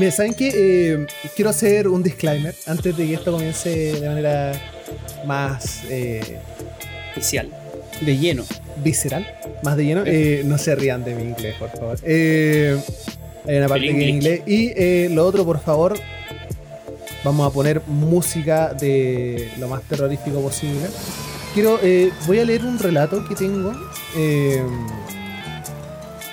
Mira, 0.00 0.12
¿saben 0.12 0.32
qué? 0.32 0.50
Eh, 0.54 1.06
quiero 1.36 1.50
hacer 1.50 1.86
un 1.86 2.02
disclaimer 2.02 2.54
antes 2.66 2.96
de 2.96 3.06
que 3.06 3.12
esto 3.12 3.32
comience 3.32 3.68
de 4.00 4.08
manera 4.08 4.52
más 5.26 5.82
eh, 5.90 6.38
Oficial. 7.12 7.50
De 8.00 8.16
lleno. 8.16 8.44
visceral, 8.82 9.26
más 9.62 9.76
de 9.76 9.84
lleno. 9.84 10.02
Eh, 10.06 10.40
no 10.46 10.56
se 10.56 10.74
rían 10.74 11.04
de 11.04 11.14
mi 11.14 11.24
inglés, 11.24 11.54
por 11.58 11.68
favor. 11.68 11.98
Eh, 12.02 12.80
hay 13.46 13.58
una 13.58 13.68
parte 13.68 13.90
en 13.90 14.00
inglés. 14.00 14.40
Y 14.46 14.72
eh, 14.74 15.10
lo 15.12 15.26
otro, 15.26 15.44
por 15.44 15.60
favor, 15.60 15.98
vamos 17.22 17.50
a 17.50 17.52
poner 17.52 17.82
música 17.86 18.72
de 18.72 19.50
lo 19.58 19.68
más 19.68 19.82
terrorífico 19.82 20.40
posible. 20.40 20.86
Quiero, 21.52 21.78
eh, 21.82 22.10
voy 22.26 22.38
a 22.38 22.46
leer 22.46 22.64
un 22.64 22.78
relato 22.78 23.22
que 23.28 23.34
tengo. 23.34 23.74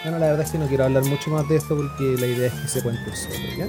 Bueno, 0.10 0.20
la 0.20 0.28
verdad 0.32 0.46
es 0.46 0.52
que 0.54 0.58
no 0.58 0.68
quiero 0.68 0.86
hablar 0.86 1.04
mucho 1.04 1.30
más 1.32 1.48
de 1.50 1.58
esto 1.58 1.76
porque 1.76 2.16
la 2.18 2.28
idea 2.28 2.48
es 2.48 2.54
que 2.54 2.68
se 2.70 2.82
cuente 2.82 3.14
solo, 3.14 3.36
¿ya? 3.58 3.68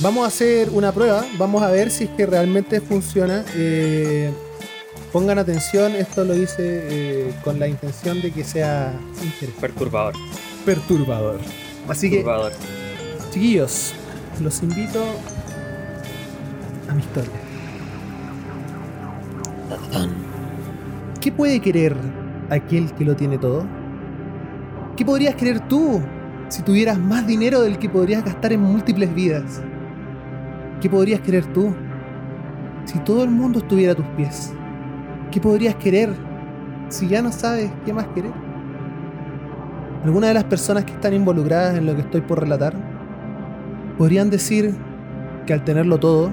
Vamos 0.00 0.24
a 0.24 0.28
hacer 0.28 0.70
una 0.70 0.92
prueba, 0.92 1.24
vamos 1.38 1.60
a 1.62 1.70
ver 1.72 1.90
si 1.90 2.04
es 2.04 2.10
que 2.10 2.24
realmente 2.24 2.80
funciona. 2.80 3.44
eh, 3.54 4.30
pongan 5.12 5.38
atención, 5.38 5.96
esto 5.96 6.24
lo 6.24 6.36
hice 6.36 6.54
eh, 6.58 7.34
con 7.42 7.58
la 7.58 7.66
intención 7.66 8.20
de 8.22 8.30
que 8.30 8.44
sea 8.44 8.92
interesante, 9.22 9.60
Perturbador. 9.60 10.14
perturbador. 10.64 11.40
Así 11.88 12.10
que, 12.10 12.16
Perturbador. 12.18 12.52
chiquillos, 13.32 13.92
los 14.40 14.62
invito 14.62 15.02
a 16.88 16.94
mi 16.94 17.00
historia. 17.00 17.30
¿Qué 21.20 21.32
puede 21.32 21.58
querer 21.60 21.96
aquel 22.50 22.92
que 22.94 23.04
lo 23.04 23.16
tiene 23.16 23.38
todo? 23.38 23.64
¿Qué 24.96 25.04
podrías 25.04 25.34
querer 25.34 25.60
tú 25.60 26.00
si 26.48 26.62
tuvieras 26.62 26.98
más 26.98 27.26
dinero 27.26 27.60
del 27.60 27.78
que 27.78 27.86
podrías 27.86 28.24
gastar 28.24 28.54
en 28.54 28.62
múltiples 28.62 29.14
vidas? 29.14 29.62
¿Qué 30.80 30.88
podrías 30.88 31.20
querer 31.20 31.44
tú 31.52 31.74
si 32.86 32.98
todo 33.00 33.22
el 33.22 33.30
mundo 33.30 33.58
estuviera 33.58 33.92
a 33.92 33.94
tus 33.94 34.06
pies? 34.16 34.54
¿Qué 35.30 35.38
podrías 35.38 35.74
querer 35.74 36.14
si 36.88 37.08
ya 37.08 37.20
no 37.20 37.30
sabes 37.30 37.70
qué 37.84 37.92
más 37.92 38.06
querer? 38.14 38.32
Algunas 40.02 40.28
de 40.30 40.34
las 40.34 40.44
personas 40.44 40.84
que 40.86 40.92
están 40.92 41.12
involucradas 41.12 41.76
en 41.76 41.84
lo 41.84 41.94
que 41.94 42.00
estoy 42.00 42.22
por 42.22 42.40
relatar 42.40 42.72
podrían 43.98 44.30
decir 44.30 44.74
que 45.44 45.52
al 45.52 45.62
tenerlo 45.62 45.98
todo, 45.98 46.30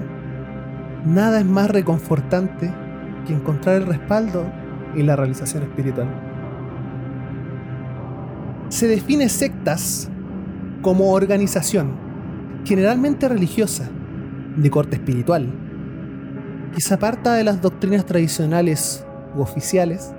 nada 1.04 1.38
es 1.38 1.44
más 1.44 1.70
reconfortante 1.70 2.72
que 3.26 3.34
encontrar 3.34 3.76
el 3.76 3.86
respaldo 3.86 4.46
y 4.94 5.02
la 5.02 5.16
realización 5.16 5.64
espiritual. 5.64 6.33
Se 8.74 8.88
define 8.88 9.28
sectas 9.28 10.08
como 10.82 11.12
organización, 11.12 11.92
generalmente 12.64 13.28
religiosa, 13.28 13.88
de 14.56 14.68
corte 14.68 14.96
espiritual, 14.96 15.46
que 16.74 16.80
se 16.80 16.92
aparta 16.92 17.34
de 17.34 17.44
las 17.44 17.62
doctrinas 17.62 18.04
tradicionales 18.04 19.06
u 19.36 19.42
oficiales 19.42 20.12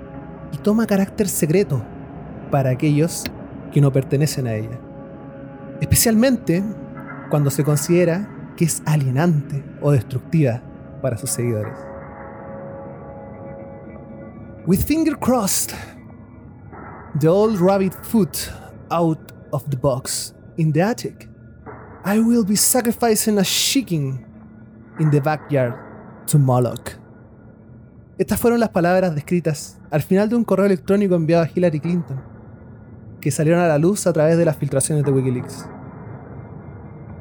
y 0.52 0.56
toma 0.56 0.86
carácter 0.86 1.28
secreto 1.28 1.84
para 2.50 2.70
aquellos 2.70 3.24
que 3.74 3.82
no 3.82 3.92
pertenecen 3.92 4.46
a 4.46 4.54
ella. 4.54 4.80
Especialmente 5.82 6.64
cuando 7.28 7.50
se 7.50 7.62
considera 7.62 8.54
que 8.56 8.64
es 8.64 8.82
alienante 8.86 9.62
o 9.82 9.92
destructiva 9.92 10.62
para 11.02 11.18
sus 11.18 11.28
seguidores. 11.28 11.76
With 14.66 14.78
finger 14.78 15.18
crossed, 15.18 15.74
the 17.20 17.28
old 17.28 17.58
rabbit 17.60 17.94
foot 18.04 18.50
out 18.90 19.32
of 19.52 19.64
the 19.70 19.76
box 19.76 20.34
in 20.58 20.72
the 20.72 20.82
attic, 20.82 21.28
I 22.04 22.18
will 22.20 22.44
be 22.44 22.56
sacrificing 22.56 23.38
a 23.38 23.44
chicken 23.44 24.24
in 25.00 25.10
the 25.10 25.20
backyard 25.20 25.74
to 26.26 26.38
Moloch. 26.38 26.98
Estas 28.18 28.40
fueron 28.40 28.60
las 28.60 28.70
palabras 28.70 29.14
descritas 29.14 29.78
al 29.90 30.02
final 30.02 30.28
de 30.28 30.36
un 30.36 30.44
correo 30.44 30.66
electrónico 30.66 31.14
enviado 31.14 31.44
a 31.44 31.50
Hillary 31.54 31.80
Clinton, 31.80 32.20
que 33.20 33.30
salieron 33.30 33.62
a 33.62 33.68
la 33.68 33.78
luz 33.78 34.06
a 34.06 34.12
través 34.12 34.36
de 34.36 34.44
las 34.44 34.56
filtraciones 34.56 35.04
de 35.04 35.10
Wikileaks. 35.10 35.68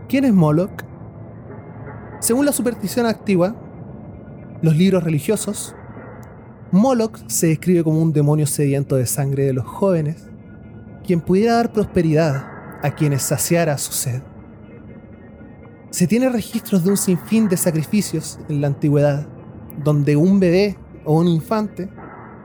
¿Quién 0.09 0.25
es 0.25 0.33
Moloch? 0.33 0.83
Según 2.19 2.45
la 2.45 2.51
superstición 2.51 3.05
activa, 3.05 3.55
los 4.61 4.75
libros 4.75 5.03
religiosos, 5.03 5.75
Moloch 6.72 7.20
se 7.28 7.47
describe 7.47 7.84
como 7.84 8.01
un 8.01 8.11
demonio 8.11 8.47
sediento 8.47 8.95
de 8.95 9.05
sangre 9.05 9.45
de 9.45 9.53
los 9.53 9.66
jóvenes, 9.66 10.28
quien 11.05 11.22
pudiera 11.22 11.55
dar 11.55 11.72
prosperidad 11.72 12.47
a 12.82 12.91
quienes 12.91 13.22
saciara 13.22 13.78
su 13.78 13.93
sed. 13.93 14.22
Se 15.91 16.07
tiene 16.07 16.30
registros 16.30 16.84
de 16.84 16.89
un 16.89 16.97
sinfín 16.97 17.47
de 17.47 17.57
sacrificios 17.57 18.39
en 18.49 18.61
la 18.61 18.68
antigüedad, 18.68 19.28
donde 19.84 20.16
un 20.16 20.39
bebé 20.39 20.78
o 21.05 21.18
un 21.18 21.28
infante 21.28 21.89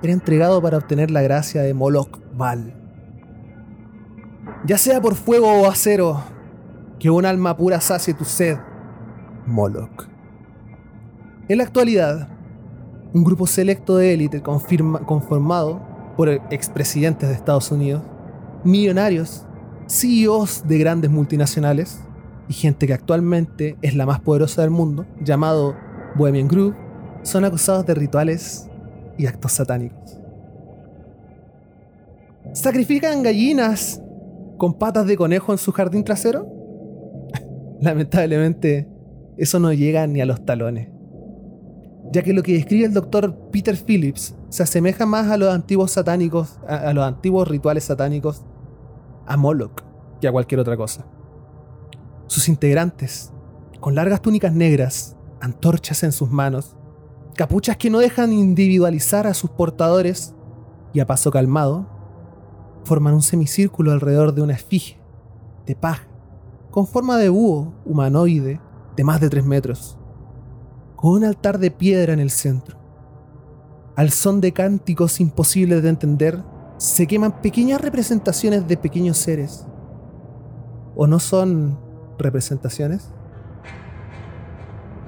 era 0.02 0.12
entregado 0.12 0.62
para 0.62 0.78
obtener 0.78 1.10
la 1.10 1.22
gracia 1.22 1.62
de 1.62 1.74
Moloch 1.74 2.20
Val. 2.34 2.74
Ya 4.64 4.78
sea 4.78 5.00
por 5.00 5.14
fuego 5.14 5.50
o 5.50 5.66
acero, 5.66 6.22
que 6.98 7.10
un 7.10 7.26
alma 7.26 7.56
pura 7.56 7.80
sacie 7.80 8.14
tu 8.14 8.24
sed, 8.24 8.58
Moloch. 9.46 10.06
En 11.48 11.58
la 11.58 11.64
actualidad, 11.64 12.28
un 13.12 13.24
grupo 13.24 13.46
selecto 13.46 13.96
de 13.96 14.14
élite 14.14 14.42
conformado 14.42 15.80
por 16.16 16.28
expresidentes 16.28 17.28
de 17.28 17.34
Estados 17.34 17.70
Unidos, 17.70 18.02
millonarios, 18.64 19.46
CEOs 19.88 20.66
de 20.66 20.78
grandes 20.78 21.10
multinacionales 21.10 22.00
y 22.48 22.52
gente 22.52 22.86
que 22.86 22.94
actualmente 22.94 23.76
es 23.82 23.94
la 23.94 24.06
más 24.06 24.20
poderosa 24.20 24.62
del 24.62 24.70
mundo, 24.70 25.06
llamado 25.20 25.74
Bohemian 26.16 26.48
Group, 26.48 26.74
son 27.22 27.44
acusados 27.44 27.86
de 27.86 27.94
rituales 27.94 28.68
y 29.18 29.26
actos 29.26 29.52
satánicos. 29.52 30.18
¿Sacrifican 32.52 33.22
gallinas 33.22 34.02
con 34.56 34.74
patas 34.74 35.06
de 35.06 35.16
conejo 35.16 35.52
en 35.52 35.58
su 35.58 35.72
jardín 35.72 36.04
trasero? 36.04 36.48
Lamentablemente, 37.80 38.88
eso 39.36 39.58
no 39.58 39.72
llega 39.72 40.06
ni 40.06 40.20
a 40.20 40.26
los 40.26 40.44
talones. 40.44 40.99
Ya 42.12 42.22
que 42.22 42.32
lo 42.32 42.42
que 42.42 42.54
describe 42.54 42.86
el 42.86 42.94
doctor 42.94 43.36
Peter 43.52 43.76
Phillips 43.76 44.34
se 44.48 44.62
asemeja 44.62 45.06
más 45.06 45.30
a 45.30 45.36
los 45.36 45.52
antiguos 45.52 45.92
satánicos, 45.92 46.58
a, 46.66 46.92
los 46.92 47.04
antiguos 47.04 47.46
rituales 47.46 47.84
satánicos, 47.84 48.42
a 49.26 49.36
Moloch, 49.36 49.82
que 50.20 50.26
a 50.26 50.32
cualquier 50.32 50.60
otra 50.60 50.76
cosa. 50.76 51.06
Sus 52.26 52.48
integrantes, 52.48 53.32
con 53.78 53.94
largas 53.94 54.22
túnicas 54.22 54.52
negras, 54.52 55.16
antorchas 55.40 56.02
en 56.02 56.12
sus 56.12 56.30
manos, 56.30 56.76
capuchas 57.36 57.76
que 57.76 57.90
no 57.90 57.98
dejan 57.98 58.32
individualizar 58.32 59.26
a 59.26 59.34
sus 59.34 59.50
portadores 59.50 60.34
y 60.92 61.00
a 61.00 61.06
paso 61.06 61.30
calmado, 61.30 61.88
forman 62.84 63.14
un 63.14 63.22
semicírculo 63.22 63.92
alrededor 63.92 64.34
de 64.34 64.42
una 64.42 64.54
esfinge 64.54 64.98
de 65.66 65.76
paja 65.76 66.10
con 66.70 66.86
forma 66.86 67.16
de 67.16 67.28
búho 67.28 67.74
humanoide 67.84 68.60
de 68.96 69.04
más 69.04 69.20
de 69.20 69.28
3 69.28 69.44
metros, 69.44 69.98
con 71.00 71.12
un 71.12 71.24
altar 71.24 71.58
de 71.58 71.70
piedra 71.70 72.12
en 72.12 72.20
el 72.20 72.30
centro. 72.30 72.78
Al 73.96 74.10
son 74.10 74.42
de 74.42 74.52
cánticos 74.52 75.18
imposibles 75.20 75.82
de 75.82 75.88
entender, 75.88 76.42
se 76.76 77.06
queman 77.06 77.40
pequeñas 77.40 77.80
representaciones 77.80 78.68
de 78.68 78.76
pequeños 78.76 79.16
seres. 79.16 79.66
¿O 80.94 81.06
no 81.06 81.18
son 81.18 81.78
representaciones? 82.18 83.10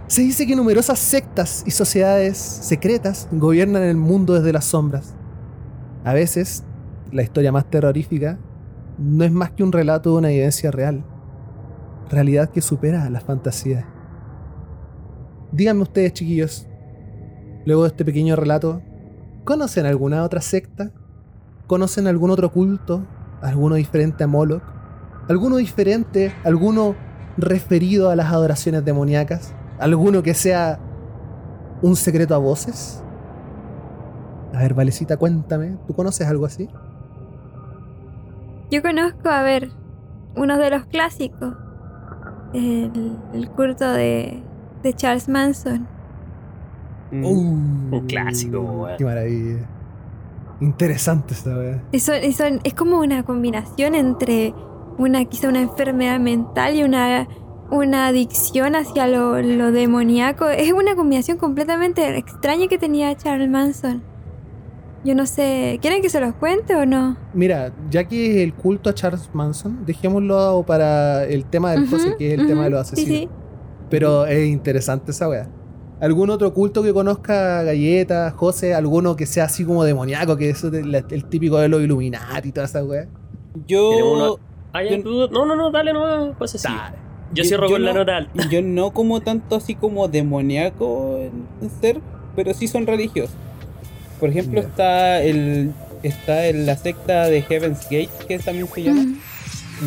Se 0.06 0.22
dice 0.22 0.46
que 0.46 0.56
numerosas 0.56 0.98
sectas 0.98 1.62
y 1.66 1.70
sociedades 1.72 2.38
secretas 2.38 3.28
gobiernan 3.30 3.82
el 3.82 3.96
mundo 3.96 4.32
desde 4.32 4.52
las 4.52 4.64
sombras. 4.64 5.14
A 6.04 6.14
veces, 6.14 6.64
la 7.10 7.22
historia 7.22 7.52
más 7.52 7.68
terrorífica 7.68 8.38
no 8.96 9.24
es 9.24 9.32
más 9.32 9.50
que 9.50 9.62
un 9.62 9.72
relato 9.72 10.12
de 10.12 10.16
una 10.16 10.30
evidencia 10.30 10.70
real, 10.70 11.04
realidad 12.08 12.48
que 12.48 12.62
supera 12.62 13.04
a 13.04 13.10
las 13.10 13.24
fantasías. 13.24 13.84
Díganme 15.52 15.82
ustedes, 15.82 16.14
chiquillos, 16.14 16.66
luego 17.64 17.82
de 17.82 17.88
este 17.88 18.04
pequeño 18.04 18.34
relato, 18.36 18.82
¿conocen 19.44 19.86
alguna 19.86 20.24
otra 20.24 20.40
secta? 20.40 20.90
¿Conocen 21.66 22.06
algún 22.06 22.30
otro 22.30 22.50
culto? 22.50 23.06
¿Alguno 23.40 23.76
diferente 23.76 24.24
a 24.24 24.26
Moloch? 24.26 24.62
¿Alguno 25.28 25.56
diferente? 25.56 26.32
¿Alguno 26.44 26.96
referido 27.36 28.10
a 28.10 28.16
las 28.16 28.32
adoraciones 28.32 28.84
demoníacas? 28.84 29.54
¿Alguno 29.78 30.22
que 30.22 30.34
sea 30.34 30.80
un 31.82 31.96
secreto 31.96 32.34
a 32.34 32.38
voces? 32.38 33.02
A 34.54 34.58
ver, 34.58 34.74
Valecita, 34.74 35.16
cuéntame. 35.16 35.78
¿Tú 35.86 35.94
conoces 35.94 36.26
algo 36.26 36.46
así? 36.46 36.68
Yo 38.70 38.82
conozco, 38.82 39.28
a 39.28 39.42
ver, 39.42 39.70
uno 40.36 40.58
de 40.58 40.70
los 40.70 40.86
clásicos. 40.86 41.54
El, 42.52 43.18
el 43.32 43.50
culto 43.50 43.90
de, 43.90 44.42
de 44.82 44.92
Charles 44.94 45.28
Manson. 45.28 45.86
Mm. 47.10 47.24
Un 47.24 48.04
clásico, 48.06 48.60
weón. 48.60 48.96
Qué 48.98 49.04
maravilla. 49.04 49.68
Interesante 50.60 51.34
esta 51.34 51.82
y 51.90 51.98
son- 51.98 52.60
es 52.62 52.74
como 52.74 53.00
una 53.00 53.24
combinación 53.24 53.94
entre 53.96 54.54
una 54.96 55.24
quizá 55.24 55.48
una 55.48 55.60
enfermedad 55.60 56.20
mental 56.20 56.76
y 56.76 56.84
una, 56.84 57.26
una 57.70 58.06
adicción 58.06 58.76
hacia 58.76 59.08
lo, 59.08 59.42
lo 59.42 59.72
demoníaco. 59.72 60.48
Es 60.48 60.72
una 60.72 60.94
combinación 60.94 61.36
completamente 61.36 62.16
extraña 62.16 62.68
que 62.68 62.78
tenía 62.78 63.14
Charles 63.16 63.50
Manson. 63.50 64.02
Yo 65.04 65.16
no 65.16 65.26
sé, 65.26 65.80
¿quieren 65.82 66.00
que 66.00 66.08
se 66.08 66.20
los 66.20 66.32
cuente 66.36 66.76
o 66.76 66.86
no? 66.86 67.16
Mira, 67.34 67.72
ya 67.90 68.04
que 68.04 68.44
el 68.44 68.54
culto 68.54 68.88
a 68.90 68.94
Charles 68.94 69.28
Manson, 69.32 69.84
dejémoslo 69.84 70.62
para 70.64 71.24
el 71.24 71.44
tema 71.44 71.72
del 71.72 71.82
Ujú, 71.82 71.96
José, 71.96 72.14
que 72.16 72.34
es 72.34 72.38
el 72.40 72.46
tema 72.46 72.64
de 72.64 72.70
los 72.70 72.86
sí, 72.86 72.92
asesinos. 72.94 73.18
sí. 73.18 73.28
Pero 73.92 74.24
es 74.24 74.48
interesante 74.48 75.10
esa 75.10 75.28
wea. 75.28 75.50
¿Algún 76.00 76.30
otro 76.30 76.54
culto 76.54 76.82
que 76.82 76.94
conozca 76.94 77.62
Galleta, 77.62 78.30
José? 78.30 78.74
¿Alguno 78.74 79.16
que 79.16 79.26
sea 79.26 79.44
así 79.44 79.66
como 79.66 79.84
demoníaco, 79.84 80.34
que 80.38 80.48
es 80.48 80.64
el, 80.64 80.94
el 80.94 81.24
típico 81.26 81.58
de 81.58 81.68
los 81.68 81.82
Illuminati 81.82 82.48
y 82.48 82.52
toda 82.52 82.64
esa 82.64 82.82
wea? 82.82 83.06
Tenemos 83.68 83.68
Yo, 83.68 84.38
no, 85.30 85.44
no, 85.44 85.54
no, 85.54 85.70
dale 85.70 85.92
nomás, 85.92 86.34
pues 86.38 86.54
así. 86.54 86.68
Yo, 87.34 87.44
cierro 87.44 87.68
con 87.68 87.84
la 87.84 87.92
no, 87.92 87.98
nota 87.98 88.16
alta. 88.16 88.48
Yo 88.48 88.62
no 88.62 88.92
como 88.92 89.20
tanto 89.20 89.56
así 89.56 89.74
como 89.74 90.08
demoníaco 90.08 91.18
en, 91.18 91.70
ser, 91.82 92.00
pero 92.34 92.54
sí 92.54 92.68
son 92.68 92.86
religiosos. 92.86 93.36
Por 94.18 94.30
ejemplo, 94.30 94.60
está 94.60 95.20
el 95.20 95.74
está 96.02 96.46
en 96.46 96.64
la 96.64 96.78
secta 96.78 97.26
de 97.26 97.42
Heaven's 97.42 97.84
Gate, 97.90 98.08
que 98.26 98.38
también 98.38 98.66
se 98.68 98.82
llama. 98.84 99.04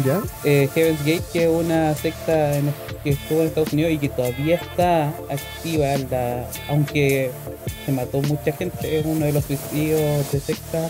¿Ya? 0.05 0.21
Eh, 0.43 0.69
Heaven's 0.75 0.99
Gate, 0.99 1.23
que 1.33 1.45
es 1.45 1.49
una 1.49 1.95
secta 1.95 2.55
en- 2.55 2.71
que 3.05 3.11
estuvo 3.11 3.41
en 3.41 3.47
Estados 3.47 3.71
Unidos 3.71 3.91
y 3.93 3.97
que 3.99 4.09
todavía 4.09 4.55
está 4.55 5.09
activa, 5.29 5.95
la- 6.11 6.45
aunque 6.67 7.29
se 7.85 7.91
mató 7.91 8.19
mucha 8.23 8.51
gente, 8.51 8.99
es 8.99 9.05
uno 9.05 9.25
de 9.25 9.31
los 9.31 9.45
suicidios 9.45 10.31
de 10.31 10.39
secta 10.39 10.89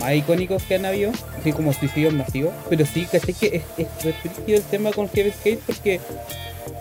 más 0.00 0.14
icónicos 0.14 0.62
que 0.64 0.74
han 0.74 0.84
habido, 0.84 1.12
así 1.40 1.52
como 1.52 1.72
suicidios 1.72 2.12
masivos. 2.12 2.52
Pero 2.68 2.84
sí, 2.84 3.06
caché 3.10 3.32
que 3.32 3.46
es, 3.56 3.62
es 3.78 4.04
restrictivo 4.04 4.58
el 4.58 4.64
tema 4.64 4.90
con 4.90 5.08
Heaven's 5.08 5.36
Gate 5.44 5.60
porque 5.64 6.00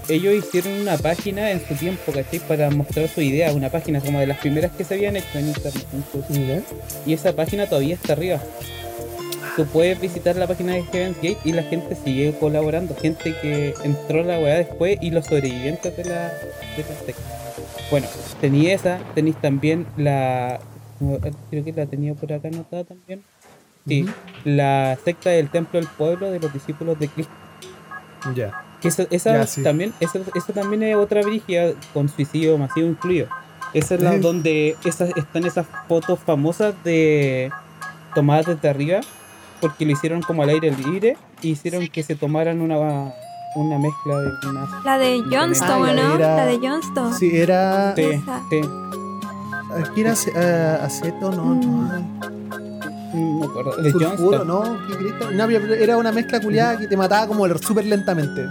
ellos 0.09 0.33
hicieron 0.33 0.73
una 0.81 0.97
página 0.97 1.51
en 1.51 1.59
su 1.67 1.75
tiempo, 1.75 2.11
¿cachai? 2.11 2.39
Para 2.39 2.69
mostrar 2.71 3.07
su 3.09 3.21
idea, 3.21 3.51
una 3.53 3.69
página 3.69 4.01
como 4.01 4.19
de 4.19 4.25
las 4.27 4.37
primeras 4.39 4.71
que 4.71 4.83
se 4.83 4.95
habían 4.95 5.15
hecho 5.17 5.37
en 5.37 5.47
internet. 5.49 6.63
Y 7.05 7.13
esa 7.13 7.33
página 7.33 7.67
todavía 7.67 7.93
está 7.95 8.13
arriba. 8.13 8.41
Tú 9.57 9.65
puedes 9.65 9.99
visitar 9.99 10.35
la 10.35 10.45
página 10.45 10.73
de 10.73 10.83
Heaven's 10.83 11.17
Gate 11.17 11.39
y 11.43 11.51
la 11.51 11.63
gente 11.63 11.95
sigue 11.95 12.33
colaborando. 12.39 12.95
Gente 12.95 13.33
que 13.41 13.73
entró 13.83 14.23
la 14.23 14.37
weá 14.39 14.55
después 14.55 14.99
y 15.01 15.09
los 15.09 15.25
sobrevivientes 15.25 15.97
de 15.97 16.05
la, 16.05 16.29
de 16.29 16.85
la 16.87 16.95
secta. 17.05 17.23
Bueno, 17.89 18.05
tenía 18.39 18.75
esa, 18.75 18.99
tenéis 19.15 19.35
también 19.41 19.87
la. 19.97 20.59
Creo 21.49 21.65
que 21.65 21.73
la 21.73 21.87
tenía 21.87 22.13
por 22.13 22.31
acá 22.31 22.49
anotada 22.49 22.83
también. 22.83 23.23
Sí, 23.87 24.05
la 24.43 24.95
secta 25.03 25.31
del 25.31 25.49
Templo 25.49 25.79
del 25.79 25.89
Pueblo 25.89 26.29
de 26.29 26.39
los 26.39 26.53
discípulos 26.53 26.99
de 26.99 27.07
Cristo. 27.07 27.33
Ya. 28.35 28.63
Que 28.79 28.89
esa, 28.89 29.07
esa 29.09 29.47
sí. 29.47 29.63
también, 29.63 29.91
esa, 29.99 30.19
esa 30.35 30.53
también 30.53 30.83
es 30.83 30.95
otra 30.95 31.21
brígida 31.21 31.73
con 31.95 32.09
suicidio 32.09 32.59
masivo 32.59 32.87
incluido. 32.87 33.27
Esa 33.73 33.95
es 33.95 34.01
la 34.01 34.13
Eh. 34.15 34.19
donde 34.19 34.75
esas, 34.85 35.09
están 35.17 35.45
esas 35.45 35.65
fotos 35.87 36.19
famosas 36.19 36.75
de 36.83 37.51
tomadas 38.13 38.45
desde 38.45 38.69
arriba, 38.69 39.01
porque 39.61 39.85
lo 39.85 39.91
hicieron 39.91 40.21
como 40.21 40.43
al 40.43 40.49
aire 40.49 40.71
libre 40.71 41.17
y 41.41 41.49
hicieron 41.51 41.87
que 41.87 42.03
se 42.03 42.15
tomaran 42.15 42.61
una, 42.61 42.77
una 43.55 43.77
mezcla 43.79 44.19
de 44.19 44.29
una. 44.49 44.81
La 44.85 44.97
de 44.97 45.21
Johnstone, 45.29 45.93
la 45.93 46.03
¿no? 46.03 46.15
era- 46.15 46.35
La 46.37 46.45
de 46.45 46.57
Johnstone. 46.57 47.13
Sí, 47.17 47.31
era. 47.37 47.93
Sí, 47.95 48.01
Esa. 48.03 48.41
sí, 48.49 48.61
Aquí 49.83 50.01
era 50.01 50.13
ah, 50.35 50.85
aceto, 50.85 51.31
no, 51.31 51.55
no. 51.55 52.03
no 53.13 53.39
me 53.39 53.45
acuerdo. 53.45 53.75
De 53.77 53.91
Sulfuro, 53.91 54.45
Johnston. 54.45 55.37
¿no? 55.37 55.73
Era 55.75 55.97
una 55.97 56.11
mezcla 56.11 56.39
culiada 56.39 56.77
que 56.77 56.87
te 56.87 56.95
mataba 56.95 57.27
como 57.27 57.47
súper 57.57 57.85
lentamente. 57.85 58.43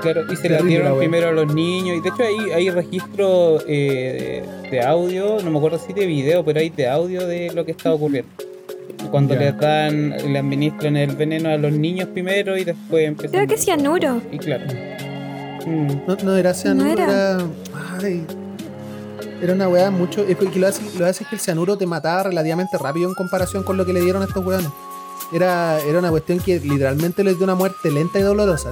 Claro, 0.00 0.22
y 0.30 0.36
se 0.36 0.48
la 0.48 0.60
dieron 0.60 0.98
primero 0.98 1.28
a 1.28 1.32
los 1.32 1.54
niños. 1.54 1.96
Y 1.96 2.00
de 2.00 2.08
hecho 2.08 2.22
hay, 2.22 2.50
hay 2.52 2.70
registro 2.70 3.58
eh, 3.66 4.44
de, 4.64 4.70
de 4.70 4.82
audio, 4.82 5.36
no 5.42 5.50
me 5.50 5.58
acuerdo 5.58 5.78
si 5.78 5.92
de 5.92 6.06
video, 6.06 6.44
pero 6.44 6.60
hay 6.60 6.70
de 6.70 6.88
audio 6.88 7.26
de 7.26 7.52
lo 7.54 7.64
que 7.64 7.70
está 7.72 7.92
ocurriendo. 7.92 8.30
Cuando 9.10 9.34
Ya. 9.34 9.40
les 9.40 9.58
dan, 9.58 10.10
le 10.32 10.38
administran 10.38 10.96
el 10.96 11.14
veneno 11.16 11.48
a 11.50 11.56
los 11.56 11.72
niños 11.72 12.08
primero 12.08 12.56
y 12.56 12.64
después 12.64 13.06
empiezan. 13.08 13.32
Creo 13.32 13.46
que 13.46 13.54
es 13.54 13.64
cianuro. 13.64 14.20
Y 14.32 14.38
claro. 14.38 14.64
Mm, 15.66 15.88
No, 16.06 16.16
no 16.24 16.36
era 16.36 16.52
cianuro, 16.54 16.86
No 16.86 16.92
era. 16.92 17.04
era. 17.04 17.38
Ay. 18.02 18.26
Era 19.42 19.52
una 19.52 19.68
weá 19.68 19.90
mucho. 19.90 20.24
Es 20.26 20.36
que 20.36 20.58
lo 20.58 20.66
hace, 20.66 20.82
lo 20.98 21.06
hace 21.06 21.24
es 21.24 21.28
que 21.28 21.36
el 21.36 21.40
cianuro 21.40 21.76
te 21.76 21.86
mataba 21.86 22.24
relativamente 22.24 22.76
rápido 22.78 23.08
en 23.08 23.14
comparación 23.14 23.62
con 23.62 23.76
lo 23.76 23.84
que 23.86 23.92
le 23.92 24.00
dieron 24.00 24.22
a 24.22 24.26
estos 24.26 24.44
weones. 24.44 24.68
Era, 25.32 25.78
era 25.80 25.98
una 25.98 26.10
cuestión 26.10 26.38
que 26.38 26.58
literalmente 26.60 27.24
les 27.24 27.36
dio 27.36 27.44
una 27.44 27.54
muerte 27.54 27.90
lenta 27.90 28.18
y 28.18 28.22
dolorosa. 28.22 28.70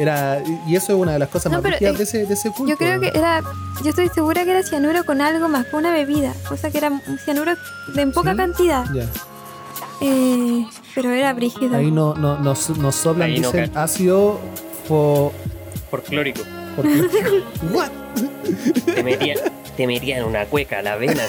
Era, 0.00 0.42
y 0.66 0.74
eso 0.76 0.94
es 0.94 0.98
una 0.98 1.12
de 1.12 1.18
las 1.18 1.28
cosas 1.28 1.52
No, 1.52 1.58
más 1.58 1.62
pero, 1.62 1.76
brígidas 1.76 1.94
eh, 1.94 1.98
de 1.98 2.04
ese, 2.04 2.26
de 2.26 2.34
ese 2.34 2.50
culto. 2.50 2.70
Yo 2.72 2.78
creo 2.78 3.00
que 3.00 3.08
era. 3.08 3.42
Yo 3.82 3.90
estoy 3.90 4.08
segura 4.08 4.44
que 4.44 4.50
era 4.52 4.62
cianuro 4.62 5.04
con 5.04 5.20
algo 5.20 5.48
más, 5.48 5.66
con 5.66 5.80
una 5.80 5.92
bebida. 5.92 6.32
Cosa 6.48 6.70
que 6.70 6.78
era 6.78 6.88
un 6.90 7.18
cianuro 7.18 7.52
de 7.94 8.00
en 8.02 8.12
poca 8.12 8.30
¿Sí? 8.30 8.36
cantidad. 8.38 8.84
Ya. 8.94 9.04
Eh, 10.00 10.64
pero 10.94 11.10
era 11.12 11.32
brígido. 11.34 11.76
Ahí 11.76 11.90
no, 11.90 12.14
no, 12.14 12.38
nos, 12.38 12.70
nos 12.78 12.94
soplan, 12.94 13.28
Ahí 13.28 13.40
no 13.40 13.48
dicen 13.50 13.66
cacho. 13.68 13.78
ácido 13.80 14.40
fo, 14.88 15.32
Por 15.90 16.02
clórico. 16.02 16.40
por- 16.76 16.86
What? 17.72 17.90
Te 18.86 19.02
metían, 19.04 19.36
te 19.76 19.86
metían 19.86 20.24
una 20.24 20.46
cueca 20.46 20.78
a 20.78 20.82
la 20.82 20.96
vena, 20.96 21.22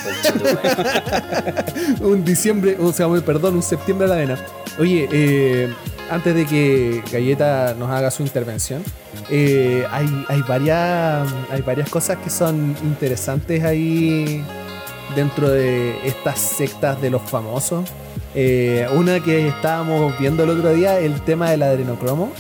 con 1.99 2.11
un 2.11 2.23
diciembre, 2.23 2.77
o 2.79 2.91
sea, 2.93 3.07
perdón, 3.25 3.55
un 3.55 3.63
septiembre 3.63 4.05
a 4.05 4.09
la 4.09 4.15
vena. 4.15 4.37
Oye, 4.79 5.07
eh, 5.11 5.73
antes 6.09 6.35
de 6.35 6.45
que 6.45 7.03
Galleta 7.11 7.75
nos 7.77 7.89
haga 7.89 8.11
su 8.11 8.23
intervención, 8.23 8.83
eh, 9.29 9.85
hay, 9.91 10.25
hay, 10.27 10.41
varias, 10.41 11.27
hay 11.49 11.61
varias 11.61 11.89
cosas 11.89 12.17
que 12.17 12.29
son 12.29 12.75
interesantes 12.83 13.63
ahí 13.63 14.43
dentro 15.15 15.49
de 15.49 15.95
estas 16.05 16.39
sectas 16.39 17.01
de 17.01 17.09
los 17.09 17.21
famosos. 17.21 17.89
Eh, 18.33 18.87
una 18.95 19.19
que 19.19 19.47
estábamos 19.47 20.17
viendo 20.19 20.43
el 20.43 20.49
otro 20.51 20.73
día, 20.73 20.99
el 20.99 21.21
tema 21.21 21.51
del 21.51 21.63
adrenocromo. 21.63 22.31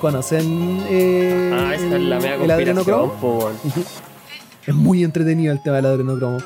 ¿Conocen 0.00 0.84
eh, 0.88 1.50
Ah, 1.52 1.74
es 1.74 1.82
la 1.82 2.18
el 2.18 2.50
adrenocromo? 2.50 3.50
Es 4.66 4.74
muy 4.74 5.02
entretenido 5.02 5.52
el 5.52 5.62
tema 5.62 5.76
del 5.76 5.86
adrenocromo. 5.86 6.38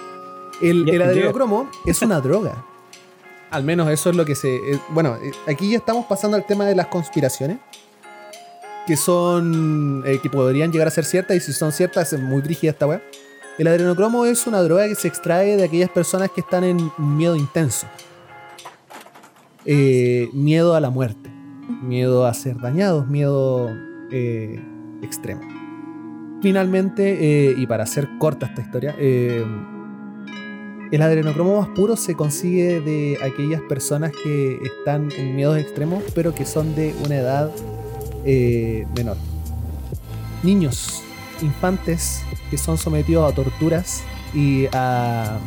El, 0.63 0.89
el 0.89 1.03
adrenocromo 1.03 1.69
es 1.85 2.01
una 2.03 2.21
droga. 2.21 2.65
Al 3.51 3.65
menos 3.65 3.89
eso 3.91 4.11
es 4.11 4.17
lo 4.17 4.25
que 4.25 4.35
se. 4.35 4.57
eh, 4.57 4.79
bueno, 4.91 5.17
eh, 5.23 5.33
aquí 5.47 5.71
ya 5.71 5.79
estamos 5.79 6.07
pasando 6.07 6.37
al 6.37 6.45
tema 6.47 6.67
de 6.67 6.75
las 6.75 6.87
conspiraciones. 6.89 7.59
Que 8.87 8.97
son. 8.97 10.03
eh, 10.07 10.19
que 10.23 10.31
podrían 10.31 10.71
llegar 10.73 10.89
a 10.89 10.91
ser 10.91 11.05
ciertas. 11.05 11.37
Y 11.37 11.41
si 11.41 11.53
son 11.53 11.73
ciertas, 11.73 12.13
es 12.13 12.21
muy 12.21 12.43
rígida 12.43 12.73
esta 12.73 12.87
weá. 12.87 13.03
El 13.59 13.67
adrenocromo 13.67 14.25
es 14.25 14.47
una 14.47 14.63
droga 14.63 14.87
que 14.87 14.95
se 14.95 15.09
extrae 15.09 15.57
de 15.57 15.65
aquellas 15.65 15.91
personas 15.91 16.31
que 16.31 16.41
están 16.41 16.63
en 16.65 16.91
miedo 16.97 17.35
intenso. 17.37 17.87
Miedo 19.65 20.75
a 20.75 20.81
la 20.81 20.91
muerte. 20.91 21.29
Miedo 21.83 22.25
a 22.25 22.33
ser 22.35 22.57
dañados. 22.59 23.09
Miedo 23.09 23.69
extremo. 25.03 25.43
Finalmente, 26.41 27.55
y 27.59 27.67
para 27.67 27.83
hacer 27.83 28.09
corta 28.21 28.47
esta 28.47 28.63
historia, 28.63 28.95
el 30.91 31.03
adrenocromo 31.03 31.61
más 31.61 31.69
puro 31.69 31.97
se 31.97 32.15
consigue 32.15 32.81
de 32.81 33.19
aquellas 33.23 33.61
personas 33.63 34.13
que 34.23 34.59
están 34.63 35.11
en 35.13 35.37
miedos 35.37 35.59
extremos, 35.59 36.03
pero 36.15 36.35
que 36.35 36.45
son 36.47 36.75
de 36.75 36.95
una 37.05 37.17
edad 37.17 37.51
eh, 38.25 38.87
menor. 38.97 39.17
Niños, 40.43 41.03
infantes 41.43 42.23
que 42.51 42.59
son 42.59 42.79
sometidos 42.79 43.31
a 43.31 43.35
torturas 43.35 44.03
y 44.35 44.67
a 44.73 45.39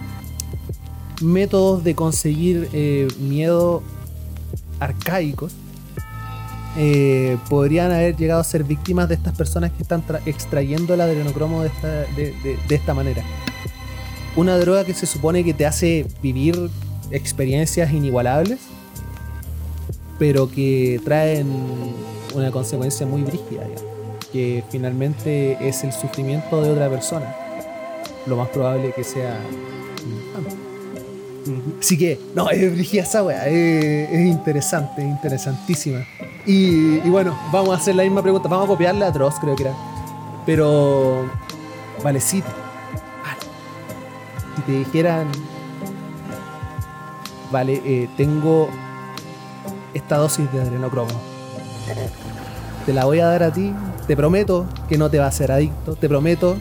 métodos 1.21 1.83
de 1.83 1.95
conseguir 1.95 2.69
eh, 2.73 3.07
miedo 3.19 3.83
arcaicos 4.79 5.53
eh, 6.77 7.37
podrían 7.49 7.91
haber 7.91 8.15
llegado 8.15 8.41
a 8.41 8.43
ser 8.43 8.63
víctimas 8.63 9.09
de 9.09 9.15
estas 9.15 9.35
personas 9.35 9.71
que 9.71 9.83
están 9.83 10.05
tra- 10.05 10.21
extrayendo 10.25 10.93
el 10.93 11.01
adrenocromo 11.01 11.63
de 11.63 11.69
esta 12.69 12.93
manera. 12.93 13.23
Una 14.35 14.57
droga 14.57 14.85
que 14.85 14.93
se 14.93 15.05
supone 15.05 15.43
que 15.43 15.53
te 15.53 15.65
hace 15.65 16.05
vivir 16.21 16.69
experiencias 17.11 17.91
inigualables, 17.91 18.59
pero 20.17 20.49
que 20.49 21.01
traen 21.03 21.47
una 22.33 22.51
consecuencia 22.51 23.05
muy 23.05 23.23
brígida, 23.23 23.65
digamos, 23.65 23.83
que 24.31 24.63
finalmente 24.69 25.57
es 25.67 25.83
el 25.83 25.91
sufrimiento 25.91 26.61
de 26.61 26.71
otra 26.71 26.89
persona. 26.89 27.35
Lo 28.25 28.37
más 28.37 28.49
probable 28.49 28.93
que 28.93 29.03
sea. 29.03 29.37
Así 31.79 31.97
que, 31.97 32.19
no, 32.35 32.49
es 32.49 32.71
brígida 32.71 33.01
esa 33.01 33.23
wea, 33.23 33.47
es, 33.47 34.09
es 34.11 34.27
interesante, 34.27 35.01
es 35.01 35.07
interesantísima. 35.07 36.05
Y, 36.45 36.99
bueno, 37.09 37.37
vamos 37.51 37.71
a 37.71 37.77
hacer 37.77 37.95
la 37.95 38.03
misma 38.03 38.21
pregunta, 38.21 38.47
vamos 38.47 38.65
a 38.65 38.67
copiarle 38.67 39.05
a 39.05 39.11
creo 39.11 39.55
que 39.55 39.63
era. 39.63 39.75
Pero, 40.45 41.29
vale, 42.03 42.19
vale, 42.19 42.60
si 44.55 44.61
te 44.63 44.71
dijeran, 44.71 45.27
vale, 47.51 47.81
eh, 47.85 48.09
tengo 48.17 48.69
esta 49.93 50.17
dosis 50.17 50.51
de 50.51 50.61
adrenocromo, 50.61 51.11
te 52.85 52.93
la 52.93 53.05
voy 53.05 53.19
a 53.19 53.27
dar 53.27 53.43
a 53.43 53.53
ti, 53.53 53.73
te 54.07 54.15
prometo 54.15 54.65
que 54.89 54.97
no 54.97 55.09
te 55.09 55.19
vas 55.19 55.25
a 55.25 55.29
hacer 55.29 55.51
adicto, 55.51 55.95
te 55.95 56.07
prometo 56.07 56.57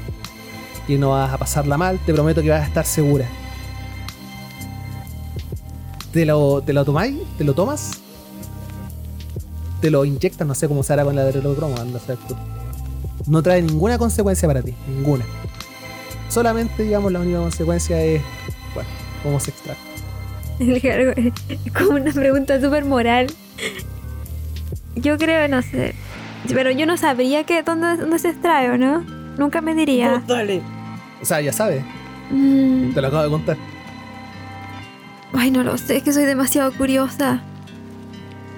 que 0.87 0.99
no 0.99 1.11
vas 1.11 1.33
a 1.33 1.39
pasarla 1.39 1.77
mal, 1.77 1.99
te 2.05 2.13
prometo 2.13 2.43
que 2.43 2.51
vas 2.51 2.63
a 2.63 2.67
estar 2.67 2.85
segura. 2.85 3.27
¿Te 6.13 6.27
lo, 6.27 6.61
te 6.61 6.73
lo 6.73 6.85
tomáis? 6.85 7.17
¿Te 7.39 7.45
lo 7.45 7.55
tomas? 7.55 7.93
Te 9.81 9.91
lo 9.91 10.05
inyectas, 10.05 10.47
no 10.47 10.55
sé 10.55 10.67
cómo 10.67 10.83
se 10.83 10.93
hará 10.93 11.05
con 11.05 11.15
la 11.15 11.23
adrenocromo. 11.23 11.77
No 13.27 13.43
trae 13.43 13.63
ninguna 13.63 13.97
consecuencia 13.97 14.49
para 14.49 14.63
ti, 14.63 14.75
ninguna. 14.89 15.25
Solamente, 16.31 16.83
digamos, 16.85 17.13
la 17.13 17.21
única 17.21 17.39
consecuencia 17.39 18.01
es, 18.03 18.23
bueno, 18.75 18.89
cómo 19.23 19.39
se 19.41 19.51
extrae. 19.51 19.77
Es 20.59 21.73
como 21.73 21.91
una 21.97 22.13
pregunta 22.13 22.61
súper 22.61 22.85
moral. 22.85 23.27
Yo 24.95 25.19
creo, 25.19 25.49
no 25.49 25.61
sé. 25.63 25.95
Pero 26.49 26.71
yo 26.71 26.87
no 26.87 26.97
sabría 26.97 27.45
que 27.45 27.63
dónde, 27.63 27.97
dónde 27.97 28.19
se 28.19 28.31
extrae, 28.31 28.71
¿o 28.71 28.79
no? 28.79 29.01
Nunca 29.39 29.61
me 29.61 29.75
diría. 29.75 30.13
Vos 30.13 30.27
dale. 30.27 30.63
O 31.21 31.25
sea, 31.25 31.41
ya 31.41 31.53
sabes, 31.53 31.83
Mm, 32.31 32.93
te 32.95 33.01
lo 33.03 33.09
acabo 33.09 33.25
de 33.25 33.29
contar. 33.31 33.57
ay, 35.33 35.51
no 35.51 35.65
lo 35.65 35.77
sé, 35.79 35.97
es 35.97 36.03
que 36.05 36.13
soy 36.13 36.25
demasiado 36.27 36.71
curiosa. 36.73 37.43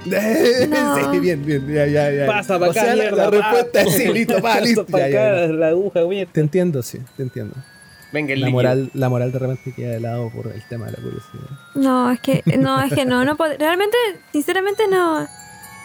No. 0.68 1.12
sí, 1.12 1.18
bien, 1.20 1.44
bien, 1.44 1.66
ya, 1.68 1.86
ya, 1.86 2.10
ya. 2.10 2.26
Pasa 2.26 2.58
para 2.58 2.68
O 2.68 2.70
acá, 2.72 2.80
sea, 2.84 2.96
la- 2.96 3.02
mierda. 3.04 3.24
La, 3.24 3.30
respuesta 3.30 3.80
es 3.82 3.94
sí, 3.94 4.08
listo, 4.08 4.34
listo. 4.62 4.86
Ya, 4.88 4.98
ya, 4.98 5.04
acá, 5.06 5.46
ya. 5.46 5.52
la 5.52 5.68
aguja, 5.68 6.00
mierda. 6.06 6.32
Te 6.32 6.40
entiendo, 6.40 6.82
sí, 6.82 6.98
te 7.16 7.22
entiendo. 7.22 7.54
Venga, 8.12 8.34
el 8.34 8.40
La 8.40 8.46
líquido. 8.46 8.56
moral, 8.58 8.90
la 8.94 9.08
moral 9.08 9.32
de 9.32 9.38
repente 9.38 9.72
queda 9.74 9.90
de 9.92 10.00
lado 10.00 10.30
por 10.30 10.46
el 10.48 10.62
tema 10.68 10.86
de 10.86 10.92
la 10.92 10.98
curiosidad. 10.98 11.58
No, 11.74 12.10
es 12.10 12.20
que 12.20 12.42
no, 12.58 12.82
es 12.82 12.92
que 12.92 13.04
no, 13.06 13.24
no 13.24 13.36
realmente, 13.58 13.96
sinceramente 14.32 14.82
no, 14.90 15.26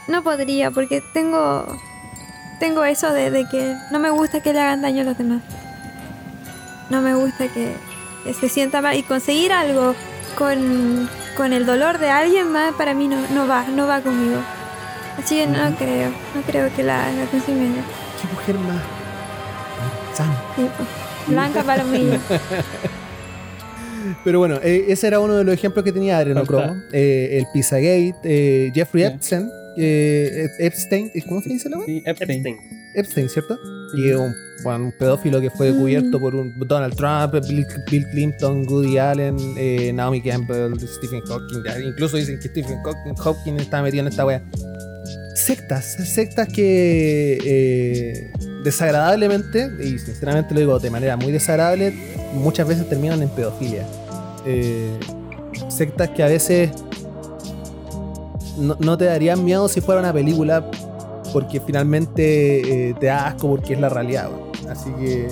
no 0.09 0.23
podría 0.23 0.71
porque 0.71 1.01
tengo, 1.13 1.65
tengo 2.59 2.83
eso 2.83 3.13
de, 3.13 3.31
de 3.31 3.47
que 3.47 3.75
no 3.91 3.99
me 3.99 4.09
gusta 4.09 4.41
que 4.41 4.51
le 4.51 4.59
hagan 4.59 4.81
daño 4.81 5.03
a 5.03 5.05
los 5.05 5.17
demás. 5.17 5.41
No 6.89 7.01
me 7.01 7.13
gusta 7.15 7.47
que, 7.47 7.71
que 8.25 8.33
se 8.33 8.49
sienta 8.49 8.81
mal 8.81 8.97
y 8.97 9.03
conseguir 9.03 9.53
algo 9.53 9.95
con, 10.37 11.09
con 11.37 11.53
el 11.53 11.65
dolor 11.65 11.99
de 11.99 12.09
alguien 12.09 12.51
más 12.51 12.73
para 12.73 12.93
mí 12.95 13.07
no, 13.07 13.15
no 13.29 13.47
va, 13.47 13.67
no 13.67 13.87
va 13.87 14.01
conmigo. 14.01 14.41
Así 15.17 15.35
que 15.35 15.47
no 15.47 15.75
creo, 15.77 16.09
no 16.35 16.41
creo 16.45 16.75
que 16.75 16.83
la, 16.83 17.11
la 17.11 17.25
consiga. 17.27 17.59
¿Qué 18.21 18.27
mujer 18.33 18.55
más 18.55 18.81
sana? 20.13 20.35
Sí, 20.55 20.67
pues, 20.75 20.89
Blanca 21.27 21.63
palomilla. 21.63 22.19
Pero 24.23 24.39
bueno, 24.39 24.59
eh, 24.63 24.85
ese 24.87 25.07
era 25.07 25.19
uno 25.19 25.35
de 25.35 25.43
los 25.43 25.53
ejemplos 25.53 25.83
que 25.83 25.91
tenía 25.91 26.17
Adrenocromo. 26.17 26.81
Eh, 26.91 27.37
el 27.39 27.45
Pizzagate, 27.53 28.15
eh, 28.23 28.71
Jeffrey 28.73 29.03
Sí. 29.03 29.09
Epstein, 29.11 29.49
eh, 29.77 30.47
Epstein, 30.59 31.11
¿cómo 31.27 31.41
se 31.41 31.49
dice 31.49 31.69
la 31.69 31.77
wea? 31.77 31.85
Sí, 31.85 32.03
Epstein. 32.05 32.31
Epstein. 32.31 32.57
Epstein, 32.95 33.29
¿cierto? 33.29 33.59
Y 33.95 34.11
un, 34.11 34.33
bueno, 34.67 34.83
un 34.85 34.91
pedófilo 34.91 35.39
que 35.39 35.49
fue 35.49 35.71
cubierto 35.71 36.19
por 36.19 36.35
un 36.35 36.53
Donald 36.59 36.93
Trump, 36.93 37.33
Bill, 37.47 37.65
Bill 37.89 38.05
Clinton, 38.09 38.67
Woody 38.67 38.97
Allen, 38.97 39.37
eh, 39.57 39.93
Naomi 39.93 40.21
Campbell, 40.21 40.77
Stephen 40.77 41.21
Hawking. 41.21 41.63
incluso 41.87 42.17
dicen 42.17 42.37
que 42.37 42.49
Stephen 42.49 42.81
Hawking, 43.15 43.53
está 43.53 43.81
metido 43.81 44.01
en 44.01 44.09
esta 44.09 44.25
wea. 44.25 44.43
Sectas, 45.35 45.85
sectas 45.85 46.49
que 46.49 47.37
eh, 47.45 48.33
desagradablemente, 48.65 49.71
y 49.81 49.97
sinceramente 49.99 50.53
lo 50.53 50.59
digo 50.59 50.79
de 50.79 50.89
manera 50.89 51.15
muy 51.15 51.31
desagradable, 51.31 51.93
muchas 52.33 52.67
veces 52.67 52.89
terminan 52.89 53.21
en 53.21 53.29
pedofilia. 53.29 53.85
Eh, 54.45 54.99
sectas 55.69 56.09
que 56.09 56.23
a 56.23 56.27
veces 56.27 56.71
no, 58.57 58.75
no 58.81 58.97
te 58.97 59.05
darían 59.05 59.45
miedo 59.45 59.69
si 59.69 59.79
fuera 59.79 60.01
una 60.01 60.11
película 60.11 60.69
porque 61.31 61.61
finalmente 61.61 62.89
eh, 62.89 62.95
te 62.99 63.05
da 63.05 63.27
asco 63.27 63.47
porque 63.47 63.73
es 63.73 63.79
la 63.79 63.89
realidad. 63.89 64.29
Así 64.69 64.91
que, 64.99 65.27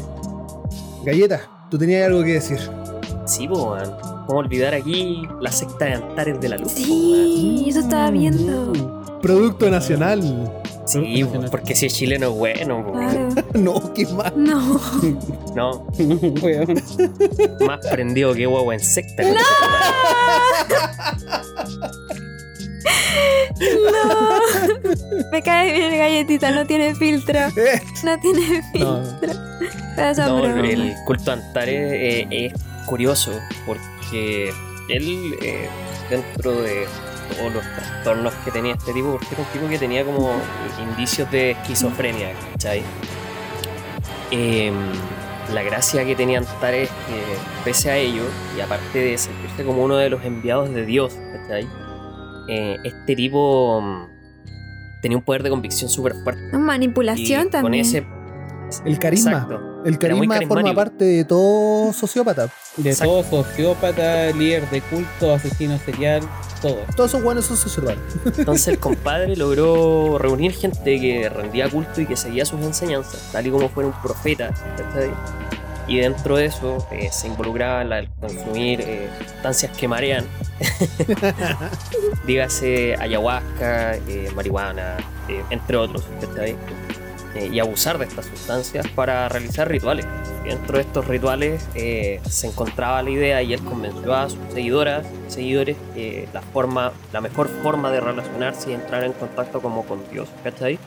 Galleta, 1.04 1.42
tú 1.70 1.78
tenías 1.78 2.08
algo 2.08 2.24
que 2.24 2.34
decir. 2.34 2.60
Sí, 3.26 3.48
po, 3.48 3.72
weón. 3.74 3.92
¿Cómo 4.28 4.40
olvidar 4.40 4.74
aquí 4.74 5.22
la 5.40 5.52
secta 5.52 5.86
de 5.86 5.94
Antares 5.94 6.40
de 6.42 6.50
la 6.50 6.58
Luz? 6.58 6.74
po, 6.74 6.80
Sí, 6.80 7.66
eso 7.68 7.80
estaba 7.80 8.10
viendo. 8.12 8.74
Producto 9.22 9.70
nacional. 9.70 10.52
Sí, 10.86 11.24
po, 11.24 11.42
porque 11.50 11.76
si 11.76 11.88
es 11.88 11.94
chileno 11.96 12.28
es 12.30 12.34
bueno, 12.36 12.86
po. 12.86 12.94
Claro. 12.94 13.30
no, 13.54 13.94
qué 13.94 14.06
mal. 14.08 14.34
No. 14.36 14.80
No, 15.56 15.88
Weón. 16.42 16.82
más 17.66 17.86
prendido 17.88 18.34
que 18.34 18.46
guagua 18.46 18.74
en 18.74 18.80
secta. 18.80 19.24
No. 23.60 24.40
Me 25.32 25.42
cae 25.42 25.72
bien 25.72 25.94
el 25.94 26.00
galletita, 26.00 26.52
no 26.52 26.66
tiene 26.66 26.94
filtro. 26.96 27.40
No 28.04 28.20
tiene 28.20 28.62
filtro. 28.72 29.04
No, 30.28 30.46
el 30.64 30.94
culto 31.06 31.32
a 31.32 31.34
Antares 31.36 31.92
eh, 31.94 32.28
es 32.30 32.54
curioso 32.86 33.32
porque 33.66 34.54
él, 34.90 35.36
eh, 35.42 35.70
dentro 36.10 36.62
de 36.62 36.86
todos 37.38 37.54
los 37.54 37.64
trastornos 37.64 38.34
que 38.44 38.52
tenía 38.52 38.74
este 38.74 38.94
tipo, 38.94 39.14
porque 39.14 39.28
era 39.32 39.44
un 39.44 39.50
tipo 39.50 39.68
que 39.70 39.80
tenía 39.80 40.04
como 40.04 40.34
indicios 40.80 41.30
de 41.32 41.52
esquizofrenia, 41.52 42.34
¿cachai? 42.52 42.84
Em, 44.32 44.76
la 45.54 45.64
gracia 45.64 46.06
que 46.06 46.16
tenía 46.16 46.40
Antares 46.40 46.90
es 46.90 46.90
que, 46.90 47.22
pese 47.64 47.92
a 47.92 47.98
ello, 47.98 48.24
y 48.58 48.62
aparte 48.62 49.00
de 49.00 49.18
sentirse 49.18 49.64
como 49.64 49.84
uno 49.84 49.96
de 49.98 50.10
los 50.10 50.24
enviados 50.24 50.74
de 50.74 50.86
Dios, 50.86 51.18
¿cachai? 51.34 51.68
Eh, 52.48 52.78
este 52.84 53.16
tipo 53.16 53.82
mm, 53.82 55.02
tenía 55.02 55.18
un 55.18 55.24
poder 55.24 55.44
de 55.44 55.50
convicción 55.50 55.90
súper 55.90 56.14
fuerte. 56.24 56.58
Manipulación 56.58 57.48
y 57.48 57.50
también. 57.50 57.62
Con 57.62 57.74
ese. 57.74 58.06
El 58.86 59.00
carisma. 59.00 59.32
Exacto. 59.32 59.76
El 59.86 60.00
carisma 60.00 60.40
forma 60.48 60.74
parte 60.74 61.06
de 61.06 61.26
todo 61.26 61.94
sociópata. 61.94 62.50
De 62.78 62.90
Exacto. 62.90 63.22
todo 63.22 63.44
sociópata, 63.44 64.32
líder 64.32 64.68
de 64.72 64.82
culto, 64.82 65.36
asesino 65.36 65.78
serial, 65.78 66.24
todo. 66.60 66.78
Todos 66.96 67.12
esos 67.12 67.24
buenos 67.24 67.46
son 67.46 67.56
sociópatas. 67.56 68.00
Entonces 68.38 68.68
el 68.68 68.80
compadre 68.80 69.36
logró 69.38 70.18
reunir 70.18 70.54
gente 70.54 71.00
que 71.00 71.30
rendía 71.30 71.70
culto 71.70 72.02
y 72.02 72.08
que 72.08 72.18
seguía 72.18 72.46
sus 72.46 72.60
enseñanzas, 72.62 73.30
tal 73.32 73.46
y 73.46 73.52
como 73.52 73.70
fuera 73.70 73.90
un 73.90 74.02
profeta. 74.02 74.52
Y 75.88 76.00
dentro 76.00 76.38
de 76.38 76.46
eso 76.46 76.86
eh, 76.92 77.10
se 77.12 77.28
involucraba 77.28 77.84
de 77.84 78.10
consumir 78.20 78.82
eh, 78.82 79.10
sustancias 79.20 79.78
que 79.78 79.88
marean. 79.88 80.26
Dígase 82.26 82.96
ayahuasca, 83.00 83.96
eh, 83.96 84.32
marihuana, 84.36 84.98
entre 85.50 85.78
otros. 85.78 86.04
¿cachai? 86.22 86.56
Y 87.52 87.60
abusar 87.60 87.98
de 87.98 88.06
estas 88.06 88.26
sustancias 88.26 88.88
para 88.88 89.30
realizar 89.30 89.70
rituales. 89.70 90.08
Dentro 90.46 90.78
de 90.78 90.84
estos 90.84 91.08
rituales 91.08 91.68
se 91.74 92.48
encontraba 92.48 93.02
la 93.04 93.10
idea 93.10 93.42
y 93.42 93.54
él 93.54 93.62
convenció 93.62 94.16
a 94.16 94.30
sus 94.30 94.40
seguidoras, 94.54 95.06
seguidores, 95.28 95.76
la 96.34 96.42
forma, 96.42 96.94
la 97.12 97.20
mejor 97.20 97.50
forma 97.62 97.92
de 97.92 98.00
relacionarse 98.00 98.72
y 98.72 98.74
entrar 98.76 99.04
en 99.04 99.14
contacto 99.14 99.60
como 99.62 99.86
con 99.86 100.00
Dios, 100.12 100.30
¿cachai? 100.44 100.80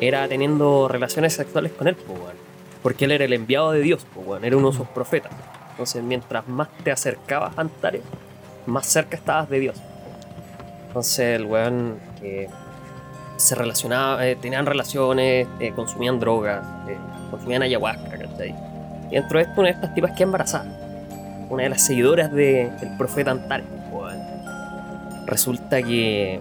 Era 0.00 0.26
teniendo 0.26 0.88
relaciones 0.88 1.34
sexuales 1.34 1.72
con 1.72 1.86
él, 1.86 1.96
pues, 1.96 2.18
weón. 2.18 2.43
Porque 2.84 3.06
él 3.06 3.10
era 3.12 3.24
el 3.24 3.32
enviado 3.32 3.72
de 3.72 3.80
Dios, 3.80 4.06
pues, 4.14 4.24
weón, 4.24 4.44
era 4.44 4.56
uno 4.56 4.70
de 4.70 4.76
sus 4.76 4.86
profetas. 4.88 5.32
Entonces, 5.70 6.02
mientras 6.04 6.46
más 6.46 6.68
te 6.84 6.92
acercabas 6.92 7.58
a 7.58 7.62
Antares, 7.62 8.02
más 8.66 8.86
cerca 8.86 9.16
estabas 9.16 9.48
de 9.50 9.58
Dios. 9.58 9.76
Entonces, 10.86 11.40
el 11.40 11.46
weón 11.46 11.98
eh, 12.22 12.46
se 13.36 13.54
relacionaba, 13.56 14.24
eh, 14.26 14.36
tenían 14.36 14.66
relaciones, 14.66 15.48
eh, 15.58 15.72
consumían 15.74 16.20
drogas, 16.20 16.62
eh, 16.88 16.96
consumían 17.30 17.62
ayahuasca, 17.62 18.18
¿cachai? 18.18 18.54
Y 19.10 19.14
dentro 19.14 19.38
de 19.38 19.44
esto, 19.46 19.60
una 19.60 19.70
de 19.70 19.74
estas 19.74 19.94
tipas 19.94 20.12
queda 20.12 20.24
embarazada. 20.24 21.46
Una 21.50 21.62
de 21.64 21.68
las 21.70 21.84
seguidoras 21.84 22.30
de- 22.32 22.70
del 22.80 22.96
profeta 22.96 23.30
Antares. 23.32 23.66
Resulta 25.26 25.82
que 25.82 26.38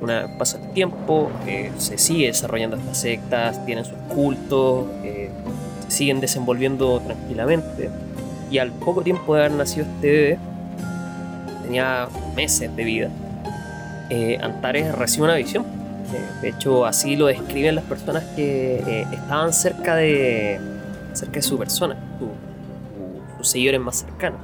una 0.00 0.26
pasa 0.38 0.58
el 0.58 0.72
tiempo, 0.72 1.30
eh, 1.46 1.70
se 1.76 1.98
sigue 1.98 2.26
desarrollando 2.28 2.76
estas 2.76 2.98
sectas, 2.98 3.64
tienen 3.66 3.84
sus 3.84 3.98
cultos, 4.08 4.86
eh, 5.04 5.23
se 5.88 5.90
siguen 5.90 6.20
desenvolviendo 6.20 7.00
tranquilamente. 7.00 7.90
Y 8.50 8.58
al 8.58 8.70
poco 8.72 9.02
tiempo 9.02 9.34
de 9.34 9.40
haber 9.44 9.52
nacido 9.52 9.86
este 9.86 10.06
bebé, 10.10 10.38
tenía 11.62 12.08
meses 12.36 12.74
de 12.76 12.84
vida, 12.84 13.08
eh, 14.10 14.38
Antares 14.42 14.94
recibe 14.94 15.24
una 15.24 15.34
visión. 15.36 15.64
Eh, 16.12 16.20
de 16.42 16.48
hecho, 16.50 16.84
así 16.86 17.16
lo 17.16 17.26
describen 17.26 17.74
las 17.74 17.84
personas 17.84 18.22
que 18.36 18.76
eh, 18.86 19.06
estaban 19.12 19.52
cerca 19.52 19.96
de, 19.96 20.60
cerca 21.14 21.34
de 21.36 21.42
su 21.42 21.58
persona, 21.58 21.96
su- 22.18 22.26
su- 22.26 23.36
sus 23.38 23.48
seguidores 23.48 23.80
más 23.80 23.96
cercanos. 24.00 24.38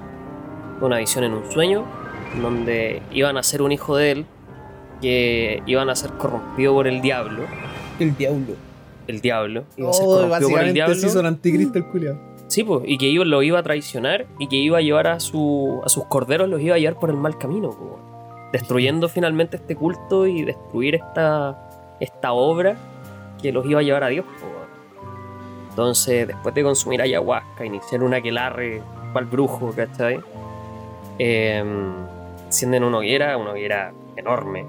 Una 0.81 0.97
visión 0.97 1.25
en 1.25 1.35
un 1.35 1.51
sueño, 1.53 1.85
donde 2.41 3.03
iban 3.13 3.37
a 3.37 3.43
ser 3.43 3.61
un 3.63 3.71
hijo 3.73 3.97
de 3.97 4.11
él, 4.13 4.27
que 5.03 5.63
iban 5.67 5.91
a 5.91 5.95
ser 5.95 6.11
corrompido 6.13 6.73
por 6.75 6.87
el 6.89 7.03
diablo. 7.03 7.43
El 7.99 8.17
diablo. 8.17 8.55
El 9.11 9.21
diablo. 9.21 9.65
Iba 9.77 9.91
a 9.91 9.93
ser 9.93 10.05
Oh, 10.07 10.15
corrompido 10.17 10.51
por 10.51 10.61
el 10.61 10.73
diablo. 10.75 11.29
anticristo 11.29 11.79
el. 11.79 12.21
Sí, 12.49 12.65
pues, 12.65 12.83
y 12.87 12.99
que 12.99 13.07
iba, 13.07 13.25
lo 13.25 13.43
iba 13.43 13.59
a 13.59 13.63
traicionar 13.63 14.27
y 14.39 14.49
que 14.49 14.57
iba 14.57 14.79
a 14.79 14.81
llevar 14.81 15.07
a, 15.07 15.21
su, 15.21 15.81
a 15.85 15.89
sus 15.89 16.05
corderos, 16.07 16.49
los 16.49 16.61
iba 16.61 16.75
a 16.75 16.79
llevar 16.79 16.99
por 16.99 17.11
el 17.11 17.17
mal 17.17 17.39
camino, 17.39 17.71
destruyendo 18.53 19.09
finalmente 19.09 19.57
este 19.57 19.77
culto 19.77 20.27
y 20.27 20.43
destruir 20.43 20.97
esta, 20.97 21.97
esta 22.01 22.33
obra 22.33 22.77
que 23.41 23.53
los 23.53 23.65
iba 23.67 23.79
a 23.81 23.83
llevar 23.85 24.03
a 24.05 24.09
Dios. 24.09 24.25
Entonces, 25.71 26.27
después 26.27 26.55
de 26.55 26.63
consumir 26.65 27.01
ayahuasca, 27.01 27.65
iniciar 27.65 28.03
un 28.03 28.15
aquelarre 28.15 28.83
para 29.13 29.25
el 29.25 29.31
brujo, 29.31 29.73
¿cachai? 29.75 30.19
Eh, 31.19 31.63
encienden 32.47 32.83
una 32.83 32.99
hoguera, 32.99 33.37
una 33.37 33.53
hoguera 33.53 33.93
enorme, 34.17 34.65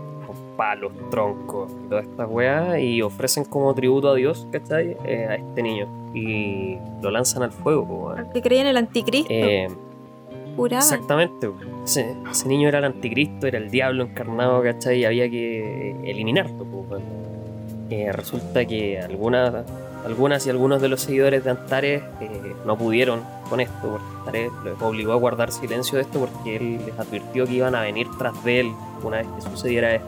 palos, 0.57 0.91
troncos 1.09 1.71
y 1.71 1.89
toda 1.89 2.01
esta 2.01 2.25
weá, 2.27 2.79
y 2.79 3.01
ofrecen 3.01 3.45
como 3.45 3.73
tributo 3.73 4.09
a 4.09 4.15
Dios, 4.15 4.47
¿cachai? 4.51 4.97
Eh, 5.05 5.27
a 5.29 5.35
este 5.35 5.63
niño. 5.63 5.87
Y 6.13 6.77
lo 7.01 7.11
lanzan 7.11 7.43
al 7.43 7.51
fuego, 7.51 7.83
weón. 7.83 8.29
Que 8.33 8.41
creía 8.41 8.61
en 8.61 8.67
el 8.67 8.77
anticristo. 8.77 9.31
Eh, 9.31 9.67
juraban. 10.55 10.83
exactamente, 10.83 11.49
ese, 11.83 12.15
ese 12.29 12.47
niño 12.47 12.67
era 12.67 12.79
el 12.79 12.85
anticristo, 12.85 13.47
era 13.47 13.57
el 13.57 13.71
diablo 13.71 14.03
encarnado, 14.03 14.61
¿cachai? 14.61 14.99
Y 14.99 15.05
había 15.05 15.29
que 15.29 15.95
eliminarlo. 16.03 16.65
Eh, 17.91 18.09
resulta 18.13 18.63
que 18.65 18.99
algunas, 18.99 19.65
algunas 20.05 20.47
y 20.47 20.49
algunos 20.49 20.81
de 20.81 20.87
los 20.87 21.01
seguidores 21.01 21.43
de 21.43 21.49
Antares 21.49 22.01
eh, 22.21 22.53
no 22.65 22.77
pudieron 22.77 23.21
con 23.49 23.59
esto, 23.59 23.81
porque 23.81 24.05
Antares 24.19 24.51
los 24.63 24.81
obligó 24.81 25.11
a 25.11 25.17
guardar 25.17 25.51
silencio 25.51 25.97
de 25.97 26.03
esto 26.03 26.19
porque 26.19 26.55
él 26.55 26.79
les 26.85 26.97
advirtió 26.97 27.45
que 27.45 27.55
iban 27.55 27.75
a 27.75 27.81
venir 27.81 28.07
tras 28.17 28.41
de 28.45 28.61
él 28.61 28.71
una 29.03 29.17
vez 29.17 29.27
que 29.27 29.41
sucediera 29.41 29.95
esto. 29.95 30.07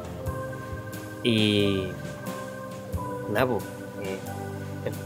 Y. 1.24 1.88
Nada, 3.32 3.48
po, 3.48 3.58
eh, 4.02 4.18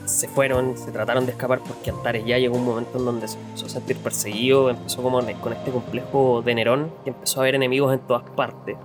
se 0.05 0.27
fueron, 0.27 0.77
se 0.77 0.91
trataron 0.91 1.25
de 1.25 1.31
escapar 1.33 1.59
porque 1.59 1.91
Antares 1.91 2.25
ya 2.25 2.37
llegó 2.37 2.55
un 2.57 2.65
momento 2.65 2.97
en 2.97 3.05
donde 3.05 3.27
se 3.27 3.37
empezó 3.39 3.67
a 3.67 3.69
sentir 3.69 3.97
perseguido, 3.97 4.69
empezó 4.69 5.03
como 5.03 5.19
con 5.41 5.53
este 5.53 5.71
complejo 5.71 6.41
de 6.41 6.55
Nerón, 6.55 6.91
que 7.03 7.11
empezó 7.11 7.39
a 7.39 7.43
haber 7.43 7.55
enemigos 7.55 7.93
en 7.93 7.99
todas 7.99 8.23
partes, 8.31 8.75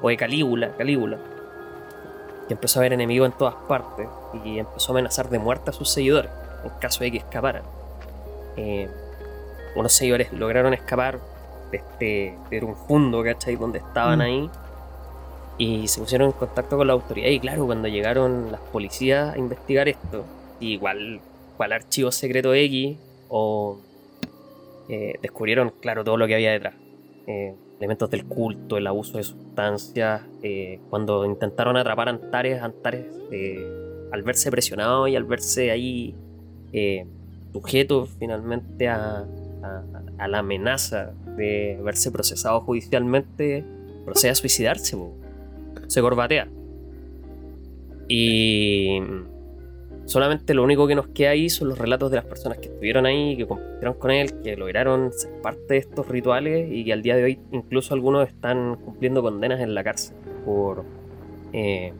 o 0.00 0.08
de 0.08 0.16
Calígula, 0.16 0.76
Calígula, 0.76 1.18
que 2.46 2.54
empezó 2.54 2.78
a 2.78 2.82
haber 2.82 2.92
enemigos 2.92 3.30
en 3.30 3.36
todas 3.36 3.54
partes 3.66 4.06
y 4.44 4.58
empezó 4.58 4.92
a 4.92 4.94
amenazar 4.94 5.28
de 5.30 5.38
muerte 5.38 5.70
a 5.70 5.72
sus 5.72 5.90
seguidores 5.90 6.30
en 6.64 6.70
caso 6.78 7.02
de 7.02 7.10
que 7.10 7.18
escaparan. 7.18 7.62
Eh, 8.56 8.88
unos 9.74 9.92
seguidores 9.92 10.32
lograron 10.32 10.74
escapar 10.74 11.18
de 11.72 11.78
este 11.78 12.38
de 12.50 12.64
un 12.64 12.76
fondo, 12.76 13.24
¿cachai? 13.24 13.56
Donde 13.56 13.78
estaban 13.78 14.18
Mm. 14.18 14.22
ahí 14.22 14.50
y 15.58 15.86
se 15.88 16.00
pusieron 16.00 16.28
en 16.28 16.32
contacto 16.32 16.76
con 16.76 16.86
la 16.86 16.92
autoridad 16.94 17.28
y 17.28 17.38
claro, 17.40 17.66
cuando 17.66 17.88
llegaron 17.88 18.50
las 18.50 18.60
policías 18.60 19.34
a 19.34 19.38
investigar 19.38 19.88
esto, 19.88 20.24
igual 20.60 21.20
cual 21.56 21.72
archivo 21.72 22.10
secreto 22.10 22.52
X 22.54 22.96
o 23.28 23.78
eh, 24.88 25.14
descubrieron, 25.22 25.72
claro, 25.80 26.02
todo 26.04 26.16
lo 26.16 26.26
que 26.26 26.34
había 26.34 26.50
detrás. 26.52 26.74
Eh, 27.26 27.54
elementos 27.78 28.10
del 28.10 28.24
culto, 28.24 28.76
el 28.76 28.86
abuso 28.86 29.18
de 29.18 29.24
sustancias. 29.24 30.22
eh, 30.42 30.80
cuando 30.90 31.24
intentaron 31.24 31.76
atrapar 31.76 32.08
a 32.08 32.10
Antares, 32.12 32.60
Antares, 32.62 33.06
al 34.12 34.22
verse 34.22 34.50
presionado 34.50 35.08
y 35.08 35.16
al 35.16 35.24
verse 35.24 35.70
ahí 35.70 36.14
sujeto 37.52 38.06
finalmente 38.18 38.88
a, 38.88 39.24
a- 39.62 39.82
a 40.18 40.28
la 40.28 40.38
amenaza 40.40 41.12
de 41.36 41.78
verse 41.82 42.10
procesado 42.12 42.60
judicialmente, 42.60 43.64
procede 44.04 44.32
a 44.32 44.34
suicidarse. 44.34 44.96
po. 44.96 45.12
Se 45.86 46.00
corbatea. 46.00 46.48
Y 48.08 49.00
solamente 50.04 50.54
lo 50.54 50.62
único 50.62 50.86
que 50.86 50.94
nos 50.94 51.08
queda 51.08 51.30
ahí 51.30 51.48
son 51.48 51.68
los 51.68 51.78
relatos 51.78 52.10
de 52.10 52.16
las 52.16 52.26
personas 52.26 52.58
que 52.58 52.66
estuvieron 52.66 53.06
ahí, 53.06 53.36
que 53.36 53.46
compartieron 53.46 53.94
con 53.94 54.10
él, 54.10 54.40
que 54.42 54.56
lograron 54.56 55.12
ser 55.12 55.40
parte 55.40 55.74
de 55.74 55.78
estos 55.78 56.08
rituales 56.08 56.68
y 56.70 56.84
que 56.84 56.92
al 56.92 57.02
día 57.02 57.16
de 57.16 57.24
hoy 57.24 57.38
incluso 57.52 57.94
algunos 57.94 58.28
están 58.28 58.76
cumpliendo 58.76 59.22
condenas 59.22 59.60
en 59.60 59.74
la 59.74 59.82
cárcel 59.82 60.16
por 60.44 60.84
eh, 61.52 61.92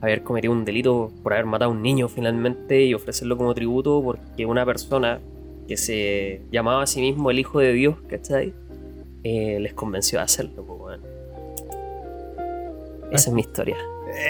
haber 0.00 0.22
cometido 0.22 0.52
un 0.52 0.64
delito, 0.64 1.12
por 1.22 1.32
haber 1.32 1.46
matado 1.46 1.70
a 1.70 1.74
un 1.74 1.82
niño 1.82 2.08
finalmente 2.08 2.84
y 2.84 2.94
ofrecerlo 2.94 3.36
como 3.36 3.54
tributo 3.54 4.00
porque 4.02 4.46
una 4.46 4.64
persona 4.64 5.20
que 5.66 5.76
se 5.76 6.42
llamaba 6.50 6.82
a 6.82 6.86
sí 6.86 7.00
mismo 7.00 7.30
el 7.30 7.38
Hijo 7.38 7.60
de 7.60 7.72
Dios, 7.72 7.96
¿cachai? 8.08 8.52
Eh, 9.22 9.58
les 9.60 9.74
convenció 9.74 10.18
de 10.18 10.24
hacerlo. 10.24 10.69
Esa 13.12 13.30
es 13.30 13.34
mi 13.34 13.40
historia. 13.42 13.76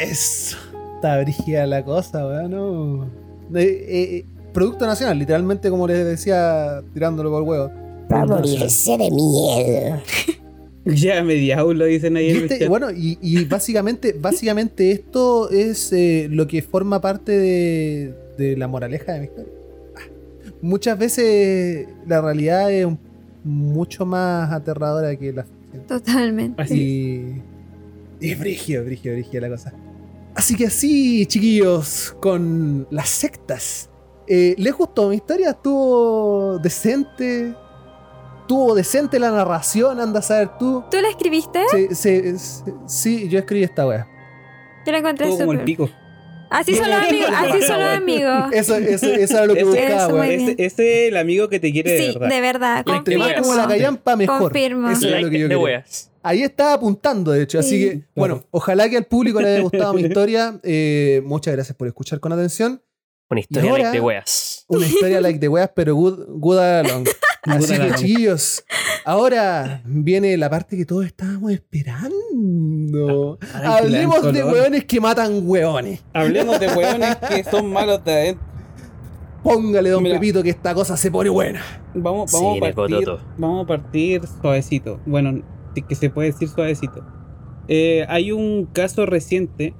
Eso. 0.03 0.57
Está 0.97 1.21
brígida 1.21 1.67
la 1.67 1.85
cosa, 1.85 2.27
weón. 2.27 2.51
no. 2.51 3.05
Eh, 3.59 3.87
eh, 3.89 4.25
producto 4.53 4.87
nacional, 4.87 5.19
literalmente, 5.19 5.71
como 5.71 5.87
les 5.87 6.05
decía, 6.05 6.83
tirándolo 6.93 7.31
por 7.31 7.43
el 7.43 7.49
huevo. 7.49 7.71
Va 8.13 8.23
a 8.23 8.27
morirse 8.27 8.99
de 8.99 9.11
miedo. 9.11 10.01
Ya 10.87 11.23
me 11.23 11.35
diablo, 11.35 11.85
dicen 11.85 12.17
ahí 12.17 12.29
Y 12.29 12.31
en 12.39 12.63
el 12.63 12.69
bueno, 12.71 12.91
y, 12.91 13.19
y 13.21 13.45
básicamente, 13.45 14.17
básicamente 14.19 14.91
esto 14.91 15.51
es 15.51 15.93
eh, 15.93 16.27
lo 16.31 16.47
que 16.47 16.63
forma 16.63 17.03
parte 17.03 17.33
de, 17.33 18.15
de 18.39 18.57
la 18.57 18.67
moraleja 18.67 19.13
de 19.13 19.19
mi 19.21 19.25
historia. 19.27 19.53
Ah, 19.95 20.01
Muchas 20.63 20.99
veces 20.99 21.87
la 22.09 22.23
realidad 22.23 22.73
es 22.73 22.89
mucho 23.45 24.07
más 24.07 24.51
aterradora 24.51 25.15
que 25.17 25.35
la 25.35 25.45
ficción. 25.45 25.87
Totalmente. 25.87 26.63
Así 26.63 27.43
es 28.21 28.39
brígido, 28.39 28.85
brígido, 28.85 29.15
brígido 29.15 29.41
la 29.41 29.49
cosa. 29.49 29.73
Así 30.35 30.55
que 30.55 30.67
así, 30.67 31.27
chiquillos, 31.27 32.17
con 32.21 32.87
las 32.91 33.09
sectas. 33.09 33.91
Eh, 34.27 34.55
¿Les 34.59 34.75
gustó 34.75 35.09
mi 35.09 35.17
historia? 35.17 35.51
¿Estuvo 35.51 36.59
decente? 36.59 37.55
¿Tuvo 38.47 38.75
decente 38.75 39.19
la 39.19 39.31
narración? 39.31 40.01
Anda 40.01 40.21
a 40.21 40.23
saber 40.23 40.57
tú. 40.59 40.85
¿Tú 40.91 40.99
la 41.01 41.09
escribiste? 41.09 41.61
Sí, 41.71 41.89
sí, 41.91 42.39
sí, 42.39 42.73
sí, 42.87 43.29
yo 43.29 43.39
escribí 43.39 43.65
esta 43.65 43.87
wea. 43.87 44.07
Yo 44.87 44.93
la 44.93 44.99
encontré 44.99 45.27
todo 45.27 45.39
como 45.39 45.53
el 45.53 45.65
pico. 45.65 45.91
Así 46.51 46.75
son 46.75 46.91
los 46.91 46.99
amigos, 47.09 47.31
así 47.35 47.63
son 47.63 47.79
los 47.81 47.89
amigos. 47.89 48.45
Eso, 48.53 48.77
eso, 48.77 49.07
eso 49.07 49.37
era 49.37 49.47
lo 49.47 49.55
que 49.55 49.61
Ese- 49.61 49.69
buscaba. 49.71 50.27
Ese 50.29 50.55
ese 50.59 51.03
es 51.05 51.09
el 51.13 51.17
amigo 51.17 51.49
que 51.49 51.61
te 51.61 51.71
quiere 51.73 51.93
de 51.93 51.99
Sí, 51.99 52.07
verdad. 52.19 52.29
de 52.29 52.41
verdad. 52.41 52.85
Entre 52.89 53.17
más 53.19 53.27
Confirmo. 53.29 53.49
como 53.49 53.57
la 53.63 53.69
callampa, 53.69 54.17
mejor. 54.17 54.39
Confirmo. 54.41 54.91
Eso 54.91 55.09
era 55.09 55.21
lo 55.21 55.31
que 55.31 55.39
yo 55.39 55.49
de 55.49 55.57
quería. 55.57 55.85
Ahí 56.23 56.43
estaba 56.43 56.75
apuntando, 56.75 57.31
de 57.33 57.43
hecho. 57.45 57.59
Así 57.61 57.71
Sí. 57.83 57.89
que, 57.89 58.03
bueno, 58.15 58.45
ojalá 58.51 58.89
que 58.91 58.97
al 58.97 59.05
público 59.07 59.41
le 59.41 59.49
haya 59.49 59.61
gustado 59.63 59.95
mi 59.95 60.03
historia. 60.07 60.61
Eh, 60.63 61.23
muchas 61.25 61.55
gracias 61.55 61.77
por 61.77 61.87
escuchar 61.89 62.21
con 62.21 62.33
atención. 62.33 62.83
Una 63.31 63.41
historia 63.41 63.71
ahora- 63.71 63.83
like 63.85 63.97
de 63.97 64.01
weas. 64.01 64.65
Una 64.69 64.87
historia 64.87 65.21
like 65.21 65.39
de 65.39 65.49
weas, 65.49 65.71
pero 65.75 65.95
good, 65.95 66.25
good 66.29 66.59
along. 66.59 67.07
Así 67.43 67.75
que, 67.75 67.95
chiquillos, 67.95 68.65
ahora 69.05 69.83
viene 69.85 70.37
la 70.37 70.51
parte 70.51 70.77
que 70.77 70.85
todos 70.85 71.07
estábamos 71.07 71.53
esperando. 71.53 73.39
Ay, 73.55 73.85
Hablemos 73.85 74.33
de 74.33 74.45
weones 74.45 74.85
que 74.85 75.01
matan 75.01 75.41
weones. 75.45 76.05
Hablemos 76.13 76.61
de 76.61 76.69
hueones 76.69 77.17
que 77.17 77.45
son 77.51 77.73
malos 77.73 78.05
de 78.05 78.13
adentro. 78.13 78.51
Póngale, 79.43 79.89
don 79.89 80.03
Mira. 80.03 80.17
Pepito, 80.17 80.43
que 80.43 80.51
esta 80.51 80.75
cosa 80.75 80.97
se 80.97 81.11
pone 81.11 81.31
buena. 81.31 81.63
Vamos, 81.95 82.31
Sí, 82.31 82.37
vamos, 82.37 82.59
a 82.59 82.75
partir, 82.75 83.09
vamos 83.39 83.65
a 83.65 83.67
partir 83.67 84.23
suavecito. 84.43 85.01
Bueno, 85.07 85.43
que 85.89 85.95
se 85.95 86.11
puede 86.11 86.33
decir 86.33 86.49
suavecito. 86.49 87.05
Eh, 87.69 88.05
hay 88.09 88.33
un 88.33 88.67
caso 88.67 89.07
reciente, 89.07 89.75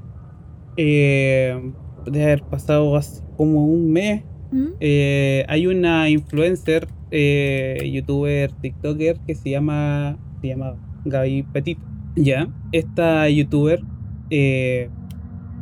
eh, 0.77 1.73
de 2.07 2.23
haber 2.23 2.43
pasado 2.45 2.97
hace 2.97 3.23
como 3.37 3.67
un 3.67 3.93
mes. 3.93 4.25
¿Mm? 4.51 4.67
Eh, 4.81 5.45
hay 5.49 5.67
una 5.67 6.09
influencer, 6.09 6.89
eh, 7.11 7.79
youtuber, 7.93 8.53
tiktoker 8.61 9.21
que 9.27 9.35
se 9.35 9.51
llama, 9.51 10.19
se 10.41 10.49
llama 10.49 10.81
Gaby 11.05 11.45
Petit. 11.45 11.83
Ya, 12.17 12.53
esta 12.73 13.29
youtuber, 13.29 13.87
eh, 14.31 14.93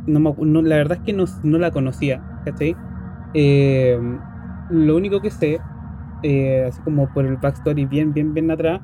no, 0.05 0.19
no- 0.39 0.61
la 0.61 0.77
verdad 0.77 0.97
es 0.99 1.03
que 1.03 1.13
no, 1.13 1.25
no 1.43 1.59
la 1.59 1.71
conocía, 1.71 2.25
¿cachai? 2.45 2.81
Eh, 3.33 3.97
lo 4.69 4.95
único 4.97 5.21
que 5.21 5.31
sé, 5.31 5.65
eh, 6.21 6.65
así 6.67 6.81
como 6.83 7.11
por 7.13 7.25
el 7.25 7.37
backstory 7.37 7.85
bien, 7.85 8.13
bien, 8.13 8.33
bien 8.33 8.51
atrás, 8.51 8.81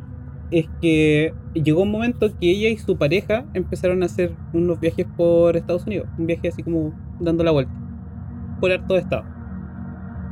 es 0.51 0.69
que 0.81 1.37
llegó 1.53 1.83
un 1.83 1.91
momento 1.91 2.29
que 2.39 2.51
ella 2.51 2.69
y 2.69 2.77
su 2.77 2.97
pareja 2.97 3.47
empezaron 3.53 4.03
a 4.03 4.07
hacer 4.07 4.39
unos 4.53 4.79
viajes 4.79 5.07
por 5.15 5.57
Estados 5.57 5.85
Unidos. 5.87 6.09
Un 6.17 6.27
viaje 6.27 6.47
así 6.49 6.63
como 6.63 6.97
dando 7.19 7.43
la 7.43 7.51
vuelta. 7.51 7.73
Por 8.59 8.71
harto 8.71 8.95
de 8.95 9.01
estado. 9.01 9.29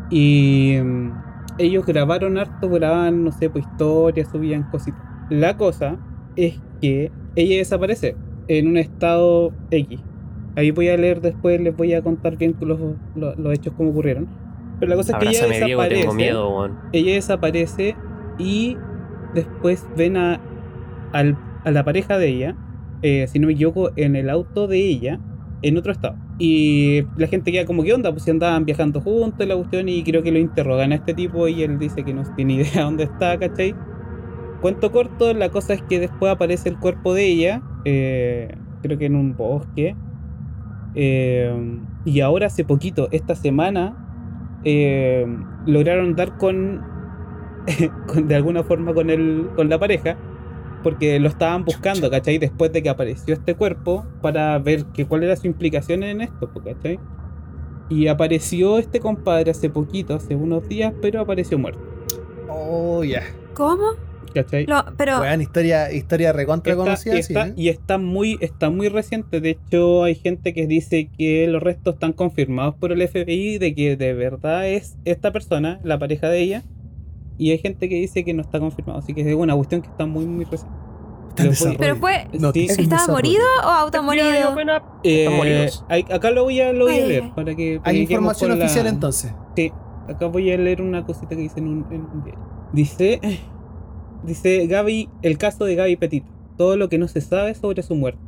Y 0.10 0.78
mm, 0.82 1.23
ellos 1.58 1.86
grabaron 1.86 2.38
harto, 2.38 2.70
grababan, 2.70 3.24
no 3.24 3.32
sé, 3.32 3.50
pues 3.50 3.66
historias, 3.66 4.30
subían 4.32 4.64
cositas. 4.64 5.02
La 5.30 5.58
cosa 5.58 5.98
es 6.36 6.60
que 6.82 7.12
ella 7.36 7.58
desaparece 7.58 8.16
en 8.48 8.68
un 8.68 8.78
estado 8.78 9.54
X. 9.72 10.00
Ahí 10.56 10.72
voy 10.72 10.90
a 10.90 10.98
leer 10.98 11.22
después, 11.22 11.60
les 11.62 11.76
voy 11.76 11.94
a 11.94 12.02
contar 12.02 12.38
bien 12.38 12.56
los, 12.62 12.80
los, 13.16 13.38
los 13.38 13.54
hechos 13.54 13.74
como 13.74 13.90
ocurrieron. 13.92 14.28
Pero 14.80 14.90
la 14.90 14.96
cosa 14.96 15.14
es 15.14 15.18
que 15.20 15.30
ella 15.30 15.48
Diego, 15.66 15.82
desaparece. 15.82 16.02
tengo 16.02 16.14
miedo, 16.14 16.50
weón. 16.58 16.80
ella 16.92 17.14
desaparece 17.14 17.96
y 18.38 18.78
después 19.34 19.88
ven 19.96 20.18
a, 20.18 20.40
al- 21.12 21.38
a 21.64 21.72
la 21.72 21.84
pareja 21.84 22.18
de 22.18 22.28
ella, 22.30 22.56
eh, 23.02 23.26
si 23.28 23.40
no 23.40 23.48
me 23.48 23.54
equivoco, 23.54 23.92
en 23.96 24.16
el 24.16 24.30
auto 24.30 24.68
de 24.68 24.78
ella, 24.80 25.20
en 25.62 25.78
otro 25.78 25.92
estado. 25.92 26.18
Y 26.38 27.04
la 27.16 27.28
gente 27.28 27.52
queda 27.52 27.66
como, 27.66 27.84
¿qué 27.84 27.94
onda? 27.94 28.12
Pues 28.12 28.24
si 28.24 28.32
andaban 28.32 28.66
viajando 28.66 29.02
juntos 29.02 29.48
la 29.48 29.56
cuestión, 29.56 29.88
y 29.90 30.04
creo 30.04 30.24
que 30.24 30.32
lo 30.32 30.40
interrogan 30.40 30.92
a 30.92 30.96
este 30.96 31.14
tipo 31.14 31.48
y 31.48 31.64
él 31.64 31.78
dice 31.80 32.04
que 32.04 32.14
no 32.14 32.24
tiene 32.36 32.54
idea 32.56 32.84
dónde 32.84 33.04
está, 33.06 33.38
¿cachai? 33.40 33.80
Cuento 34.60 34.92
corto, 34.92 35.34
la 35.34 35.52
cosa 35.52 35.74
es 35.76 35.84
que 35.84 36.00
después 36.00 36.32
aparece 36.32 36.70
el 36.70 36.80
cuerpo 36.80 37.14
de 37.14 37.28
ella, 37.28 37.66
eh, 37.86 38.50
creo 38.82 38.98
que 38.98 39.06
en 39.08 39.16
un 39.16 39.36
bosque. 39.36 40.00
eh, 40.94 41.54
y 42.04 42.20
ahora 42.22 42.48
hace 42.48 42.66
poquito, 42.66 43.08
esta 43.12 43.36
semana, 43.36 43.98
eh, 44.64 45.26
lograron 45.66 46.16
dar 46.16 46.38
con 46.38 46.88
con- 48.08 48.28
de 48.28 48.36
alguna 48.36 48.64
forma 48.64 48.94
con 48.94 49.10
el 49.10 49.52
con 49.56 49.70
la 49.70 49.80
pareja 49.80 50.20
porque 50.84 51.20
lo 51.20 51.30
estaban 51.30 51.66
buscando, 51.66 52.10
¿cachai? 52.12 52.38
Después 52.38 52.72
de 52.74 52.84
que 52.84 52.90
apareció 52.90 53.34
este 53.34 53.56
cuerpo 53.56 54.06
para 54.22 54.58
ver 54.60 54.86
que 54.86 55.06
cuál 55.06 55.24
era 55.24 55.36
su 55.36 55.48
implicación 55.48 56.04
en 56.04 56.22
esto, 56.22 56.50
po, 56.52 56.62
¿cachai? 56.62 57.00
Y 57.90 58.08
apareció 58.08 58.78
este 58.78 59.00
compadre 59.00 59.52
hace 59.52 59.70
poquito, 59.70 60.14
hace 60.16 60.36
unos 60.36 60.68
días, 60.68 60.94
pero 61.02 61.22
apareció 61.22 61.58
muerto, 61.58 61.82
Oh, 62.50 63.04
ya. 63.04 63.24
¿Cómo? 63.56 63.84
¿cachai? 64.34 64.66
Lo- 64.66 64.84
pero 64.98 65.20
Weón, 65.22 65.42
historia, 65.42 65.92
historia 65.92 66.34
recontra 66.34 66.74
Está- 66.74 66.84
conocida, 66.84 67.22
sí, 67.22 67.34
¿eh? 67.36 67.54
Y 67.56 67.70
está 67.70 68.00
muy, 68.00 68.38
está 68.42 68.72
muy 68.72 68.90
reciente. 68.90 69.40
De 69.42 69.52
hecho, 69.52 70.04
hay 70.04 70.16
gente 70.16 70.54
que 70.56 70.66
dice 70.66 71.08
que 71.16 71.46
los 71.48 71.62
restos 71.62 71.94
están 71.96 72.14
confirmados 72.14 72.74
por 72.74 72.92
el 72.92 73.02
FBI 73.08 73.60
de 73.60 73.76
que 73.76 73.96
de 73.96 74.14
verdad 74.14 74.68
es 74.68 74.98
esta 75.06 75.32
persona, 75.32 75.80
la 75.84 76.00
pareja 76.00 76.30
de 76.30 76.40
ella. 76.40 76.64
Y 77.44 77.52
hay 77.52 77.58
gente 77.58 77.90
que 77.90 77.96
dice 77.96 78.24
que 78.24 78.34
no 78.34 78.42
está 78.42 78.58
confirmado. 78.60 79.00
Así 79.00 79.14
que 79.14 79.20
es 79.30 79.36
una 79.36 79.54
cuestión 79.54 79.82
que 79.82 79.90
está 79.90 80.06
muy, 80.06 80.26
muy 80.26 80.46
reciente. 80.46 80.78
Pero 81.36 81.96
fue 81.98 82.28
Sí. 82.32 82.38
en 82.38 82.46
¿Estaba 82.46 83.02
desarrollo. 83.02 83.12
morido 83.14 83.44
o 83.64 83.68
automorido? 83.68 84.28
Eh, 85.04 85.70
acá 86.10 86.32
lo 86.32 86.44
voy 86.44 86.62
a, 86.62 86.72
lo 86.72 86.86
voy 86.86 87.00
a 87.00 87.06
leer 87.06 87.32
para 87.36 87.54
que. 87.54 87.80
para 87.80 87.90
Hay 87.92 88.06
que 88.06 88.14
información 88.14 88.52
la- 88.58 88.64
oficial 88.64 88.88
entonces. 88.88 89.34
Sí, 89.58 89.74
acá 90.08 90.28
voy 90.28 90.52
a 90.54 90.58
leer 90.58 90.82
una 90.82 91.06
cosita 91.06 91.30
que 91.36 91.42
dice 91.42 91.60
en 91.60 91.68
un, 91.68 91.86
en 91.92 92.02
un 92.06 92.24
diario. 92.24 92.42
Dice, 92.72 93.20
dice 94.24 94.66
Gaby, 94.68 95.10
el 95.22 95.38
caso 95.38 95.66
de 95.66 95.76
Gaby 95.76 95.96
Petito, 95.98 96.32
todo 96.58 96.78
lo 96.78 96.88
que 96.88 96.98
no 96.98 97.08
se 97.10 97.20
sabe 97.20 97.56
sobre 97.56 97.84
su 97.84 97.96
muerte. 97.96 98.22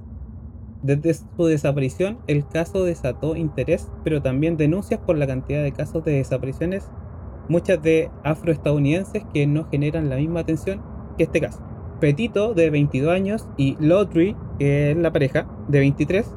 Desde 0.84 1.14
su 1.14 1.46
desaparición, 1.46 2.18
el 2.28 2.46
caso 2.48 2.84
desató 2.84 3.36
interés, 3.36 3.88
pero 4.04 4.22
también 4.22 4.58
denuncias 4.58 5.00
por 5.00 5.18
la 5.18 5.26
cantidad 5.26 5.64
de 5.64 5.72
casos 5.72 6.04
de 6.04 6.12
desapariciones, 6.14 6.90
muchas 7.48 7.82
de 7.82 8.10
afroestadounidenses 8.24 9.24
que 9.34 9.48
no 9.48 9.66
generan 9.70 10.10
la 10.10 10.18
misma 10.18 10.42
atención 10.42 10.82
que 11.18 11.24
este 11.24 11.42
caso. 11.42 11.62
Petito, 12.00 12.54
de 12.54 12.70
22 12.70 13.14
años, 13.14 13.48
y 13.58 13.78
Lotry, 13.80 14.36
que 14.60 14.92
es 14.92 14.98
la 14.98 15.12
pareja, 15.12 15.48
de 15.68 15.80
23, 15.80 16.30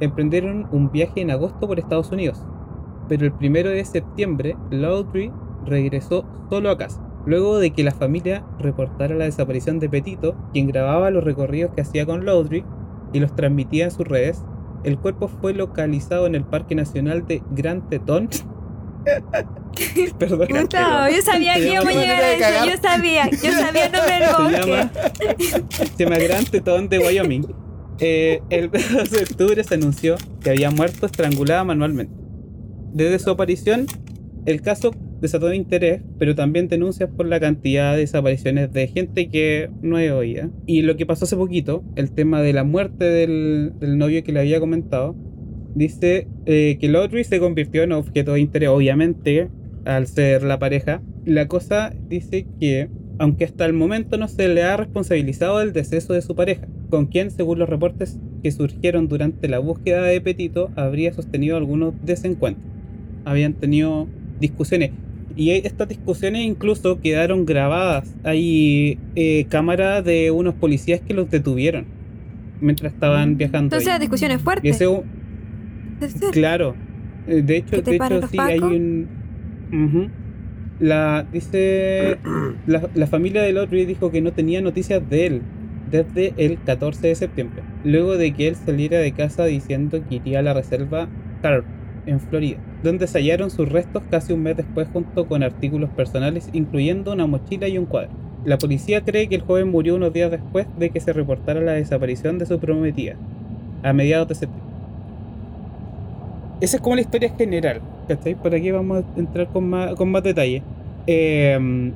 emprendieron 0.00 0.68
un 0.70 0.90
viaje 0.90 1.20
en 1.20 1.30
agosto 1.30 1.66
por 1.66 1.78
Estados 1.78 2.10
Unidos 2.12 2.44
pero 3.10 3.26
el 3.26 3.32
primero 3.32 3.70
de 3.70 3.84
septiembre, 3.84 4.56
Lowry 4.70 5.32
regresó 5.66 6.24
solo 6.48 6.70
a 6.70 6.78
casa. 6.78 7.04
Luego 7.26 7.58
de 7.58 7.72
que 7.72 7.82
la 7.82 7.90
familia 7.90 8.44
reportara 8.60 9.16
la 9.16 9.24
desaparición 9.24 9.80
de 9.80 9.88
Petito, 9.88 10.36
quien 10.52 10.68
grababa 10.68 11.10
los 11.10 11.24
recorridos 11.24 11.72
que 11.74 11.80
hacía 11.80 12.06
con 12.06 12.24
Lowry 12.24 12.64
y 13.12 13.18
los 13.18 13.34
transmitía 13.34 13.86
en 13.86 13.90
sus 13.90 14.06
redes, 14.06 14.44
el 14.84 14.96
cuerpo 14.96 15.26
fue 15.26 15.54
localizado 15.54 16.28
en 16.28 16.36
el 16.36 16.44
Parque 16.44 16.76
Nacional 16.76 17.26
de 17.26 17.42
Gran 17.50 17.88
Tetón. 17.88 18.28
Perdón. 20.18 20.48
Puta, 20.48 21.10
yo 21.10 21.22
sabía 21.22 21.54
Se 21.54 21.60
que 21.60 21.72
íbamos 21.72 21.94
a 21.94 22.00
llegar 22.00 22.22
a 22.22 22.32
eso. 22.32 22.66
Yo 22.66 22.82
sabía, 22.82 23.30
yo 23.30 23.52
sabía 23.52 23.86
el 23.86 23.92
nombre 23.92 24.14
del 24.14 24.28
se 24.28 25.32
bosque. 25.38 25.88
se 25.96 26.04
llama 26.04 26.18
Gran 26.18 26.44
Tetón 26.44 26.88
de 26.88 26.98
Wyoming. 26.98 27.46
Eh, 27.98 28.40
el 28.48 28.70
2 28.70 29.10
de 29.10 29.22
octubre 29.22 29.62
se 29.62 29.74
anunció 29.74 30.16
que 30.42 30.50
había 30.50 30.70
muerto 30.70 31.06
estrangulada 31.06 31.64
manualmente. 31.64 32.14
Desde 32.92 33.18
su 33.18 33.30
aparición, 33.30 33.86
el 34.46 34.62
caso 34.62 34.92
desató 35.20 35.52
interés, 35.52 36.02
pero 36.18 36.34
también 36.34 36.68
denuncias 36.68 37.10
por 37.14 37.26
la 37.26 37.38
cantidad 37.38 37.92
de 37.92 38.00
desapariciones 38.00 38.72
de 38.72 38.88
gente 38.88 39.28
que 39.28 39.70
no 39.82 39.98
he 39.98 40.10
oído. 40.12 40.50
Y 40.66 40.82
lo 40.82 40.96
que 40.96 41.04
pasó 41.04 41.26
hace 41.26 41.36
poquito, 41.36 41.84
el 41.94 42.12
tema 42.12 42.40
de 42.40 42.54
la 42.54 42.64
muerte 42.64 43.04
del, 43.04 43.74
del 43.78 43.98
novio 43.98 44.24
que 44.24 44.32
le 44.32 44.40
había 44.40 44.60
comentado, 44.60 45.14
dice 45.74 46.26
eh, 46.46 46.78
que 46.80 46.88
Lotry 46.88 47.24
se 47.24 47.40
convirtió 47.40 47.82
en 47.82 47.92
objeto 47.92 48.34
de 48.34 48.40
interés, 48.40 48.68
obviamente, 48.68 49.48
al 49.84 50.06
ser 50.06 50.42
la 50.42 50.58
pareja. 50.58 51.02
La 51.24 51.48
cosa 51.48 51.92
dice 52.08 52.46
que, 52.58 52.88
aunque 53.18 53.44
hasta 53.44 53.66
el 53.66 53.72
momento 53.72 54.16
no 54.16 54.28
se 54.28 54.48
le 54.48 54.62
ha 54.62 54.76
responsabilizado 54.76 55.58
del 55.58 55.72
deceso 55.72 56.12
de 56.12 56.22
su 56.22 56.34
pareja, 56.34 56.66
con 56.88 57.06
quien, 57.06 57.30
según 57.30 57.58
los 57.58 57.68
reportes 57.68 58.18
que 58.42 58.50
surgieron 58.50 59.08
durante 59.08 59.48
la 59.48 59.58
búsqueda 59.58 60.02
de 60.02 60.20
Petito, 60.20 60.70
habría 60.76 61.12
sostenido 61.12 61.56
algunos 61.56 61.94
desencuentros. 62.04 62.66
Habían 63.24 63.54
tenido 63.54 64.08
discusiones. 64.40 64.90
Y 65.36 65.50
estas 65.52 65.88
discusiones 65.88 66.42
incluso 66.42 67.00
quedaron 67.00 67.46
grabadas. 67.46 68.14
Hay 68.24 68.98
eh, 69.14 69.46
cámaras 69.48 70.04
de 70.04 70.30
unos 70.30 70.54
policías 70.54 71.00
que 71.00 71.14
los 71.14 71.30
detuvieron 71.30 71.86
mientras 72.60 72.92
estaban 72.92 73.36
viajando. 73.36 73.66
Entonces 73.66 73.88
ahí. 73.88 73.94
la 73.94 73.98
discusión 73.98 74.30
es 74.32 74.40
Y 74.62 74.68
ese, 74.68 74.86
Claro. 76.32 76.74
Eh, 77.26 77.42
De 77.42 77.56
hecho, 77.56 77.76
¿Que 77.76 77.82
te 77.82 77.90
de 77.92 77.96
hecho 77.96 78.26
sí 78.28 78.38
hay 78.40 78.58
un. 78.60 79.08
Ujú. 79.72 80.08
La 80.80 81.26
dice 81.30 82.16
la, 82.66 82.88
la 82.94 83.06
familia 83.06 83.42
del 83.42 83.58
otro 83.58 83.76
dijo 83.76 84.10
que 84.10 84.22
no 84.22 84.32
tenía 84.32 84.62
noticias 84.62 85.08
de 85.10 85.26
él 85.26 85.42
desde 85.90 86.32
el 86.38 86.58
14 86.62 87.08
de 87.08 87.14
septiembre, 87.14 87.62
luego 87.84 88.16
de 88.16 88.32
que 88.32 88.48
él 88.48 88.56
saliera 88.56 88.98
de 88.98 89.12
casa 89.12 89.44
diciendo 89.44 90.00
que 90.08 90.16
iría 90.16 90.38
a 90.38 90.42
la 90.42 90.54
reserva 90.54 91.08
Carp 91.42 91.64
en 92.06 92.20
Florida, 92.20 92.58
donde 92.82 93.06
se 93.06 93.18
hallaron 93.18 93.50
sus 93.50 93.68
restos 93.68 94.02
casi 94.10 94.32
un 94.32 94.42
mes 94.42 94.56
después 94.56 94.88
junto 94.88 95.26
con 95.26 95.42
artículos 95.42 95.90
personales 95.90 96.48
incluyendo 96.52 97.12
una 97.12 97.26
mochila 97.26 97.68
y 97.68 97.76
un 97.76 97.86
cuadro. 97.86 98.10
La 98.44 98.58
policía 98.58 99.02
cree 99.04 99.28
que 99.28 99.34
el 99.34 99.42
joven 99.42 99.68
murió 99.68 99.96
unos 99.96 100.12
días 100.12 100.30
después 100.30 100.66
de 100.78 100.90
que 100.90 101.00
se 101.00 101.12
reportara 101.12 101.60
la 101.60 101.72
desaparición 101.72 102.38
de 102.38 102.46
su 102.46 102.58
prometida, 102.58 103.16
a 103.82 103.92
mediados 103.92 104.28
de 104.28 104.34
septiembre. 104.34 104.69
Esa 106.60 106.76
es 106.76 106.82
como 106.82 106.94
la 106.96 107.00
historia 107.02 107.30
general, 107.36 107.80
¿cachai? 108.08 108.34
Por 108.34 108.54
aquí 108.54 108.70
vamos 108.70 109.02
a 109.16 109.18
entrar 109.18 109.48
con 109.48 109.68
más, 109.68 109.94
con 109.94 110.10
más 110.10 110.22
detalle. 110.22 110.62
Eh, 111.06 111.92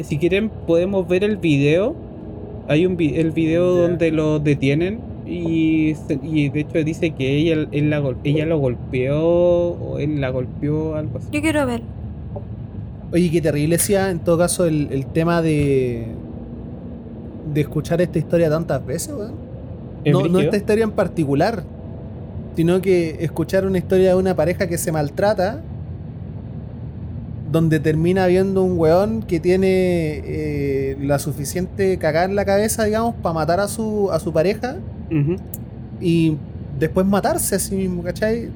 si 0.00 0.18
quieren, 0.18 0.50
podemos 0.66 1.06
ver 1.08 1.24
el 1.24 1.36
video. 1.36 1.94
Hay 2.68 2.86
un 2.86 2.96
vi- 2.96 3.14
el 3.16 3.32
video 3.32 3.74
donde 3.74 4.10
lo 4.12 4.38
detienen 4.38 5.00
y, 5.26 5.94
y 6.22 6.48
de 6.48 6.60
hecho 6.60 6.82
dice 6.84 7.10
que 7.10 7.36
ella, 7.36 7.66
él 7.72 7.90
la 7.90 7.98
gol- 7.98 8.16
ella 8.24 8.46
lo 8.46 8.58
golpeó 8.58 9.20
o 9.22 9.98
él 9.98 10.20
la 10.20 10.30
golpeó, 10.30 10.94
algo 10.94 11.18
así. 11.18 11.28
Yo 11.32 11.42
quiero 11.42 11.66
ver. 11.66 11.82
Oye, 13.12 13.30
qué 13.30 13.40
terrible 13.40 13.78
sea 13.78 14.10
en 14.10 14.20
todo 14.20 14.38
caso 14.38 14.64
el, 14.66 14.88
el 14.92 15.06
tema 15.06 15.42
de. 15.42 16.06
de 17.52 17.60
escuchar 17.60 18.00
esta 18.00 18.18
historia 18.18 18.48
tantas 18.48 18.84
veces, 18.86 19.14
weón. 19.14 19.32
¿Es 20.04 20.12
No, 20.12 20.26
no 20.28 20.40
esta 20.40 20.56
historia 20.56 20.84
en 20.84 20.90
particular, 20.92 21.64
sino 22.56 22.80
que 22.80 23.16
escuchar 23.20 23.66
una 23.66 23.78
historia 23.78 24.10
de 24.10 24.14
una 24.16 24.34
pareja 24.36 24.66
que 24.68 24.78
se 24.78 24.92
maltrata, 24.92 25.60
donde 27.50 27.78
termina 27.78 28.26
viendo 28.26 28.62
un 28.62 28.78
weón 28.78 29.22
que 29.22 29.38
tiene 29.38 29.68
eh, 30.24 30.96
la 31.00 31.18
suficiente 31.18 31.98
cagada 31.98 32.26
en 32.26 32.34
la 32.34 32.44
cabeza, 32.44 32.84
digamos, 32.84 33.14
para 33.16 33.32
matar 33.34 33.60
a 33.60 33.68
su, 33.68 34.10
a 34.12 34.18
su 34.18 34.32
pareja 34.32 34.76
y 36.00 36.36
después 36.78 37.06
matarse 37.06 37.54
a 37.54 37.58
sí 37.60 37.76
mismo, 37.76 38.02
¿cachai? 38.02 38.48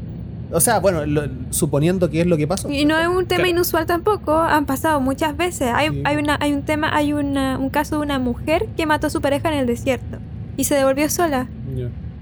O 0.51 0.61
sea, 0.61 0.81
bueno, 0.81 1.05
lo- 1.07 1.29
suponiendo 1.51 2.09
que 2.11 2.23
es 2.23 2.27
lo 2.27 2.37
que 2.37 2.49
pasó. 2.49 2.71
Y 2.71 2.87
no 2.87 2.99
es 2.99 3.07
un 3.07 3.27
tema 3.27 3.45
Claro. 3.45 3.51
inusual 3.51 3.87
tampoco, 3.87 4.35
han 4.37 4.65
pasado 4.67 4.99
muchas 5.01 5.37
veces. 5.37 5.69
Hay, 5.75 5.91
Sí. 5.91 6.03
hay, 6.05 6.17
una, 6.17 6.37
hay 6.41 6.53
un 6.55 6.63
tema, 6.63 6.89
hay 6.97 7.13
una, 7.13 7.59
un 7.59 7.69
caso 7.69 7.97
de 7.97 8.03
una 8.03 8.19
mujer 8.19 8.67
que 8.77 8.87
mató 8.87 9.07
a 9.09 9.11
su 9.11 9.21
pareja 9.21 9.53
en 9.53 9.59
el 9.61 9.67
desierto 9.67 10.19
y 10.57 10.65
se 10.65 10.75
devolvió 10.75 11.09
sola. 11.11 11.47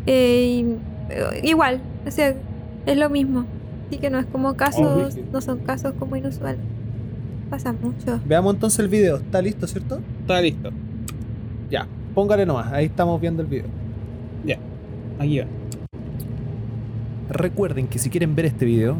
Eh, 0.06 0.62
y- 0.64 0.76
igual, 1.42 1.80
o 2.06 2.10
sea, 2.10 2.34
es 2.86 2.96
lo 2.96 3.10
mismo. 3.10 3.44
Así 3.88 3.98
que 3.98 4.10
no 4.10 4.18
es 4.18 4.26
como 4.26 4.54
casos, 4.56 5.12
brígido. 5.12 5.26
no 5.32 5.40
son 5.40 5.58
casos 5.60 5.92
como 5.98 6.16
inusuales. 6.16 6.60
Pasa 7.50 7.72
mucho. 7.72 8.20
Veamos 8.24 8.54
entonces 8.54 8.80
el 8.80 8.88
video. 8.88 9.16
¿Está 9.16 9.40
listo, 9.40 9.66
cierto? 9.66 10.00
Está 10.20 10.40
listo. 10.40 10.70
Ya, 11.70 11.86
póngale 12.14 12.44
nomás, 12.44 12.72
ahí 12.72 12.86
estamos 12.86 13.20
viendo 13.20 13.42
el 13.42 13.48
video. 13.48 13.86
Aquí 15.18 15.38
va. 15.38 15.46
Recuerden 17.30 17.88
que 17.88 17.98
si 17.98 18.10
quieren 18.10 18.34
ver 18.34 18.46
este 18.46 18.64
video, 18.64 18.96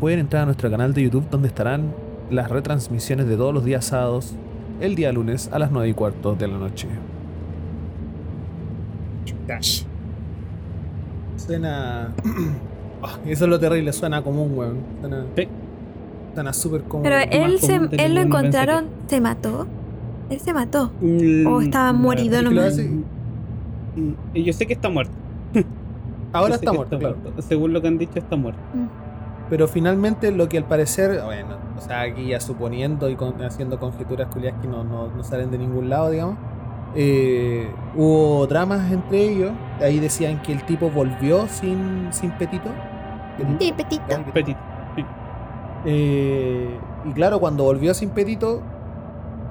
pueden 0.00 0.20
entrar 0.20 0.42
a 0.42 0.46
nuestro 0.46 0.70
canal 0.70 0.94
de 0.94 1.02
YouTube 1.02 1.28
donde 1.30 1.48
estarán 1.48 1.92
las 2.30 2.50
retransmisiones 2.50 3.26
de 3.26 3.36
todos 3.36 3.52
los 3.52 3.64
días 3.64 3.86
sábados, 3.86 4.34
el 4.80 4.94
día 4.94 5.12
lunes 5.12 5.48
a 5.52 5.58
las 5.58 5.70
9 5.70 5.88
y 5.88 5.94
cuarto 5.94 6.34
de 6.34 6.48
la 6.48 6.58
noche. 6.58 6.88
Suena. 11.36 12.12
Ah, 13.06 13.18
eso 13.26 13.44
es 13.44 13.50
lo 13.50 13.60
terrible, 13.60 13.92
suena 13.92 14.22
común, 14.22 14.52
weón. 14.56 14.78
Suena. 15.02 15.26
Sí. 15.36 15.46
Suena 16.32 16.52
súper 16.54 16.84
común. 16.84 17.02
Pero 17.02 17.16
él, 17.30 17.58
se, 17.60 17.74
común 17.76 17.88
él 17.92 18.14
lo 18.14 18.20
encontraron, 18.22 18.86
¿se 19.08 19.20
mató? 19.20 19.66
Él 20.30 20.40
se 20.40 20.54
mató. 20.54 20.90
Mm, 21.02 21.46
O 21.46 21.60
estaba 21.60 21.92
morido 21.92 22.40
nomás. 22.40 22.78
Mm, 22.78 24.12
Yo 24.36 24.52
sé 24.54 24.66
que 24.66 24.72
está 24.72 24.88
muerto. 24.88 25.12
Ahora 26.32 26.54
está 26.54 26.72
muerto, 26.72 26.98
claro. 26.98 27.16
Según 27.46 27.74
lo 27.74 27.82
que 27.82 27.88
han 27.88 27.98
dicho, 27.98 28.18
está 28.18 28.36
muerto. 28.36 28.60
Pero 29.50 29.68
finalmente 29.68 30.30
lo 30.32 30.48
que 30.48 30.56
al 30.56 30.64
parecer, 30.64 31.20
bueno, 31.26 31.56
o 31.76 31.80
sea, 31.82 32.00
aquí 32.00 32.28
ya 32.28 32.40
suponiendo 32.40 33.10
y 33.10 33.16
con- 33.16 33.42
haciendo 33.42 33.78
conjeturas 33.78 34.28
culiadas 34.28 34.62
que 34.62 34.66
no, 34.66 34.82
no, 34.82 35.08
no 35.14 35.22
salen 35.24 35.50
de 35.50 35.58
ningún 35.58 35.90
lado, 35.90 36.08
digamos, 36.08 36.36
eh, 36.94 37.68
hubo 37.94 38.46
dramas 38.46 38.90
entre 38.92 39.22
ellos. 39.22 39.52
Ahí 39.80 39.98
decían 39.98 40.40
que 40.42 40.52
el 40.52 40.64
tipo 40.64 40.90
volvió 40.90 41.46
sin, 41.48 42.08
sin 42.12 42.30
petito. 42.32 42.70
Sí, 43.58 43.72
petito. 43.76 44.04
Petit. 44.32 44.56
Eh, 45.86 46.78
y 47.04 47.12
claro, 47.12 47.40
cuando 47.40 47.64
volvió 47.64 47.92
sin 47.94 48.10
petito, 48.10 48.62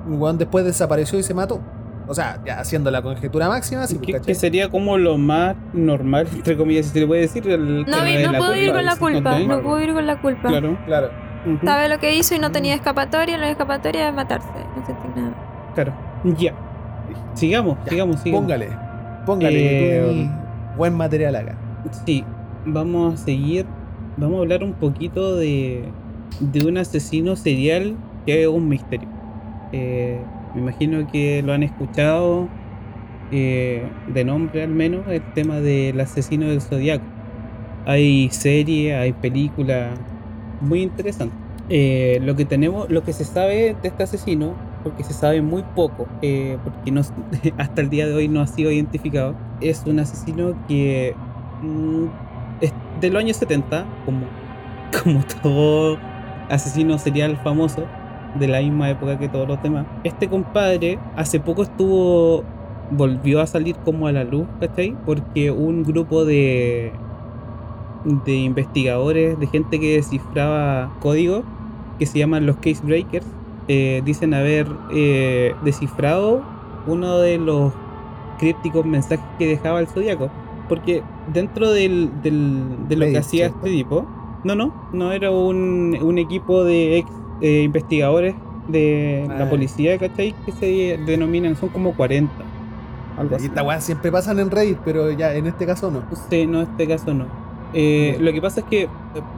weón 0.07 0.37
después 0.37 0.65
desapareció 0.65 1.19
y 1.19 1.23
se 1.23 1.33
mató. 1.33 1.59
O 2.07 2.13
sea, 2.13 2.39
ya 2.45 2.59
haciendo 2.59 2.91
la 2.91 3.01
conjetura 3.01 3.47
máxima, 3.47 3.87
sí, 3.87 3.97
que, 3.97 4.13
¿cachai? 4.13 4.25
que 4.27 4.35
sería 4.35 4.69
como 4.69 4.97
lo 4.97 5.17
más 5.17 5.55
normal, 5.73 6.27
entre 6.33 6.57
comillas, 6.57 6.87
si 6.87 6.91
se 6.91 6.99
le 6.99 7.07
puede 7.07 7.21
decir. 7.21 7.47
El 7.47 7.85
No, 7.85 7.97
no 7.97 8.31
la 8.31 8.37
puedo 8.37 8.55
ir 8.55 8.73
con 8.73 8.85
la 8.85 8.95
culpa. 8.97 9.35
¿Ok? 9.35 9.47
No 9.47 9.61
puedo 9.61 9.81
ir 9.81 9.93
con 9.93 10.05
la 10.05 10.21
culpa. 10.21 10.49
Claro. 10.49 10.77
Claro. 10.85 11.09
ujú, 11.45 11.65
Sabe 11.65 11.87
lo 11.87 11.99
que 11.99 12.15
hizo 12.15 12.35
y 12.35 12.39
no 12.39 12.51
tenía 12.51 12.75
escapatoria. 12.75 13.37
La 13.37 13.49
escapatoria 13.49 14.09
es 14.09 14.13
matarse. 14.13 14.47
No 14.75 14.85
sentí 14.85 15.07
nada. 15.15 15.33
Claro. 15.75 15.93
Ya. 16.37 16.53
Sigamos, 17.33 17.77
Ya, 17.85 17.91
sigamos, 17.91 18.19
sigamos. 18.19 18.43
Póngale, 18.43 18.69
póngale, 19.25 20.11
Eh, 20.11 20.29
buen 20.77 20.93
material 20.95 21.35
acá. 21.35 21.55
Sí, 22.05 22.23
vamos 22.65 23.13
a 23.13 23.17
seguir. 23.17 23.65
Vamos 24.17 24.37
a 24.37 24.41
hablar 24.41 24.63
un 24.63 24.73
poquito 24.73 25.35
de, 25.35 25.85
de 26.39 26.65
un 26.65 26.77
asesino 26.77 27.35
serial 27.35 27.95
que 28.25 28.43
es 28.43 28.47
un 28.47 28.67
misterio. 28.69 29.07
Eh, 29.71 30.19
me 30.53 30.61
imagino 30.61 31.07
que 31.11 31.41
lo 31.41 31.53
han 31.53 31.63
escuchado 31.63 32.47
eh, 33.31 33.83
de 34.07 34.23
nombre 34.23 34.63
al 34.63 34.69
menos, 34.69 35.07
el 35.07 35.21
tema 35.33 35.59
del 35.59 35.99
asesino 35.99 36.45
del 36.47 36.61
zodiaco. 36.61 37.03
Hay 37.85 38.29
serie, 38.29 38.95
hay 38.95 39.13
película 39.13 39.89
muy 40.61 40.83
interesante. 40.83 41.35
Eh, 41.69 42.19
lo 42.21 42.35
que 42.35 42.45
tenemos, 42.45 42.89
lo 42.89 43.03
que 43.03 43.13
se 43.13 43.25
sabe 43.25 43.75
de 43.81 43.87
este 43.87 44.03
asesino, 44.03 44.53
porque 44.83 45.03
se 45.03 45.13
sabe 45.13 45.41
muy 45.41 45.63
poco, 45.75 46.07
eh, 46.21 46.57
porque 46.63 46.93
hasta 47.57 47.81
el 47.81 47.89
día 47.89 48.07
de 48.07 48.13
hoy 48.13 48.27
no 48.27 48.41
ha 48.41 48.47
sido 48.47 48.71
identificado, 48.71 49.35
es 49.61 49.83
un 49.85 49.99
asesino 49.99 50.55
que 50.67 51.15
mm, 51.61 52.05
de 52.99 53.09
los 53.09 53.21
años 53.21 53.37
70, 53.37 53.85
como, 54.05 54.25
como 55.03 55.23
todo 55.41 55.97
asesino 56.49 56.97
serial 56.97 57.37
famoso, 57.37 57.83
de 58.35 58.47
la 58.47 58.59
misma 58.61 58.89
época 58.89 59.19
que 59.19 59.29
todos 59.29 59.47
los 59.47 59.61
demás. 59.61 59.85
Este 60.03 60.27
compadre 60.27 60.99
hace 61.15 61.39
poco 61.39 61.63
estuvo, 61.63 62.43
volvió 62.91 63.41
a 63.41 63.47
salir 63.47 63.75
como 63.77 64.07
a 64.07 64.11
la 64.11 64.23
luz, 64.23 64.47
¿cachai? 64.59 64.95
Porque 65.05 65.51
un 65.51 65.83
grupo 65.83 66.25
de, 66.25 66.91
de 68.25 68.33
investigadores, 68.33 69.39
de 69.39 69.47
gente 69.47 69.79
que 69.79 69.95
descifraba 69.95 70.91
código, 70.99 71.43
que 71.99 72.05
se 72.05 72.19
llaman 72.19 72.45
los 72.45 72.57
Case 72.57 72.81
Breakers, 72.83 73.27
eh, 73.67 74.01
dicen 74.05 74.33
haber 74.33 74.67
eh, 74.91 75.55
descifrado 75.63 76.41
uno 76.87 77.17
de 77.19 77.37
los 77.37 77.71
crípticos 78.39 78.85
mensajes 78.85 79.25
que 79.39 79.47
dejaba 79.47 79.79
el 79.79 79.87
zodiaco. 79.87 80.29
Porque 80.69 81.03
dentro 81.33 81.71
del, 81.71 82.09
del- 82.21 82.87
de 82.87 82.95
lo 82.95 83.05
que 83.05 83.17
hacía 83.17 83.47
este 83.47 83.69
tipo, 83.69 84.05
no, 84.43 84.55
no, 84.55 84.73
no 84.93 85.11
era 85.11 85.29
un, 85.31 85.97
un 86.01 86.17
equipo 86.17 86.63
de 86.63 86.97
ex 86.99 87.09
eh, 87.41 87.61
investigadores 87.63 88.35
de 88.67 89.27
Ah. 89.29 89.35
la 89.39 89.49
policía, 89.49 89.97
¿cachai? 89.97 90.33
Que 90.45 90.51
se 90.53 90.97
denominan, 91.05 91.55
son 91.57 91.69
como 91.69 91.93
40. 91.93 92.31
Algo 93.17 93.33
Y 93.33 93.35
así. 93.35 93.45
esta 93.47 93.81
siempre 93.81 94.11
pasan 94.11 94.39
en 94.39 94.49
Reddit, 94.49 94.77
pero 94.85 95.11
ya 95.11 95.33
en 95.35 95.47
este 95.47 95.65
caso 95.65 95.91
no. 95.91 96.01
Sí, 96.29 96.45
no, 96.47 96.61
en 96.61 96.69
este 96.69 96.87
caso 96.87 97.13
no. 97.13 97.25
Eh, 97.73 98.17
lo 98.19 98.31
que 98.31 98.41
pasa 98.41 98.61
es 98.61 98.65
que, 98.67 98.83
eh, 98.83 98.89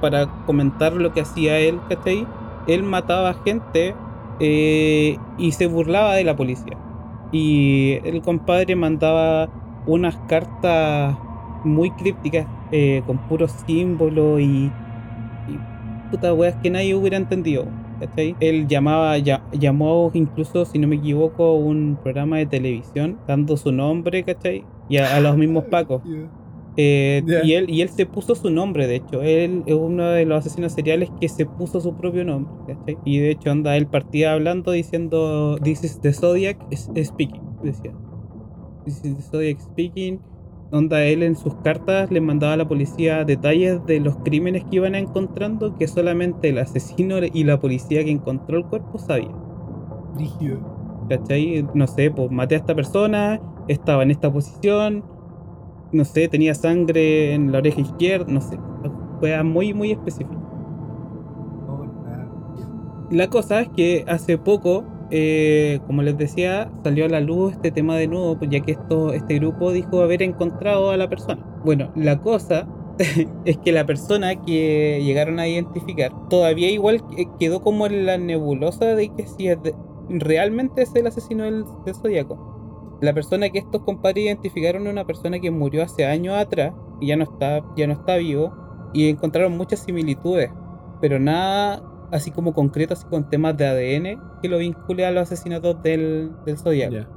para 0.02 0.28
comentar 0.46 0.94
lo 0.94 1.12
que 1.14 1.22
hacía 1.22 1.58
él, 1.58 1.80
¿cachai? 1.90 2.28
Él 2.68 2.84
mataba 2.84 3.34
gente 3.44 3.96
eh, 4.40 5.18
y 5.38 5.52
se 5.54 5.68
burlaba 5.68 6.16
de 6.16 6.24
la 6.24 6.36
policía. 6.36 6.78
Y 7.32 8.00
el 8.04 8.22
compadre 8.22 8.76
mandaba 8.76 9.50
unas 9.86 10.16
cartas 10.28 11.18
muy 11.64 11.92
crípticas 11.92 12.48
eh, 12.72 13.02
con 13.06 13.18
puros 13.28 13.52
símbolos 13.66 14.40
y, 14.42 14.72
y 15.48 15.60
putas 16.12 16.34
weas 16.34 16.56
que 16.62 16.70
nadie 16.70 16.96
hubiera 16.96 17.18
entendido. 17.18 17.66
¿cachai? 18.00 18.36
Él 18.40 18.68
llamaba, 18.68 19.18
ya- 19.18 19.48
llamó 19.52 20.12
incluso, 20.14 20.66
si 20.66 20.80
no 20.80 20.88
me 20.88 20.98
equivoco, 20.98 21.44
a 21.46 21.54
un 21.56 21.98
programa 22.02 22.38
de 22.38 22.46
televisión 22.46 23.22
dando 23.28 23.58
su 23.58 23.72
nombre, 23.72 24.24
¿cachai? 24.24 24.66
Y 24.90 24.98
a, 24.98 25.16
a 25.16 25.20
los 25.20 25.38
mismos 25.38 25.66
pacos. 25.72 26.02
Eh, 26.78 27.24
Ya. 27.26 27.44
y, 27.44 27.54
él, 27.54 27.70
y 27.70 27.82
él 27.82 27.90
se 27.90 28.06
puso 28.06 28.36
su 28.36 28.50
nombre, 28.50 28.88
de 28.88 28.96
hecho. 28.98 29.22
Él 29.22 29.64
es 29.66 29.76
uno 29.76 30.10
de 30.10 30.26
los 30.26 30.40
asesinos 30.40 30.74
seriales 30.74 31.10
que 31.20 31.30
se 31.30 31.46
puso 31.46 31.80
su 31.82 31.96
propio 31.96 32.26
nombre. 32.26 32.54
¿cachai? 32.68 32.98
Y 33.06 33.20
de 33.20 33.32
hecho, 33.32 33.52
anda, 33.52 33.78
él 33.78 33.88
partía 33.88 34.34
hablando 34.34 34.72
diciendo: 34.72 35.58
This 35.64 35.84
is 35.84 36.02
the 36.02 36.14
Zodiac 36.14 36.58
speaking. 36.72 37.42
Decía: 37.64 37.94
This 38.86 39.04
is 39.06 39.16
the 39.16 39.22
Zodiac 39.22 39.60
speaking. 39.60 40.20
Onda, 40.72 41.06
él 41.06 41.24
en 41.24 41.36
sus 41.36 41.56
cartas 41.58 42.12
le 42.12 42.20
mandaba 42.22 42.54
a 42.54 42.58
la 42.58 42.68
policía 42.68 43.24
detalles 43.24 43.86
de 43.86 44.00
los 44.00 44.18
crímenes 44.18 44.64
que 44.66 44.78
iban 44.78 44.96
encontrando 44.96 45.76
que 45.76 45.88
solamente 45.88 46.50
el 46.50 46.58
asesino 46.58 47.18
y 47.32 47.44
la 47.44 47.60
policía 47.60 48.04
que 48.04 48.12
encontró 48.12 48.58
el 48.58 48.66
cuerpo 48.66 48.98
sabía. 48.98 49.32
¿Cachai? 51.08 51.66
No 51.76 51.88
sé, 51.88 52.10
pues 52.12 52.32
maté 52.32 52.56
a 52.56 52.58
esta 52.58 52.76
persona, 52.76 53.40
estaba 53.68 54.04
en 54.04 54.12
esta 54.12 54.34
posición, 54.34 55.04
no 55.96 56.06
sé, 56.06 56.28
tenía 56.28 56.54
sangre 56.56 57.34
en 57.34 57.52
la 57.52 57.60
oreja 57.60 57.82
izquierda, 57.82 58.26
no 58.32 58.42
sé. 58.42 58.58
Fue 59.20 59.42
muy, 59.44 59.74
muy 59.74 59.92
específico. 59.92 60.42
La 63.12 63.30
cosa 63.30 63.62
es 63.62 63.70
que 63.70 64.04
hace 64.08 64.38
poco, 64.38 64.84
eh, 65.12 65.80
como 65.86 66.02
les 66.02 66.18
decía, 66.18 66.72
salió 66.84 67.06
a 67.06 67.10
la 67.10 67.22
luz 67.22 67.54
este 67.54 67.72
tema 67.72 67.96
de 67.96 68.08
nuevo, 68.08 68.38
pues 68.38 68.50
ya 68.50 68.62
que 68.62 68.72
esto, 68.72 69.14
este 69.14 69.36
grupo 69.36 69.72
dijo 69.72 70.02
haber 70.02 70.24
encontrado 70.24 70.90
a 70.90 70.98
la 70.98 71.08
persona. 71.08 71.46
Bueno, 71.64 71.92
la 71.96 72.20
cosa 72.20 72.68
es 73.46 73.58
que 73.60 73.72
la 73.72 73.86
persona 73.86 74.42
que 74.42 75.02
llegaron 75.04 75.40
a 75.40 75.48
identificar 75.48 76.12
todavía 76.30 76.70
igual 76.72 77.06
que- 77.08 77.28
quedó 77.40 77.62
como 77.62 77.86
en 77.86 78.06
la 78.06 78.18
nebulosa 78.18 78.86
de 78.96 79.10
que 79.10 79.28
si 79.28 79.50
realmente 80.10 80.82
es 80.82 80.96
el 80.96 81.08
asesino 81.08 81.44
del, 81.44 81.64
del 81.86 81.96
zodiaco. 81.96 82.55
La 83.02 83.14
persona 83.14 83.50
que 83.50 83.60
estos 83.60 83.84
compadres 83.84 84.26
identificaron 84.26 84.88
es 84.88 84.94
una 84.94 85.06
persona 85.06 85.40
que 85.40 85.52
murió 85.52 85.84
hace 85.84 86.06
años 86.06 86.36
atrás 86.38 86.74
y 87.02 87.08
ya 87.08 87.18
no 87.18 87.24
está, 87.24 87.64
ya 87.76 87.88
no 87.88 87.94
está 87.94 88.16
vivo 88.16 88.54
y 88.94 89.10
encontraron 89.10 89.58
muchas 89.58 89.82
similitudes, 89.82 90.50
pero 91.02 91.20
nada 91.20 91.84
así 92.12 92.32
como 92.32 92.54
concreto, 92.54 92.94
así 92.94 93.06
con 93.08 93.30
temas 93.30 93.58
de 93.58 93.68
ADN 93.68 94.22
que 94.42 94.48
lo 94.48 94.58
vincule 94.58 95.06
a 95.06 95.12
los 95.12 95.24
asesinatos 95.24 95.82
del, 95.84 96.32
del 96.46 96.58
zodiaco. 96.58 97.10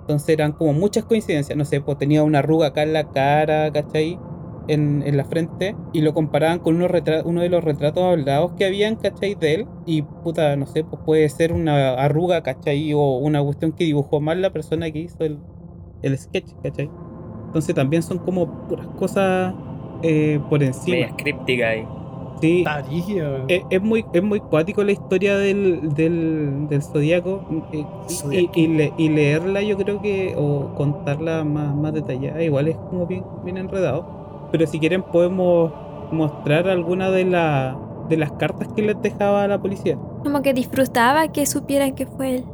Entonces 0.00 0.28
eran 0.30 0.52
como 0.52 0.72
muchas 0.72 1.04
coincidencias. 1.04 1.56
No 1.56 1.64
sé, 1.64 1.80
pues 1.80 1.98
tenía 1.98 2.22
una 2.22 2.40
arruga 2.40 2.68
acá 2.68 2.82
en 2.82 2.92
la 2.92 3.10
cara, 3.10 3.72
¿cachai? 3.72 4.18
En, 4.66 5.02
en 5.06 5.16
la 5.16 5.24
frente. 5.24 5.76
Y 5.92 6.00
lo 6.00 6.14
comparaban 6.14 6.58
con 6.58 6.76
uno, 6.76 6.88
retra- 6.88 7.22
uno 7.24 7.40
de 7.42 7.48
los 7.50 7.62
retratos 7.62 8.02
hablados 8.04 8.52
que 8.52 8.64
habían, 8.64 8.96
¿cachai? 8.96 9.34
De 9.34 9.54
él. 9.54 9.66
Y 9.86 10.02
puta, 10.02 10.56
no 10.56 10.66
sé, 10.66 10.84
pues 10.84 11.02
puede 11.04 11.28
ser 11.28 11.52
una 11.52 11.94
arruga, 11.94 12.42
¿cachai? 12.42 12.92
O 12.94 13.18
una 13.18 13.42
cuestión 13.42 13.72
que 13.72 13.84
dibujó 13.84 14.20
mal 14.20 14.40
la 14.40 14.50
persona 14.50 14.90
que 14.90 15.00
hizo 15.00 15.24
el, 15.24 15.38
el 16.02 16.16
sketch, 16.18 16.50
¿cachai? 16.62 16.88
Entonces 17.46 17.74
también 17.74 18.02
son 18.02 18.18
como 18.18 18.66
puras 18.66 18.86
cosas 18.98 19.54
eh, 20.02 20.40
por 20.50 20.62
encima. 20.62 20.96
Media 20.96 21.14
críptica 21.16 21.68
ahí. 21.68 21.86
Sí, 22.40 22.64
rígido. 22.90 23.44
es, 23.48 23.62
es 23.70 23.80
muy, 23.80 24.04
es 24.12 24.22
muy 24.22 24.40
cuático 24.40 24.82
la 24.82 24.92
historia 24.92 25.36
del, 25.38 25.94
del, 25.94 26.66
del 26.68 26.82
zodiaco 26.82 27.42
eh, 27.72 27.86
y, 28.08 28.12
Zodiaco. 28.12 28.52
y 28.58 28.66
le- 28.66 28.92
y 28.98 29.08
leerla 29.08 29.62
yo 29.62 29.76
creo 29.78 30.02
que 30.02 30.34
o 30.36 30.74
contarla 30.74 31.44
más, 31.44 31.74
más 31.74 31.94
detallada 31.94 32.42
igual 32.42 32.68
es 32.68 32.76
como 32.76 33.06
bien, 33.06 33.24
bien 33.44 33.56
enredado 33.56 34.23
pero 34.54 34.68
si 34.68 34.78
quieren 34.78 35.02
podemos 35.02 35.72
mostrar 36.12 36.68
alguna 36.68 37.10
de, 37.10 37.24
la, 37.24 37.76
de 38.08 38.16
las 38.16 38.30
cartas 38.32 38.68
que 38.76 38.82
les 38.82 39.02
dejaba 39.02 39.48
la 39.48 39.60
policía 39.60 39.98
Como 40.22 40.42
que 40.42 40.54
disfrutaba 40.54 41.26
que 41.32 41.44
supieran 41.44 41.96
que 41.96 42.06
fue 42.06 42.36
él. 42.36 42.44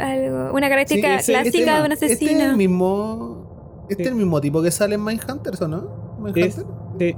Algo, 0.00 0.52
una 0.54 0.68
característica 0.68 1.16
ese- 1.16 1.32
clásica 1.32 1.58
este- 1.58 1.72
de 1.80 1.86
un 1.86 1.92
Este 1.92 2.06
es 2.06 2.12
asesino. 2.12 2.44
el 2.44 2.56
mismo. 2.56 3.84
Este 3.88 4.02
es 4.04 4.08
el 4.10 4.14
mismo 4.14 4.40
tipo 4.40 4.62
que 4.62 4.70
sale 4.70 4.94
en 4.94 5.04
Mindhunters, 5.04 5.60
¿o 5.62 5.68
no? 5.68 5.88
Mindhunter. 6.18 6.44
Es- 6.46 6.54
Sí, 6.98 7.14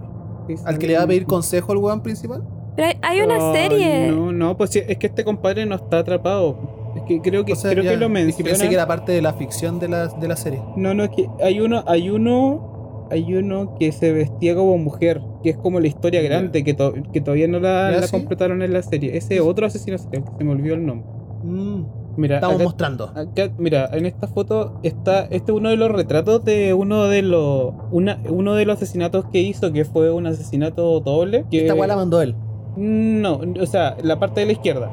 sí, 0.46 0.56
sí. 0.56 0.62
Al 0.66 0.78
que 0.78 0.86
le 0.86 0.96
va 0.96 1.02
a 1.02 1.06
pedir 1.06 1.26
consejo 1.26 1.72
al 1.72 1.78
weón 1.78 2.00
principal. 2.02 2.42
Pero 2.76 2.88
hay, 2.88 2.98
hay 3.02 3.20
una 3.22 3.52
serie. 3.52 4.10
No, 4.12 4.32
no, 4.32 4.56
pues 4.56 4.70
sí, 4.70 4.80
es 4.86 4.96
que 4.98 5.08
este 5.08 5.24
compadre 5.24 5.64
no 5.66 5.74
está 5.74 5.98
atrapado. 5.98 6.56
Es 6.96 7.02
que 7.04 7.20
creo 7.20 7.44
que, 7.44 7.52
O 7.52 7.56
sea, 7.56 7.70
creo 7.70 7.84
ya, 7.84 7.90
que 7.92 7.96
lo 7.96 8.06
es 8.06 8.12
menciona. 8.12 8.36
que 8.36 8.44
pensé 8.44 8.68
que 8.68 8.74
era 8.74 8.86
parte 8.86 9.12
de 9.12 9.22
la 9.22 9.32
ficción 9.34 9.78
de 9.78 9.88
la, 9.88 10.08
de 10.08 10.28
la 10.28 10.36
serie. 10.36 10.60
No, 10.76 10.92
no, 10.94 11.04
es 11.04 11.10
que 11.10 11.28
hay 11.42 11.60
uno, 11.60 11.82
hay 11.86 12.10
uno, 12.10 12.69
hay 13.10 13.34
uno 13.34 13.74
que 13.78 13.92
se 13.92 14.12
vestía 14.12 14.54
como 14.54 14.78
mujer, 14.78 15.20
que 15.42 15.50
es 15.50 15.56
como 15.56 15.80
la 15.80 15.88
historia 15.88 16.22
grande, 16.22 16.62
que, 16.64 16.74
to- 16.74 16.94
que 17.12 17.20
todavía 17.20 17.48
no 17.48 17.58
la, 17.60 17.90
¿Ya, 17.92 18.00
la 18.00 18.06
sí? 18.06 18.12
completaron 18.12 18.62
en 18.62 18.72
la 18.72 18.82
serie. 18.82 19.16
Ese 19.16 19.40
otro 19.40 19.66
asesino 19.66 19.98
serial, 19.98 20.24
que 20.24 20.30
se 20.38 20.44
me 20.44 20.52
olvidó 20.52 20.74
el 20.74 20.86
nombre. 20.86 21.06
Mm, 21.42 21.84
Mira, 22.16 22.36
estamos 22.36 22.56
acá- 22.56 22.64
mostrando. 22.64 23.04
acá- 23.14 23.50
mira, 23.58 23.88
en 23.92 24.04
esta 24.06 24.26
foto 24.26 24.78
está, 24.82 25.22
este 25.30 25.52
es 25.52 25.56
uno 25.58 25.70
de 25.70 25.76
los 25.76 25.90
retratos 25.90 26.44
de 26.44 26.74
uno 26.74 27.04
de 27.04 27.22
los, 27.22 27.72
una, 27.90 28.20
uno 28.28 28.54
de 28.54 28.64
los 28.66 28.76
asesinatos 28.76 29.24
que 29.32 29.40
hizo, 29.40 29.72
que 29.72 29.84
fue 29.84 30.10
un 30.10 30.26
asesinato 30.26 31.00
doble. 31.00 31.44
Que, 31.50 31.66
Esta 31.66 31.74
la 31.86 31.96
mandó 31.96 32.20
él. 32.20 32.34
No, 32.76 33.40
o 33.60 33.66
sea, 33.66 33.96
la 34.02 34.18
parte 34.20 34.40
de 34.40 34.46
la 34.46 34.52
izquierda. 34.52 34.90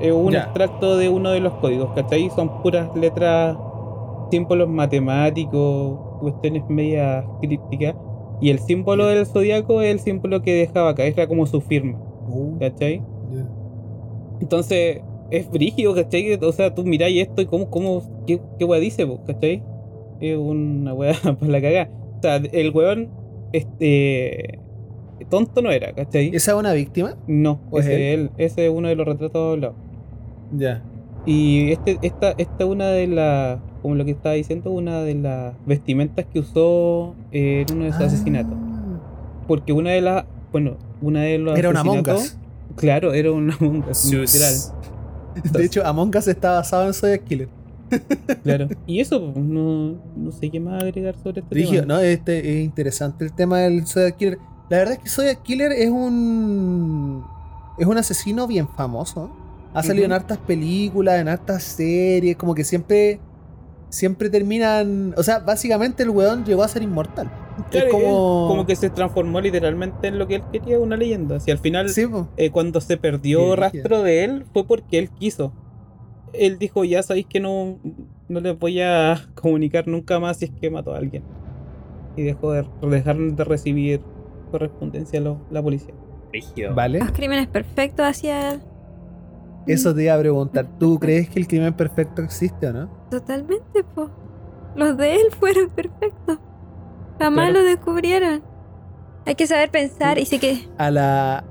Es 0.00 0.12
un 0.12 0.32
Ya. 0.32 0.42
extracto 0.44 0.96
de 0.96 1.08
uno 1.08 1.30
de 1.30 1.40
los 1.40 1.54
códigos, 1.54 1.90
¿cachai? 1.94 2.30
Son 2.30 2.62
puras 2.62 2.88
letras, 2.94 3.56
símbolos 4.30 4.68
matemáticos, 4.68 5.98
cuestiones 6.18 6.62
medias 6.68 7.24
crípticas. 7.40 7.94
Y 8.40 8.50
el 8.50 8.58
símbolo 8.60 9.06
del 9.06 9.26
zodiaco 9.26 9.82
es 9.82 9.92
el 9.92 10.00
símbolo 10.00 10.42
que 10.42 10.54
dejaba 10.54 10.90
acá, 10.90 11.04
era 11.04 11.26
como 11.26 11.46
su 11.46 11.60
firma, 11.60 11.98
Uh, 12.28 12.58
¿cachai? 12.58 13.02
Entonces, 14.40 15.00
es 15.30 15.50
brígido, 15.50 15.94
¿cachai? 15.94 16.34
O 16.34 16.52
sea, 16.52 16.74
tú 16.74 16.84
miráis 16.84 17.22
esto 17.22 17.42
y 17.42 17.46
cómo, 17.46 17.70
cómo, 17.70 18.24
qué, 18.26 18.40
qué 18.58 18.64
weá 18.64 18.80
dice, 18.80 19.06
po, 19.06 19.24
¿cachai? 19.24 19.62
Es 20.20 20.36
una 20.36 20.94
weá 20.94 21.14
para 21.22 21.50
la 21.50 21.60
cagada. 21.60 21.90
O 22.18 22.22
sea, 22.22 22.36
el 22.36 22.70
weón, 22.70 23.08
este, 23.52 24.58
tonto 25.28 25.62
no 25.62 25.70
era, 25.70 25.92
¿cachai? 25.92 26.30
¿Esa 26.34 26.52
es 26.52 26.58
una 26.58 26.72
víctima? 26.72 27.16
No, 27.26 27.60
¿O 27.70 27.78
es 27.78 27.86
ese 27.86 27.94
es 27.94 28.18
él, 28.18 28.30
ese 28.38 28.66
es 28.66 28.72
uno 28.72 28.88
de 28.88 28.94
los 28.94 29.06
retratos 29.06 29.54
hablados. 29.54 29.76
Ya. 30.56 30.82
Y 31.26 31.72
este, 31.72 31.98
esta, 32.02 32.32
esta 32.32 32.64
es 32.64 32.64
una 32.64 32.88
de 32.88 33.06
las, 33.06 33.60
como 33.88 33.96
lo 33.96 34.04
que 34.04 34.10
estaba 34.10 34.34
diciendo, 34.34 34.70
una 34.70 35.00
de 35.00 35.14
las 35.14 35.54
vestimentas 35.64 36.26
que 36.30 36.40
usó 36.40 37.14
eh, 37.32 37.64
en 37.66 37.74
uno 37.74 37.86
de 37.86 37.92
sus 37.92 38.02
asesinatos. 38.02 38.52
Porque 39.46 39.72
una 39.72 39.92
de 39.92 40.02
las, 40.02 40.26
bueno, 40.52 40.76
una 41.00 41.22
de 41.22 41.38
los 41.38 41.58
Era 41.58 41.70
una 41.70 41.80
Among 41.80 42.06
Us. 42.06 42.36
Claro, 42.76 43.14
era 43.14 43.32
una 43.32 43.54
Among 43.54 43.88
Us, 43.88 44.04
literal. 44.12 44.54
De 45.54 45.64
hecho, 45.64 45.86
Among 45.86 46.14
Us 46.14 46.28
está 46.28 46.50
basado 46.50 46.86
en 46.86 46.92
Zodiac 46.92 47.24
Killer. 47.24 47.48
Claro. 48.44 48.68
Y 48.86 49.00
eso, 49.00 49.32
pues, 49.32 49.42
no, 49.42 49.96
no 50.14 50.32
sé 50.32 50.50
qué 50.50 50.60
más 50.60 50.82
agregar 50.82 51.16
sobre 51.16 51.40
este 51.40 51.54
tema. 51.54 51.86
¿no? 51.86 51.98
Este, 52.00 52.58
es 52.58 52.64
interesante 52.66 53.24
el 53.24 53.32
tema 53.32 53.60
del 53.60 53.86
Zodiac 53.86 54.18
Killer. 54.18 54.38
La 54.68 54.76
verdad 54.76 54.94
es 54.96 54.98
que 54.98 55.08
Zodiac 55.08 55.42
Killer 55.44 55.72
es 55.72 55.88
un. 55.88 57.24
Es 57.78 57.86
un 57.86 57.96
asesino 57.96 58.46
bien 58.46 58.68
famoso. 58.68 59.30
Ha 59.72 59.82
salido 59.82 60.04
en 60.04 60.12
hartas 60.12 60.36
películas, 60.36 61.20
en 61.20 61.28
hartas 61.28 61.62
series, 61.62 62.36
como 62.36 62.54
que 62.54 62.64
siempre. 62.64 63.18
Siempre 63.90 64.28
terminan. 64.30 65.14
O 65.16 65.22
sea, 65.22 65.38
básicamente 65.38 66.02
el 66.02 66.10
weón 66.10 66.44
llegó 66.44 66.62
a 66.62 66.68
ser 66.68 66.82
inmortal. 66.82 67.30
Claro, 67.70 67.86
es 67.86 67.92
como. 67.92 68.48
como 68.48 68.66
que 68.66 68.76
se 68.76 68.90
transformó 68.90 69.40
literalmente 69.40 70.08
en 70.08 70.18
lo 70.18 70.26
que 70.26 70.36
él 70.36 70.42
quería, 70.52 70.78
una 70.78 70.96
leyenda. 70.96 71.40
Si 71.40 71.50
al 71.50 71.58
final 71.58 71.88
Sí, 71.88 72.06
eh, 72.36 72.50
cuando 72.50 72.80
se 72.80 72.96
perdió 72.98 73.56
rastro 73.56 74.02
de 74.02 74.24
él 74.24 74.44
fue 74.52 74.64
porque 74.64 74.98
él 74.98 75.10
quiso. 75.10 75.52
Él 76.34 76.58
dijo, 76.58 76.84
ya 76.84 77.02
sabéis 77.02 77.26
que 77.26 77.40
no, 77.40 77.78
no 78.28 78.40
les 78.40 78.58
voy 78.58 78.80
a 78.82 79.26
comunicar 79.34 79.88
nunca 79.88 80.20
más 80.20 80.36
si 80.36 80.44
es 80.46 80.50
que 80.50 80.70
mató 80.70 80.92
a 80.94 80.98
alguien. 80.98 81.22
Y 82.16 82.22
dejó 82.22 82.52
de, 82.52 82.66
dejaron 82.82 83.34
de 83.36 83.44
recibir 83.44 84.02
correspondencia 84.50 85.18
a 85.20 85.22
lo- 85.22 85.40
la 85.50 85.62
policía. 85.62 85.94
Rígido. 86.30 86.74
Vale. 86.74 86.98
Los 86.98 87.12
crímenes 87.12 87.46
perfectos 87.46 88.04
hacia 88.04 88.52
él. 88.52 88.60
Eso 89.66 89.94
te 89.94 90.04
iba 90.04 90.14
a 90.14 90.18
preguntar. 90.18 90.66
¿Tú 90.78 90.98
crees 90.98 91.28
que 91.30 91.40
el 91.40 91.46
crimen 91.48 91.72
perfecto 91.74 92.20
existe 92.22 92.66
o 92.66 92.72
no? 92.72 92.97
Totalmente, 93.10 93.84
po. 93.94 94.10
Los 94.76 94.96
de 94.96 95.14
él 95.16 95.22
fueron 95.38 95.70
perfectos. 95.70 96.38
Jamás 97.18 97.50
Claro. 97.50 97.60
lo 97.60 97.64
descubrieron. 97.64 98.42
Hay 99.26 99.34
que 99.34 99.46
saber 99.46 99.70
pensar 99.70 100.18
y 100.18 100.24
sé 100.26 100.38
que 100.38 100.68
a 100.78 100.90
la, 100.90 101.44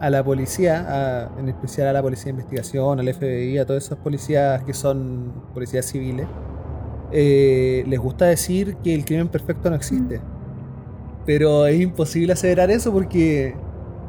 a 0.00 0.10
la 0.10 0.24
policía, 0.24 0.84
a- 0.88 1.38
en 1.38 1.48
especial 1.48 1.88
a 1.88 1.92
la 1.92 2.02
policía 2.02 2.24
de 2.26 2.30
investigación, 2.30 2.98
al 3.00 3.08
FBI, 3.08 3.58
a 3.58 3.66
todas 3.66 3.84
esas 3.84 3.98
policías 3.98 4.62
que 4.64 4.74
son 4.74 5.32
policías 5.54 5.86
civiles, 5.86 6.26
eh, 7.12 7.84
les 7.86 7.98
gusta 8.00 8.24
decir 8.26 8.76
que 8.82 8.94
el 8.94 9.04
crimen 9.04 9.28
perfecto 9.28 9.70
no 9.70 9.76
existe. 9.76 10.20
Pero 11.26 11.66
es 11.66 11.80
imposible 11.80 12.32
aseverar 12.32 12.70
eso 12.70 12.92
porque 12.92 13.54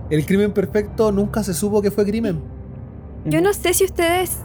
el 0.09 0.25
crimen 0.25 0.51
perfecto 0.53 1.11
nunca 1.11 1.43
se 1.43 1.53
supo 1.53 1.81
que 1.81 1.91
fue 1.91 2.05
crimen. 2.05 2.41
yo 3.25 3.41
no 3.41 3.53
sé 3.53 3.73
si 3.73 3.85
ustedes... 3.85 4.39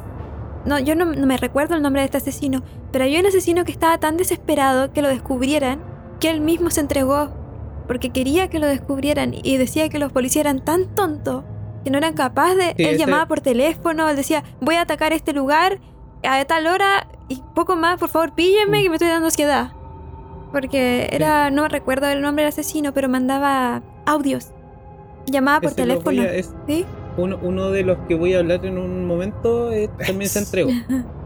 No, 0.65 0.79
yo 0.79 0.95
no, 0.95 1.07
no 1.07 1.27
me 1.27 1.37
recuerdo 1.37 1.75
el 1.75 1.83
nombre 1.83 2.03
de 2.03 2.07
este 2.07 2.19
asesino, 2.19 2.63
pero 2.93 3.05
había 3.05 3.21
un 3.21 3.27
asesino 3.27 3.65
que 3.65 3.73
estaba 3.73 3.99
tan 3.99 4.17
desesperado 4.17 4.93
que 4.93 5.03
lo 5.03 5.09
descubrieran 5.09 5.81
que 6.21 6.29
él 6.31 6.41
mismo 6.41 6.71
se 6.71 6.81
entregó 6.81 7.31
porque 7.89 8.11
quería 8.11 8.49
que 8.49 8.59
lo 8.59 8.67
descubrieran 8.67 9.33
y 9.35 9.57
decía 9.57 9.89
que 9.89 9.99
los 9.99 10.13
policías 10.13 10.43
eran 10.45 10.63
tan 10.65 10.95
tontos 10.95 11.45
que 11.83 11.91
no 11.91 11.97
eran 11.99 12.13
capaces 12.13 12.57
de... 12.59 12.65
Sí, 12.77 12.83
él 12.85 12.89
ese- 12.91 12.99
llamaba 12.99 13.27
por 13.27 13.41
teléfono, 13.41 14.09
él 14.09 14.17
decía, 14.17 14.45
voy 14.61 14.75
a 14.75 14.83
atacar 14.83 15.13
este 15.15 15.33
lugar 15.33 15.81
a 16.23 16.45
tal 16.45 16.67
hora 16.67 17.09
y 17.29 17.43
poco 17.55 17.75
más, 17.77 17.99
por 17.99 18.11
favor, 18.11 18.35
píllenme 18.35 18.81
Mm. 18.81 18.83
que 18.83 18.89
me 18.91 18.95
estoy 18.97 19.09
dando 19.09 19.27
ansiedad. 19.27 19.73
Porque 20.53 21.09
era, 21.13 21.51
no 21.51 21.69
recuerdo 21.69 22.09
el 22.09 22.21
nombre 22.21 22.43
del 22.45 22.51
asesino, 22.51 22.93
pero 22.93 23.09
mandaba 23.09 23.83
audios. 24.05 24.49
Llamaba 25.27 25.61
por 25.61 25.69
Ese 25.69 25.77
teléfono. 25.77 26.23
a- 26.23 26.27
es 26.27 26.53
¿Sí? 26.67 26.85
Uno, 27.17 27.39
uno 27.41 27.71
de 27.71 27.85
los 27.85 28.01
que 28.09 28.15
voy 28.15 28.35
a 28.35 28.39
hablar 28.41 28.65
en 28.65 28.79
un 28.79 29.05
momento 29.07 29.73
eh, 29.73 29.95
también 30.05 30.31
se 30.31 30.39
entregó. 30.41 30.81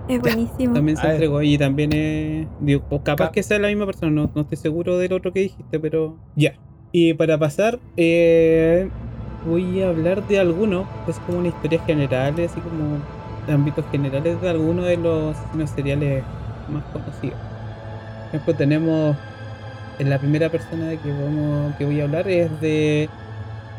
Es 0.07 0.21
buenísimo. 0.21 0.73
También 0.73 0.97
se 0.97 1.07
A 1.07 1.09
ver. 1.09 1.17
entregó 1.21 1.41
y 1.43 1.57
también 1.59 1.93
es. 1.93 2.51
Digo, 2.59 2.85
pues 2.89 3.03
capaz 3.05 3.31
Ca- 3.31 3.31
que 3.31 3.43
sea 3.45 3.59
la 3.61 3.69
misma 3.69 3.87
persona, 3.87 4.11
no, 4.13 4.33
no 4.35 4.43
estoy 4.43 4.59
seguro 4.59 4.99
del 4.99 5.13
otro 5.13 5.33
que 5.33 5.41
dijiste, 5.41 5.79
pero 5.81 6.21
ya. 6.35 6.61
Y 6.93 7.15
para 7.15 7.39
pasar, 7.39 7.83
eh, 7.97 8.93
voy 9.43 9.81
a 9.83 9.89
hablar 9.91 10.27
de 10.27 10.39
alguno, 10.41 10.93
es 11.07 11.21
como 11.21 11.39
una 11.39 11.49
historia 11.49 11.81
general, 11.81 12.39
así 12.41 12.63
como 12.63 13.09
de 13.47 13.53
ámbitos 13.53 13.87
generales 13.89 14.41
de 14.41 14.49
algunos 14.49 14.87
de 14.87 14.97
los 14.97 15.37
asesinos 15.39 15.71
seriales 15.71 16.27
más 16.67 16.87
conocidos. 16.87 17.41
Por 18.31 18.39
ejemplo, 18.39 18.57
tenemos. 18.57 19.19
En 19.99 20.11
la 20.11 20.19
primera 20.21 20.51
persona 20.51 20.89
de 20.89 21.01
que, 21.01 21.13
vamos, 21.13 21.77
que 21.77 21.85
voy 21.85 22.01
a 22.01 22.05
hablar 22.05 22.29
es 22.29 22.59
de 22.61 23.15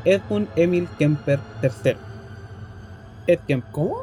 Edmund 0.06 0.48
Emil 0.56 0.88
Kemper 0.98 1.40
III. 1.62 1.96
Ed 3.28 3.40
Kemper. 3.48 3.72
¿Cómo? 3.72 3.98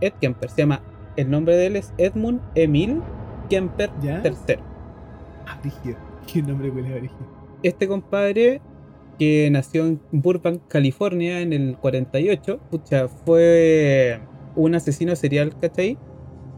Ed 0.00 0.12
Kemper 0.20 0.48
se 0.50 0.62
llama. 0.62 0.80
El 1.16 1.30
nombre 1.30 1.56
de 1.56 1.66
él 1.66 1.76
es 1.76 1.92
Edmund 1.98 2.40
Emil 2.54 3.02
Kemper 3.48 3.90
¿Ya? 4.00 4.22
III. 4.24 4.56
Ah. 5.46 5.58
Qué 6.26 6.42
nombre 6.42 6.70
huele 6.70 6.94
a. 6.94 7.00
Este 7.62 7.88
compadre 7.88 8.60
que 9.18 9.50
nació 9.50 9.84
en 9.86 10.00
Burbank, 10.12 10.62
California 10.68 11.40
en 11.40 11.52
el 11.52 11.76
48, 11.76 12.58
pucha, 12.70 13.08
fue 13.08 14.20
un 14.56 14.74
asesino 14.74 15.14
serial, 15.16 15.52
¿cachai? 15.60 15.98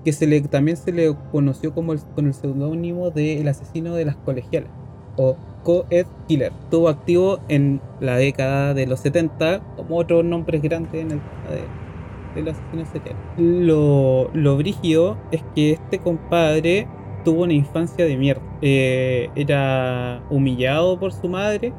Que 0.04 0.12
se 0.12 0.26
le, 0.26 0.40
también 0.42 0.76
se 0.76 0.92
le 0.92 1.12
conoció 1.32 1.74
como 1.74 1.92
el- 1.92 2.00
con 2.14 2.26
el 2.26 2.34
seudónimo 2.34 3.10
de 3.10 3.40
el 3.40 3.48
asesino 3.48 3.94
de 3.94 4.04
las 4.04 4.16
colegialas 4.16 4.70
o 5.16 5.36
Co-Ed 5.62 6.06
Killer. 6.28 6.52
Estuvo 6.64 6.88
activo 6.88 7.38
en 7.48 7.80
la 8.00 8.16
década 8.16 8.74
de 8.74 8.86
los 8.86 9.00
70 9.00 9.60
como 9.76 9.96
otros 9.98 10.24
nombres 10.24 10.62
grandes 10.62 10.94
en 10.94 11.10
el 11.12 11.18
de, 11.18 12.40
de 12.40 12.42
los 12.42 12.54
asesinos 12.58 12.88
seriales. 12.88 13.22
Lo, 13.38 14.30
lo 14.34 14.56
brígido 14.56 15.16
es 15.30 15.42
que 15.54 15.72
este 15.72 15.98
compadre 15.98 16.86
tuvo 17.24 17.42
una 17.44 17.52
infancia 17.52 18.04
de 18.04 18.16
mierda. 18.16 18.42
Eh, 18.62 19.28
era 19.36 20.22
humillado 20.30 20.98
por 20.98 21.12
su 21.12 21.28
madre. 21.28 21.72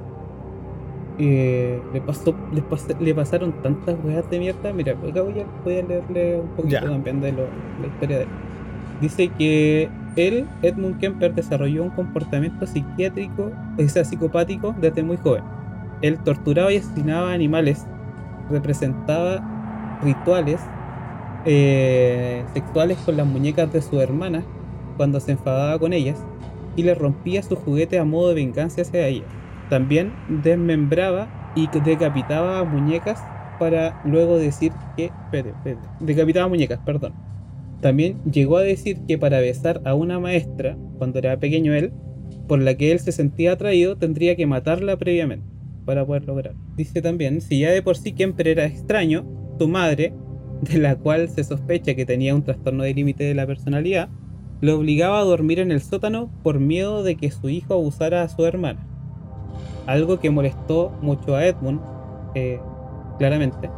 Eh, 1.19 1.79
le, 1.93 2.01
pasó, 2.01 2.33
le, 2.51 2.63
pas- 2.63 2.99
le 2.99 3.13
pasaron 3.13 3.51
tantas 3.61 3.95
weas 4.03 4.27
de 4.31 4.39
mierda. 4.39 4.73
Mira, 4.73 4.95
voy 4.95 5.11
a, 5.11 5.45
voy 5.63 5.77
a 5.77 5.83
leerle 5.83 6.39
un 6.39 6.47
poquito 6.49 6.69
Ya. 6.69 6.81
también 6.81 7.21
de 7.21 7.31
lo- 7.33 7.47
la 7.81 7.87
historia 7.87 8.17
de 8.17 8.23
él. 8.23 8.29
Dice 9.01 9.27
que 9.29 9.89
él, 10.15 10.47
Edmund 10.61 10.99
Kemper, 10.99 11.33
desarrolló 11.33 11.83
un 11.83 11.89
comportamiento 11.89 12.65
psiquiátrico, 12.67 13.51
o 13.77 13.87
sea, 13.87 14.05
psicopático 14.05 14.75
desde 14.79 15.03
muy 15.03 15.17
joven. 15.17 15.43
Él 16.01 16.17
torturaba 16.19 16.71
y 16.71 16.77
asesinaba 16.77 17.33
animales, 17.33 17.85
representaba 18.49 19.99
rituales 20.03 20.59
eh, 21.45 22.43
sexuales 22.53 22.97
con 23.05 23.17
las 23.17 23.25
muñecas 23.25 23.71
de 23.71 23.81
su 23.81 23.99
hermana 23.99 24.43
cuando 24.97 25.19
se 25.19 25.33
enfadaba 25.33 25.77
con 25.79 25.93
ellas 25.93 26.17
y 26.75 26.83
le 26.83 26.95
rompía 26.95 27.43
sus 27.43 27.59
juguetes 27.59 27.99
a 27.99 28.05
modo 28.05 28.29
de 28.29 28.35
venganza 28.35 28.81
hacia 28.81 29.07
ellas. 29.07 29.27
También 29.69 30.13
desmembraba 30.27 31.27
y 31.55 31.67
decapitaba 31.67 32.63
muñecas 32.63 33.23
para 33.59 34.01
luego 34.03 34.37
decir 34.37 34.71
que... 34.95 35.05
Espérate, 35.05 35.49
espérate. 35.49 35.87
Decapitaba 35.99 36.47
muñecas, 36.47 36.79
perdón. 36.85 37.13
También 37.83 38.15
llegó 38.23 38.55
a 38.55 38.61
decir 38.61 38.99
que 39.09 39.17
para 39.17 39.41
besar 39.41 39.81
a 39.83 39.93
una 39.93 40.17
maestra, 40.17 40.77
cuando 40.97 41.19
era 41.19 41.37
pequeño 41.37 41.73
él, 41.73 41.91
por 42.47 42.61
la 42.61 42.75
que 42.75 42.93
él 42.93 42.99
se 42.99 43.11
sentía 43.11 43.51
atraído, 43.51 43.97
tendría 43.97 44.37
que 44.37 44.47
matarla 44.47 44.95
previamente 44.95 45.45
para 45.83 46.05
poder 46.05 46.23
lograr. 46.23 46.55
Dice 46.77 47.01
también, 47.01 47.41
si 47.41 47.59
ya 47.59 47.71
de 47.71 47.81
por 47.81 47.97
sí 47.97 48.13
Kemper 48.13 48.47
era 48.47 48.65
extraño, 48.65 49.25
su 49.59 49.67
madre, 49.67 50.13
de 50.61 50.77
la 50.79 50.95
cual 50.95 51.27
se 51.27 51.43
sospecha 51.43 51.93
que 51.93 52.05
tenía 52.05 52.33
un 52.33 52.43
trastorno 52.43 52.83
de 52.83 52.93
límite 52.93 53.25
de 53.25 53.33
la 53.33 53.45
personalidad, 53.45 54.07
lo 54.61 54.77
obligaba 54.77 55.19
a 55.19 55.25
dormir 55.25 55.59
en 55.59 55.73
el 55.73 55.81
sótano 55.81 56.31
por 56.41 56.61
miedo 56.61 57.03
de 57.03 57.17
que 57.17 57.31
su 57.31 57.49
hijo 57.49 57.73
abusara 57.73 58.23
a 58.23 58.29
su 58.29 58.45
hermana. 58.45 58.87
Algo 59.87 60.21
que 60.21 60.29
molestó 60.29 60.97
mucho 61.01 61.35
a 61.35 61.45
Edmund, 61.45 61.81
eh, 62.33 62.61
claramente. 63.19 63.69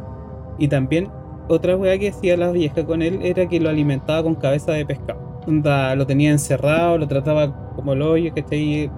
Y 0.60 0.68
también 0.68 1.08
otra 1.48 1.76
weá 1.76 1.98
que 1.98 2.08
hacía 2.08 2.36
la 2.36 2.50
vieja 2.50 2.84
con 2.84 3.02
él 3.02 3.20
era 3.22 3.46
que 3.48 3.60
lo 3.60 3.68
alimentaba 3.68 4.22
con 4.22 4.34
cabeza 4.34 4.72
de 4.72 4.84
pescado. 4.86 5.40
Onda, 5.46 5.94
lo 5.94 6.06
tenía 6.06 6.30
encerrado, 6.30 6.98
lo 6.98 7.06
trataba 7.06 7.72
como 7.76 7.92
el 7.92 8.02
hoyo, 8.02 8.32
¿cachai? 8.34 8.90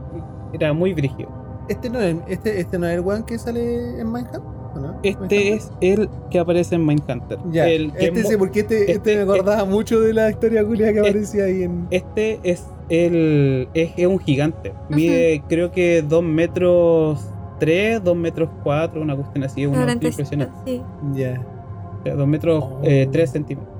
Era 0.52 0.72
muy 0.72 0.94
brígido. 0.94 1.28
Este 1.68 1.90
no 1.90 2.00
es, 2.00 2.16
este, 2.28 2.60
este 2.60 2.78
no 2.78 2.86
es 2.86 2.94
el 2.94 3.00
weón 3.00 3.24
que 3.24 3.38
sale 3.38 4.00
en 4.00 4.06
Minecraft, 4.10 4.46
¿o 4.76 4.80
no? 4.80 4.98
Este 5.02 5.52
es 5.52 5.70
el 5.82 6.08
que 6.30 6.38
aparece 6.38 6.76
en 6.76 6.86
Mindhunter. 6.86 7.38
Ya, 7.50 7.68
El 7.68 7.92
que 7.92 8.06
este 8.06 8.24
sí, 8.24 8.36
porque 8.38 8.60
este, 8.60 8.80
este, 8.80 8.92
este- 8.92 9.16
me 9.16 9.22
acordaba 9.24 9.66
mucho 9.66 10.00
de 10.00 10.14
la 10.14 10.30
historia 10.30 10.64
culia 10.64 10.86
que 10.92 11.00
este- 11.00 11.10
aparecía 11.10 11.44
ahí 11.44 11.62
en. 11.64 11.86
Este 11.90 12.40
es 12.42 12.64
el 12.88 13.68
es, 13.74 13.90
es 13.98 14.06
un 14.06 14.18
gigante. 14.18 14.72
Mide 14.88 15.42
creo 15.46 15.70
que 15.70 16.00
2 16.00 16.22
metros 16.24 17.28
3, 17.60 18.02
2 18.02 18.16
metros 18.16 18.48
4, 18.62 19.02
una 19.02 19.14
cuestión 19.14 19.44
así, 19.44 19.66
una 19.66 19.92
impresionante. 19.92 20.54
sí. 20.64 20.82
Ya, 21.14 21.44
2 22.16 22.26
metros 22.28 22.64
Oh. 22.64 22.82
3 22.82 23.30
centímetros. 23.30 23.74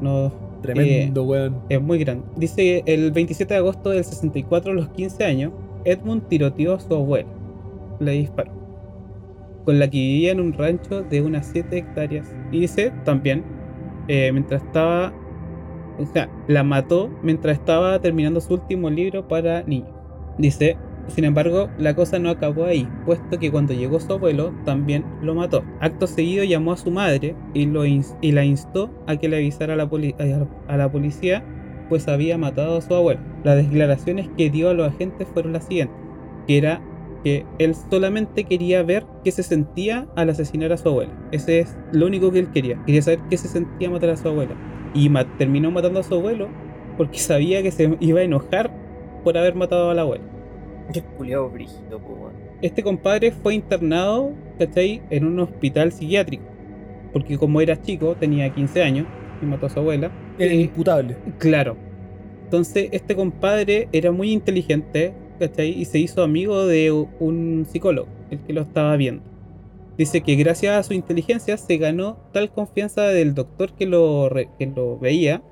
No, 0.00 0.32
tremendo 0.62 1.24
weón. 1.24 1.56
es 1.68 1.80
muy 1.80 1.98
grande. 1.98 2.24
Dice 2.36 2.82
el 2.86 3.12
27 3.12 3.54
de 3.54 3.58
agosto 3.58 3.90
del 3.90 4.04
64, 4.04 4.72
a 4.72 4.74
los 4.74 4.88
15 4.88 5.24
años, 5.24 5.52
Edmund 5.84 6.28
tiroteó 6.28 6.74
a 6.74 6.80
su 6.80 6.94
abuela. 6.94 7.28
Le 8.00 8.12
disparó. 8.12 8.52
Con 9.64 9.78
la 9.78 9.88
que 9.88 9.98
vivía 9.98 10.32
en 10.32 10.40
un 10.40 10.52
rancho 10.52 11.02
de 11.02 11.22
unas 11.22 11.46
7 11.46 11.78
hectáreas. 11.78 12.34
Y 12.50 12.60
dice 12.60 12.92
también, 13.04 13.44
eh, 14.08 14.30
mientras 14.32 14.62
estaba. 14.62 15.12
O 15.98 16.06
sea, 16.06 16.28
la 16.48 16.62
mató 16.64 17.10
mientras 17.22 17.58
estaba 17.58 17.98
terminando 18.00 18.40
su 18.40 18.54
último 18.54 18.90
libro 18.90 19.28
para 19.28 19.62
niños. 19.62 19.90
Dice, 20.38 20.76
sin 21.08 21.24
embargo, 21.24 21.68
la 21.78 21.94
cosa 21.94 22.18
no 22.18 22.30
acabó 22.30 22.64
ahí, 22.64 22.88
puesto 23.04 23.38
que 23.38 23.50
cuando 23.50 23.74
llegó 23.74 23.98
su 24.00 24.12
abuelo 24.12 24.54
también 24.64 25.04
lo 25.20 25.34
mató. 25.34 25.64
Acto 25.80 26.06
seguido 26.06 26.44
llamó 26.44 26.72
a 26.72 26.76
su 26.76 26.90
madre 26.90 27.34
y, 27.54 27.66
lo 27.66 27.84
y 27.84 28.32
la 28.32 28.44
instó 28.44 28.90
a 29.06 29.16
que 29.16 29.28
le 29.28 29.36
avisara 29.36 29.74
a 29.74 29.76
la, 29.76 30.90
policía, 30.90 31.44
pues 31.88 32.08
había 32.08 32.38
matado 32.38 32.78
a 32.78 32.80
su 32.80 32.94
abuelo. 32.94 33.20
Las 33.44 33.56
declaraciones 33.56 34.28
que 34.36 34.50
dio 34.50 34.70
a 34.70 34.74
los 34.74 34.88
agentes 34.88 35.28
fueron 35.32 35.52
las 35.52 35.64
siguientes, 35.64 35.96
que 36.46 36.58
era 36.58 36.80
que 37.24 37.46
él 37.58 37.74
solamente 37.74 38.44
quería 38.44 38.82
ver 38.82 39.04
qué 39.24 39.30
se 39.30 39.42
sentía 39.42 40.08
al 40.16 40.30
asesinar 40.30 40.72
a 40.72 40.76
su 40.76 40.88
abuela. 40.88 41.12
Ese 41.30 41.60
es 41.60 41.76
lo 41.92 42.06
único 42.06 42.32
que 42.32 42.40
él 42.40 42.50
quería. 42.50 42.82
Quería 42.84 43.02
saber 43.02 43.20
qué 43.30 43.36
se 43.36 43.48
sentía 43.48 43.90
matar 43.90 44.10
a 44.10 44.16
su 44.16 44.28
abuela. 44.28 44.54
Y 44.94 45.08
terminó 45.38 45.70
matando 45.70 46.00
a 46.00 46.02
su 46.02 46.14
abuelo 46.14 46.48
porque 46.96 47.18
sabía 47.18 47.62
que 47.62 47.70
se 47.70 47.96
iba 48.00 48.20
a 48.20 48.24
enojar 48.24 48.74
por 49.24 49.38
haber 49.38 49.54
matado 49.54 49.90
a 49.90 49.94
la 49.94 50.02
abuela. 50.02 50.24
Qué 50.92 51.02
culiado 51.02 51.48
brígido, 51.50 51.98
po, 51.98 52.12
weón. 52.14 52.32
Este 52.60 52.82
compadre 52.82 53.32
fue 53.32 53.54
internado, 53.54 54.32
¿cachai? 54.58 55.02
En 55.10 55.26
un 55.26 55.40
hospital 55.40 55.92
psiquiátrico. 55.92 56.44
Porque 57.12 57.36
como 57.38 57.60
era 57.60 57.80
chico, 57.80 58.14
tenía 58.16 58.52
15 58.52 58.82
años 58.82 59.06
y 59.40 59.46
mató 59.46 59.66
a 59.66 59.68
su 59.70 59.80
abuela. 59.80 60.10
Era 60.38 60.52
Eh, 60.52 60.60
imputable. 60.62 61.16
Claro. 61.38 61.76
Entonces, 62.44 62.88
este 62.92 63.14
compadre 63.16 63.88
era 63.92 64.12
muy 64.12 64.32
inteligente, 64.32 65.14
¿cachai? 65.38 65.70
Y 65.70 65.84
se 65.86 65.98
hizo 65.98 66.22
amigo 66.22 66.66
de 66.66 66.90
un 66.92 67.66
psicólogo, 67.70 68.08
el 68.30 68.40
que 68.40 68.52
lo 68.52 68.62
estaba 68.62 68.96
viendo. 68.96 69.22
Dice 69.98 70.22
que 70.22 70.36
gracias 70.36 70.74
a 70.76 70.82
su 70.82 70.94
inteligencia 70.94 71.56
se 71.56 71.76
ganó 71.76 72.16
tal 72.32 72.50
confianza 72.50 73.02
del 73.08 73.34
doctor 73.34 73.72
que 73.74 73.86
lo, 73.86 74.30
que 74.58 74.66
lo 74.66 74.98
veía 74.98 75.42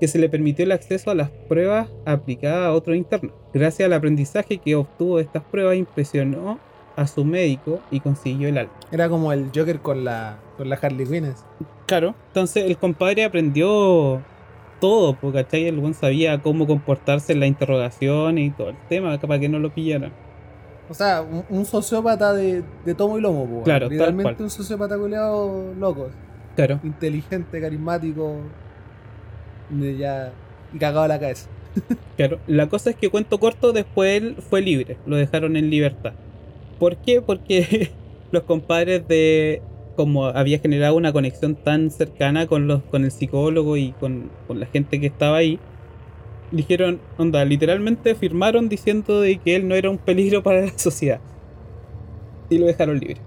que 0.00 0.08
se 0.08 0.18
le 0.18 0.30
permitió 0.30 0.64
el 0.64 0.72
acceso 0.72 1.10
a 1.10 1.14
las 1.14 1.28
pruebas 1.28 1.90
aplicadas 2.06 2.66
a 2.66 2.72
otro 2.72 2.94
interno. 2.94 3.32
Gracias 3.52 3.86
al 3.86 3.92
aprendizaje 3.92 4.58
que 4.58 4.74
obtuvo 4.74 5.18
de 5.18 5.24
estas 5.24 5.44
pruebas, 5.44 5.76
impresionó 5.76 6.58
a 6.96 7.06
su 7.06 7.24
médico 7.24 7.80
y 7.90 8.00
consiguió 8.00 8.48
el 8.48 8.58
alta. 8.58 8.74
Era 8.90 9.08
como 9.08 9.32
el 9.32 9.50
Joker 9.54 9.80
con 9.80 10.04
la, 10.04 10.38
con 10.56 10.68
la 10.70 10.76
Harley 10.76 11.06
Quinn. 11.06 11.32
Claro. 11.86 12.14
Entonces 12.28 12.64
el 12.64 12.78
compadre 12.78 13.24
aprendió 13.24 14.22
todo, 14.80 15.14
porque 15.14 15.44
¿cachai? 15.44 15.66
el 15.66 15.78
buen 15.78 15.92
sabía 15.92 16.40
cómo 16.40 16.66
comportarse 16.66 17.34
en 17.34 17.40
la 17.40 17.46
interrogación 17.46 18.38
y 18.38 18.50
todo 18.50 18.70
el 18.70 18.76
tema, 18.88 19.18
para 19.18 19.38
que 19.38 19.48
no 19.48 19.58
lo 19.58 19.70
pillaran. 19.70 20.12
O 20.88 20.94
sea, 20.94 21.22
un, 21.22 21.44
un 21.50 21.66
sociópata 21.66 22.32
de, 22.32 22.64
de 22.84 22.94
tomo 22.94 23.18
y 23.18 23.20
lomo, 23.20 23.46
po. 23.46 23.62
Claro, 23.62 23.88
cual. 23.88 24.36
un 24.38 24.50
sociópata 24.50 24.98
culeado 24.98 25.72
loco. 25.78 26.08
Claro. 26.56 26.80
Inteligente, 26.82 27.60
carismático. 27.60 28.38
Ya. 29.70 30.32
Cagado 30.78 31.06
la 31.08 31.18
cabeza. 31.18 31.48
Claro. 32.16 32.38
La 32.46 32.68
cosa 32.68 32.90
es 32.90 32.96
que 32.96 33.08
cuento 33.08 33.38
corto, 33.38 33.72
después 33.72 34.20
él 34.20 34.36
fue 34.50 34.60
libre, 34.60 34.98
lo 35.06 35.16
dejaron 35.16 35.56
en 35.56 35.70
libertad. 35.70 36.12
¿Por 36.78 36.96
qué? 36.96 37.22
Porque 37.22 37.92
los 38.30 38.42
compadres 38.42 39.06
de 39.08 39.62
como 39.96 40.26
había 40.26 40.58
generado 40.58 40.96
una 40.96 41.12
conexión 41.12 41.56
tan 41.56 41.90
cercana 41.90 42.46
con 42.46 42.66
los 42.66 42.82
con 42.84 43.04
el 43.04 43.10
psicólogo 43.10 43.76
y 43.76 43.92
con, 43.92 44.30
con 44.46 44.60
la 44.60 44.66
gente 44.66 45.00
que 45.00 45.06
estaba 45.06 45.38
ahí, 45.38 45.58
dijeron, 46.50 47.00
onda, 47.18 47.44
literalmente 47.44 48.14
firmaron 48.14 48.68
diciendo 48.68 49.20
de 49.20 49.38
que 49.38 49.56
él 49.56 49.68
no 49.68 49.74
era 49.74 49.90
un 49.90 49.98
peligro 49.98 50.42
para 50.44 50.62
la 50.62 50.78
sociedad. 50.78 51.20
Y 52.50 52.58
lo 52.58 52.66
dejaron 52.66 52.98
libre. 52.98 53.18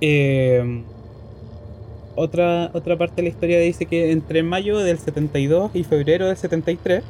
Eh, 0.00 0.84
otra, 2.20 2.70
otra 2.74 2.96
parte 2.98 3.16
de 3.16 3.22
la 3.22 3.28
historia 3.30 3.58
dice 3.58 3.86
que 3.86 4.12
entre 4.12 4.42
mayo 4.42 4.78
del 4.78 4.98
72 4.98 5.70
y 5.74 5.84
febrero 5.84 6.26
del 6.26 6.36
73, 6.36 7.02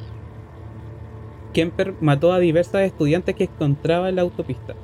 Kemper 1.53 1.95
mató 1.99 2.31
a 2.31 2.39
diversas 2.39 2.83
estudiantes 2.83 3.35
que 3.35 3.43
encontraba 3.45 4.09
en 4.09 4.15
la 4.15 4.21
autopista, 4.21 4.75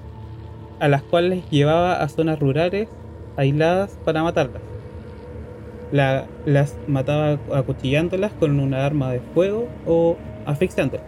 a 0.79 0.87
las 0.89 1.03
cuales 1.03 1.49
llevaba 1.49 2.01
a 2.01 2.09
zonas 2.09 2.39
rurales 2.39 2.89
aisladas 3.37 3.97
para 4.03 4.23
matarlas. 4.23 4.63
La- 5.91 6.27
las 6.45 6.75
mataba 6.87 7.39
acuchillándolas 7.53 8.33
con 8.33 8.59
una 8.59 8.85
arma 8.85 9.11
de 9.11 9.21
fuego 9.21 9.69
o 9.85 10.17
asfixiándolas. 10.45 11.05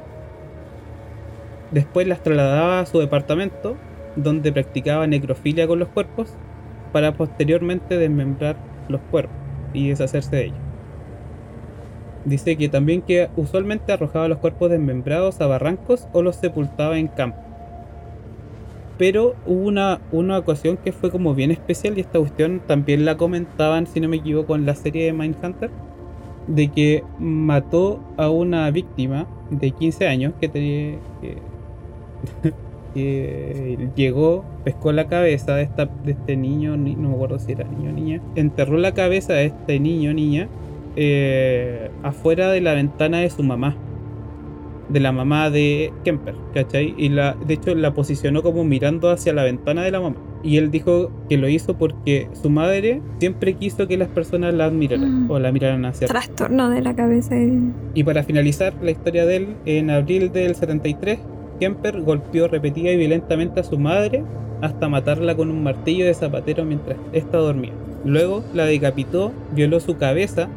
Después 1.71 2.07
las 2.07 2.23
trasladaba 2.23 2.79
a 2.79 2.85
su 2.85 2.99
departamento, 2.99 3.75
donde 4.15 4.51
practicaba 4.53 5.07
necrofilia 5.07 5.67
con 5.67 5.79
los 5.79 5.89
cuerpos, 5.89 6.37
para 6.93 7.17
posteriormente 7.17 7.97
desmembrar 7.97 8.68
los 8.89 9.01
cuerpos 9.03 9.37
y 9.73 9.89
deshacerse 9.89 10.35
de 10.35 10.45
ellos. 10.47 10.59
Dice 12.23 12.55
que 12.57 12.69
también 12.69 13.01
que 13.01 13.29
usualmente 13.35 13.91
arrojaba 13.91 14.29
los 14.29 14.37
cuerpos 14.39 14.69
desmembrados 14.69 15.41
a 15.41 15.47
barrancos 15.47 16.07
o 16.13 16.21
los 16.21 16.37
sepultaba 16.37 16.97
en 16.97 17.09
campo. 17.09 17.43
Pero 18.97 19.39
hubo 19.45 19.67
una, 19.67 20.01
una 20.11 20.37
ocasión 20.37 20.77
que 20.77 20.91
fue 20.91 21.11
como 21.11 21.33
bien 21.33 21.51
especial 21.51 21.97
y 21.97 22.01
esta 22.01 22.19
cuestión 22.19 22.61
también 22.67 23.05
la 23.05 23.17
comentaban, 23.17 23.87
si 23.87 23.99
no 24.01 24.09
me 24.09 24.17
equivoco, 24.17 24.55
en 24.55 24.65
la 24.65 24.75
serie 24.75 25.05
de 25.05 25.13
Mindhunter, 25.13 25.71
de 26.47 26.71
que 26.71 27.09
mató 27.19 28.13
a 28.17 28.29
una 28.29 28.69
víctima 28.71 29.27
de 29.49 29.71
15 29.71 30.07
años 30.07 30.33
que 30.39 30.49
tenía... 30.49 30.99
que- 31.21 31.49
que 33.03 33.89
llegó, 33.95 34.43
pescó 34.63 34.91
la 34.91 35.07
cabeza 35.07 35.55
de, 35.55 35.63
esta, 35.63 35.85
de 35.85 36.11
este 36.11 36.35
niño, 36.35 36.77
ni- 36.77 36.95
no 36.95 37.09
me 37.09 37.15
acuerdo 37.15 37.39
si 37.39 37.51
era 37.53 37.63
niño 37.65 37.89
o 37.91 37.93
niña, 37.93 38.21
enterró 38.35 38.77
la 38.77 38.93
cabeza 38.93 39.33
de 39.33 39.45
este 39.45 39.79
niño 39.79 40.11
o 40.11 40.13
niña 40.13 40.47
eh, 40.95 41.89
afuera 42.03 42.51
de 42.51 42.61
la 42.61 42.73
ventana 42.73 43.19
de 43.19 43.29
su 43.29 43.43
mamá, 43.43 43.75
de 44.89 44.99
la 44.99 45.11
mamá 45.11 45.49
de 45.49 45.93
Kemper, 46.03 46.33
¿cachai? 46.53 46.95
Y 46.97 47.09
la, 47.09 47.35
de 47.45 47.53
hecho 47.53 47.75
la 47.75 47.93
posicionó 47.93 48.41
como 48.41 48.63
mirando 48.63 49.09
hacia 49.11 49.33
la 49.33 49.43
ventana 49.43 49.83
de 49.83 49.91
la 49.91 50.01
mamá. 50.01 50.15
Y 50.41 50.55
él 50.57 50.71
dijo 50.71 51.11
que 51.29 51.37
lo 51.37 51.47
hizo 51.49 51.77
porque 51.77 52.27
su 52.33 52.49
madre 52.49 53.01
siempre 53.19 53.53
quiso 53.53 53.87
que 53.87 53.97
las 53.97 54.07
personas 54.07 54.53
la 54.53 54.65
admiraran 54.65 55.25
Mm. 55.27 55.31
o 55.31 55.37
la 55.37 55.51
miraran 55.51 55.85
hacia 55.85 56.07
Trastorno 56.07 56.69
de 56.69 56.81
la 56.81 56.95
cabeza. 56.95 57.35
y 57.93 58.03
para 58.03 58.23
finalizar 58.23 58.73
la 58.81 58.91
historia 58.91 59.25
de 59.25 59.35
él, 59.35 59.47
en 59.65 59.89
abril 59.91 60.31
del 60.31 60.55
73, 60.55 61.19
Kemper 61.59 62.01
golpeó 62.01 62.47
repetida 62.47 62.91
y 62.91 62.97
violentamente 62.97 63.59
a 63.59 63.63
su 63.63 63.77
madre 63.77 64.23
hasta 64.61 64.89
matarla 64.89 65.35
con 65.35 65.49
un 65.49 65.63
martillo 65.63 66.05
de 66.05 66.13
zapatero 66.13 66.65
mientras 66.65 66.97
ésta 67.13 67.37
dormía. 67.37 67.73
Luego 68.05 68.43
la 68.53 68.65
decapitó, 68.65 69.31
violó 69.51 69.79
su 69.79 69.97
cabeza, 69.97 70.47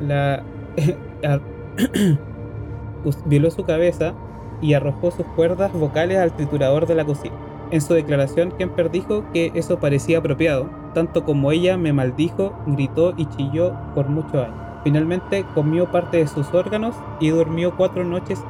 la 0.00 0.42
violó 3.26 3.50
su 3.50 3.64
cabeza 3.64 4.14
y 4.60 4.74
arrojó 4.74 5.10
sus 5.10 5.26
cuerdas 5.26 5.72
vocales 5.72 6.18
al 6.18 6.34
triturador 6.34 6.86
de 6.86 6.94
la 6.94 7.04
cocina. 7.04 7.34
En 7.70 7.80
su 7.80 7.94
declaración, 7.94 8.52
Kemper 8.52 8.90
dijo 8.90 9.24
que 9.32 9.50
eso 9.54 9.78
parecía 9.80 10.18
apropiado, 10.18 10.70
tanto 10.94 11.24
como 11.24 11.50
ella 11.50 11.76
me 11.76 11.92
maldijo, 11.92 12.54
gritó 12.66 13.12
y 13.16 13.26
chilló 13.26 13.74
por 13.94 14.08
muchos 14.08 14.34
años. 14.34 14.66
Finalmente 14.84 15.44
comió 15.52 15.90
parte 15.90 16.18
de 16.18 16.28
sus 16.28 16.54
órganos 16.54 16.94
y 17.18 17.30
durmió 17.30 17.76
cuatro 17.76 18.04
noches 18.04 18.40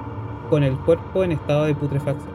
con 0.49 0.63
el 0.63 0.77
cuerpo 0.79 1.25
en 1.25 1.33
estado 1.33 1.65
de 1.65 1.75
putrefacción. 1.75 2.35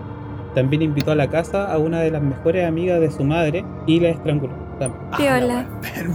También 0.56 0.82
invitó 0.82 1.12
a 1.12 1.16
la 1.16 1.28
casa 1.30 1.72
a 1.72 1.78
una 1.78 2.02
de 2.02 2.12
las 2.12 2.22
mejores 2.22 2.68
amigas 2.68 3.00
de 3.00 3.10
su 3.12 3.24
madre 3.24 3.64
y 3.88 4.00
la 4.00 4.10
estranguló. 4.10 4.54
también. 4.80 5.02
Piola. 5.18 5.66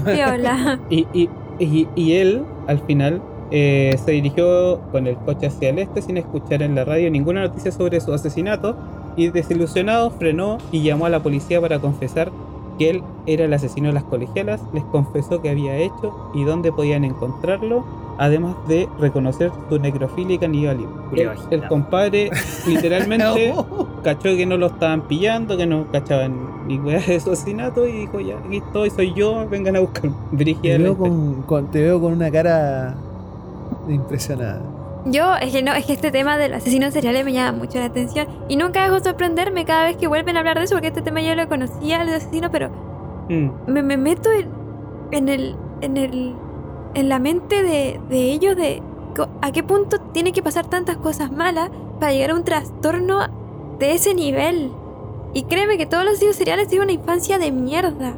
Piola. 0.05 0.81
Y, 0.91 1.07
y- 1.13 1.29
y- 1.59 1.89
y 1.95 2.13
él, 2.15 2.43
al 2.67 2.79
final, 2.81 3.23
eh, 3.51 3.97
se 4.05 4.11
dirigió 4.11 4.81
con 4.93 5.07
el 5.07 5.17
coche 5.17 5.47
hacia 5.47 5.71
el 5.71 5.79
este 5.79 6.03
sin 6.03 6.17
escuchar 6.17 6.63
en 6.63 6.75
la 6.75 6.85
radio 6.85 7.11
ninguna 7.11 7.43
noticia 7.43 7.71
sobre 7.73 8.01
su 8.01 8.13
asesinato 8.13 8.77
y 9.17 9.29
desilusionado 9.29 10.11
frenó 10.11 10.59
y 10.73 10.83
llamó 10.83 11.07
a 11.07 11.11
la 11.11 11.21
policía 11.21 11.61
para 11.61 11.79
confesar 11.79 12.31
que 12.79 12.91
él 12.91 13.03
era 13.27 13.45
el 13.45 13.53
asesino 13.55 13.89
de 13.89 13.95
las 13.95 14.05
colegialas, 14.05 14.61
les 14.73 14.85
confesó 14.85 15.41
que 15.43 15.51
había 15.51 15.77
hecho 15.77 16.31
y 16.35 16.45
dónde 16.45 16.73
podían 16.73 17.05
encontrarlo, 17.05 17.85
además 18.19 18.55
de 18.69 18.89
reconocer 19.01 19.51
su 19.69 19.79
necrofilia 19.79 20.37
y 20.37 20.39
canibalismo. 20.39 20.93
El, 21.51 21.63
compadre 21.69 22.31
literalmente 22.67 23.53
cachó 24.03 24.37
que 24.37 24.47
no 24.47 24.57
lo 24.57 24.67
estaban 24.67 25.03
pillando, 25.03 25.57
que 25.57 25.67
no 25.67 25.87
cachaban 25.91 26.35
ni 26.67 26.79
weas 26.79 27.07
de 27.07 27.17
asesinato 27.17 27.87
y 27.87 27.93
dijo 27.93 28.21
ya, 28.21 28.39
aquí 28.39 28.59
estoy, 28.59 28.91
soy 28.91 29.13
yo, 29.15 29.47
vengan 29.49 29.77
a 29.77 29.81
buscarme. 29.81 30.15
Te 30.55 30.69
veo, 30.85 30.97
con- 30.97 31.67
te 31.71 31.83
veo 31.83 32.01
con 32.01 32.13
una 32.13 32.31
cara 32.31 32.95
impresionada. 33.89 34.63
Yo, 35.07 35.37
es 35.37 35.53
que 35.53 35.63
no, 35.63 35.73
es 35.73 35.87
que 35.87 35.93
este 35.93 36.11
tema 36.11 36.37
del 36.37 36.53
asesino 36.55 36.91
serial 36.91 37.25
me 37.25 37.33
llama 37.33 37.59
mucho 37.59 37.79
la 37.79 37.87
atención. 37.87 38.27
Y 38.49 38.57
nunca 38.57 38.83
dejo 38.83 38.97
de 38.97 39.05
sorprenderme 39.05 39.65
cada 39.65 39.85
vez 39.85 39.97
que 39.97 40.09
vuelven 40.09 40.37
a 40.37 40.41
hablar 40.41 40.59
de 40.59 40.65
eso, 40.65 40.75
porque 40.75 40.89
este 40.89 41.03
tema 41.03 41.21
yo 41.23 41.35
lo 41.35 41.49
conocía, 41.49 42.03
el 42.03 42.09
asesino, 42.09 42.51
pero 42.51 42.71
Mm, 43.29 43.51
me, 43.67 43.83
me 43.83 43.97
meto 43.97 44.31
en, 44.31 44.49
en 45.11 45.29
el. 45.29 45.57
en 45.81 45.97
el. 45.97 46.35
en 46.95 47.09
la 47.09 47.19
mente 47.19 47.63
de, 47.63 48.01
de 48.09 48.19
ellos 48.33 48.57
de 48.57 48.83
a 49.41 49.51
qué 49.51 49.63
punto 49.63 49.99
tiene 50.13 50.33
que 50.33 50.43
pasar 50.43 50.67
tantas 50.67 50.99
cosas 50.99 51.33
malas 51.33 51.71
para 51.99 52.13
llegar 52.13 52.31
a 52.31 52.35
un 52.35 52.45
trastorno 52.45 53.27
de 53.79 53.95
ese 53.95 54.15
nivel. 54.15 54.73
Y 55.33 55.45
créeme 55.45 55.79
que 55.79 55.87
todos 55.87 56.05
los 56.05 56.13
asesinos 56.15 56.37
seriales 56.37 56.69
tienen 56.69 56.85
una 56.89 56.93
infancia 56.93 57.39
de 57.39 57.51
mierda. 57.51 58.15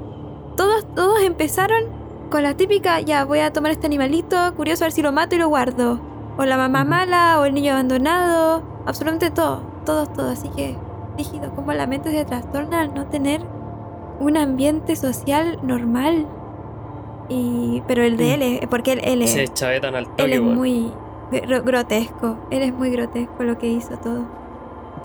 Todos, 0.56 0.92
todos 0.94 1.22
empezaron 1.22 1.84
con 2.30 2.42
la 2.42 2.54
típica, 2.54 3.00
ya 3.00 3.24
voy 3.24 3.38
a 3.38 3.52
tomar 3.52 3.70
este 3.72 3.86
animalito, 3.86 4.36
curioso 4.56 4.84
a 4.84 4.86
ver 4.86 4.92
si 4.92 5.02
lo 5.02 5.12
mato 5.12 5.36
y 5.36 5.38
lo 5.38 5.48
guardo. 5.48 6.00
O 6.38 6.44
la 6.44 6.56
mamá 6.56 6.84
mala, 6.84 7.40
o 7.40 7.44
el 7.44 7.52
niño 7.54 7.72
abandonado, 7.72 8.62
absolutamente 8.86 9.30
todo, 9.30 9.60
todos, 9.84 10.12
todo. 10.12 10.30
Así 10.30 10.48
que, 10.50 10.76
rígido, 11.16 11.50
como 11.54 11.72
la 11.72 11.86
mente 11.86 12.10
se 12.12 12.24
trastorna 12.24 12.80
al 12.80 12.94
no 12.94 13.06
tener 13.06 13.42
un 14.20 14.36
ambiente 14.36 14.94
social 14.96 15.58
normal. 15.62 16.26
Y, 17.28 17.82
pero 17.86 18.02
el 18.02 18.16
de 18.16 18.34
él 18.34 18.42
es, 18.42 18.66
porque 18.68 18.92
él, 18.92 19.00
él 19.04 19.22
es, 19.22 19.30
Se 19.32 19.48
chavetan 19.48 19.94
al 19.94 20.04
él 20.04 20.10
toque, 20.16 20.34
es 20.34 20.40
weón. 20.40 20.54
muy 20.56 20.92
gro- 21.30 21.62
grotesco. 21.64 22.36
Él 22.50 22.62
es 22.62 22.72
muy 22.72 22.90
grotesco 22.90 23.42
lo 23.42 23.58
que 23.58 23.66
hizo 23.66 23.96
todo. 23.98 24.22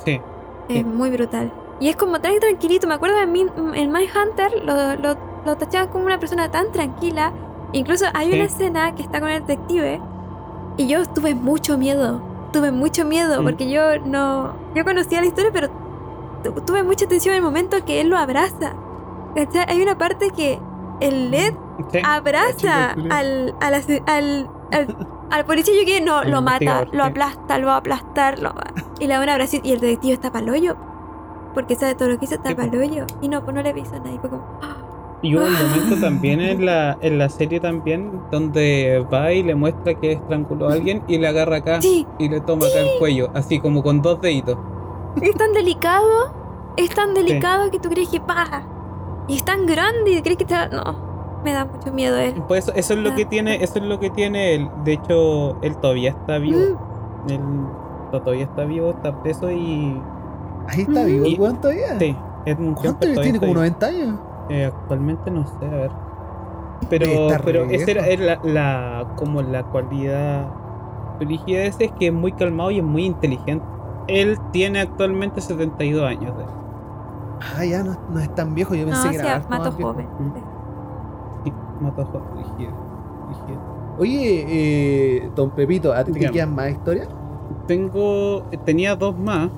sí. 0.05 0.22
Es 0.69 0.77
Sí. 0.77 0.84
muy 0.85 1.10
brutal. 1.10 1.51
Y 1.81 1.89
es 1.89 1.97
como 1.97 2.22
tan 2.22 2.39
tranquilito. 2.39 2.88
Me 2.88 2.93
acuerdo 2.93 3.18
en, 3.19 3.35
en 3.76 3.91
Mindhunter 3.91 4.64
lo, 4.64 4.95
lo, 4.95 5.18
lo 5.45 5.57
tachaban 5.57 5.89
como 5.89 6.05
una 6.05 6.19
persona 6.19 6.49
tan 6.49 6.72
tranquila. 6.72 7.34
Incluso 7.73 8.05
hay 8.14 8.30
Sí. 8.30 8.35
una 8.35 8.45
escena 8.45 8.95
que 8.95 9.01
está 9.01 9.19
con 9.19 9.30
el 9.30 9.41
detective. 9.45 9.99
Y 10.78 10.88
yo 10.88 11.06
tuve 11.06 11.36
mucho 11.36 11.78
miedo. 11.78 12.22
Tuve 12.52 12.72
mucho 12.72 13.06
miedo 13.06 13.41
Mm. 13.41 13.45
porque 13.45 13.70
yo 13.70 14.00
no. 14.06 14.54
Yo 14.76 14.84
conocía 14.84 15.22
la 15.22 15.28
historia, 15.28 15.52
pero 15.54 15.70
tu- 16.44 16.62
tuve 16.62 16.84
mucha 16.84 17.08
tensión 17.08 17.34
en 17.36 17.40
el 17.40 17.44
momento 17.45 17.84
que 17.86 18.02
él 18.02 18.10
lo 18.10 18.18
abraza. 18.18 18.74
¿Cachai? 19.36 19.66
Hay 19.68 19.82
una 19.82 19.98
parte 19.98 20.30
que 20.30 20.60
el 21.00 21.32
LED 21.32 21.54
Sí. 21.91 22.00
abraza 22.06 22.94
Chico, 22.95 23.08
al, 23.14 23.56
al, 23.60 23.74
al, 23.74 24.50
al, 24.72 24.98
al 25.32 25.45
policía. 25.45 25.74
Yo 25.80 25.86
que 25.86 26.02
no, 26.02 26.24
lo 26.26 26.41
mata, 26.41 26.86
lo 26.91 27.04
aplasta, 27.04 27.58
lo 27.58 27.68
va 27.68 27.74
a 27.76 27.78
aplastar. 27.78 28.40
Lo 28.40 28.54
va- 28.54 28.74
Y 29.00 29.08
le 29.08 29.14
da 29.16 29.22
un 29.24 29.30
abrazo 29.30 29.58
y 29.64 29.72
el 29.72 29.80
detective 29.80 30.14
está 30.14 30.32
para 30.32 30.44
el 30.45 30.52
hoyo. 30.52 30.76
Porque 31.56 31.76
sabe 31.76 31.94
todo 31.95 32.10
lo 32.10 32.18
que 32.18 32.26
hizo, 32.26 32.36
está 32.36 32.56
para 32.56 32.68
el 32.68 32.76
hoyo. 32.80 33.06
Y 33.22 33.30
no, 33.30 33.44
pues 33.44 33.56
no 33.56 33.62
le 33.62 33.70
avisó 33.70 33.95
a 33.95 34.00
nadie. 34.00 34.20
Fue 34.20 34.30
como. 34.30 34.44
Y 35.24 35.36
hubo 35.36 35.45
un 35.45 35.54
momento 35.54 35.95
también 36.02 36.41
en 36.41 36.66
la, 36.66 36.98
en 37.02 37.18
la 37.18 37.30
serie 37.30 37.60
también 37.60 38.12
donde 38.30 39.04
va 39.12 39.32
y 39.32 39.41
le 39.41 39.56
muestra 39.56 39.94
que 39.95 40.12
estranguló 40.12 40.68
a 40.70 40.74
alguien 40.74 41.02
y 41.08 41.18
le 41.18 41.28
agarra 41.28 41.58
acá 41.58 41.82
Sí. 41.82 42.06
y 42.20 42.28
le 42.30 42.41
toma 42.41 42.68
acá 42.68 42.80
el 42.82 43.00
cuello, 43.00 43.30
así 43.34 43.60
como 43.60 43.82
con 43.82 44.02
dos 44.02 44.20
deditos. 44.22 44.58
es 45.22 45.34
tan 45.36 45.54
delicado, 45.54 46.34
es 46.78 46.90
tan 46.90 47.14
delicado 47.14 47.72
que 47.72 47.80
tú 47.80 47.90
crees 47.90 48.10
que 48.10 48.20
pa. 48.20 48.64
Y 49.30 49.38
es 49.38 49.45
tan 49.45 49.66
grande 49.66 50.12
y 50.12 50.22
crees 50.22 50.38
que 50.38 50.45
te 50.45 50.54
va- 50.54 50.68
No, 50.68 51.41
me 51.45 51.54
da 51.54 51.64
mucho 51.66 51.94
miedo 51.94 52.18
él. 52.18 52.34
Pues 52.48 52.66
eso, 52.66 52.74
eso 52.76 52.94
es 52.94 53.00
lo 53.00 53.16
que 53.16 53.24
tiene, 53.26 53.64
eso 53.64 53.80
es 53.80 53.86
lo 53.86 54.00
que 54.02 54.10
tiene 54.10 54.56
él. 54.56 54.70
De 54.84 54.94
hecho, 54.94 55.56
él 55.62 55.78
todavía 55.78 56.10
está 56.10 56.38
vivo. 56.38 56.60
Mm, 57.28 57.32
Él 57.32 57.40
todavía 58.12 58.44
está 58.44 58.66
vivo, 58.66 58.90
está 58.90 59.22
preso 59.24 59.50
y 59.50 60.02
Ahí 60.68 60.82
está 60.82 61.06
vivo 61.06 61.26
el 61.26 61.32
Y- 61.32 61.36
weón 61.40 61.62
todavía. 61.62 61.98
sí, 61.98 62.14
Edmund 62.45 62.76
¿Cuánto 62.76 62.82
Kemper 62.82 63.10
todavía 63.14 63.22
tiene? 63.24 63.40
Como 63.40 63.52
vivo. 63.54 63.60
90 63.62 63.86
años. 63.88 64.20
Eh, 64.53 64.65
actualmente 64.65 65.31
no 65.31 65.45
sé, 65.47 65.65
a 65.65 65.69
ver. 65.69 65.91
Pero, 66.89 67.27
pero 67.43 67.63
esa 67.71 67.91
era, 68.07 68.23
la, 68.23 68.39
la- 68.43 69.07
como 69.15 69.41
la 69.41 69.63
cualidad 69.63 70.47
brígida 71.19 71.61
de 71.61 71.67
ese 71.67 71.85
es 71.85 71.91
que 71.93 72.07
es 72.07 72.13
muy 72.13 72.31
calmado 72.34 72.69
y 72.71 72.77
es 72.80 72.84
muy 72.84 73.05
inteligente. 73.05 73.65
Él 74.07 74.38
tiene 74.51 74.81
actualmente 74.81 75.41
72 75.41 76.05
años. 76.07 76.38
de- 76.38 76.43
Ah, 77.55 77.65
ya 77.65 77.84
no, 77.84 77.95
no 78.09 78.19
es 78.19 78.34
tan 78.35 78.53
viejo. 78.53 78.75
Yo 78.75 78.85
No, 78.85 78.91
pensé 78.91 79.07
o 79.07 79.11
que 79.11 79.15
era 79.17 79.39
viejo. 79.39 79.93
joven. 79.93 80.07
Sí, 81.43 81.53
mató 81.80 82.05
brígido. 82.35 82.71
Oye, 83.97 84.45
eh, 84.47 85.30
don 85.35 85.49
Pepito, 85.51 85.93
¿a 85.93 86.03
ti 86.03 86.13
te 86.13 86.31
quedan 86.31 86.55
más 86.55 86.71
historias? 86.71 87.07
Tengo, 87.67 88.43
tenía 88.65 88.95
dos 88.95 89.17
más, 89.17 89.49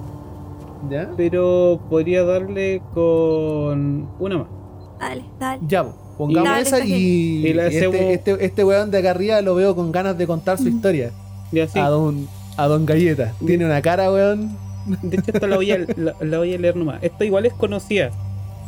¿Ya? 0.90 1.10
pero 1.16 1.80
podría 1.90 2.24
darle 2.24 2.82
con 2.94 4.08
una 4.20 4.38
más. 4.40 4.55
Dale, 5.00 5.24
dale. 5.40 5.62
Ya, 5.68 5.84
po, 5.84 5.94
pongamos 6.18 6.50
Dale, 6.50 6.62
esa 6.62 6.86
y, 6.86 7.48
Y 7.48 7.54
la 7.54 7.68
este, 7.68 8.14
este, 8.14 8.46
este 8.46 8.64
weón 8.64 8.92
de 8.92 9.00
acá 9.00 9.12
arriba 9.12 9.42
lo 9.42 9.56
veo 9.56 9.76
con 9.76 9.92
ganas 9.92 10.18
de 10.18 10.28
contar 10.28 10.58
su 10.58 10.68
historia. 10.68 11.12
Y 11.52 11.60
así, 11.60 11.80
A 11.80 11.90
don, 11.90 12.28
a 12.58 12.68
don 12.68 12.86
Galleta. 12.86 13.34
Tiene 13.46 13.66
una 13.66 13.82
cara, 13.82 14.12
weón. 14.12 14.58
de 15.02 15.18
hecho, 15.18 15.32
esta 15.34 15.48
la 15.48 15.56
voy 15.56 15.72
a, 15.72 15.78
la, 15.98 16.16
la 16.20 16.38
voy 16.38 16.54
a 16.54 16.58
leer 16.58 16.76
nomás. 16.76 17.04
Esta 17.04 17.26
igual 17.26 17.46
es 17.46 17.54
conocida. 17.54 18.12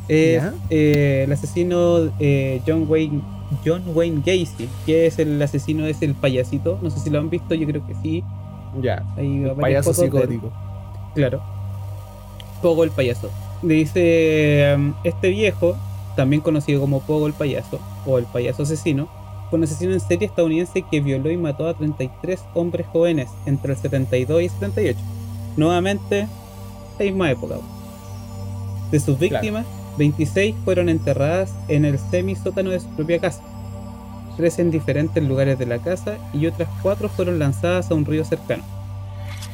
Eh, 0.09 1.25
el 1.25 1.31
asesino 1.31 2.11
eh, 2.19 2.61
John 2.65 2.85
Wayne 2.87 3.21
John 3.65 3.83
Wayne 3.93 4.21
Gacy, 4.25 4.69
que 4.85 5.07
es 5.07 5.19
el 5.19 5.41
asesino, 5.41 5.85
es 5.85 6.01
el 6.01 6.13
payasito. 6.15 6.79
No 6.81 6.89
sé 6.89 6.99
si 6.99 7.09
lo 7.09 7.19
han 7.19 7.29
visto, 7.29 7.55
yo 7.55 7.65
creo 7.67 7.85
que 7.85 7.95
sí. 8.01 8.23
Ya. 8.81 9.03
Payaso 9.59 9.93
psicótico. 9.93 10.51
Claro. 11.15 11.41
Pogo 12.61 12.83
el 12.83 12.91
payaso. 12.91 13.29
Dice, 13.61 14.73
um, 14.75 14.93
este 15.03 15.29
viejo, 15.29 15.77
también 16.17 16.41
conocido 16.41 16.81
como 16.81 16.99
Pogo 16.99 17.27
el 17.27 17.33
payaso, 17.33 17.79
o 18.05 18.17
el 18.17 18.25
payaso 18.25 18.63
asesino, 18.63 19.07
fue 19.49 19.57
un 19.57 19.63
asesino 19.63 19.93
en 19.93 20.01
serie 20.01 20.27
estadounidense 20.27 20.81
que 20.81 20.99
violó 20.99 21.31
y 21.31 21.37
mató 21.37 21.67
a 21.67 21.75
33 21.75 22.43
hombres 22.55 22.87
jóvenes 22.87 23.29
entre 23.45 23.71
el 23.71 23.79
72 23.79 24.41
y 24.41 24.45
el 24.45 24.51
78. 24.51 24.99
Nuevamente, 25.55 26.27
la 26.97 27.05
misma 27.05 27.31
época. 27.31 27.55
De 28.91 28.99
sus 28.99 29.17
víctimas, 29.17 29.65
26 29.97 30.55
fueron 30.65 30.89
enterradas 30.89 31.53
en 31.67 31.85
el 31.85 31.99
semisótano 31.99 32.71
de 32.71 32.79
su 32.79 32.87
propia 32.89 33.19
casa. 33.19 33.41
Tres 34.35 34.59
en 34.59 34.71
diferentes 34.71 35.23
lugares 35.23 35.57
de 35.59 35.67
la 35.67 35.77
casa 35.77 36.17
y 36.33 36.47
otras 36.47 36.67
cuatro 36.81 37.09
fueron 37.09 37.39
lanzadas 37.39 37.91
a 37.91 37.93
un 37.93 38.05
río 38.05 38.25
cercano. 38.25 38.63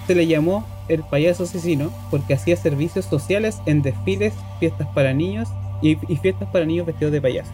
Se 0.07 0.15
le 0.15 0.27
llamó 0.27 0.65
el 0.87 1.03
payaso 1.03 1.43
asesino 1.43 1.91
porque 2.09 2.33
hacía 2.33 2.55
servicios 2.55 3.05
sociales 3.05 3.59
en 3.65 3.81
desfiles, 3.81 4.33
fiestas 4.59 4.87
para 4.93 5.13
niños 5.13 5.49
y, 5.83 5.97
y 6.11 6.17
fiestas 6.17 6.49
para 6.49 6.65
niños 6.65 6.87
vestidos 6.87 7.11
de 7.11 7.21
payaso. 7.21 7.51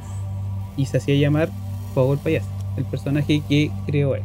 Y 0.77 0.85
se 0.85 0.97
hacía 0.97 1.15
llamar 1.15 1.49
Pogo 1.93 2.13
el 2.13 2.19
payaso, 2.19 2.47
el 2.77 2.85
personaje 2.85 3.41
que 3.49 3.71
creó 3.85 4.15
él. 4.15 4.21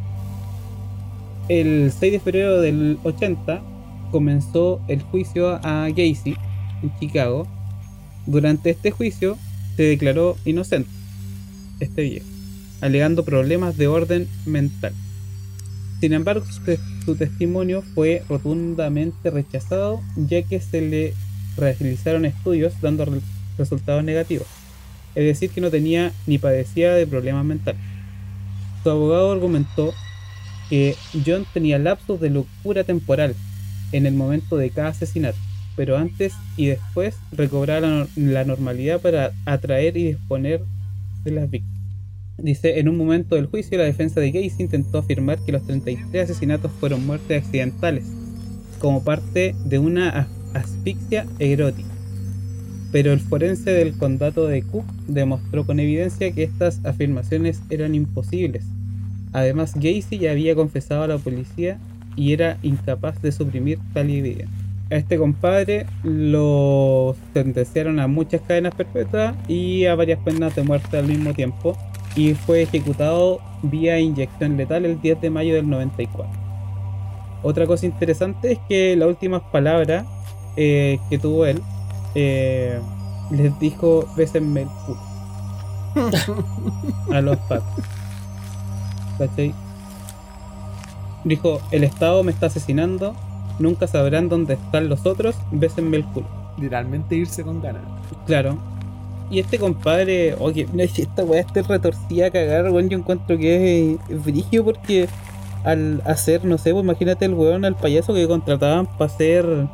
El 1.49 1.91
6 1.91 2.13
de 2.13 2.19
febrero 2.19 2.61
del 2.61 2.97
80 3.03 3.61
comenzó 4.11 4.79
el 4.87 5.01
juicio 5.01 5.59
a 5.63 5.89
Gacy 5.89 6.35
en 6.81 6.99
Chicago. 6.99 7.47
Durante 8.25 8.69
este 8.69 8.91
juicio 8.91 9.37
se 9.75 9.83
declaró 9.83 10.37
inocente 10.45 10.89
este 11.79 12.03
viejo, 12.03 12.25
alegando 12.81 13.25
problemas 13.25 13.77
de 13.77 13.87
orden 13.87 14.27
mental. 14.45 14.93
Sin 15.99 16.13
embargo, 16.13 16.45
su, 16.45 16.61
su 17.05 17.15
testimonio 17.15 17.83
fue 17.93 18.23
rotundamente 18.29 19.29
rechazado, 19.29 20.01
ya 20.15 20.41
que 20.43 20.59
se 20.59 20.81
le 20.81 21.13
realizaron 21.57 22.25
estudios 22.25 22.73
dando 22.81 23.05
resultados 23.57 24.03
negativos. 24.03 24.47
Es 25.15 25.23
decir, 25.25 25.49
que 25.49 25.61
no 25.61 25.71
tenía 25.71 26.11
ni 26.27 26.37
padecía 26.37 26.93
de 26.93 27.07
problemas 27.07 27.45
mentales. 27.45 27.79
Su 28.83 28.89
abogado 28.89 29.31
argumentó 29.31 29.93
que 30.69 30.95
John 31.25 31.45
tenía 31.53 31.79
lapsos 31.79 32.19
de 32.19 32.29
locura 32.29 32.83
temporal 32.83 33.35
en 33.91 34.05
el 34.05 34.13
momento 34.13 34.57
de 34.57 34.69
cada 34.71 34.89
asesinato, 34.89 35.37
pero 35.75 35.97
antes 35.97 36.33
y 36.57 36.67
después 36.67 37.15
recobraba 37.31 37.79
la, 37.87 38.07
la 38.15 38.43
normalidad 38.43 38.99
para 38.99 39.31
atraer 39.45 39.95
y 39.97 40.05
disponer 40.07 40.61
de 41.23 41.31
las 41.31 41.49
víctimas. 41.49 41.75
Dice, 42.37 42.79
en 42.79 42.89
un 42.89 42.97
momento 42.97 43.35
del 43.35 43.45
juicio, 43.45 43.77
la 43.77 43.85
defensa 43.85 44.19
de 44.19 44.31
Gacy 44.31 44.63
intentó 44.63 44.97
afirmar 44.97 45.39
que 45.39 45.53
los 45.53 45.65
33 45.65 46.25
asesinatos 46.25 46.71
fueron 46.79 47.05
muertes 47.05 47.43
accidentales, 47.43 48.03
como 48.79 49.03
parte 49.03 49.55
de 49.63 49.79
una 49.79 50.09
as- 50.09 50.27
asfixia 50.53 51.25
erótica. 51.39 51.94
Pero 52.95 53.11
el 53.11 53.19
forense 53.19 53.71
del 53.71 53.91
condado 53.91 54.47
de 54.47 54.61
Cook 54.63 54.85
demostró 55.05 55.65
con 55.65 55.81
evidencia 55.81 56.31
que 56.31 56.43
estas 56.43 56.79
afirmaciones 56.85 57.61
eran 57.69 57.93
imposibles. 57.93 58.63
Además, 59.33 59.73
Gacy 59.75 60.17
ya 60.17 60.31
había 60.31 60.55
confesado 60.55 61.03
a 61.03 61.07
la 61.07 61.17
policía 61.17 61.77
y 62.15 62.31
era 62.31 62.57
incapaz 62.63 63.21
de 63.21 63.33
suprimir 63.33 63.79
tal 63.93 64.09
evidencia. 64.09 64.47
A 64.89 64.95
este 64.95 65.17
compadre 65.17 65.87
lo 66.03 67.17
sentenciaron 67.33 67.99
a 67.99 68.07
muchas 68.07 68.39
cadenas 68.39 68.73
perpetuas 68.75 69.35
y 69.49 69.83
a 69.87 69.95
varias 69.95 70.19
penas 70.19 70.55
de 70.55 70.63
muerte 70.63 70.97
al 70.97 71.07
mismo 71.07 71.33
tiempo 71.33 71.77
y 72.15 72.33
fue 72.33 72.61
ejecutado 72.61 73.41
vía 73.61 73.99
inyección 73.99 74.55
letal 74.55 74.85
el 74.85 75.01
10 75.01 75.19
de 75.19 75.29
mayo 75.29 75.53
del 75.53 75.69
94. 75.69 76.25
Otra 77.43 77.67
cosa 77.67 77.87
interesante 77.87 78.53
es 78.53 78.59
que 78.69 78.95
las 78.95 79.09
últimas 79.09 79.41
palabras 79.51 80.05
eh, 80.55 80.97
que 81.09 81.17
tuvo 81.17 81.45
él 81.45 81.61
eh, 82.15 82.79
les 83.29 83.57
dijo 83.59 84.07
bésenme 84.15 84.63
el 84.63 84.67
culo 84.85 85.15
a 87.11 87.21
los 87.21 87.37
patos. 87.49 87.83
¿Cachai? 89.17 89.53
Dijo, 91.23 91.59
el 91.71 91.83
Estado 91.83 92.23
me 92.23 92.31
está 92.31 92.47
asesinando, 92.47 93.15
nunca 93.59 93.87
sabrán 93.87 94.29
dónde 94.29 94.55
están 94.55 94.89
los 94.89 95.05
otros, 95.05 95.35
bésenme 95.51 95.97
el 95.97 96.05
culo. 96.05 96.27
Literalmente 96.57 97.15
irse 97.15 97.43
con 97.43 97.61
ganas. 97.61 97.81
Claro. 98.25 98.57
Y 99.31 99.39
este 99.39 99.57
compadre, 99.57 100.35
oye, 100.39 100.67
mira, 100.71 100.87
si 100.87 101.01
esta 101.01 101.23
weá 101.23 101.41
esté 101.41 101.63
retorcida 101.63 102.27
a 102.27 102.31
cagar, 102.31 102.69
weón, 102.69 102.89
yo 102.89 102.97
encuentro 102.97 103.37
que 103.37 103.97
es 104.07 104.23
brigio 104.23 104.63
porque 104.63 105.07
al 105.63 106.03
hacer, 106.05 106.45
no 106.45 106.59
sé, 106.59 106.71
pues 106.73 106.83
imagínate 106.83 107.25
el 107.25 107.33
weón, 107.33 107.65
al 107.65 107.75
payaso 107.75 108.13
que 108.13 108.27
contrataban 108.27 108.85
para 108.85 109.05
hacer 109.05 109.67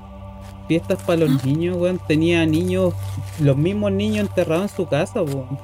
fiestas 0.71 1.03
para 1.03 1.19
los 1.19 1.43
niños, 1.43 1.75
weón, 1.75 1.99
tenía 2.07 2.45
niños, 2.45 2.93
los 3.41 3.57
mismos 3.57 3.91
niños 3.91 4.29
enterrados 4.29 4.71
en 4.71 4.77
su 4.77 4.87
casa, 4.87 5.21
weón. 5.21 5.59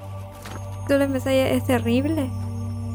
Tú 0.86 0.96
lo 0.98 1.06
empezás 1.06 1.32
y 1.32 1.38
es 1.38 1.64
terrible. 1.66 2.28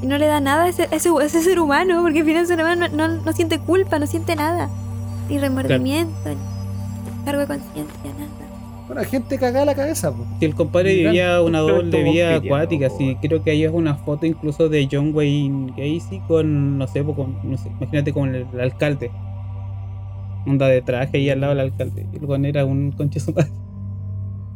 Y 0.02 0.06
no 0.06 0.18
le 0.18 0.26
da 0.26 0.38
nada 0.38 0.64
a 0.64 0.68
ese, 0.68 0.88
ese, 0.90 1.08
ese 1.22 1.42
ser 1.42 1.58
humano, 1.58 2.02
porque 2.02 2.18
al 2.18 2.26
final 2.26 2.42
el 2.42 2.46
ser 2.46 2.60
humano 2.60 2.86
no, 2.88 3.08
no, 3.08 3.22
no 3.22 3.32
siente 3.32 3.58
culpa, 3.58 3.98
no 3.98 4.06
siente 4.06 4.36
nada. 4.36 4.68
Ni 5.30 5.38
remordimiento, 5.38 6.28
ni 6.28 7.24
cargo 7.24 7.40
de 7.40 7.46
conciencia, 7.46 8.12
nada. 8.18 8.30
Bueno, 8.86 9.04
gente 9.04 9.38
cagada 9.38 9.64
la 9.64 9.74
cabeza. 9.74 10.12
Si 10.38 10.44
el 10.44 10.54
compadre 10.54 10.94
vivía 10.94 11.40
una 11.40 11.60
doble 11.60 12.04
piteado, 12.04 12.44
acuática, 12.44 12.90
sí, 12.90 13.04
weón. 13.04 13.18
creo 13.22 13.42
que 13.42 13.52
ahí 13.52 13.64
es 13.64 13.72
una 13.72 13.94
foto 13.94 14.26
incluso 14.26 14.68
de 14.68 14.86
John 14.92 15.14
Wayne 15.14 15.72
Gacy 15.78 16.20
con, 16.28 16.76
no 16.76 16.86
sé, 16.86 17.02
con, 17.02 17.38
no 17.42 17.56
sé, 17.56 17.70
imagínate 17.80 18.12
con 18.12 18.34
el, 18.34 18.46
el 18.52 18.60
alcalde. 18.60 19.10
Onda 20.46 20.66
de 20.66 20.82
traje 20.82 21.16
ahí 21.18 21.30
al 21.30 21.40
lado 21.40 21.54
del 21.54 21.60
alcalde. 21.72 22.06
El 22.12 22.24
weón 22.24 22.44
era 22.44 22.64
un 22.64 22.92
conche 22.92 23.20
su 23.20 23.32
madre. 23.32 23.50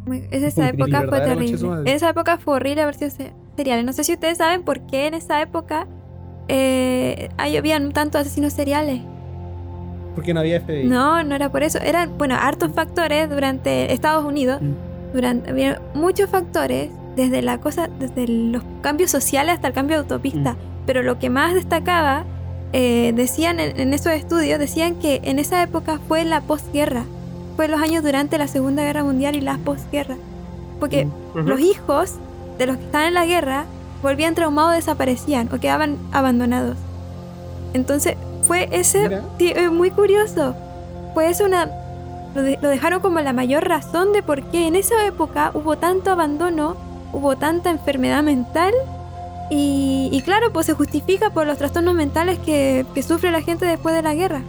Muy- 0.06 0.24
es- 0.30 0.42
esa 0.42 0.68
época 0.68 1.04
fue 1.08 1.20
terrible. 1.20 1.68
madre. 1.68 1.92
Esa 1.94 2.10
época 2.10 2.38
fue 2.38 2.54
horrible 2.54 2.82
haber 2.82 2.94
sido 2.94 3.10
se- 3.10 3.32
seriales. 3.56 3.84
No 3.84 3.92
sé 3.92 4.04
si 4.04 4.12
ustedes 4.12 4.38
saben 4.38 4.62
por 4.62 4.80
qué 4.86 5.06
en 5.06 5.14
esa 5.14 5.40
época 5.42 5.86
eh, 6.48 7.28
habían 7.38 7.92
tantos 7.92 8.20
asesinos 8.20 8.52
seriales. 8.52 9.00
Porque 10.14 10.32
no 10.32 10.40
había 10.40 10.60
FBI. 10.60 10.84
No, 10.84 11.22
no 11.24 11.34
era 11.34 11.50
por 11.50 11.62
eso. 11.62 11.78
Eran, 11.78 12.16
bueno, 12.18 12.36
hartos 12.40 12.72
factores 12.72 13.28
durante 13.28 13.92
Estados 13.92 14.24
Unidos. 14.24 14.60
Mm. 14.62 15.12
Durante, 15.12 15.50
había 15.50 15.80
muchos 15.94 16.30
factores, 16.30 16.90
desde 17.16 17.42
la 17.42 17.58
cosa, 17.60 17.88
desde 17.98 18.28
los 18.28 18.62
cambios 18.82 19.10
sociales 19.10 19.54
hasta 19.56 19.68
el 19.68 19.74
cambio 19.74 19.96
de 19.96 20.02
autopista. 20.02 20.52
Mm. 20.54 20.56
Pero 20.86 21.02
lo 21.02 21.18
que 21.18 21.30
más 21.30 21.54
destacaba, 21.54 22.24
eh, 22.78 23.12
decían 23.14 23.58
en, 23.58 23.80
en 23.80 23.94
esos 23.94 24.12
estudios, 24.12 24.58
decían 24.58 24.96
que 24.96 25.20
en 25.24 25.38
esa 25.38 25.62
época 25.62 25.98
fue 26.08 26.24
la 26.26 26.42
posguerra. 26.42 27.04
Fue 27.56 27.68
los 27.68 27.80
años 27.80 28.04
durante 28.04 28.36
la 28.36 28.48
Segunda 28.48 28.82
Guerra 28.82 29.02
Mundial 29.02 29.34
y 29.34 29.40
la 29.40 29.56
posguerra. 29.56 30.16
Porque 30.78 31.08
Ujú. 31.34 31.40
los 31.40 31.58
hijos 31.60 32.12
de 32.58 32.66
los 32.66 32.76
que 32.76 32.84
estaban 32.84 33.08
en 33.08 33.14
la 33.14 33.24
guerra 33.24 33.64
volvían 34.02 34.34
traumados, 34.34 34.74
desaparecían 34.74 35.48
o 35.54 35.58
quedaban 35.58 35.96
abandonados. 36.12 36.76
Entonces 37.72 38.16
fue 38.42 38.68
ese 38.72 39.20
sí, 39.38 39.52
es 39.56 39.72
muy 39.72 39.90
curioso. 39.90 40.54
Fue 41.14 41.30
eso 41.30 41.44
una 41.46 41.70
lo, 42.34 42.42
de- 42.42 42.58
lo 42.60 42.68
dejaron 42.68 43.00
como 43.00 43.20
la 43.20 43.32
mayor 43.32 43.66
razón 43.66 44.12
de 44.12 44.22
por 44.22 44.42
qué 44.50 44.66
en 44.66 44.76
esa 44.76 45.06
época 45.06 45.50
hubo 45.54 45.78
tanto 45.78 46.10
abandono, 46.10 46.76
hubo 47.14 47.36
tanta 47.36 47.70
enfermedad 47.70 48.22
mental 48.22 48.74
y, 49.50 50.08
y 50.12 50.22
claro, 50.22 50.52
pues 50.52 50.66
se 50.66 50.72
justifica 50.74 51.30
por 51.30 51.46
los 51.46 51.58
trastornos 51.58 51.94
mentales 51.94 52.38
que, 52.40 52.84
que 52.94 53.02
sufre 53.02 53.30
la 53.30 53.42
gente 53.42 53.64
después 53.66 53.94
de 53.94 54.02
la 54.02 54.14
guerra. 54.14 54.40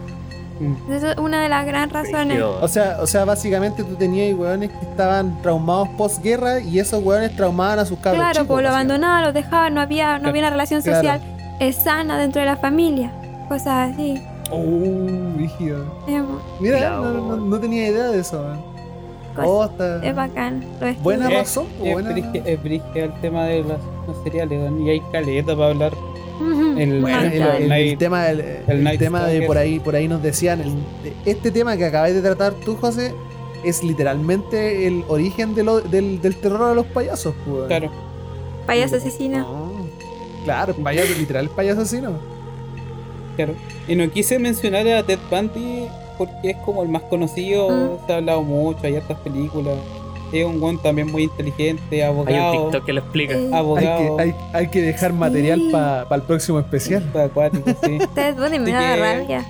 Mm. 0.60 0.91
Esa 0.91 1.11
es 1.11 1.18
una 1.19 1.41
de 1.44 1.49
las 1.49 1.65
grandes 1.68 1.94
razones. 1.94 2.41
O 2.41 2.68
sea, 2.68 2.98
o 2.99 3.06
sea, 3.06 3.26
básicamente 3.26 3.84
tú 3.84 3.94
tenías 3.95 4.36
weones 4.38 4.72
que 4.72 4.86
estaban 4.86 5.40
traumados 5.44 5.88
posguerra 5.90 6.60
y 6.60 6.80
esos 6.80 7.03
weones 7.03 7.36
traumaban 7.36 7.78
a 7.80 7.86
sus 7.86 7.99
cabros 7.99 8.19
Claro, 8.22 8.34
chicos, 8.34 8.48
pues 8.48 8.64
lo 8.64 8.69
abandonaban, 8.69 9.24
lo 9.24 9.34
dejaban, 9.34 9.74
no 9.76 9.82
había, 9.82 10.18
no 10.18 10.30
había 10.30 10.41
una 10.41 10.49
relación 10.49 10.82
Claro. 10.82 10.98
social 10.98 11.22
eh, 11.60 11.74
sana 11.74 12.18
dentro 12.18 12.40
de 12.40 12.48
la 12.48 12.57
familia. 12.57 13.11
Cosas 13.49 13.94
así. 13.94 14.19
Oh, 14.49 15.38
rígido. 15.38 15.86
Es, 16.07 16.24
Mira, 16.60 16.78
Claro. 16.80 17.03
no, 17.03 17.22
no- 17.22 17.38
no 17.38 17.60
tenía 17.60 17.88
idea 17.90 18.06
de 18.10 18.19
eso, 18.19 18.44
Oh, 19.40 19.65
está- 19.65 20.03
es 20.03 20.15
bacán. 20.15 20.65
Lo. 20.80 20.98
Buena 21.03 21.28
Es- 21.28 21.34
razón, 21.38 21.68
pues, 21.78 21.90
Es 21.90 21.94
buena. 21.94 22.10
es 22.45 22.64
brige 22.64 23.03
el 23.03 23.14
tema 23.22 23.44
de 23.44 23.61
los, 23.61 23.78
los 24.07 24.17
cereales, 24.23 24.59
weón, 24.59 24.81
y 24.81 24.89
hay 24.89 25.01
caleta 25.11 25.55
para 25.55 25.69
hablar. 25.69 25.93
El- 26.77 27.01
Bueno, 27.01 27.19
el, 27.21 27.41
el- 27.41 27.71
el 27.71 27.97
tema, 27.97 28.25
del- 28.25 28.39
el 28.67 28.97
tema 28.99 29.25
de 29.25 29.41
por 29.43 29.57
ahí, 29.57 29.79
por 29.79 29.95
ahí 29.95 30.07
nos 30.07 30.21
decían, 30.21 30.61
el- 30.61 31.13
este 31.25 31.51
tema 31.51 31.75
que 31.77 31.85
acabáis 31.85 32.13
de 32.15 32.21
tratar 32.21 32.53
tú, 32.53 32.75
José, 32.75 33.13
es 33.63 33.84
literalmente 33.84 34.85
el 34.88 35.03
origen 35.07 35.55
de 35.55 35.63
lo- 35.63 35.81
del, 35.81 36.21
del 36.21 36.35
terror 36.35 36.61
a 36.71 36.73
los 36.75 36.85
payasos, 36.88 37.34
pues. 37.45 37.65
Claro, 37.67 37.89
Payaso 38.67 38.97
asesino. 38.97 39.39
No. 39.39 39.88
Claro, 40.43 40.75
payaso, 40.75 41.13
literal 41.17 41.49
payaso 41.49 41.81
asesino. 41.81 42.11
claro. 43.35 43.53
Y 43.88 43.95
no 43.95 44.09
quise 44.11 44.38
mencionar 44.39 44.88
a 44.89 45.03
Ted 45.03 45.19
Bundy 45.31 45.88
porque 46.17 46.51
es 46.51 46.57
como 46.57 46.84
el 46.84 46.89
más 46.89 47.01
conocido, 47.03 47.69
Mm. 47.69 48.05
se 48.05 48.13
ha 48.13 48.17
hablado 48.17 48.43
mucho, 48.43 48.79
hay 48.84 48.95
hartas 48.97 49.17
películas. 49.19 49.75
Es 50.32 50.45
un 50.45 50.60
buen 50.60 50.78
también 50.80 51.12
muy 51.12 51.24
inteligente, 51.24 52.04
Hay 52.04 52.10
un 52.10 52.18
abogado. 52.20 52.64
TikTok 52.64 52.86
que 52.86 52.94
lo 52.94 52.99
explica. 53.02 53.34
Eh, 53.34 53.48
Hay 53.52 53.54
Abogado. 53.60 54.18
que, 54.18 54.24
hay, 54.24 54.36
hay 54.54 54.68
que 54.68 54.82
dejar 54.82 55.14
material 55.14 55.62
para 55.72 56.06
el 56.16 56.22
próximo 56.24 56.60
especial. 56.60 57.04
acuático, 57.16 57.70
sí. 57.84 57.98
Ted 58.14 58.36
Bundy 58.36 58.60
me 58.60 58.72
daba 58.72 58.95
que- 58.95 59.02
rabia. 59.20 59.45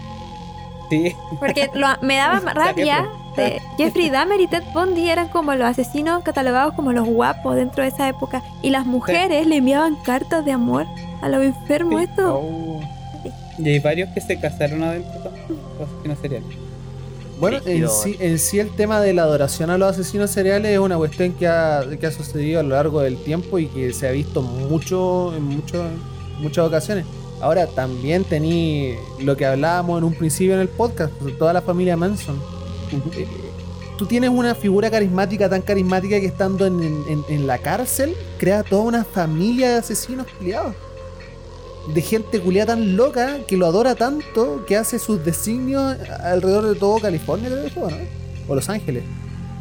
sí. 0.90 1.16
Porque 1.40 1.70
lo- 1.74 1.88
me 2.02 2.18
daba 2.18 2.40
rabia 2.54 3.08
de 3.36 3.60
Jeffrey 3.78 4.10
Dahmer 4.10 4.40
y 4.42 4.48
Ted 4.48 4.64
Bundy 4.74 5.10
eran 5.10 5.28
como 5.30 5.54
los 5.56 5.68
asesinos 5.68 6.24
catalogados 6.24 6.74
como 6.74 6.92
los 6.94 7.08
guapos 7.08 7.56
dentro 7.56 7.84
de 7.84 7.90
esa 7.90 8.08
época. 8.10 8.44
Y 8.62 8.70
las 8.70 8.86
mujeres 8.86 9.46
le 9.48 9.58
enviaban 9.58 9.96
cartas 9.96 10.44
de 10.46 10.52
amor 10.52 10.86
a 11.22 11.30
los 11.30 11.44
enfermos. 11.44 12.02
Sí. 12.02 12.08
Esto. 12.10 12.40
Oh. 12.44 12.80
Y 13.60 13.70
hay 13.70 13.80
varios 13.80 14.10
que 14.10 14.22
se 14.22 14.40
casaron 14.40 14.84
adentro 14.84 15.32
los 15.80 15.90
asesinos 15.90 16.20
seriales. 16.20 16.50
Bueno, 17.40 17.58
en 17.66 17.88
sí, 17.90 18.16
en 18.20 18.40
sí 18.40 18.60
el 18.60 18.70
tema 18.72 19.00
de 19.00 19.14
la 19.14 19.24
adoración 19.24 19.70
a 19.70 19.78
los 19.78 19.92
asesinos 19.92 20.32
seriales 20.32 20.72
es 20.72 20.80
una 20.80 20.98
cuestión 20.98 21.34
que 21.34 21.48
ha, 21.48 21.84
que 22.00 22.08
ha 22.08 22.12
sucedido 22.12 22.60
a 22.60 22.64
lo 22.64 22.70
largo 22.70 23.02
del 23.02 23.18
tiempo 23.18 23.60
y 23.60 23.68
que 23.68 23.94
se 23.94 24.08
ha 24.08 24.12
visto 24.12 24.42
mucho 24.42 25.36
en 25.36 25.44
mucho, 25.44 25.84
muchas 26.40 26.66
ocasiones. 26.66 27.06
Ahora 27.40 27.68
también 27.68 28.24
tení 28.24 28.96
lo 29.20 29.38
que 29.38 29.46
hablábamos 29.46 30.00
en 30.00 30.04
un 30.06 30.14
principio 30.16 30.56
en 30.56 30.62
el 30.62 30.68
podcast, 30.70 31.14
pues, 31.22 31.38
toda 31.38 31.54
la 31.54 31.62
familia 31.62 31.96
Manson. 31.96 32.40
Eh, 33.16 33.28
Tú 34.00 34.06
tienes 34.06 34.30
una 34.30 34.54
figura 34.54 34.92
carismática 34.92 35.50
tan 35.50 35.62
carismática 35.64 36.20
que 36.20 36.28
estando 36.28 36.68
en, 36.68 36.84
en- 36.84 37.26
en 37.30 37.48
la 37.48 37.58
cárcel 37.58 38.16
crea 38.38 38.62
toda 38.64 38.84
una 38.84 39.04
familia 39.04 39.72
de 39.72 39.78
asesinos 39.80 40.28
culiados. 40.38 40.76
De 41.94 42.02
gente 42.02 42.40
culiada 42.42 42.74
tan 42.74 42.96
loca 42.98 43.38
que 43.48 43.56
lo 43.58 43.66
adora 43.66 43.96
tanto 43.96 44.66
que 44.66 44.76
hace 44.76 45.00
sus 45.00 45.24
designios 45.24 45.96
alrededor 46.22 46.66
de 46.68 46.76
todo 46.76 47.00
California, 47.00 47.50
creo 47.50 47.64
que 47.64 47.70
fue, 47.70 47.92
¿no? 47.92 47.98
O 48.50 48.56
Los 48.56 48.68
Ángeles. 48.70 49.04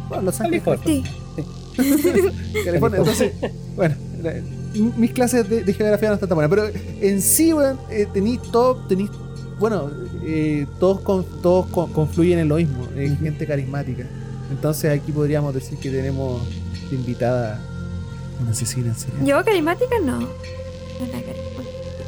Bueno, 0.09 0.24
Los 0.24 0.40
Ángeles. 0.40 0.62
California. 0.65 1.05
Sí. 1.36 1.44
California. 2.65 2.98
Entonces, 2.98 3.32
bueno, 3.77 3.94
mis 4.97 5.12
clases 5.12 5.48
de, 5.48 5.62
de 5.62 5.73
geografía 5.73 6.09
no 6.09 6.15
están 6.15 6.28
tan 6.28 6.36
buenas, 6.36 6.51
pero 6.51 6.69
en 7.01 7.20
sí, 7.23 7.53
weón, 7.53 7.78
eh, 7.90 8.07
tenéis 8.12 8.40
todo, 8.51 8.77
tenéis, 8.89 9.11
bueno, 9.59 9.90
eh, 10.24 10.66
todos, 10.81 11.01
con, 11.03 11.24
todos 11.43 11.66
con- 11.66 11.93
confluyen 11.93 12.39
en 12.40 12.48
lo 12.48 12.57
mismo, 12.57 12.86
es 12.97 13.12
Ujú. 13.12 13.23
gente 13.24 13.47
carismática. 13.47 14.05
Entonces 14.51 14.98
aquí 14.98 15.12
podríamos 15.12 15.55
decir 15.55 15.78
que 15.78 15.90
tenemos 15.90 16.43
de 16.90 16.97
invitada 16.97 17.61
una 18.40 18.51
asesina 18.51 18.89
en 18.89 18.94
serie. 18.97 19.16
Yo 19.24 19.44
carismática 19.44 19.97
no. 20.05 20.19
No 20.20 20.27
era 21.09 21.20
carismática. 21.20 21.56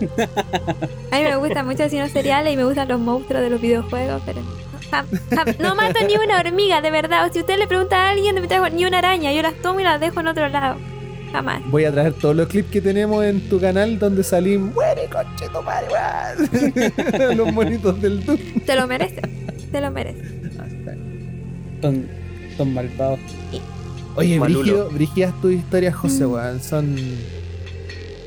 A 1.10 1.16
mí 1.18 1.22
me 1.24 1.36
gustan 1.36 1.66
mucho 1.66 1.82
asesinos 1.84 2.10
seriales 2.10 2.52
y 2.52 2.56
me 2.56 2.64
gustan 2.64 2.88
los 2.88 3.00
monstruos 3.00 3.42
de 3.42 3.50
los 3.50 3.60
videojuegos, 3.60 4.22
pero 4.24 4.40
no, 4.40 4.48
jam- 4.90 5.06
jam- 5.30 5.56
no 5.58 5.74
mato 5.74 5.98
ni 6.06 6.16
una 6.16 6.38
hormiga, 6.40 6.80
de 6.80 6.90
verdad. 6.90 7.26
O 7.28 7.32
si 7.32 7.40
usted 7.40 7.58
le 7.58 7.66
pregunta 7.66 7.96
a 7.96 8.10
alguien, 8.10 8.34
no 8.34 8.40
me 8.40 8.46
traigo 8.48 8.68
ni 8.68 8.84
una 8.84 8.98
araña, 8.98 9.32
yo 9.32 9.42
las 9.42 9.54
tomo 9.56 9.80
y 9.80 9.82
las 9.84 10.00
dejo 10.00 10.20
en 10.20 10.28
otro 10.28 10.48
lado. 10.48 10.76
jamás. 11.32 11.60
Voy 11.66 11.84
a 11.84 11.92
traer 11.92 12.12
todos 12.14 12.34
los 12.36 12.46
clips 12.48 12.70
que 12.70 12.80
tenemos 12.80 13.24
en 13.24 13.40
tu 13.48 13.60
canal 13.60 13.98
donde 13.98 14.22
salí 14.24 14.56
muere 14.58 15.08
conche 15.12 15.46
tu 15.52 15.62
madre, 15.62 15.86
weón". 15.92 17.36
Los 17.36 17.52
monitos 17.52 18.00
del 18.00 18.24
Doom. 18.24 18.38
Te 18.64 18.74
lo 18.76 18.86
mereces. 18.86 19.20
Te 19.70 19.80
lo 19.80 19.90
mereces. 19.90 20.26
Son, 21.82 22.08
son 22.56 22.74
malvados. 22.74 23.18
Oye, 24.16 24.38
brígido, 24.40 24.88
brígidas 24.90 25.38
tus 25.40 25.52
historias, 25.52 25.94
José, 25.94 26.24
Mm. 26.26 26.32
weón. 26.32 26.60
Son. 26.62 26.96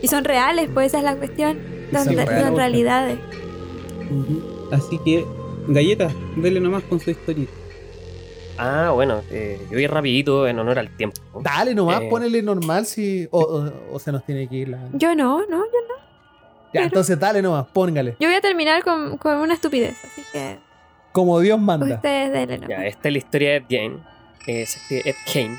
Y 0.02 0.08
son 0.08 0.24
reales, 0.24 0.70
pues 0.74 0.88
esa 0.88 0.98
es 1.00 1.04
la 1.04 1.16
cuestión. 1.16 1.60
Son, 1.92 2.06
son 2.06 2.16
re- 2.16 2.26
reales. 2.26 2.46
son 2.48 2.56
realidades. 2.56 3.20
Así 4.72 4.98
que, 5.04 5.26
Galleta, 5.68 6.10
dele 6.36 6.60
nomás 6.60 6.84
con 6.84 7.00
su 7.00 7.12
historia. 7.12 7.46
Ah, 8.58 8.92
bueno, 8.94 9.22
eh, 9.32 9.60
yo 9.70 9.72
voy 9.78 9.88
rapidito 9.88 10.48
en 10.48 10.60
honor 10.60 10.78
al 10.80 10.96
tiempo. 10.96 11.20
Dale 11.42 11.74
nomás, 11.74 12.02
Eh. 12.02 12.08
ponele 12.10 12.42
normal 12.42 12.86
si. 12.86 13.28
O, 13.32 13.40
o- 13.40 13.74
o 13.96 14.00
se 14.00 14.12
nos 14.12 14.24
tiene 14.26 14.48
que 14.48 14.56
ir 14.56 14.70
la. 14.70 14.80
Yo 14.94 15.16
no, 15.16 15.40
no, 15.42 15.46
yo 15.66 15.80
no. 15.88 15.96
Ya, 15.98 16.72
pero- 16.74 16.84
entonces 16.86 17.20
dale 17.20 17.42
nomás, 17.42 17.66
póngale. 17.74 18.16
Yo 18.20 18.28
voy 18.28 18.36
a 18.36 18.42
terminar 18.42 18.84
con, 18.84 19.18
con 19.18 19.38
una 19.38 19.54
estupidez, 19.54 19.96
así 20.06 20.22
que 20.32 20.58
Como 21.12 21.40
Dios 21.40 21.60
manda. 21.60 21.96
ustedes 21.96 22.32
denle 22.32 22.58
nomás. 22.60 22.70
Ya, 22.70 22.86
esta 22.86 23.08
es 23.10 23.12
la 23.14 23.18
historia 23.18 23.50
de 23.50 23.56
Ed 23.58 23.64
Gein. 23.70 24.04
Eh, 24.48 24.66
se 24.66 24.80
escribe 24.80 25.02
Ed 25.10 25.16
Gein, 25.26 25.58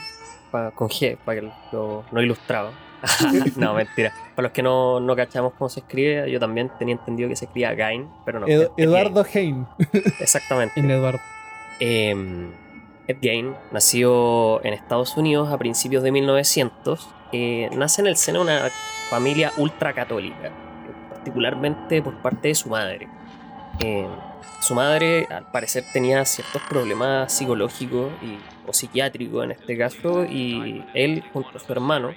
pa- 0.50 0.70
con 0.70 0.88
G, 0.88 1.16
para 1.24 1.40
que 1.40 1.50
lo 1.72 2.04
no 2.12 2.22
ilustrado. 2.22 2.70
no, 3.56 3.74
mentira. 3.74 4.12
Para 4.34 4.44
los 4.48 4.52
que 4.52 4.62
no, 4.62 5.00
no 5.00 5.14
cachamos 5.16 5.52
cómo 5.58 5.68
se 5.68 5.80
escribe, 5.80 6.30
yo 6.30 6.38
también 6.40 6.70
tenía 6.78 6.94
entendido 6.94 7.28
que 7.28 7.36
se 7.36 7.44
escribía 7.46 7.74
Gain, 7.74 8.08
pero 8.24 8.40
no. 8.40 8.46
Ed- 8.46 8.68
Eduardo. 8.76 9.24
Gein. 9.24 9.66
Exactamente. 10.20 10.78
El 10.80 10.90
Eduardo. 10.90 11.20
Eh, 11.80 12.14
Ed 13.08 13.16
Gein 13.20 13.54
nació 13.72 14.64
en 14.64 14.74
Estados 14.74 15.16
Unidos 15.16 15.52
a 15.52 15.58
principios 15.58 16.02
de 16.02 16.12
1900. 16.12 17.08
eh, 17.32 17.68
nace 17.74 18.00
en 18.02 18.06
el 18.08 18.16
seno 18.16 18.44
de 18.44 18.44
una 18.44 18.68
familia 19.10 19.52
ultracatólica, 19.56 20.50
particularmente 21.10 22.02
por 22.02 22.14
parte 22.22 22.48
de 22.48 22.54
su 22.54 22.68
madre. 22.68 23.08
Eh, 23.80 24.06
su 24.60 24.74
madre, 24.74 25.26
al 25.30 25.50
parecer, 25.50 25.82
tenía 25.92 26.24
ciertos 26.24 26.62
problemas 26.68 27.32
psicológicos 27.32 28.10
y, 28.22 28.38
o 28.68 28.72
psiquiátricos 28.72 29.44
en 29.44 29.50
este 29.52 29.76
caso, 29.76 30.24
y 30.24 30.84
él, 30.94 31.24
junto 31.32 31.56
a 31.56 31.60
su 31.60 31.72
hermano, 31.72 32.14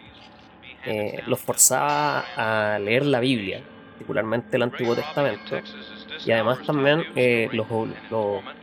eh, 0.86 1.22
los 1.28 1.40
forzaba 1.40 2.26
a 2.36 2.80
leer 2.80 3.06
la 3.06 3.20
Biblia, 3.20 3.62
particularmente 3.92 4.58
el 4.58 4.64
Antiguo 4.64 4.96
Testamento, 4.96 5.60
y 6.26 6.32
además 6.32 6.60
también 6.66 7.06
eh, 7.16 7.50
los, 7.52 7.68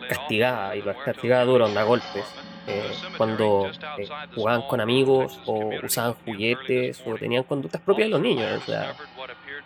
castigaba, 0.08 0.76
y 0.76 0.82
los 0.82 0.96
castigaba 0.96 1.44
duro, 1.44 1.66
onda 1.66 1.82
golpes, 1.82 2.24
eh, 2.66 2.92
cuando 3.16 3.68
eh, 3.98 4.08
jugaban 4.34 4.62
con 4.62 4.80
amigos 4.80 5.40
o 5.46 5.70
usaban 5.82 6.14
juguetes 6.24 7.02
o 7.04 7.14
tenían 7.16 7.42
conductas 7.42 7.80
propias 7.80 8.06
de 8.06 8.10
los 8.10 8.20
niños, 8.20 8.62
o 8.62 8.64
sea, 8.64 8.94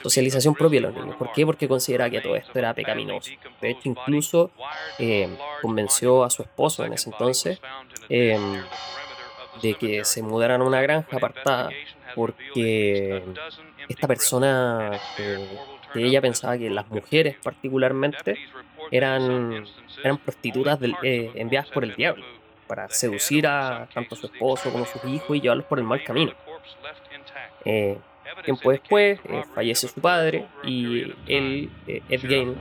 socialización 0.02 0.54
propia 0.54 0.80
de 0.80 0.86
los 0.86 0.94
niños. 0.94 1.16
¿Por 1.16 1.30
qué? 1.32 1.44
Porque 1.44 1.68
consideraba 1.68 2.10
que 2.10 2.20
todo 2.20 2.36
esto 2.36 2.58
era 2.58 2.72
pecaminoso. 2.72 3.30
De 3.60 3.70
hecho, 3.70 3.82
incluso 3.84 4.50
eh, 4.98 5.28
convenció 5.60 6.24
a 6.24 6.30
su 6.30 6.42
esposo 6.42 6.84
en 6.84 6.94
ese 6.94 7.10
entonces 7.10 7.60
eh, 8.08 8.38
de 9.62 9.74
que 9.74 10.04
se 10.04 10.22
mudaran 10.22 10.62
a 10.62 10.64
una 10.64 10.80
granja 10.80 11.16
apartada 11.16 11.68
porque 12.14 13.22
esta 13.88 14.06
persona 14.08 15.00
eh, 15.18 15.48
ella 15.94 16.20
pensaba 16.20 16.56
que 16.58 16.68
las 16.70 16.88
mujeres 16.90 17.36
particularmente 17.42 18.38
eran, 18.90 19.64
eran 20.02 20.18
prostitutas 20.18 20.78
del- 20.80 20.94
eh, 21.02 21.32
enviadas 21.34 21.68
por 21.70 21.84
el 21.84 21.94
diablo 21.94 22.24
para 22.66 22.88
seducir 22.88 23.46
a 23.46 23.88
tanto 23.94 24.16
su 24.16 24.26
esposo 24.26 24.70
como 24.72 24.84
sus 24.86 25.02
hijos 25.04 25.36
y 25.36 25.40
llevarlos 25.40 25.66
por 25.66 25.78
el 25.78 25.84
mal 25.84 26.02
camino. 26.02 26.32
Eh, 27.64 27.96
tiempo 28.44 28.70
después 28.70 29.20
eh, 29.24 29.42
fallece 29.54 29.88
su 29.88 30.00
padre 30.00 30.46
y 30.64 31.02
él, 31.26 31.70
eh, 31.86 32.02
Ed 32.08 32.20
Gein, 32.20 32.56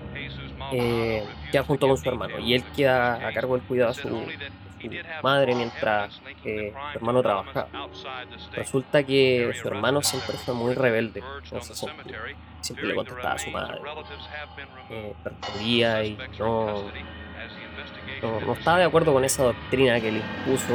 eh, 0.71 1.23
queda 1.51 1.63
junto 1.63 1.87
con 1.87 1.97
su 1.97 2.07
hermano 2.09 2.39
y 2.39 2.53
él 2.53 2.63
queda 2.75 3.27
a 3.27 3.33
cargo 3.33 3.57
del 3.57 3.65
cuidado 3.67 3.93
de 3.93 4.01
su, 4.01 4.09
su 4.89 5.23
madre 5.23 5.55
mientras 5.55 6.21
eh, 6.43 6.73
su 6.91 6.97
hermano 6.97 7.21
trabajaba. 7.21 7.67
Resulta 8.53 9.03
que 9.03 9.51
su 9.61 9.67
hermano 9.67 10.01
siempre 10.01 10.35
fue 10.37 10.53
muy 10.53 10.73
rebelde 10.73 11.23
en 11.51 11.57
ese 11.57 11.75
sentido. 11.75 12.19
Siempre 12.61 12.87
le 12.87 12.95
contestaba 12.95 13.33
a 13.33 13.37
su 13.37 13.49
madre. 13.51 13.79
Eh, 14.89 15.13
perseguía 15.23 16.03
y 16.03 16.17
no, 16.39 16.83
no, 18.21 18.39
no 18.41 18.53
estaba 18.53 18.79
de 18.79 18.85
acuerdo 18.85 19.13
con 19.13 19.23
esa 19.23 19.43
doctrina 19.43 19.99
que 19.99 20.11
le 20.11 20.19
impuso 20.19 20.73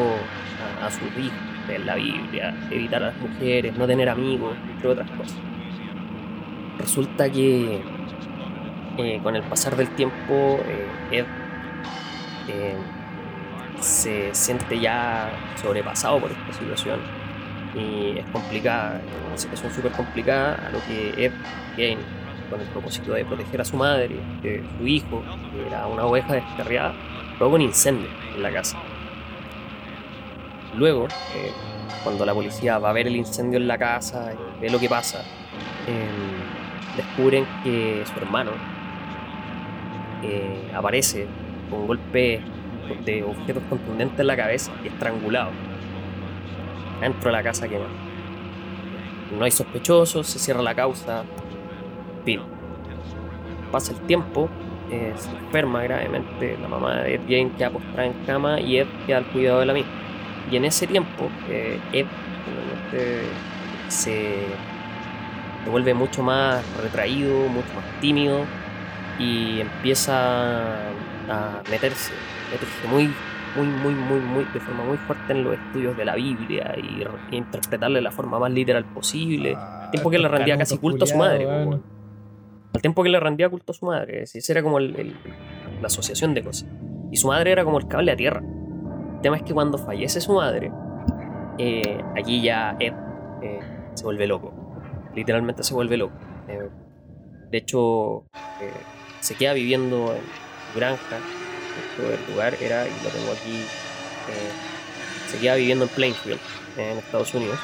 a, 0.80 0.86
a 0.86 0.90
sus 0.90 1.02
hijos, 1.18 1.38
leer 1.68 1.80
la 1.84 1.94
Biblia, 1.94 2.54
evitar 2.70 3.02
a 3.02 3.06
las 3.06 3.16
mujeres, 3.16 3.76
no 3.76 3.86
tener 3.86 4.08
amigos, 4.08 4.56
entre 4.68 4.88
otras 4.88 5.10
cosas. 5.12 5.38
Resulta 6.78 7.30
que 7.30 7.82
eh, 8.96 9.20
con 9.22 9.36
el 9.36 9.42
pasar 9.42 9.76
del 9.76 9.88
tiempo, 9.90 10.60
eh, 10.66 10.86
Ed 11.10 11.26
eh, 12.48 12.76
se 13.80 14.34
siente 14.34 14.78
ya 14.78 15.30
sobrepasado 15.60 16.20
por 16.20 16.30
esta 16.30 16.52
situación 16.52 17.00
y 17.74 18.18
es 18.18 18.26
complicada, 18.26 18.96
es 18.98 19.26
una 19.28 19.38
situación 19.38 19.72
súper 19.72 19.92
complicada 19.92 20.66
a 20.66 20.70
lo 20.70 20.80
que 20.86 21.24
Ed 21.24 21.32
Gein, 21.76 21.98
con 22.50 22.60
el 22.60 22.66
propósito 22.68 23.12
de 23.12 23.24
proteger 23.24 23.60
a 23.60 23.64
su 23.64 23.76
madre, 23.76 24.16
su 24.78 24.86
hijo, 24.86 25.22
que 25.52 25.66
era 25.66 25.86
una 25.86 26.04
oveja 26.04 26.34
desterrada, 26.34 26.94
provoca 27.38 27.56
un 27.56 27.62
incendio 27.62 28.08
en 28.34 28.42
la 28.42 28.52
casa. 28.52 28.76
Luego, 30.74 31.06
eh, 31.06 31.52
cuando 32.02 32.24
la 32.26 32.34
policía 32.34 32.78
va 32.78 32.90
a 32.90 32.92
ver 32.92 33.06
el 33.06 33.16
incendio 33.16 33.58
en 33.58 33.68
la 33.68 33.78
casa 33.78 34.32
y 34.32 34.60
ve 34.62 34.70
lo 34.70 34.78
que 34.78 34.88
pasa, 34.88 35.22
eh, 35.86 36.08
descubren 36.96 37.46
que 37.62 38.04
su 38.12 38.18
hermano 38.18 38.50
eh, 40.22 40.70
aparece 40.74 41.26
con 41.70 41.86
golpes 41.86 42.40
de 43.04 43.22
objetos 43.22 43.62
contundentes 43.68 44.18
en 44.18 44.26
la 44.26 44.36
cabeza 44.36 44.72
y 44.84 44.88
estrangulado 44.88 45.50
dentro 47.00 47.30
de 47.30 47.36
la 47.36 47.42
casa 47.42 47.68
quemada. 47.68 47.90
No 49.36 49.44
hay 49.44 49.50
sospechosos, 49.50 50.26
se 50.26 50.38
cierra 50.38 50.62
la 50.62 50.74
causa. 50.74 51.24
Fin. 52.24 52.40
Pasa 53.70 53.92
el 53.92 54.00
tiempo, 54.00 54.48
eh, 54.90 55.12
se 55.16 55.30
enferma 55.30 55.82
gravemente, 55.84 56.58
la 56.60 56.68
mamá 56.68 56.96
de 57.02 57.14
Ed 57.14 57.20
Jane 57.22 57.52
queda 57.56 57.70
postrada 57.70 58.06
en 58.06 58.12
cama 58.24 58.60
y 58.60 58.78
Ed 58.78 58.88
queda 59.06 59.18
al 59.18 59.26
cuidado 59.26 59.60
de 59.60 59.66
la 59.66 59.72
misma. 59.72 59.92
Y 60.50 60.56
en 60.56 60.64
ese 60.64 60.86
tiempo, 60.86 61.30
eh, 61.48 61.78
Ed 61.92 62.06
finalmente 62.44 63.22
se, 63.88 64.46
se 65.64 65.70
vuelve 65.70 65.94
mucho 65.94 66.22
más 66.22 66.64
retraído, 66.82 67.48
mucho 67.48 67.72
más 67.74 67.84
tímido 68.00 68.44
y 69.20 69.60
empieza 69.60 70.88
a 71.28 71.62
meterse, 71.70 72.12
meterse 72.50 72.88
muy, 72.88 73.12
muy, 73.56 73.66
muy, 73.66 73.94
muy, 73.94 74.20
muy, 74.20 74.44
de 74.52 74.60
forma 74.60 74.84
muy 74.84 74.96
fuerte 74.98 75.32
en 75.32 75.44
los 75.44 75.54
estudios 75.54 75.96
de 75.96 76.04
la 76.04 76.14
Biblia 76.14 76.74
y, 76.76 77.02
e 77.32 77.36
interpretarle 77.36 77.96
de 77.96 78.02
la 78.02 78.10
forma 78.10 78.38
más 78.38 78.50
literal 78.50 78.84
posible. 78.84 79.56
tiempo 79.90 80.10
que 80.10 80.18
le 80.18 80.28
rendía 80.28 80.56
casi 80.58 80.78
culto 80.78 81.04
a 81.04 81.06
su 81.06 81.16
madre. 81.16 81.46
Al 82.72 82.80
tiempo 82.82 83.02
que 83.02 83.08
le 83.08 83.18
rendía 83.18 83.48
culto 83.48 83.72
a 83.72 83.74
su 83.74 83.86
madre. 83.86 84.22
Esa 84.22 84.52
era 84.52 84.62
como 84.62 84.78
el- 84.78 84.94
el- 84.96 85.16
la 85.80 85.86
asociación 85.88 86.34
de 86.34 86.44
cosas. 86.44 86.68
Y 87.10 87.16
su 87.16 87.26
madre 87.26 87.50
era 87.50 87.64
como 87.64 87.78
el 87.78 87.88
cable 87.88 88.12
a 88.12 88.16
tierra. 88.16 88.40
El 88.40 89.20
tema 89.22 89.36
es 89.36 89.42
que 89.42 89.52
cuando 89.52 89.76
fallece 89.78 90.20
su 90.20 90.32
madre, 90.34 90.70
eh, 91.58 92.00
aquí 92.16 92.40
ya 92.42 92.76
Ed 92.78 92.94
eh, 93.42 93.58
se 93.94 94.04
vuelve 94.04 94.26
loco. 94.28 94.52
Literalmente 95.14 95.64
se 95.64 95.74
vuelve 95.74 95.96
loco. 95.96 96.14
Eh, 96.46 96.68
de 97.50 97.58
hecho, 97.58 98.26
eh, 98.60 98.70
se 99.18 99.34
queda 99.34 99.52
viviendo 99.54 100.14
en 100.14 100.22
su 100.72 100.78
granja. 100.78 101.16
El 101.98 102.32
lugar 102.32 102.56
era, 102.60 102.86
y 102.86 103.04
lo 103.04 103.10
tengo 103.10 103.32
aquí, 103.32 103.56
eh, 104.28 104.50
se 105.28 105.38
queda 105.38 105.54
viviendo 105.56 105.84
en 105.84 105.90
Plainfield, 105.90 106.40
en 106.76 106.98
Estados 106.98 107.34
Unidos. 107.34 107.58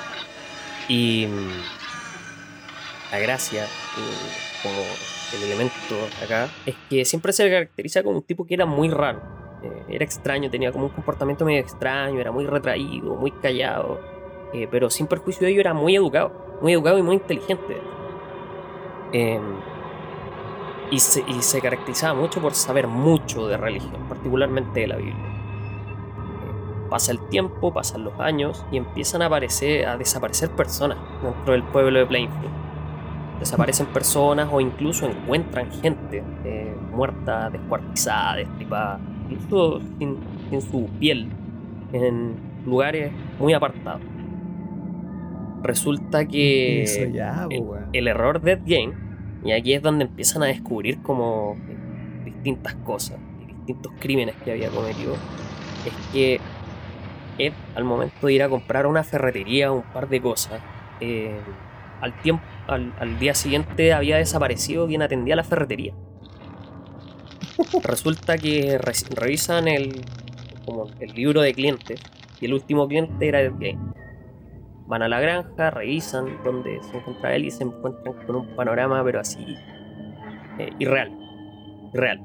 Y 0.88 1.26
mm, 1.26 3.12
la 3.12 3.18
gracia, 3.18 3.66
y 3.96 4.62
como 4.62 4.82
el 5.34 5.42
elemento 5.42 5.96
acá, 6.22 6.48
es 6.64 6.74
que 6.88 7.04
siempre 7.04 7.32
se 7.32 7.48
caracteriza 7.50 8.02
como 8.02 8.16
un 8.18 8.22
tipo 8.22 8.46
que 8.46 8.54
era 8.54 8.66
muy 8.66 8.88
raro. 8.88 9.20
Eh, 9.62 9.94
era 9.94 10.04
extraño, 10.04 10.50
tenía 10.50 10.70
como 10.70 10.86
un 10.86 10.92
comportamiento 10.92 11.44
medio 11.44 11.60
extraño, 11.60 12.20
era 12.20 12.30
muy 12.30 12.46
retraído, 12.46 13.14
muy 13.14 13.30
callado, 13.30 14.00
eh, 14.52 14.68
pero 14.70 14.90
sin 14.90 15.06
perjuicio 15.06 15.46
de 15.46 15.52
ello 15.52 15.60
era 15.60 15.74
muy 15.74 15.96
educado, 15.96 16.58
muy 16.60 16.72
educado 16.72 16.98
y 16.98 17.02
muy 17.02 17.16
inteligente. 17.16 17.76
Em, 19.12 19.56
y, 20.90 20.98
se, 21.00 21.24
y 21.28 21.42
se 21.42 21.60
caracterizaba 21.60 22.18
mucho 22.18 22.40
por 22.40 22.54
saber 22.54 22.86
mucho 22.86 23.46
de 23.48 23.56
religión, 23.56 24.08
particularmente 24.08 24.80
de 24.80 24.86
la 24.86 24.96
Biblia. 24.96 25.16
Eh, 25.16 26.88
pasa 26.90 27.12
el 27.12 27.20
tiempo, 27.28 27.72
pasan 27.72 28.04
los 28.04 28.18
años 28.20 28.64
y 28.70 28.76
empiezan 28.76 29.22
a, 29.22 29.26
aparecer, 29.26 29.86
a 29.86 29.96
desaparecer 29.96 30.50
personas 30.50 30.98
dentro 31.22 31.52
del 31.52 31.62
pueblo 31.64 31.98
de 31.98 32.06
Plainfield. 32.06 32.54
Desaparecen 33.40 33.86
personas 33.86 34.48
o 34.50 34.60
incluso 34.60 35.06
encuentran 35.06 35.70
gente 35.70 36.24
eh, 36.44 36.74
muerta, 36.92 37.50
descuartizada, 37.50 38.36
destripada, 38.36 38.98
incluso 39.28 39.80
sin, 39.98 40.18
sin 40.48 40.62
su 40.62 40.88
piel, 40.98 41.28
en 41.92 42.34
lugares 42.64 43.12
muy 43.38 43.52
apartados. 43.52 44.00
resulta 45.62 46.26
que 46.26 47.10
ya, 47.12 47.46
el, 47.50 47.60
weón. 47.60 47.88
el 47.92 48.08
error 48.08 48.40
de 48.40 48.52
Ed 48.52 48.60
Gein, 48.64 49.05
y 49.44 49.52
aquí 49.52 49.74
es 49.74 49.82
donde 49.82 50.04
empiezan 50.04 50.42
a 50.42 50.46
descubrir 50.46 51.02
como 51.02 51.56
distintas 52.24 52.74
cosas, 52.76 53.18
distintos 53.46 53.92
crímenes 53.98 54.34
que 54.44 54.52
había 54.52 54.70
cometido, 54.70 55.14
es 55.84 55.92
que 56.12 56.40
Ed, 57.38 57.52
al 57.74 57.84
momento 57.84 58.26
de 58.26 58.32
ir 58.32 58.42
a 58.42 58.48
comprar 58.48 58.86
una 58.86 59.04
ferretería 59.04 59.70
un 59.70 59.82
par 59.82 60.08
de 60.08 60.20
cosas, 60.20 60.60
eh, 61.00 61.38
al, 62.00 62.18
tiempo, 62.22 62.42
al, 62.66 63.18
día 63.18 63.34
siguiente 63.34 63.92
había 63.92 64.16
desaparecido 64.16 64.86
quien 64.86 65.02
atendía 65.02 65.36
la 65.36 65.44
ferretería. 65.44 65.92
Resulta 67.82 68.38
que 68.38 68.78
re- 68.78 68.92
revisan 69.14 69.68
el, 69.68 70.02
como 70.64 70.86
el 71.00 71.12
libro 71.14 71.42
de 71.42 71.52
clientes 71.54 72.00
y 72.40 72.46
el 72.46 72.54
último 72.54 72.86
cliente 72.88 73.28
era 73.28 73.40
Ed 73.40 73.52
Gein. 73.58 73.78
Van 74.86 75.02
a 75.02 75.08
la 75.08 75.20
granja, 75.20 75.70
revisan 75.70 76.42
dónde 76.44 76.78
se 76.90 76.96
encuentra 76.96 77.34
él 77.34 77.44
y 77.46 77.50
se 77.50 77.64
encuentran 77.64 78.14
con 78.26 78.36
un 78.36 78.56
panorama, 78.56 79.02
pero 79.04 79.20
así 79.20 79.44
eh, 80.58 80.70
irreal. 80.78 81.10
Irreal. 81.92 82.20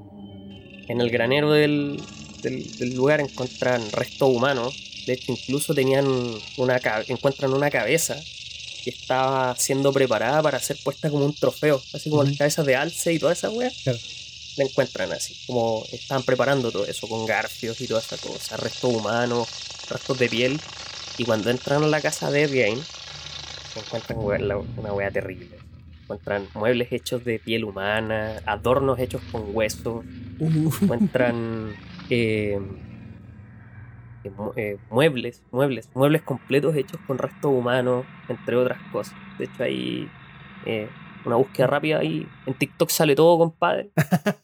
En 0.88 1.02
el 1.02 1.10
granero 1.10 1.52
del, 1.52 2.00
del- 2.44 2.78
del 2.78 2.96
lugar 2.96 3.20
encuentran 3.20 3.82
restos 3.92 4.30
humanos. 4.30 5.04
De 5.08 5.14
hecho, 5.14 5.32
incluso 5.32 5.74
tenían 5.74 6.06
una 6.58 6.80
encuentran 7.08 7.54
una 7.54 7.72
cabeza 7.72 8.16
que 8.84 8.90
estaba 8.92 9.56
siendo 9.58 9.92
preparada 9.94 10.42
para 10.44 10.60
ser 10.60 10.78
puesta 10.84 11.10
como 11.10 11.26
un 11.26 11.34
trofeo, 11.36 11.82
así 11.94 12.10
como 12.10 12.24
las 12.24 12.38
cabezas 12.38 12.66
de 12.66 12.76
alce 12.76 13.14
y 13.14 13.20
toda 13.20 13.34
esa 13.34 13.50
wea. 13.50 13.72
Claro. 13.84 13.98
La 14.58 14.66
encuentran 14.66 15.12
así, 15.14 15.36
como 15.48 15.84
estaban 15.92 16.24
preparando 16.24 16.72
todo 16.72 16.86
eso 16.86 17.08
con 17.08 17.26
garfios 17.26 17.80
y 17.82 17.88
toda 17.88 18.02
esa 18.02 18.18
cosa, 18.18 18.58
restos 18.58 18.94
humanos, 18.94 19.48
restos 19.90 20.20
de 20.20 20.30
piel. 20.30 20.60
Y 21.18 21.26
cuando 21.26 21.50
entran 21.50 21.84
a 21.84 21.88
la 21.88 22.02
casa 22.02 22.32
de 22.32 22.44
Ed 22.44 22.52
Gein, 22.52 22.80
encuentran 23.76 24.20
una 24.78 24.94
wea 24.94 25.12
terrible. 25.12 25.58
Encuentran 26.04 26.48
muebles 26.54 26.92
hechos 26.92 27.24
de 27.24 27.40
piel 27.40 27.64
humana, 27.64 28.42
adornos 28.46 29.00
hechos 29.00 29.22
con 29.32 29.56
huesos, 29.56 30.04
Uf. 30.40 30.84
encuentran 30.84 31.74
eh, 32.10 32.60
eh, 34.24 34.32
eh, 34.56 34.78
muebles, 34.90 35.42
muebles, 35.52 35.90
muebles 35.96 36.22
completos 36.22 36.76
hechos 36.76 37.00
con 37.08 37.18
restos 37.18 37.52
humanos, 37.52 38.06
entre 38.28 38.56
otras 38.56 38.80
cosas. 38.92 39.16
De 39.38 39.46
hecho, 39.46 39.64
hay 39.64 40.10
eh, 40.66 40.90
una 41.26 41.36
búsqueda 41.36 41.68
rápida 41.68 42.04
y 42.04 42.28
en 42.46 42.54
TikTok 42.54 42.90
sale 42.90 43.16
todo, 43.16 43.38
compadre. 43.38 43.92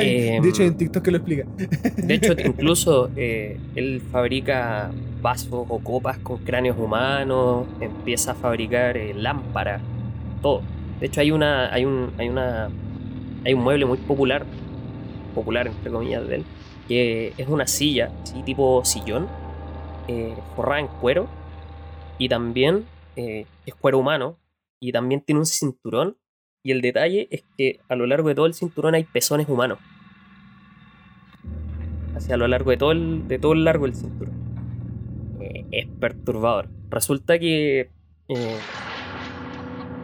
Em, 0.00 0.42
de 0.42 0.48
hecho, 0.50 0.62
en 0.62 0.76
TikTok 0.76 1.02
que 1.02 1.10
lo 1.10 1.16
explica. 1.16 1.46
De 1.96 2.14
hecho, 2.14 2.34
incluso 2.44 3.10
eh, 3.16 3.58
él 3.74 4.02
fabrica 4.12 4.90
vasos 5.22 5.50
o 5.50 5.78
copas 5.78 6.18
con 6.18 6.38
cráneos 6.38 6.76
humanos, 6.78 7.66
empieza 7.80 8.32
a 8.32 8.34
fabricar 8.34 8.96
eh, 8.96 9.14
lámparas, 9.14 9.80
todo. 10.42 10.62
De 11.00 11.06
hecho, 11.06 11.20
hay 11.20 11.30
una, 11.30 11.72
hay 11.72 11.84
un, 11.84 12.12
hay 12.18 12.28
una, 12.28 12.68
hay 13.44 13.54
un 13.54 13.62
mueble 13.62 13.86
muy 13.86 13.98
popular, 13.98 14.44
popular 15.34 15.66
entre 15.66 15.90
comillas 15.90 16.26
de 16.28 16.36
él, 16.36 16.44
que 16.86 17.32
es 17.38 17.48
una 17.48 17.66
silla, 17.66 18.12
así 18.22 18.42
tipo 18.42 18.84
sillón, 18.84 19.26
eh, 20.06 20.34
forrada 20.54 20.80
en 20.80 20.88
cuero 20.88 21.26
y 22.18 22.28
también 22.28 22.84
es 23.16 23.74
cuero 23.80 23.98
humano 23.98 24.36
y 24.80 24.92
también 24.92 25.20
tiene 25.22 25.40
un 25.40 25.46
cinturón. 25.46 26.16
Y 26.62 26.72
el 26.72 26.80
detalle 26.80 27.28
es 27.30 27.44
que 27.56 27.80
a 27.88 27.96
lo 27.96 28.06
largo 28.06 28.28
de 28.28 28.34
todo 28.34 28.46
el 28.46 28.54
cinturón 28.54 28.94
hay 28.94 29.04
pezones 29.04 29.48
humanos 29.48 29.78
hacia 32.18 32.36
lo 32.36 32.46
largo 32.48 32.70
de 32.70 32.76
todo 32.76 32.92
el, 32.92 33.26
de 33.26 33.38
todo 33.38 33.52
el 33.52 33.64
largo 33.64 33.90
cinturón. 33.90 34.34
Eh, 35.40 35.64
es 35.70 35.86
perturbador. 35.86 36.68
Resulta 36.90 37.38
que 37.38 37.90
eh, 38.28 38.58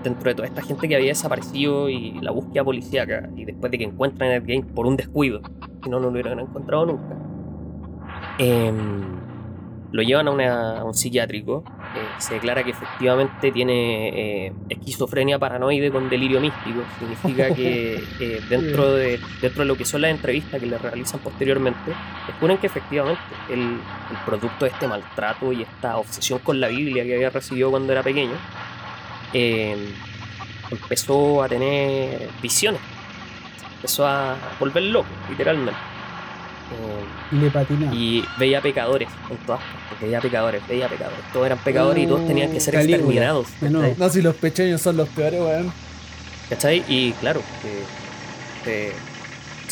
dentro 0.02 0.30
de 0.30 0.34
toda 0.34 0.48
esta 0.48 0.62
gente 0.62 0.88
que 0.88 0.96
había 0.96 1.08
desaparecido 1.08 1.88
y 1.88 2.12
la 2.20 2.30
búsqueda 2.30 2.64
policíaca, 2.64 3.28
y 3.36 3.44
después 3.44 3.70
de 3.70 3.78
que 3.78 3.84
encuentran 3.84 4.30
Ed 4.30 4.44
Gein 4.44 4.64
por 4.64 4.86
un 4.86 4.96
descuido, 4.96 5.42
si 5.82 5.90
no, 5.90 5.98
no 5.98 6.06
lo 6.06 6.10
hubieran 6.10 6.38
encontrado 6.38 6.86
nunca, 6.86 7.16
em, 8.38 9.23
lo 9.94 10.02
llevan 10.02 10.26
a, 10.26 10.32
una- 10.32 10.80
a 10.80 10.84
un 10.84 10.92
psiquiátrico. 10.92 11.62
eh, 11.96 12.08
se 12.18 12.34
declara 12.34 12.64
que 12.64 12.70
efectivamente 12.72 13.52
tiene 13.52 14.08
eh, 14.48 14.52
esquizofrenia 14.68 15.38
paranoide 15.38 15.92
con 15.92 16.10
delirio 16.10 16.40
místico. 16.40 16.82
Significa 16.98 17.54
que 17.54 18.02
eh, 18.20 18.40
dentro, 18.48 18.92
de, 18.94 19.20
dentro 19.40 19.62
de 19.62 19.66
lo 19.66 19.76
que 19.76 19.84
son 19.84 20.00
las 20.02 20.10
entrevistas 20.10 20.58
que 20.60 20.66
le 20.66 20.76
realizan 20.78 21.20
posteriormente, 21.20 21.92
descubren 22.26 22.58
que 22.58 22.66
efectivamente 22.66 23.22
el, 23.48 23.60
el 23.60 24.16
producto 24.26 24.64
de 24.64 24.72
este 24.72 24.88
maltrato 24.88 25.52
y 25.52 25.62
esta 25.62 25.96
obsesión 25.96 26.40
con 26.40 26.60
la 26.60 26.66
Biblia 26.66 27.04
que 27.04 27.14
había 27.14 27.30
recibido 27.30 27.70
cuando 27.70 27.92
era 27.92 28.02
pequeño, 28.02 28.34
empezó 30.70 31.42
a 31.42 31.48
tener 31.48 32.28
visiones. 32.42 32.80
Empezó 33.76 34.06
a 34.06 34.36
volver 34.58 34.82
loco, 34.84 35.06
literalmente. 35.30 35.78
Eh, 36.74 37.36
Le 37.36 37.50
patinaba. 37.50 37.94
y 37.94 38.24
veía 38.38 38.60
pecadores 38.60 39.08
en 39.30 39.36
todas 39.38 39.60
partes, 39.60 40.00
veía 40.00 40.20
pecadores, 40.20 40.66
veía 40.68 40.88
pecadores. 40.88 41.20
Todos 41.32 41.46
eran 41.46 41.58
pecadores 41.58 42.04
y 42.04 42.06
todos 42.06 42.26
tenían 42.26 42.52
que 42.52 42.60
ser 42.60 42.74
Calígula. 42.74 42.96
exterminados. 42.96 43.46
Nuevo. 43.60 43.80
¿cachai? 43.80 43.94
No, 43.98 44.08
si 44.10 44.22
los 44.22 44.34
pequeños 44.36 44.80
son 44.82 44.96
los 44.96 45.08
peores, 45.10 45.40
weón. 45.40 45.72
¿Cachai? 46.50 46.84
Y 46.88 47.12
claro, 47.12 47.40
eh, 47.64 47.84
se, 48.64 48.92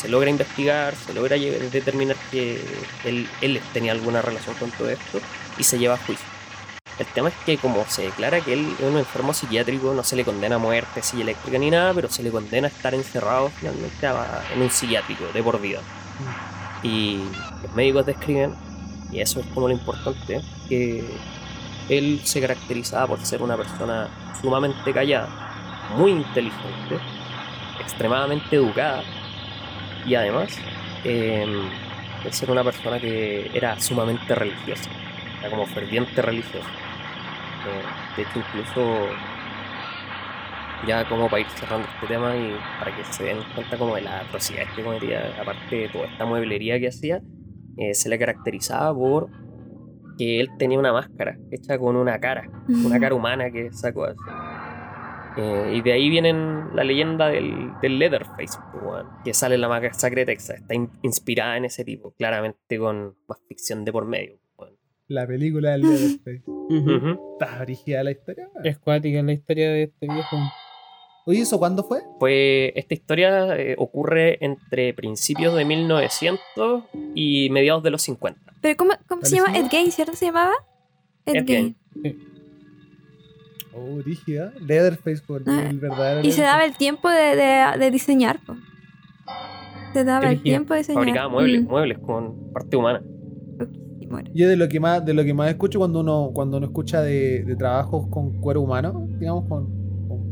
se 0.01 0.09
logra 0.09 0.31
investigar, 0.31 0.95
se 0.95 1.13
logra 1.15 1.37
determinar 1.37 2.17
que 2.31 2.61
él, 3.05 3.29
él 3.41 3.61
tenía 3.73 3.93
alguna 3.93 4.23
relación 4.23 4.55
con 4.57 4.71
todo 4.71 4.89
esto 4.91 5.21
y 5.59 5.65
se 5.65 5.79
lleva 5.79 5.95
a 5.95 5.99
juicio. 5.99 6.27
El 6.99 7.07
tema 7.07 7.31
es 7.31 7.35
que 7.47 7.57
como 7.57 7.85
se 7.89 8.03
declara 8.03 8.41
que 8.41 8.53
él 8.53 8.67
es 8.79 8.85
un 8.87 8.99
enfermo 8.99 9.33
psiquiátrico, 9.33 9.93
no 9.95 10.05
se 10.05 10.15
le 10.15 10.25
condena 10.25 10.57
a 10.57 10.59
muerte, 10.59 11.03
silla 11.03 11.23
eléctrica 11.23 11.59
ni 11.59 11.71
nada, 11.71 11.93
pero 11.95 12.11
se 12.11 12.23
le 12.23 12.31
condena 12.31 12.69
a 12.69 12.71
estar 12.71 12.95
encerrado 12.95 13.51
finalmente 13.59 14.07
a- 14.07 14.43
en 14.55 14.61
un 14.63 14.71
psiquiátrico 14.71 15.25
de 15.33 15.43
por 15.43 15.61
vida. 15.61 15.81
Y 16.83 17.19
los 17.63 17.75
médicos 17.75 18.07
describen, 18.07 18.55
y 19.11 19.21
eso 19.21 19.41
es 19.41 19.47
como 19.47 19.69
lo 19.69 19.75
importante, 19.75 20.41
que 20.69 21.05
él 21.89 22.21
se 22.25 22.41
caracterizaba 22.41 23.09
por 23.09 23.21
ser 23.21 23.43
una 23.43 23.57
persona 23.57 24.09
sumamente 24.41 24.93
callada, 24.93 25.29
muy 25.97 26.13
inteligente, 26.13 26.99
extremadamente 27.81 28.57
educada 28.57 29.03
y 30.07 30.15
además 30.15 30.57
eh, 31.05 31.47
ser 32.31 32.51
una 32.51 32.65
persona 32.65 32.99
que 32.99 33.51
era 33.53 33.79
sumamente 33.81 34.35
religiosa, 34.35 34.91
era 35.41 35.51
como 35.51 35.67
ferviente 35.67 36.23
religiosa. 36.23 36.69
Eh, 37.67 38.17
de 38.17 38.23
hecho, 38.23 38.39
incluso 38.39 39.09
ya 40.87 41.09
como 41.09 41.29
para 41.29 41.41
ir 41.41 41.47
cerrando 41.51 41.87
este 41.95 42.07
tema 42.07 42.35
y 42.37 42.55
para 42.79 42.97
que 42.97 43.05
se 43.05 43.25
den 43.25 43.39
cuenta 43.55 43.77
como 43.79 43.95
de 43.95 44.03
las 44.03 44.25
atrocidades 44.27 44.69
que 44.75 44.83
cometía, 44.83 45.35
aparte 45.41 45.77
de 45.77 45.89
toda 45.89 46.07
esta 46.07 46.25
mueblería 46.25 46.79
que 46.81 46.89
hacía, 46.89 47.23
eh, 47.77 47.95
se 47.95 48.09
le 48.09 48.19
caracterizaba 48.19 48.95
por 48.95 49.29
que 50.19 50.41
él 50.41 50.49
tenía 50.59 50.79
una 50.79 50.93
máscara 50.93 51.39
hecha 51.51 51.79
con 51.79 51.97
una 51.97 52.19
cara, 52.21 52.49
una 52.69 53.01
cara 53.01 53.15
humana 53.15 53.51
que 53.51 53.73
sacó 53.73 54.05
así. 54.05 54.19
Eh, 55.39 55.73
y 55.77 55.81
de 55.81 55.93
ahí 55.93 56.11
vienen 56.11 56.77
la 56.77 56.85
leyenda 56.85 57.29
del, 57.29 57.71
del 57.81 57.99
Leatherface, 57.99 58.59
pues, 58.73 59.05
que 59.25 59.33
sale 59.33 59.55
en 59.55 59.63
la 59.63 59.69
masacre 59.69 60.21
de 60.23 60.27
Texas. 60.27 60.59
Está 60.61 60.75
in- 60.75 60.91
inspirada 61.03 61.57
en 61.57 61.65
ese 61.65 61.85
tipo, 61.87 62.13
claramente 62.13 62.79
con 62.79 63.17
más 63.27 63.39
ficción 63.49 63.85
de 63.87 63.93
por 63.93 64.05
medio. 64.05 64.39
La 65.09 65.27
película 65.27 65.73
del 65.73 65.83
Leatherface. 65.83 66.43
Ujú. 66.47 66.91
Ujú. 66.97 67.37
Está 67.41 67.63
original 67.63 68.05
la 68.05 68.11
historia. 68.11 68.49
Es 68.63 68.79
cuática 68.79 69.23
la 69.23 69.33
historia 69.33 69.71
de 69.71 69.83
este 69.85 70.07
viejo. 70.07 70.37
Oye, 71.25 71.41
¿eso 71.41 71.59
cuándo 71.59 71.85
fue? 71.85 72.01
Pues 72.19 72.73
esta 72.75 72.95
historia 72.95 73.57
eh, 73.57 73.75
ocurre 73.79 74.45
entre 74.45 74.93
principios 74.95 75.55
de 75.55 75.65
1900 75.65 76.85
y 77.15 77.49
mediados 77.51 77.83
de 77.85 77.91
los 77.91 78.03
50. 78.03 78.41
Pero 78.61 78.77
¿cómo, 78.77 78.93
cómo 79.09 79.23
se 79.23 79.37
llama? 79.37 79.57
Ed 79.57 79.67
Gein, 79.71 79.93
¿cierto? 79.93 80.15
¿Se 80.17 80.27
llamaba? 80.27 80.53
Ed, 81.27 81.37
Ed 81.37 81.47
Gein. 81.47 81.77
Oh, 83.75 84.01
rígida. 84.05 84.53
Leatherface 84.61 85.23
por 85.27 85.43
Ah, 85.47 85.67
el 85.71 85.79
verdadero. 85.79 86.27
Y 86.27 86.33
se 86.33 86.43
daba 86.43 86.65
el 86.65 86.77
tiempo 86.77 87.09
de, 87.09 87.37
de, 87.37 87.65
de 87.79 87.91
diseñar. 87.91 88.39
po. 88.45 88.55
Se 89.93 90.05
daba 90.05 90.29
el 90.31 90.43
tiempo 90.43 90.75
de 90.75 90.79
diseñar. 90.81 91.01
Fabricaba 91.03 91.29
muebles, 91.29 91.63
Mm. 91.65 91.69
muebles 91.69 91.99
con 91.99 92.53
parte 92.53 92.77
humana. 92.77 93.03
Y 94.01 94.07
bueno. 94.07 94.31
Yo 94.35 94.49
de 94.49 94.57
lo 94.57 94.69
que 94.69 94.81
más, 94.81 95.05
de 95.05 95.15
lo 95.15 95.25
que 95.25 95.33
más 95.35 95.49
escucho 95.51 95.79
cuando 95.79 96.01
uno, 96.01 96.31
cuando 96.35 96.57
uno 96.59 96.67
escucha 96.67 97.01
de, 97.03 97.45
de 97.45 97.57
trabajos 97.57 98.07
con 98.11 98.41
cuero 98.41 98.61
humano, 98.61 99.07
digamos, 99.19 99.49
con 99.49 99.82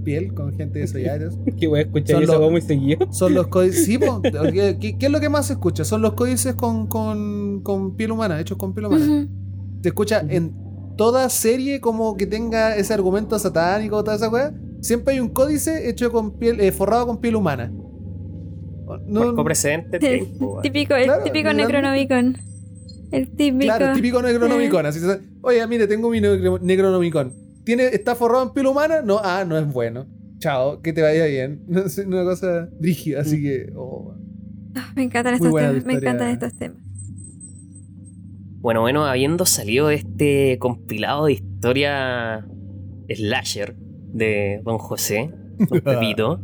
piel, 0.02 0.34
con 0.34 0.52
gente 0.54 0.78
desollada 0.80 1.18
todo 1.18 1.28
eso, 1.30 1.56
Que 1.58 1.66
voy 1.68 1.78
a 1.80 1.82
escuchar 1.82 2.16
Son 2.16 2.22
eso 2.24 2.50
muy 2.50 2.60
seguido. 2.60 3.12
son 3.12 3.34
los 3.34 3.46
códices. 3.48 3.84
Sí, 3.84 3.98
¿qué, 4.52 4.76
qué- 4.80 4.98
qué 4.98 5.06
es 5.06 5.12
lo 5.12 5.20
que 5.20 5.28
más 5.28 5.46
se 5.46 5.54
escucha? 5.54 5.84
Son 5.84 6.02
los 6.02 6.14
códices 6.14 6.54
con, 6.54 6.86
con, 6.86 7.60
con 7.62 7.96
piel 7.96 8.12
humana, 8.12 8.40
hechos 8.40 8.56
con 8.58 8.74
piel 8.74 8.86
humana. 8.86 9.04
Ujú. 9.04 9.28
Se 9.82 9.88
escucha 9.88 10.22
en 10.28 10.52
toda 10.96 11.28
serie 11.30 11.80
como 11.80 12.16
que 12.16 12.26
tenga 12.26 12.76
ese 12.76 12.92
argumento 12.92 13.38
satánico, 13.38 14.02
toda 14.04 14.16
esa 14.16 14.28
weá. 14.28 14.52
Siempre 14.80 15.14
hay 15.14 15.20
un 15.20 15.28
códice 15.28 15.88
hecho 15.88 16.10
con 16.12 16.38
piel, 16.38 16.60
eh, 16.60 16.72
forrado 16.72 17.06
con 17.06 17.20
piel 17.20 17.36
humana. 17.36 17.72
No- 19.06 19.34
tiempo, 20.00 20.46
weón. 20.52 20.62
Típico, 20.62 20.94
el 20.94 21.04
Claro, 21.04 21.22
típico. 21.22 21.52
Necronomicon. 21.52 22.36
El 23.12 23.30
típico. 23.36 23.64
Claro, 23.76 23.92
típico 23.94 24.22
Necronomicon. 24.22 24.86
Así 24.86 25.00
Oye, 25.42 25.66
mire, 25.66 25.86
tengo 25.86 26.10
mi 26.10 26.20
necro- 26.20 26.60
Necronomicon. 26.60 27.32
¿Tiene, 27.64 27.86
¿Está 27.86 28.14
forrado 28.14 28.44
en 28.44 28.50
piel 28.50 28.66
humana? 28.66 29.02
No, 29.02 29.20
ah, 29.22 29.44
no 29.46 29.58
es 29.58 29.70
bueno. 29.70 30.06
Chao, 30.38 30.80
que 30.80 30.92
te 30.92 31.02
vaya 31.02 31.26
bien. 31.26 31.62
No 31.68 31.88
sé, 31.88 32.06
una 32.06 32.24
cosa 32.24 32.68
rígida, 32.80 33.20
así 33.20 33.42
que. 33.42 33.72
oh. 33.76 34.14
Ah, 34.74 34.92
me 34.94 35.02
encantan 35.02 35.34
estos 35.34 35.54
temas. 35.54 35.84
Me 35.84 35.94
encantan 35.94 36.28
estos 36.28 36.54
temas. 36.54 36.78
Bueno, 38.60 38.82
bueno, 38.82 39.06
habiendo 39.06 39.46
salido 39.46 39.90
este 39.90 40.58
compilado 40.58 41.26
de 41.26 41.32
historia 41.32 42.46
slasher 43.08 43.74
de 44.12 44.60
Don 44.64 44.78
José, 44.78 45.30
Don 45.58 45.80
Pepito. 45.80 46.40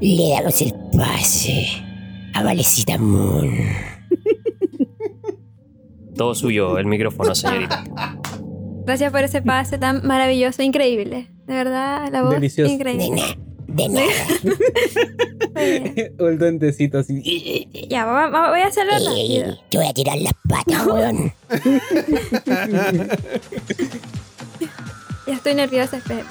Le 0.00 0.30
damos 0.30 0.60
el 0.62 0.74
pase 0.96 1.66
a 2.34 2.42
Valecita 2.42 2.98
Moon. 2.98 3.50
Todo 6.16 6.34
suyo, 6.34 6.78
el 6.78 6.86
micrófono, 6.86 7.34
señorita. 7.34 7.84
Gracias 8.84 9.12
por 9.12 9.22
ese 9.22 9.42
pase 9.42 9.78
tan 9.78 10.04
maravilloso, 10.06 10.62
increíble. 10.62 11.28
De 11.46 11.54
verdad, 11.54 12.08
la 12.10 12.22
voz 12.22 12.32
Delicioso. 12.34 12.68
De 12.68 12.74
increíble. 12.74 13.10
nada, 13.10 13.36
de 13.68 13.88
nada. 13.88 14.12
El 16.28 16.38
duendecito 16.38 16.98
así. 16.98 17.68
Ya, 17.88 18.04
voy 18.06 18.60
a 18.60 18.66
hacerlo 18.66 18.92
rápido. 18.92 19.56
Te 19.70 19.78
voy 19.78 19.86
a 19.86 19.92
tirar 19.92 20.18
las 20.18 20.32
patas, 20.48 20.86
weón. 20.86 21.32
Ya 25.26 25.34
estoy 25.34 25.54
nerviosa, 25.54 25.98
espera. 25.98 26.24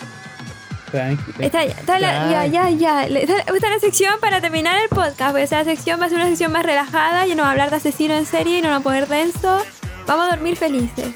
Tranqui. 0.91 1.31
Esta, 1.39 1.63
esta 1.63 1.99
la- 1.99 2.29
ya, 2.29 2.45
ya, 2.47 2.69
ya. 2.69 3.03
Esta, 3.05 3.37
esta 3.39 3.53
es 3.53 3.61
la 3.73 3.79
sección 3.79 4.15
para 4.19 4.41
terminar 4.41 4.77
el 4.81 4.89
podcast. 4.89 5.31
Porque 5.31 5.43
esta 5.43 5.63
sección 5.63 6.01
va 6.01 6.07
a 6.07 6.09
ser 6.09 6.17
una 6.17 6.27
sección 6.27 6.51
más 6.51 6.65
relajada. 6.65 7.25
Y 7.27 7.35
no 7.35 7.43
va 7.43 7.49
a 7.49 7.51
hablar 7.51 7.69
de 7.69 7.77
asesino 7.77 8.13
en 8.15 8.25
serie 8.25 8.59
y 8.59 8.61
no 8.61 8.67
va 8.67 8.75
a 8.77 8.81
poner 8.81 9.07
denso. 9.07 9.59
Vamos 10.07 10.27
a 10.27 10.31
dormir 10.35 10.57
felices. 10.57 11.07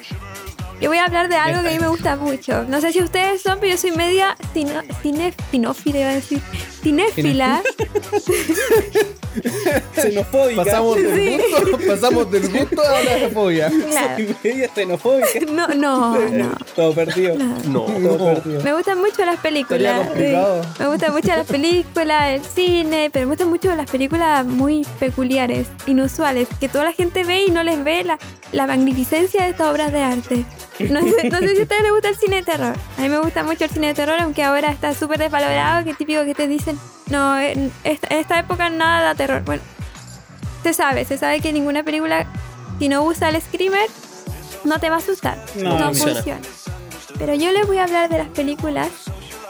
Yo 0.81 0.89
voy 0.89 0.97
a 0.97 1.05
hablar 1.05 1.29
de 1.29 1.35
algo 1.35 1.61
que 1.61 1.69
a 1.69 1.71
mí 1.71 1.79
me 1.79 1.87
gusta 1.87 2.15
mucho. 2.15 2.63
No 2.65 2.81
sé 2.81 2.91
si 2.91 3.01
ustedes 3.01 3.41
son, 3.41 3.59
pero 3.59 3.71
yo 3.73 3.77
soy 3.77 3.91
media 3.91 4.35
cine, 4.53 4.73
cine, 5.01 5.33
cinófila, 5.51 5.99
iba 5.99 6.09
a 6.09 6.13
decir. 6.13 6.41
Cinéfila. 6.83 7.61
Xenofóbica. 9.95 10.63
Pasamos 10.63 10.95
del 10.97 11.15
Sí. 11.15 11.37
gusto, 11.61 11.77
pasamos 11.87 12.31
del 12.31 12.49
gusto 12.49 12.81
a 12.81 13.01
la 13.19 13.29
fobia. 13.29 13.69
Claro. 13.69 14.15
Soy 14.15 14.35
media 14.43 14.69
xenofóbica. 14.73 15.27
No, 15.51 15.67
no, 15.69 16.17
no. 16.29 16.51
Todo 16.75 16.93
perdido. 16.93 17.35
no. 17.35 17.57
No. 17.67 18.09
Todo 18.17 18.35
perdido. 18.35 18.61
Me 18.63 18.73
gustan 18.73 18.99
mucho 18.99 19.25
las 19.25 19.39
películas. 19.39 20.09
sí. 20.15 20.33
Me 20.79 20.87
gustan 20.87 21.11
mucho 21.13 21.27
las 21.29 21.47
películas, 21.47 22.29
el 22.29 22.41
cine, 22.43 23.09
pero 23.11 23.25
me 23.25 23.31
gustan 23.31 23.49
mucho 23.49 23.75
las 23.75 23.89
películas 23.89 24.45
muy 24.45 24.85
peculiares, 24.99 25.67
inusuales, 25.87 26.47
que 26.59 26.69
toda 26.69 26.85
la 26.85 26.93
gente 26.93 27.23
ve 27.23 27.45
y 27.47 27.51
no 27.51 27.63
les 27.63 27.83
ve 27.83 28.03
la, 28.03 28.17
la 28.51 28.67
magnificencia 28.67 29.43
de 29.43 29.49
estas 29.49 29.67
obras 29.71 29.91
de 29.91 30.01
arte. 30.01 30.45
No 30.89 31.01
sé, 31.01 31.29
no 31.29 31.39
sé 31.39 31.49
si 31.55 31.59
a 31.59 31.63
ustedes 31.63 31.81
les 31.83 31.91
gusta 31.91 32.09
el 32.09 32.15
cine 32.17 32.35
de 32.37 32.43
terror. 32.43 32.75
A 32.97 33.01
mí 33.01 33.09
me 33.09 33.19
gusta 33.19 33.43
mucho 33.43 33.63
el 33.63 33.69
cine 33.69 33.87
de 33.87 33.93
terror, 33.93 34.19
aunque 34.19 34.43
ahora 34.43 34.69
está 34.71 34.93
súper 34.93 35.19
desvalorado, 35.19 35.85
que 35.85 35.93
típico 35.93 36.23
que 36.25 36.35
te 36.35 36.47
dicen, 36.47 36.77
no, 37.09 37.39
en 37.39 37.71
esta, 37.83 38.07
en 38.13 38.19
esta 38.19 38.39
época 38.39 38.69
nada 38.69 39.01
da 39.01 39.15
terror. 39.15 39.41
Bueno, 39.45 39.61
se 40.63 40.73
sabe, 40.73 41.05
se 41.05 41.17
sabe 41.17 41.39
que 41.39 41.53
ninguna 41.53 41.83
película, 41.83 42.25
si 42.79 42.89
no 42.89 43.03
usa 43.03 43.29
el 43.29 43.41
screamer, 43.41 43.87
no 44.65 44.79
te 44.79 44.89
va 44.89 44.97
a 44.97 44.99
asustar. 44.99 45.37
No, 45.55 45.77
No, 45.79 45.85
funciona. 45.93 46.13
funciona. 46.15 46.41
Pero 47.17 47.33
yo 47.35 47.51
les 47.51 47.65
voy 47.67 47.77
a 47.77 47.83
hablar 47.85 48.09
de 48.09 48.17
las 48.17 48.27
películas 48.29 48.89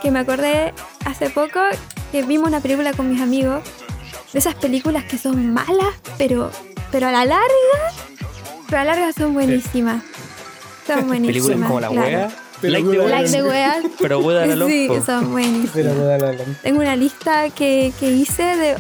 que 0.02 0.12
me 0.12 0.20
acordé 0.20 0.74
hace 1.06 1.30
poco 1.32 1.60
que 2.12 2.22
vimos 2.22 2.48
una 2.50 2.60
película 2.60 2.94
con 2.94 3.10
mis 3.10 3.22
amigos. 3.22 3.64
De 4.32 4.40
esas 4.40 4.54
películas 4.56 5.06
que 5.06 5.18
son 5.18 5.54
malas, 5.54 5.96
pero, 6.18 6.52
pero 6.92 7.08
a 7.08 7.12
la 7.12 7.26
larga, 7.26 7.48
pero 8.70 8.82
a 8.82 8.84
la 8.84 8.96
larga 8.96 9.14
son 9.14 9.34
buenísimas. 9.34 10.04
Son 10.88 11.08
buenísimas. 11.08 11.28
Películas 11.28 11.68
como 11.68 11.80
La 11.80 11.90
claro. 11.90 12.08
Wea. 12.08 12.30
Pero 12.62 12.74
Like 12.74 12.88
Wea- 12.88 13.04
the 13.04 13.10
Like 13.10 13.30
the 13.32 13.44
Weas. 13.44 13.86
Pero 14.00 14.20
Wea 14.20 14.46
la 14.46 14.66
Sí, 14.66 14.88
son 15.06 15.32
buenísimas. 15.32 15.94
Tengo 16.64 16.80
una 16.82 16.96
lista 16.96 17.50
que, 17.50 17.92
que 18.00 18.12
hice 18.12 18.44
de. 18.44 18.76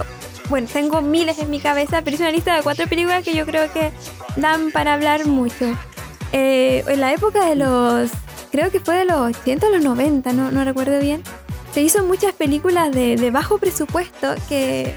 Bueno, 0.49 0.67
tengo 0.71 1.01
miles 1.01 1.39
en 1.39 1.49
mi 1.49 1.59
cabeza, 1.59 2.01
pero 2.03 2.13
hice 2.15 2.23
una 2.23 2.31
lista 2.31 2.55
de 2.55 2.61
cuatro 2.61 2.87
películas 2.87 3.23
que 3.23 3.33
yo 3.35 3.45
creo 3.45 3.71
que 3.73 3.91
dan 4.37 4.71
para 4.71 4.93
hablar 4.93 5.25
mucho. 5.25 5.75
Eh, 6.31 6.83
en 6.87 7.01
la 7.01 7.13
época 7.13 7.45
de 7.47 7.55
los. 7.55 8.11
Creo 8.51 8.71
que 8.71 8.79
fue 8.79 8.95
de 8.95 9.05
los 9.05 9.17
80 9.37 9.67
o 9.67 9.69
los 9.71 9.83
90, 9.83 10.31
no, 10.33 10.51
no 10.51 10.63
recuerdo 10.63 10.99
bien. 10.99 11.21
Se 11.73 11.81
hizo 11.81 12.03
muchas 12.05 12.31
películas 12.33 12.91
de, 12.93 13.17
de 13.17 13.31
bajo 13.31 13.57
presupuesto 13.57 14.35
que, 14.47 14.93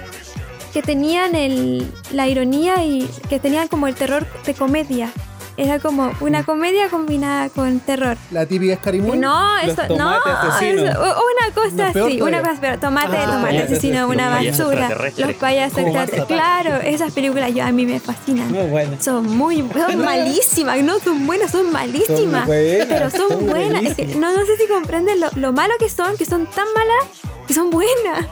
que 0.73 0.81
tenían 0.83 1.35
el, 1.35 1.91
la 2.13 2.29
ironía 2.29 2.85
y 2.85 3.09
que 3.29 3.41
tenían 3.41 3.67
como 3.67 3.89
el 3.89 3.97
terror 3.97 4.25
de 4.47 4.55
comedia. 4.55 5.11
Era 5.59 5.81
como 5.81 6.13
una 6.21 6.45
comedia 6.45 6.89
combinada 6.89 7.49
con 7.49 7.81
terror. 7.81 8.17
La 8.31 8.47
típica 8.47 8.77
Scary 8.77 9.01
No, 9.01 9.57
Los 9.65 9.73
eso, 9.77 9.97
no, 9.97 10.15
eso- 10.17 10.93
una 10.93 11.53
cosa 11.53 11.89
así, 11.89 12.21
una 12.23 12.43
cosa, 12.43 12.59
pero 12.61 12.79
tomate, 12.79 13.17
Ah, 13.17 13.27
tomate 13.33 13.59
asesino, 13.59 14.07
una 14.09 14.29
basura. 14.31 14.89
Los 15.19 15.33
payasos 15.35 15.79
extraterrestres. 15.79 16.25
Claro, 16.27 16.77
esas 16.77 17.13
películas 17.13 17.53
yo, 17.53 17.65
a 17.65 17.73
mí 17.73 17.85
me 17.87 17.99
fascinan. 17.99 18.53
Muy 18.53 18.67
buena. 18.67 19.01
Son 19.01 19.27
muy, 19.37 19.57
son 19.75 19.99
malísimas, 20.05 20.81
no 20.83 21.01
son 21.01 21.27
buenas, 21.27 21.51
son 21.51 21.73
malísimas. 21.73 22.07
Son 22.07 22.47
buenas, 22.47 22.87
pero 22.87 23.11
son, 23.11 23.29
son 23.29 23.47
buenas. 23.49 23.83
Es 23.83 23.95
que 23.97 24.07
no, 24.15 24.33
no 24.33 24.47
sé 24.47 24.57
si 24.59 24.67
comprenden 24.69 25.19
lo, 25.19 25.29
lo 25.35 25.53
malo 25.53 25.75
que 25.81 25.89
son, 25.89 26.17
que 26.17 26.25
son 26.25 26.47
tan 26.47 26.67
malas 26.73 27.05
que 27.49 27.55
son 27.55 27.71
buenas. 27.71 28.27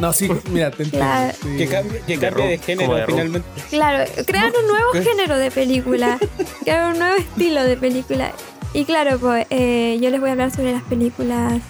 No, 0.00 0.12
sí, 0.12 0.30
mira, 0.50 0.70
te 0.70 0.84
entiendo. 0.84 1.06
Claro. 1.06 1.34
sí. 1.42 1.56
Que 1.56 1.68
cambie, 1.68 2.00
que 2.00 2.16
De 2.16 2.18
cambie 2.18 2.46
de 2.46 2.56
rock, 2.56 2.64
género 2.64 2.94
de 2.94 3.06
finalmente. 3.06 3.48
Claro, 3.68 4.10
crean 4.26 4.52
un 4.60 4.66
nuevo 4.66 4.92
género 4.92 5.36
de 5.36 5.50
película, 5.50 6.18
crean 6.64 6.92
un 6.92 6.98
nuevo 6.98 7.16
estilo 7.16 7.62
de 7.62 7.76
película. 7.76 8.32
Y 8.72 8.84
claro, 8.84 9.18
pues 9.18 9.46
eh, 9.50 9.98
yo 10.00 10.10
les 10.10 10.20
voy 10.20 10.30
a 10.30 10.32
hablar 10.32 10.50
sobre 10.50 10.72
las 10.72 10.82
películas 10.84 11.60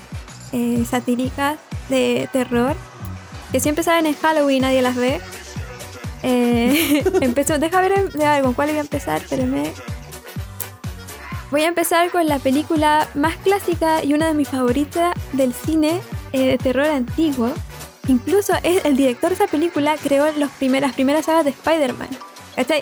eh, 0.52 0.84
satíricas 0.88 1.58
de 1.88 2.28
terror, 2.32 2.76
que 3.50 3.58
siempre 3.58 3.82
salen 3.82 4.06
en 4.06 4.14
Halloween 4.14 4.58
y 4.58 4.60
nadie 4.60 4.82
las 4.82 4.96
ve. 4.96 5.20
Eh, 6.22 7.02
empezó, 7.20 7.58
deja 7.58 7.80
ver 7.80 8.12
de 8.12 8.24
algo, 8.24 8.54
¿cuál 8.54 8.68
voy 8.68 8.78
a 8.78 8.82
empezar? 8.82 9.22
Espérenme. 9.22 9.72
Voy 11.50 11.62
a 11.62 11.66
empezar 11.66 12.10
con 12.10 12.28
la 12.28 12.38
película 12.38 13.08
más 13.14 13.36
clásica 13.38 14.04
y 14.04 14.14
una 14.14 14.28
de 14.28 14.34
mis 14.34 14.48
favoritas 14.48 15.14
del 15.32 15.52
cine 15.52 16.00
eh, 16.32 16.46
de 16.46 16.58
terror 16.58 16.86
antiguo. 16.86 17.52
Incluso 18.10 18.52
es, 18.62 18.84
el 18.84 18.96
director 18.96 19.28
de 19.30 19.34
esa 19.36 19.46
película 19.46 19.96
creó 20.02 20.30
los 20.36 20.50
primer- 20.50 20.82
las 20.82 20.94
primeras 20.94 21.26
sagas 21.26 21.44
de 21.44 21.50
Spider-Man. 21.50 22.08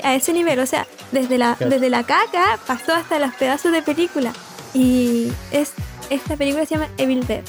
A 0.03 0.15
ese 0.15 0.33
nivel, 0.33 0.59
o 0.59 0.67
sea, 0.67 0.87
desde 1.13 1.39
la, 1.39 1.55
Claro. 1.55 1.71
desde 1.71 1.91
la 1.91 2.03
caca 2.03 2.59
pasó 2.67 2.95
hasta 2.95 3.19
los 3.19 3.33
pedazos 3.35 3.71
de 3.71 3.83
película. 3.83 4.33
Y 4.75 5.31
es, 5.53 5.73
esta 6.11 6.37
película 6.37 6.65
se 6.67 6.75
llama 6.75 6.89
Evil 6.97 7.27
Dead. 7.27 7.43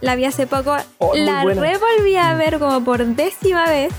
La 0.00 0.14
vi 0.14 0.26
hace 0.26 0.46
poco, 0.46 0.76
Oh, 0.98 1.14
la 1.16 1.42
revolví 1.42 2.16
a 2.16 2.34
ver 2.34 2.58
como 2.58 2.84
por 2.84 3.04
décima 3.04 3.66
vez. 3.66 3.92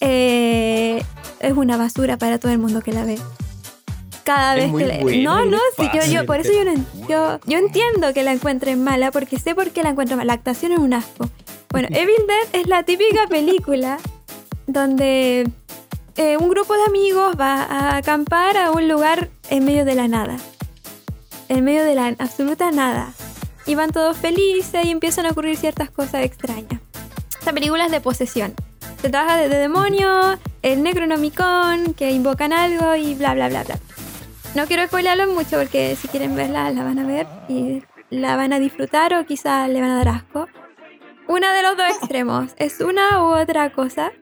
Eh, 0.00 1.02
es 1.40 1.52
una 1.52 1.76
basura 1.76 2.16
para 2.18 2.38
todo 2.38 2.52
el 2.52 2.58
mundo 2.58 2.80
que 2.82 2.92
la 2.92 3.04
ve. 3.04 3.18
Cada 4.24 4.54
vez 4.54 4.72
que 4.74 4.86
la- 4.86 4.98
No, 5.22 5.44
no, 5.46 5.58
sí, 5.78 5.88
yo, 5.94 6.04
yo, 6.06 6.26
por 6.26 6.40
eso 6.40 6.50
yo, 6.52 6.64
no 6.64 6.72
yo, 7.08 7.38
yo 7.46 7.58
entiendo 7.58 8.12
que 8.12 8.22
la 8.22 8.32
encuentren 8.32 8.82
mala, 8.82 9.10
porque 9.10 9.38
sé 9.38 9.54
por 9.54 9.70
qué 9.70 9.82
la 9.82 9.90
encuentro 9.90 10.16
mala. 10.16 10.28
La 10.28 10.32
actuación 10.34 10.72
es 10.72 10.78
un 10.78 10.94
asco. 10.94 11.28
Bueno, 11.74 11.88
Evil 11.92 12.14
Dead 12.28 12.60
es 12.60 12.68
la 12.68 12.84
típica 12.84 13.26
película 13.26 13.98
donde 14.68 15.50
eh, 16.14 16.36
un 16.36 16.48
grupo 16.48 16.72
de 16.72 16.84
amigos 16.84 17.34
va 17.38 17.64
a 17.64 17.96
acampar 17.96 18.56
a 18.56 18.70
un 18.70 18.88
lugar 18.88 19.28
en 19.50 19.64
medio 19.64 19.84
de 19.84 19.96
la 19.96 20.06
nada. 20.06 20.36
En 21.48 21.64
medio 21.64 21.82
de 21.82 21.96
la 21.96 22.14
absoluta 22.20 22.70
nada. 22.70 23.12
Y 23.66 23.74
van 23.74 23.90
todos 23.90 24.16
felices 24.16 24.84
y 24.84 24.90
empiezan 24.92 25.26
a 25.26 25.30
ocurrir 25.30 25.56
ciertas 25.56 25.90
cosas 25.90 26.24
extrañas. 26.24 26.80
Esta 27.40 27.52
película 27.52 27.86
es 27.86 27.90
de 27.90 28.00
posesión. 28.00 28.54
Se 29.02 29.10
trabaja 29.10 29.36
de, 29.36 29.48
de 29.48 29.56
demonios, 29.56 30.38
el 30.62 30.80
Necronomicon, 30.80 31.94
que 31.94 32.12
invocan 32.12 32.52
algo 32.52 32.94
y 32.94 33.16
bla 33.16 33.34
bla 33.34 33.48
bla 33.48 33.64
bla. 33.64 33.80
No 34.54 34.66
quiero 34.66 34.86
spoilerlo 34.86 35.26
mucho 35.26 35.58
porque 35.58 35.96
si 35.96 36.06
quieren 36.06 36.36
verla 36.36 36.70
la 36.70 36.84
van 36.84 37.00
a 37.00 37.04
ver 37.04 37.26
y 37.48 37.82
la 38.10 38.36
van 38.36 38.52
a 38.52 38.60
disfrutar 38.60 39.12
o 39.14 39.26
quizá 39.26 39.66
le 39.66 39.80
van 39.80 39.90
a 39.90 39.96
dar 39.96 40.08
asco. 40.08 40.46
Una 41.28 41.52
de 41.54 41.62
los 41.62 41.76
dos 41.76 41.86
extremos. 41.98 42.52
Es 42.58 42.80
una 42.80 43.22
u 43.22 43.40
otra 43.40 43.70
cosa. 43.72 44.12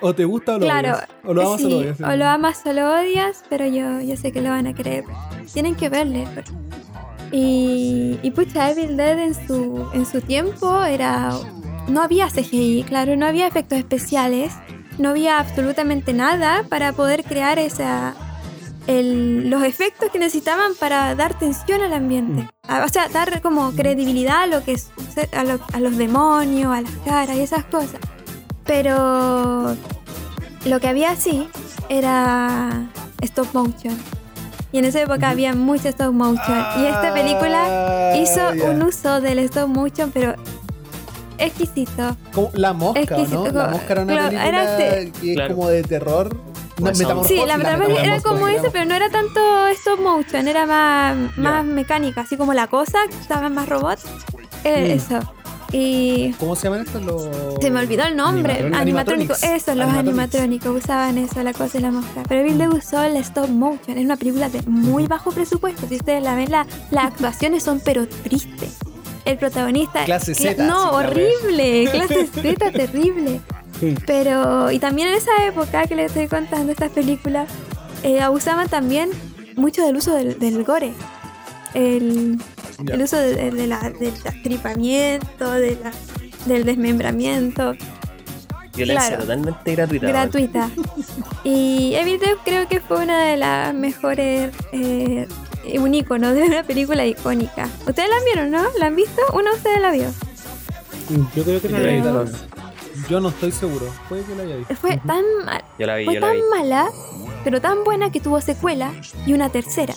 O 0.00 0.14
te 0.14 0.24
gusta 0.24 0.56
o 0.56 0.58
lo 0.58 0.64
Claro, 0.66 0.94
odias. 0.94 1.08
O 1.24 1.34
lo 1.34 1.42
amas 1.42 1.62
o 1.64 1.68
lo 1.68 1.76
odias. 1.78 2.00
o 2.00 2.16
lo 2.16 2.26
amas 2.26 2.62
o 2.66 2.72
lo 2.72 2.94
odias, 3.00 3.44
pero 3.48 3.66
yo, 3.66 4.00
yo 4.00 4.16
sé 4.16 4.32
que 4.32 4.40
lo 4.40 4.50
van 4.50 4.66
a 4.66 4.74
querer. 4.74 5.04
Tienen 5.52 5.74
que 5.74 5.88
verle. 5.88 6.26
pero- 6.34 6.52
Y, 7.32 8.18
y 8.22 8.30
pucha, 8.30 8.70
Evil 8.70 8.96
Dead 8.96 9.18
en 9.18 9.34
su, 9.46 9.88
en 9.92 10.06
su 10.06 10.20
tiempo 10.20 10.82
era... 10.84 11.30
No 11.88 12.02
había 12.02 12.28
CGI, 12.28 12.84
claro, 12.86 13.14
no 13.16 13.26
había 13.26 13.46
efectos 13.46 13.78
especiales, 13.78 14.52
no 14.98 15.10
había 15.10 15.38
absolutamente 15.38 16.12
nada 16.12 16.64
para 16.68 16.92
poder 16.92 17.22
crear 17.22 17.60
esa, 17.60 18.14
el- 18.86 19.50
los 19.50 19.62
efectos 19.64 20.10
que 20.10 20.18
necesitaban 20.18 20.72
para 20.78 21.14
dar 21.14 21.38
tensión 21.38 21.82
al 21.82 21.92
ambiente. 21.92 22.48
A- 22.68 22.84
o 22.84 22.88
sea, 22.88 23.08
dar 23.08 23.40
como 23.42 23.72
credibilidad 23.72 24.42
a 24.42 24.46
lo 24.46 24.62
que 24.64 24.72
es, 24.72 24.90
a, 25.36 25.44
lo- 25.44 25.60
a 25.72 25.80
los 25.80 25.96
demonios, 25.96 26.72
a 26.74 26.80
las 26.82 26.90
caras 27.04 27.36
y 27.36 27.40
esas 27.40 27.64
cosas. 27.64 28.00
Pero 28.64 29.76
lo 30.64 30.80
que 30.80 30.88
había 30.88 31.10
así 31.12 31.48
era 31.88 32.88
stop 33.22 33.48
motion. 33.54 33.96
Y 34.72 34.78
en 34.78 34.84
esa 34.84 35.00
época 35.00 35.30
había 35.30 35.54
mucho 35.54 35.88
stop 35.88 36.12
motion. 36.12 36.58
y 36.78 36.86
esta 36.86 37.12
película 37.14 37.64
Ah, 38.12 38.16
hizo 38.16 38.40
un 38.68 38.82
uso 38.82 39.20
del 39.20 39.38
stop 39.40 39.68
motion, 39.68 40.10
pero 40.12 40.34
exquisito. 41.38 42.16
Como 42.32 42.50
La 42.54 42.72
mosca, 42.72 43.00
Exquisito, 43.00 43.44
¿no? 43.46 43.52
La 43.52 43.64
como- 43.64 43.76
mosca 43.76 43.92
era 43.92 44.02
una 44.02 44.12
claro, 44.12 44.28
película 44.28 44.48
era 44.48 44.78
este- 44.78 45.12
que 45.20 45.30
es 45.30 45.34
Claro. 45.36 45.54
como 45.54 45.68
de 45.68 45.82
terror. 45.82 46.36
No, 46.78 46.82
Pues 46.86 46.98
metamorfosis, 46.98 47.40
Sí, 47.40 47.46
la 47.46 47.56
verdad 47.56 47.74
era 47.76 47.88
metamorfosis, 47.88 48.22
como 48.22 48.48
eso, 48.48 48.68
pero 48.72 48.84
no 48.84 48.94
era 48.94 49.08
tanto 49.10 49.66
stop 49.68 49.98
motion, 50.00 50.46
era 50.46 50.66
más, 50.66 51.16
más 51.38 51.64
mecánica, 51.64 52.20
así 52.22 52.36
como 52.36 52.52
la 52.54 52.66
cosa, 52.66 52.98
que 53.08 53.16
estaba 53.16 53.48
más 53.48 53.68
robot. 53.68 53.98
Eh, 54.64 54.94
Mm. 54.94 54.96
Eso. 54.96 55.32
Y 55.72 56.32
¿Cómo 56.38 56.54
se 56.54 56.64
llaman 56.68 56.82
estos? 56.86 57.02
Los... 57.02 57.28
se 57.60 57.70
me 57.70 57.80
olvidó 57.80 58.04
el 58.04 58.14
nombre. 58.16 58.70
Animatrónico. 58.74 59.34
Eso, 59.42 59.74
los 59.74 59.88
animatrónicos 59.88 60.84
usaban 60.84 61.18
eso, 61.18 61.42
la 61.42 61.52
cosa 61.52 61.78
y 61.78 61.80
la 61.80 61.90
mosca. 61.90 62.22
Pero 62.28 62.44
Bill 62.44 62.56
le 62.56 62.68
usó 62.68 63.02
el 63.02 63.16
stop 63.16 63.48
motion. 63.48 63.98
Es 63.98 64.04
una 64.04 64.16
película 64.16 64.48
de 64.48 64.62
muy 64.62 65.06
bajo 65.08 65.32
presupuesto. 65.32 65.86
Si 65.88 65.96
ustedes 65.96 66.22
la 66.22 66.36
ven, 66.36 66.50
la- 66.52 66.66
las 66.92 67.06
actuaciones 67.06 67.64
son 67.64 67.80
pero 67.84 68.06
tristes. 68.06 68.76
El 69.24 69.38
protagonista. 69.38 70.04
Clase 70.04 70.32
cla- 70.34 70.54
Z, 70.54 70.66
No, 70.66 70.90
horrible. 70.92 71.88
Clase 71.90 72.26
Z, 72.28 72.70
terrible. 72.72 73.40
Sí. 73.80 73.94
Pero, 74.06 74.70
y 74.70 74.78
también 74.78 75.08
en 75.08 75.14
esa 75.14 75.44
época 75.46 75.86
que 75.86 75.94
les 75.96 76.06
estoy 76.06 76.28
contando 76.28 76.72
estas 76.72 76.90
películas, 76.90 77.48
eh, 78.02 78.20
abusaban 78.20 78.68
también 78.68 79.10
mucho 79.56 79.82
del 79.84 79.96
uso 79.96 80.14
del, 80.14 80.38
del 80.38 80.64
gore. 80.64 80.92
El, 81.74 82.38
el 82.88 83.02
uso 83.02 83.16
de, 83.18 83.34
de- 83.34 83.50
de 83.50 83.66
la, 83.66 83.90
del 83.90 84.14
astripamiento, 84.24 85.50
de 85.52 85.78
la- 85.82 85.92
del 86.46 86.64
desmembramiento, 86.64 87.74
Violencia 88.74 89.08
Claro. 89.08 89.22
totalmente 89.22 89.74
gratuita. 89.74 90.06
gratuita. 90.06 90.70
Y 91.44 91.94
Evil 91.94 92.18
Dead 92.20 92.36
creo 92.44 92.68
que 92.68 92.80
fue 92.80 92.98
una 93.02 93.22
de 93.24 93.36
las 93.38 93.72
mejores, 93.74 94.54
eh, 94.72 95.26
un 95.78 95.94
icono 95.94 96.32
de 96.34 96.42
una 96.42 96.62
película 96.62 97.06
icónica. 97.06 97.68
¿Ustedes 97.86 98.08
la 98.10 98.22
vieron, 98.26 98.50
no? 98.50 98.62
¿La 98.78 98.86
han 98.88 98.96
visto? 98.96 99.20
¿Uno 99.32 99.50
de 99.50 99.56
ustedes 99.56 99.80
la 99.80 99.90
vio? 99.92 100.12
Yo 101.34 101.42
creo 101.44 101.60
que 101.62 101.68
no 101.70 101.78
la 101.78 101.88
he 101.90 101.94
visto. 101.96 102.26
Yo 103.08 103.20
no 103.20 103.28
estoy 103.28 103.52
seguro. 103.52 103.86
Puede 104.08 104.24
que 104.24 104.34
la 104.34 104.42
haya 104.42 104.56
visto. 104.56 104.74
Fue 104.76 104.96
tan 104.98 105.24
mal, 105.44 105.62
Yo 105.78 105.86
la 105.86 105.96
vi, 105.96 106.04
Fue 106.06 106.14
yo 106.14 106.20
la 106.20 106.32
vi. 106.32 106.40
tan 106.40 106.48
mala, 106.50 106.88
pero 107.44 107.60
tan 107.60 107.84
buena 107.84 108.10
que 108.10 108.20
tuvo 108.20 108.40
secuela 108.40 108.92
y 109.26 109.32
una 109.32 109.48
tercera. 109.50 109.94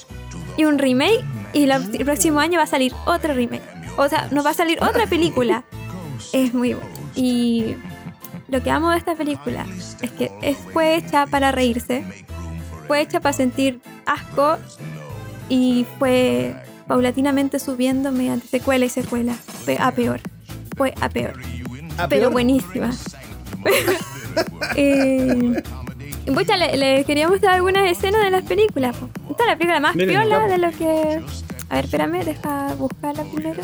Y 0.58 0.66
un 0.66 0.78
remake, 0.78 1.24
y 1.54 1.66
la- 1.66 1.78
el 1.78 2.06
próximo 2.06 2.40
año 2.40 2.58
va 2.58 2.64
a 2.64 2.68
salir 2.68 2.94
otro 3.06 3.34
remake. 3.34 3.64
O 3.98 4.08
sea, 4.08 4.28
nos 4.32 4.46
va 4.46 4.52
a 4.52 4.54
salir 4.54 4.78
otra 4.84 5.08
película. 5.08 5.64
Es 6.34 6.54
muy 6.54 6.74
buena. 6.74 6.90
Y 7.16 7.76
lo 8.48 8.62
que 8.62 8.70
amo 8.70 8.92
de 8.92 8.98
esta 8.98 9.16
película 9.16 9.66
es 10.02 10.12
que 10.12 10.32
es- 10.42 10.58
fue 10.74 10.96
hecha 10.96 11.26
para 11.28 11.52
reírse, 11.52 12.04
fue 12.88 13.02
hecha 13.02 13.20
para 13.20 13.34
sentir 13.34 13.82
asco 14.06 14.58
y 15.50 15.86
fue 15.98 16.56
paulatinamente 16.88 17.60
subiendo 17.60 18.12
mediante 18.12 18.48
secuela 18.48 18.86
y 18.86 18.90
secuela. 18.90 19.34
Fue 19.66 19.78
a 19.80 19.92
peor. 19.92 20.20
Fue 20.78 20.94
a 21.02 21.10
peor 21.10 21.34
pero 22.08 22.22
peor. 22.22 22.32
buenísima. 22.32 22.92
eh, 24.76 25.64
pucha, 26.34 26.58
le, 26.58 26.78
le 26.78 27.04
quería 27.06 27.28
mostrar 27.28 27.56
algunas 27.56 27.90
escenas 27.92 28.24
de 28.24 28.30
las 28.30 28.44
películas. 28.44 28.96
Esta 29.30 29.44
es 29.44 29.50
la 29.50 29.58
película 29.58 29.80
más 29.80 29.96
Miren, 29.96 30.10
piola 30.10 30.48
de 30.48 30.58
lo 30.58 30.72
que. 30.72 31.22
A 31.70 31.76
ver, 31.76 31.86
espérame, 31.86 32.24
deja 32.24 32.74
buscarla 32.76 33.24
primero. 33.24 33.62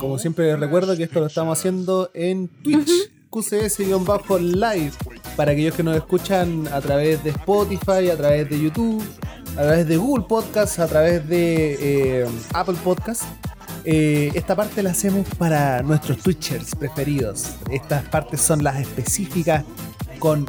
Como 0.00 0.18
siempre 0.18 0.46
les 0.46 0.60
recuerdo 0.60 0.96
que 0.96 1.04
esto 1.04 1.20
lo 1.20 1.26
estamos 1.26 1.58
haciendo 1.58 2.10
en 2.12 2.48
Twitch, 2.48 2.90
QCS-live, 3.30 4.92
para 5.36 5.52
aquellos 5.52 5.74
que 5.74 5.82
nos 5.82 5.96
escuchan 5.96 6.68
a 6.68 6.80
través 6.80 7.24
de 7.24 7.30
Spotify, 7.30 8.10
a 8.10 8.16
través 8.16 8.48
de 8.50 8.60
YouTube, 8.60 9.02
a 9.52 9.62
través 9.62 9.88
de 9.88 9.96
Google 9.96 10.24
Podcast, 10.28 10.78
a 10.80 10.86
través 10.86 11.26
de 11.26 11.78
eh, 12.20 12.26
Apple 12.52 12.76
Podcast. 12.84 13.24
Eh, 13.88 14.32
esta 14.34 14.56
parte 14.56 14.82
la 14.82 14.90
hacemos 14.90 15.26
para 15.38 15.80
nuestros 15.82 16.18
Twitchers 16.18 16.74
preferidos. 16.74 17.54
Estas 17.70 18.02
partes 18.08 18.40
son 18.40 18.64
las 18.64 18.80
específicas 18.80 19.62
con, 20.18 20.44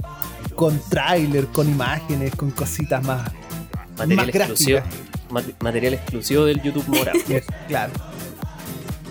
con 0.56 0.80
tráiler, 0.90 1.46
con 1.48 1.70
imágenes, 1.70 2.36
con 2.36 2.50
cositas 2.50 3.04
más, 3.04 3.32
Material 3.96 4.18
más 4.26 4.36
exclusivo. 4.36 4.80
gráficas. 4.80 5.62
Material 5.62 5.94
exclusivo 5.94 6.46
del 6.46 6.62
YouTube 6.64 6.88
Mora. 6.88 7.14
Claro. 7.68 7.94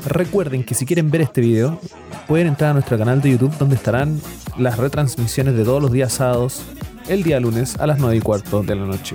Recuerden 0.07 0.65
que 0.65 0.75
si 0.75 0.87
quieren 0.87 1.09
ver 1.11 1.21
este 1.21 1.41
video, 1.41 1.81
pueden 2.27 2.49
entrar 2.49 2.71
a 2.71 2.73
nuestro 2.75 2.99
canal 2.99 3.21
de 3.23 3.31
YouTube 3.31 3.57
donde 3.59 3.77
estarán 3.77 4.21
las 4.59 4.77
retransmisiones 4.77 5.55
de 5.57 5.63
todos 5.65 5.81
los 5.81 5.93
días 5.93 6.13
sábados, 6.13 6.63
el 7.09 7.23
día 7.23 7.39
lunes 7.39 7.77
a 7.79 7.87
las 7.87 7.99
9 8.01 8.17
y 8.17 8.21
cuarto 8.21 8.63
de 8.63 8.75
la 8.75 8.87
noche. 8.87 9.15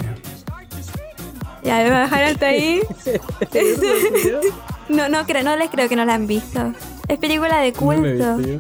Ya, 1.63 1.77
me 1.77 1.83
voy 1.85 1.93
a 1.93 1.99
dejar 2.01 2.23
alto 2.23 2.45
ahí. 2.45 2.81
no, 4.89 5.09
no, 5.09 5.25
creo, 5.25 5.43
no 5.43 5.55
les 5.55 5.69
creo 5.69 5.87
que 5.89 5.95
no 5.95 6.05
la 6.05 6.15
han 6.15 6.27
visto. 6.27 6.73
Es 7.07 7.17
película 7.19 7.49
de 7.49 7.51
No 7.51 7.57
la 7.61 7.67
he 7.67 7.73
culto. 7.73 8.37
visto 8.37 8.51
yo. 8.53 8.59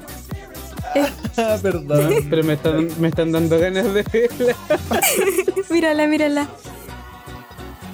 Ah, 1.37 1.57
perdón. 1.61 2.13
Pero 2.29 2.43
me 2.43 2.53
están, 2.53 2.89
me 2.99 3.07
están 3.07 3.31
dando 3.31 3.57
ganas 3.59 3.93
de 3.93 4.03
verla. 4.03 4.55
mírala, 5.69 6.07
mírala. 6.07 6.47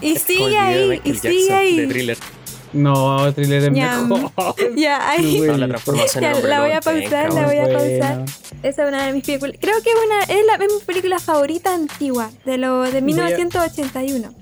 Y 0.02 0.14
Es 0.14 0.22
sigue 0.24 0.58
ahí, 0.58 1.02
y 1.04 1.12
Jackson 1.14 1.32
sigue 1.32 1.54
ahí. 1.54 1.88
thriller. 1.88 2.18
No, 2.74 3.32
thriller 3.34 3.64
es 3.64 3.74
Ya. 3.74 4.00
mejor. 4.02 4.32
Ya, 4.76 5.10
ahí. 5.10 5.42
No, 5.42 5.58
la 5.58 5.68
transformación 5.68 6.24
la 6.50 6.62
voy 6.62 6.72
a 6.72 6.82
pausar, 6.82 7.34
la 7.34 7.46
voy 7.46 7.58
a 7.58 7.64
Bueno. 7.64 7.80
pausar. 7.80 8.26
Esa 8.64 8.84
es 8.84 8.88
una 8.90 9.06
de 9.08 9.14
mis 9.14 9.24
películas. 9.24 9.56
Creo 9.60 9.76
que 9.82 9.90
es 9.90 9.96
una 10.06 10.22
es 10.24 10.46
la 10.46 10.54
es 10.66 10.74
mi 10.74 10.80
película 10.86 11.20
favorita 11.20 11.74
antigua 11.74 12.30
de 12.46 12.58
lo 12.58 12.82
de 12.82 13.02
1981. 13.02 14.34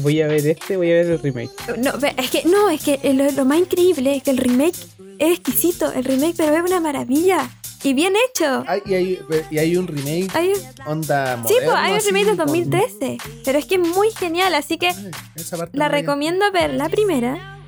Voy 0.00 0.20
a 0.22 0.26
ver 0.26 0.46
este, 0.46 0.76
voy 0.76 0.90
a 0.90 0.94
ver 0.94 1.06
el 1.06 1.18
remake. 1.20 1.50
No, 1.78 1.98
ve, 1.98 2.14
es 2.16 2.30
que 2.30 2.44
no, 2.44 2.68
es 2.70 2.82
que 2.82 2.98
lo, 3.14 3.30
lo 3.30 3.44
más 3.44 3.58
increíble 3.58 4.16
es 4.16 4.22
que 4.22 4.30
el 4.30 4.38
remake 4.38 4.76
es 5.18 5.32
exquisito, 5.38 5.92
el 5.92 6.04
remake 6.04 6.34
pero 6.36 6.54
es 6.56 6.62
una 6.62 6.80
maravilla 6.80 7.48
y 7.84 7.94
bien 7.94 8.14
hecho. 8.30 8.64
Hay- 8.66 8.82
y, 8.86 8.94
hay, 8.94 9.18
y 9.50 9.58
hay 9.58 9.76
un 9.76 9.86
remake 9.86 10.28
Hay, 10.34 10.52
onda 10.86 11.42
sí, 11.46 11.54
pues 11.64 11.74
hay 11.76 11.92
un 11.94 12.00
remake 12.00 12.24
de 12.30 12.36
con- 12.36 12.46
2013, 12.46 13.18
pero 13.44 13.58
es 13.58 13.66
que 13.66 13.74
es 13.76 13.80
muy 13.80 14.10
genial, 14.12 14.54
así 14.54 14.78
que 14.78 14.88
Ay, 14.88 15.10
esa 15.34 15.56
parte 15.56 15.76
la 15.76 15.88
recomiendo 15.88 16.50
ver 16.52 16.74
la 16.74 16.88
primera, 16.88 17.58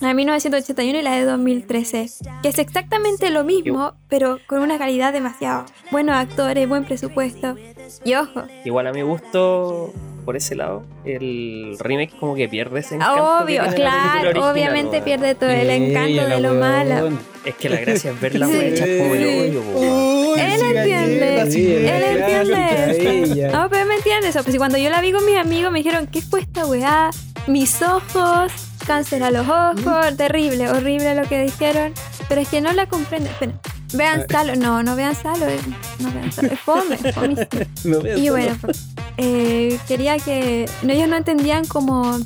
la 0.00 0.08
de 0.08 0.14
1981 0.14 0.98
y 0.98 1.02
la 1.02 1.16
de 1.16 1.24
2013, 1.24 2.10
que 2.42 2.48
es 2.48 2.58
exactamente 2.58 3.30
lo 3.30 3.44
mismo, 3.44 3.94
pero 4.08 4.38
con 4.46 4.60
una 4.60 4.76
calidad 4.78 5.12
demasiado. 5.12 5.64
Buenos 5.90 6.16
actores, 6.16 6.68
buen 6.68 6.84
presupuesto. 6.84 7.56
Y 8.04 8.14
ojo, 8.14 8.42
Igual 8.64 8.86
a 8.86 8.92
mi 8.92 9.02
gusto, 9.02 9.92
por 10.24 10.36
ese 10.36 10.54
lado, 10.56 10.84
el 11.04 11.76
remake 11.78 12.12
como 12.18 12.34
que 12.34 12.48
pierde 12.48 12.80
ese 12.80 12.96
encanto. 12.96 13.42
obvio, 13.42 13.62
claro, 13.74 14.28
original, 14.30 14.50
obviamente 14.52 14.90
weón. 14.96 15.04
pierde 15.04 15.34
todo 15.34 15.50
el 15.50 15.70
encanto 15.70 16.26
de 16.28 16.40
lo 16.40 16.54
malo. 16.54 17.18
Es 17.44 17.54
que 17.54 17.68
la 17.68 17.76
gracia 17.80 18.10
es 18.10 18.20
ver 18.20 18.34
la 18.38 18.46
Sí. 18.48 18.56
hecha 18.60 18.84
como 18.84 19.10
weón. 19.12 19.56
Uy, 19.76 20.40
Él 20.40 20.58
sí, 20.60 20.64
entiende. 20.76 21.50
sí, 21.50 21.66
Él 21.74 21.86
Él 21.86 22.50
entiende. 22.52 23.48
No, 23.52 23.68
pero 23.70 23.86
me 23.86 23.94
entiende 23.96 24.28
eso. 24.28 24.42
Pues 24.42 24.52
si 24.52 24.58
cuando 24.58 24.78
yo 24.78 24.90
la 24.90 25.00
vi 25.00 25.12
con 25.12 25.24
mis 25.24 25.36
amigos 25.36 25.70
me 25.72 25.78
dijeron, 25.78 26.06
¿qué 26.06 26.20
fue 26.22 26.40
esta 26.40 26.66
weá? 26.66 27.10
Mis 27.46 27.80
ojos, 27.82 28.52
cáncer 28.86 29.22
a 29.22 29.30
los 29.30 29.46
ojos, 29.48 30.16
terrible, 30.16 30.68
horrible 30.68 31.14
lo 31.14 31.22
que 31.28 31.42
dijeron. 31.42 31.92
Pero 32.28 32.40
es 32.40 32.48
que 32.48 32.60
no 32.60 32.72
la 32.72 32.86
comprenden. 32.86 33.30
Espera, 33.30 33.52
vean 33.96 34.26
Salo. 34.28 34.56
No, 34.56 34.82
no 34.82 34.96
vean 34.96 35.14
Salo. 35.14 35.46
eh, 35.46 35.58
No 35.98 36.12
vean 36.12 36.32
Salo. 36.32 36.48
Es 36.52 36.60
fome, 36.60 36.94
es. 37.02 37.84
No 37.84 38.00
veas 38.00 38.18
Y 38.18 38.28
bueno, 38.30 38.56
pues, 38.60 38.86
eh, 39.16 39.78
quería 39.88 40.18
que. 40.18 40.68
no, 40.82 40.92
ellos 40.92 41.08
no 41.08 41.16
entendían 41.16 41.64
cómo. 41.66 42.18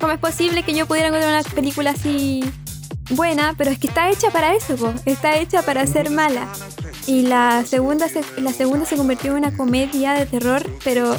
cómo 0.00 0.12
es 0.12 0.18
posible 0.18 0.62
que 0.62 0.74
yo 0.74 0.86
pudiera 0.86 1.08
encontrar 1.08 1.32
una 1.44 1.54
película 1.54 1.90
así 1.90 2.42
buena, 3.10 3.54
pero 3.58 3.70
es 3.70 3.78
que 3.78 3.88
está 3.88 4.10
hecha 4.10 4.30
para 4.30 4.54
eso, 4.54 4.76
po. 4.76 4.92
está 5.06 5.36
hecha 5.36 5.62
para 5.62 5.86
ser 5.86 6.10
mala. 6.10 6.48
Y 7.06 7.22
la 7.22 7.64
segunda, 7.66 8.08
se, 8.08 8.22
la 8.40 8.52
segunda 8.52 8.86
se 8.86 8.96
convirtió 8.96 9.32
en 9.32 9.38
una 9.38 9.56
comedia 9.56 10.12
de 10.12 10.24
terror, 10.26 10.62
pero 10.84 11.16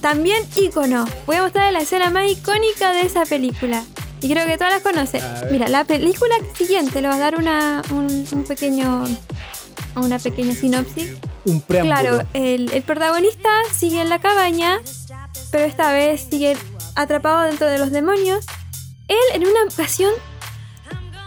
también 0.00 0.42
ícono. 0.56 1.04
Voy 1.26 1.36
a 1.36 1.42
mostrar 1.42 1.72
la 1.72 1.80
escena 1.80 2.10
más 2.10 2.30
icónica 2.30 2.92
de 2.92 3.02
esa 3.02 3.24
película. 3.24 3.82
Y 4.22 4.28
creo 4.30 4.46
que 4.46 4.56
todas 4.56 4.82
las 4.84 5.12
ver. 5.12 5.22
Mira, 5.50 5.68
la 5.68 5.84
película 5.84 6.34
siguiente 6.56 7.02
le 7.02 7.08
va 7.08 7.16
a 7.16 7.18
dar 7.18 7.36
una, 7.36 7.82
un, 7.90 8.26
un 8.30 8.44
pequeño. 8.44 9.04
una 9.96 10.18
pequeña 10.18 10.54
sinopsis. 10.54 11.10
Un 11.44 11.60
preámbulo. 11.60 12.00
Claro, 12.00 12.28
el, 12.32 12.72
el 12.72 12.82
protagonista 12.82 13.48
sigue 13.74 14.00
en 14.00 14.08
la 14.08 14.20
cabaña, 14.20 14.80
pero 15.50 15.64
esta 15.64 15.92
vez 15.92 16.28
sigue 16.30 16.56
atrapado 16.94 17.42
dentro 17.42 17.66
de 17.66 17.78
los 17.78 17.90
demonios. 17.90 18.44
Él 19.08 19.18
en 19.34 19.42
una 19.42 19.64
ocasión 19.68 20.12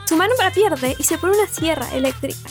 su 0.06 0.16
mano 0.16 0.34
la 0.40 0.52
pierde 0.52 0.96
y 0.98 1.04
se 1.04 1.18
pone 1.18 1.34
una 1.38 1.48
sierra 1.48 1.88
eléctrica. 1.94 2.50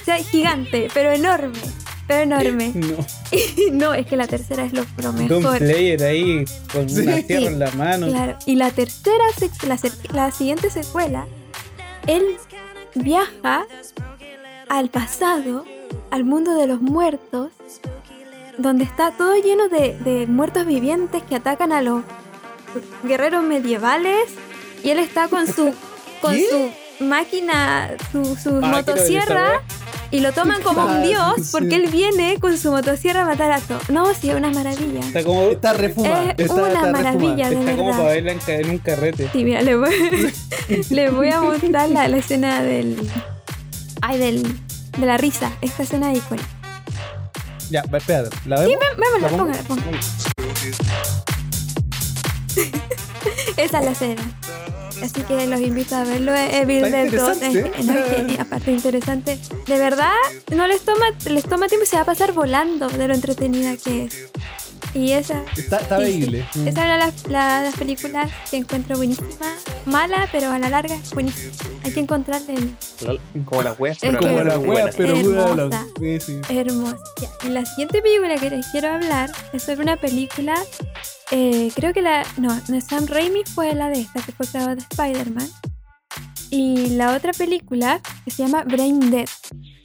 O 0.00 0.04
sea, 0.04 0.16
gigante, 0.16 0.88
pero 0.94 1.10
enorme, 1.12 1.58
pero 2.06 2.22
enorme. 2.22 2.72
No, 2.74 2.96
no, 3.72 3.94
es 3.94 4.06
que 4.06 4.16
la 4.16 4.26
tercera 4.26 4.64
es 4.64 4.72
lo, 4.72 4.84
mejor. 5.12 5.58
player 5.58 6.02
ahí 6.02 6.44
con 6.72 6.88
Sí. 6.88 7.00
una 7.00 7.16
sierra 7.22 7.46
en 7.46 7.58
la 7.58 7.70
mano. 7.72 8.06
Claro, 8.08 8.38
y 8.46 8.56
la 8.56 8.70
tercera, 8.70 9.24
la, 10.12 10.30
siguiente 10.30 10.70
secuela, 10.70 11.26
él 12.06 12.24
viaja 12.94 13.66
al 14.68 14.88
pasado, 14.90 15.64
al 16.10 16.24
mundo 16.24 16.54
de 16.54 16.66
los 16.66 16.80
muertos, 16.80 17.50
donde 18.58 18.84
está 18.84 19.10
todo 19.12 19.34
lleno 19.36 19.68
de, 19.68 19.98
de 19.98 20.26
muertos 20.26 20.66
vivientes 20.66 21.22
que 21.28 21.36
atacan 21.36 21.72
a 21.72 21.82
los 21.82 22.02
guerreros 23.04 23.42
medievales 23.44 24.28
y 24.82 24.90
él 24.90 24.98
está 24.98 25.28
con 25.28 25.46
su 25.46 25.72
con 26.22 26.34
¿Qué? 26.34 26.72
su 26.98 27.04
máquina, 27.04 27.90
su, 28.12 28.24
su 28.36 28.60
Ah, 28.62 28.68
motosierra. 28.68 29.62
Y 30.10 30.20
lo 30.20 30.32
toman 30.32 30.62
como 30.62 30.84
un 30.84 31.02
dios 31.02 31.34
sí. 31.36 31.48
porque 31.52 31.76
él 31.76 31.88
viene 31.90 32.38
con 32.40 32.56
su 32.58 32.70
motosierra 32.70 33.22
a 33.22 33.24
matar 33.26 33.52
a 33.52 33.60
todos. 33.60 33.88
No, 33.90 34.12
sí, 34.14 34.30
es 34.30 34.36
una 34.36 34.50
maravilla. 34.50 35.00
Está 35.00 35.24
como, 35.24 35.42
Está 35.50 35.72
refumada. 35.72 36.30
Es 36.32 36.46
está, 36.46 36.54
una 36.54 36.68
está 36.68 36.92
maravilla, 36.92 37.50
de 37.50 37.58
está 37.58 37.76
como 37.76 37.86
verdad. 37.86 37.98
para 38.02 38.14
verla 38.14 38.32
en, 38.46 38.70
un 38.70 38.78
carrete. 38.78 39.28
Sí, 39.32 39.44
mira, 39.44 39.62
le 39.62 39.76
voy, 39.76 40.32
le 40.90 41.10
voy 41.10 41.30
a 41.30 41.40
mostrar 41.40 41.88
la, 41.90 42.08
la 42.08 42.16
escena 42.16 42.62
del. 42.62 42.96
Ay, 44.02 44.18
del. 44.18 44.42
De 44.98 45.06
la 45.06 45.16
risa. 45.18 45.52
Esta 45.60 45.82
escena 45.82 46.12
icónica. 46.14 46.48
Ya, 47.70 47.82
va, 47.92 47.98
espérate. 47.98 48.34
¿La 48.46 48.60
vemos? 48.60 48.76
Vámonos, 48.96 49.22
¿La 49.22 49.28
pongo? 49.28 49.44
póngala, 49.44 49.62
póngala. 49.64 50.00
Esa 53.56 53.78
es 53.78 53.84
la 53.84 53.90
escena. 53.90 54.22
Así 55.02 55.22
que 55.22 55.46
los 55.46 55.60
invito 55.60 55.96
a 55.96 56.04
verlo. 56.04 56.34
Evil 56.34 56.84
Está 56.84 56.96
Dead 56.96 57.12
2 57.12 57.42
es, 57.42 57.54
es 57.54 57.74
que, 57.74 58.36
aparte 58.40 58.72
interesante. 58.72 59.38
De 59.66 59.78
verdad, 59.78 60.12
no 60.54 60.66
les 60.66 60.82
toma, 60.82 61.06
les 61.28 61.44
toma 61.44 61.68
tiempo 61.68 61.84
y 61.84 61.86
se 61.86 61.96
va 61.96 62.02
a 62.02 62.06
pasar 62.06 62.32
volando 62.32 62.88
de 62.88 63.08
lo 63.08 63.14
entretenida 63.14 63.76
que 63.76 64.04
es. 64.04 64.30
Y 64.96 65.12
esa. 65.12 65.42
Está, 65.56 65.76
está 65.78 65.98
sí, 65.98 66.04
veíble. 66.04 66.46
sí. 66.52 66.60
Esa 66.60 66.68
es 66.70 66.74
una 66.76 66.92
de 66.92 66.98
las, 66.98 67.26
la- 67.28 67.62
las 67.62 67.76
películas 67.76 68.30
que 68.50 68.56
encuentro 68.56 68.96
buenísima. 68.96 69.28
Mala, 69.84 70.28
pero 70.32 70.50
a 70.50 70.58
la 70.58 70.68
larga 70.70 70.94
es 70.94 71.10
buenísima. 71.12 71.52
Hay 71.84 71.92
que 71.92 72.00
encontrarle 72.00 72.54
Como 73.44 73.62
las 73.62 73.78
weas, 73.78 73.98
pero 74.00 74.18
Como 74.18 74.32
las 74.38 74.44
la 74.46 74.58
weas 74.58 74.96
pero 74.96 75.16
Hermosa. 75.16 75.86
Sí, 76.00 76.40
hermosa. 76.48 76.96
Ya, 77.20 77.28
Y 77.46 77.48
la 77.50 77.64
siguiente 77.66 78.00
película 78.02 78.36
que 78.36 78.50
les 78.50 78.66
quiero 78.68 78.88
hablar 78.90 79.30
es 79.52 79.62
sobre 79.62 79.82
una 79.82 79.96
película. 79.96 80.54
eh, 81.30 81.70
creo 81.74 81.92
que 81.92 82.02
la. 82.02 82.24
No, 82.38 82.58
no 82.68 82.80
Sam 82.80 83.06
Raimi 83.06 83.42
fue 83.44 83.74
la 83.74 83.88
de 83.90 84.00
esta, 84.00 84.22
que 84.22 84.32
fue 84.32 84.46
la 84.54 84.74
de 84.74 84.80
Spider-Man. 84.80 85.48
Y 86.50 86.90
la 86.90 87.14
otra 87.14 87.32
película 87.32 88.00
que 88.24 88.30
se 88.30 88.44
llama 88.44 88.62
Brain 88.64 89.10
Dead. 89.10 89.28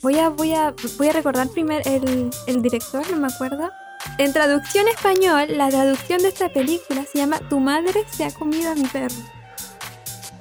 Voy 0.03 0.17
a, 0.19 0.29
voy 0.29 0.53
a, 0.53 0.73
voy 0.97 1.09
a 1.09 1.13
recordar 1.13 1.47
primero 1.49 1.81
el, 1.85 2.29
el 2.47 2.61
director, 2.61 3.03
no 3.11 3.17
me 3.17 3.27
acuerdo. 3.27 3.69
En 4.17 4.33
traducción 4.33 4.87
español, 4.87 5.47
la 5.57 5.69
traducción 5.69 6.21
de 6.21 6.29
esta 6.29 6.49
película 6.49 7.05
se 7.11 7.19
llama 7.19 7.39
Tu 7.49 7.59
madre 7.59 8.05
se 8.09 8.25
ha 8.25 8.31
comido 8.31 8.71
a 8.71 8.75
mi 8.75 8.83
perro. 8.83 9.15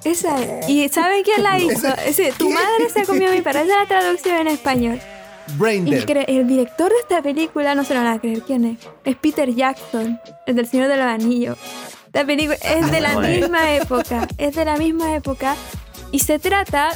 Esa 0.05 0.41
es. 0.43 0.69
¿Y 0.69 0.89
sabe 0.89 1.23
quién 1.23 1.43
la 1.43 1.59
hizo? 1.59 1.89
Ese, 2.07 2.32
tu 2.32 2.51
madre 2.51 2.89
se 2.93 3.01
ha 3.01 3.05
comido 3.05 3.31
a 3.31 3.35
mi 3.35 3.43
perro. 3.43 3.61
Esa 3.61 3.73
es 3.73 3.78
la 3.81 3.87
traducción 3.87 4.37
en 4.37 4.49
español. 4.49 5.01
El 5.59 6.47
director 6.47 6.91
de 6.91 6.99
esta 7.01 7.23
película, 7.23 7.74
no 7.74 7.85
se 7.85 7.95
lo 7.95 8.01
van 8.01 8.12
a 8.15 8.19
creer 8.20 8.43
quién 8.43 8.65
es. 8.65 8.78
Es 9.05 9.16
Peter 9.16 9.53
Jackson, 9.53 10.20
el 10.47 10.57
del 10.57 10.66
Señor 10.66 10.89
de 10.89 10.97
los 10.97 11.07
Anillos. 11.07 11.59
La 12.12 12.24
película 12.24 12.57
es 12.57 12.91
de 12.91 13.01
la 13.01 13.15
eh. 13.15 13.41
misma 13.41 13.74
época. 13.74 14.28
Es 14.39 14.55
de 14.55 14.65
la 14.65 14.77
misma 14.77 15.15
época. 15.15 15.57
Y 16.12 16.20
se 16.20 16.39
trata. 16.39 16.91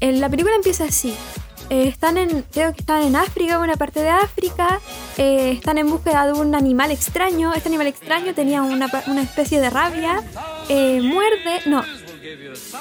la 0.00 0.28
película 0.28 0.54
empieza 0.54 0.84
así. 0.84 1.14
Eh, 1.72 1.88
están 1.88 2.18
en. 2.18 2.42
Creo 2.52 2.72
que 2.74 2.80
están 2.80 3.00
en 3.02 3.16
África, 3.16 3.58
una 3.58 3.76
parte 3.76 4.00
de 4.00 4.10
África. 4.10 4.78
eh, 5.16 5.52
están 5.52 5.78
en 5.78 5.88
búsqueda 5.88 6.26
de 6.26 6.32
un 6.34 6.54
animal 6.54 6.90
extraño. 6.90 7.54
Este 7.54 7.68
animal 7.70 7.86
extraño 7.86 8.34
tenía 8.34 8.60
una, 8.62 8.90
una 9.06 9.22
especie 9.22 9.58
de 9.58 9.70
rabia. 9.70 10.22
eh, 10.68 11.00
muerde. 11.02 11.60
No. 11.66 11.82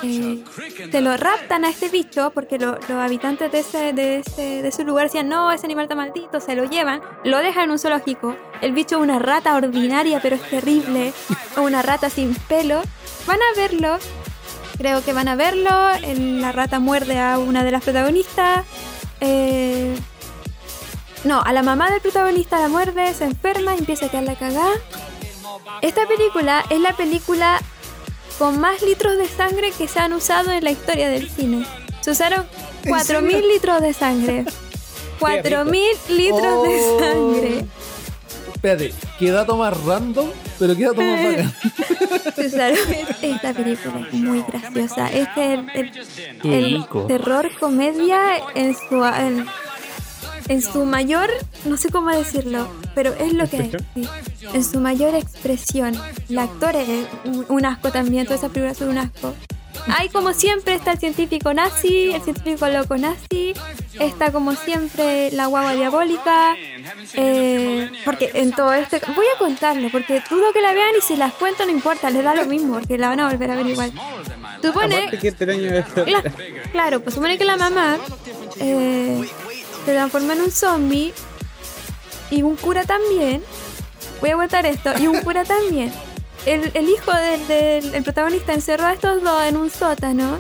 eh, 0.03 0.43
se 0.91 1.01
lo 1.01 1.15
raptan 1.17 1.63
a 1.65 1.69
este 1.69 1.87
bicho 1.89 2.31
porque 2.33 2.59
lo- 2.59 2.75
los 2.75 2.91
habitantes 2.91 3.51
de 3.51 3.59
ese, 3.59 3.93
de, 3.93 4.17
ese, 4.19 4.61
de 4.61 4.67
ese 4.67 4.83
lugar 4.83 5.05
decían, 5.07 5.29
no, 5.29 5.51
ese 5.51 5.65
animal 5.65 5.83
está 5.85 5.95
maldito, 5.95 6.39
se 6.41 6.55
lo 6.55 6.65
llevan, 6.65 7.01
lo 7.23 7.37
dejan 7.37 7.65
en 7.65 7.71
un 7.71 7.79
zoológico. 7.79 8.35
El 8.61 8.73
bicho 8.73 8.97
es 8.97 9.01
una 9.01 9.19
rata 9.19 9.55
ordinaria, 9.55 10.19
pero 10.21 10.35
es 10.35 10.43
terrible, 10.49 11.13
una 11.57 11.81
rata 11.81 12.09
sin 12.09 12.35
pelo. 12.35 12.81
Van 13.25 13.39
a 13.39 13.55
verlo, 13.59 13.97
creo 14.77 15.03
que 15.03 15.13
van 15.13 15.27
a 15.27 15.35
verlo, 15.35 15.69
la 16.15 16.51
rata 16.51 16.79
muerde 16.79 17.19
a 17.19 17.37
una 17.39 17.63
de 17.63 17.71
las 17.71 17.83
protagonistas. 17.83 18.65
eh, 19.19 19.95
no, 21.23 21.39
a 21.41 21.53
la 21.53 21.61
mamá 21.61 21.91
del 21.91 22.01
protagonista 22.01 22.59
la 22.59 22.67
muerde, 22.67 23.13
se 23.13 23.25
enferma 23.25 23.75
y 23.75 23.79
empieza 23.79 24.07
a 24.07 24.09
quedar 24.09 24.23
la 24.23 24.35
cagada. 24.35 24.71
Esta 25.83 26.07
película 26.07 26.65
es 26.69 26.79
la 26.79 26.93
película 26.93 27.59
con 28.39 28.59
más 28.59 28.81
litros 28.81 29.17
de 29.17 29.27
sangre 29.27 29.71
que 29.77 29.87
se 29.87 29.99
han 29.99 30.13
usado 30.13 30.51
en 30.51 30.63
la 30.63 30.71
historia 30.71 31.09
del 31.09 31.29
cine. 31.29 31.63
Se 32.01 32.09
usaron 32.11 32.47
4.000 32.85 33.47
litros 33.53 33.81
de 33.81 33.93
sangre. 33.93 34.45
4.000 35.19 36.07
litros 36.09 36.41
Oh. 36.43 36.63
de 36.63 37.05
sangre. 37.05 37.65
Espérate, 38.63 38.93
qué 39.17 39.31
dato 39.31 39.57
más 39.57 39.75
random, 39.85 40.27
pero 40.59 40.75
qué 40.75 40.85
dato 40.85 41.01
más 41.01 41.23
bacán. 41.25 41.53
Usaron. 42.45 42.77
Esta 43.23 43.53
película 43.53 44.07
es 44.07 44.13
muy 44.13 44.43
graciosa. 44.47 45.07
Este 45.07 45.53
es 45.53 45.59
el, 45.59 45.69
el- 46.43 46.53
el 46.75 46.85
terror 47.07 47.49
comedia 47.59 48.19
en 48.53 48.75
su, 48.75 49.03
en, 49.03 49.45
en 50.47 50.61
su 50.61 50.85
mayor, 50.85 51.29
no 51.65 51.75
sé 51.75 51.89
cómo 51.89 52.11
decirlo, 52.11 52.67
pero 52.93 53.13
es 53.15 53.33
lo 53.33 53.49
que 53.49 53.57
es. 53.61 53.71
sí. 53.95 54.07
En 54.53 54.63
su 54.63 54.79
mayor 54.79 55.15
expresión. 55.15 55.95
El 56.29 56.37
actor 56.37 56.75
es 56.75 57.07
un, 57.25 57.45
un 57.49 57.65
asco 57.65 57.91
también, 57.91 58.25
todas 58.25 58.41
esas 58.41 58.51
películas 58.51 58.77
son 58.77 58.89
un 58.89 58.97
asco. 58.99 59.33
Hay 59.97 60.09
como 60.09 60.33
siempre 60.33 60.75
está 60.75 60.91
el 60.91 60.99
científico 60.99 61.53
nazi, 61.53 62.11
el 62.11 62.21
científico 62.21 62.67
loco 62.67 62.97
nazi, 62.97 63.53
está 63.99 64.31
como 64.31 64.53
siempre 64.55 65.31
la 65.31 65.47
guagua 65.47 65.73
diabólica, 65.73 66.55
eh, 67.13 67.89
porque 68.05 68.31
en 68.35 68.51
todo 68.51 68.73
este... 68.73 69.01
Voy 69.15 69.25
a 69.35 69.39
contarlo, 69.39 69.89
porque 69.91 70.21
dudo 70.29 70.53
que 70.53 70.61
la 70.61 70.73
vean 70.73 70.91
y 70.97 71.01
si 71.01 71.15
las 71.15 71.33
cuento 71.33 71.65
no 71.65 71.71
importa, 71.71 72.09
les 72.09 72.23
da 72.23 72.35
lo 72.35 72.45
mismo, 72.45 72.73
porque 72.75 72.97
la 72.97 73.09
van 73.09 73.19
a 73.21 73.29
volver 73.29 73.51
a 73.51 73.55
ver 73.55 73.67
igual. 73.67 73.91
Supone... 74.61 75.09
Cla- 76.05 76.23
claro, 76.71 77.01
pues 77.01 77.15
supone 77.15 77.37
que 77.37 77.45
la 77.45 77.57
mamá 77.57 77.97
eh, 78.59 79.27
se 79.85 79.93
transforma 79.93 80.33
en 80.33 80.41
un 80.41 80.51
zombie 80.51 81.13
y 82.29 82.43
un 82.43 82.55
cura 82.55 82.83
también. 82.85 83.41
Voy 84.21 84.29
a 84.29 84.35
contar 84.35 84.65
esto. 84.67 84.91
Y 84.99 85.07
un 85.07 85.19
cura 85.21 85.43
también. 85.43 85.91
El, 86.45 86.71
el 86.73 86.89
hijo 86.89 87.11
del, 87.13 87.47
del- 87.47 87.95
el 87.95 88.03
protagonista 88.03 88.53
encerró 88.53 88.85
a 88.87 88.93
estos 88.93 89.21
dos 89.21 89.43
en 89.43 89.57
un 89.57 89.69
sótano. 89.69 90.37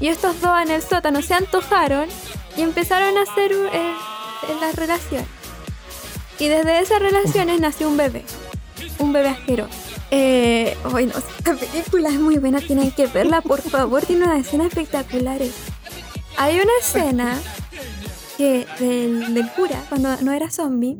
Y 0.00 0.08
estos 0.08 0.40
dos 0.40 0.60
en 0.62 0.70
el 0.70 0.82
sótano 0.82 1.22
se 1.22 1.34
antojaron 1.34 2.08
y 2.56 2.62
empezaron 2.62 3.16
a 3.16 3.22
hacer 3.22 3.52
eh, 3.52 3.94
las 4.60 4.74
relaciones. 4.74 5.28
Y 6.38 6.48
desde 6.48 6.80
esas 6.80 6.98
relaciones 7.00 7.60
nació 7.60 7.88
un 7.88 7.96
bebé. 7.96 8.24
Un 8.98 9.12
bebé 9.12 9.28
asqueroso. 9.28 9.72
Eh, 10.10 10.76
bueno, 10.90 11.12
esta 11.16 11.54
película 11.54 12.08
es 12.08 12.18
muy 12.20 12.38
buena, 12.38 12.60
tienen 12.60 12.90
que 12.90 13.06
verla, 13.06 13.40
por 13.40 13.60
favor, 13.62 14.02
tiene 14.04 14.24
unas 14.24 14.46
escenas 14.46 14.68
espectaculares. 14.68 15.52
Hay 16.36 16.56
una 16.56 16.72
escena 16.80 17.40
que 18.36 18.66
del, 18.80 19.32
del 19.32 19.48
cura, 19.52 19.82
cuando 19.88 20.16
no 20.22 20.32
era 20.32 20.50
zombie, 20.50 20.96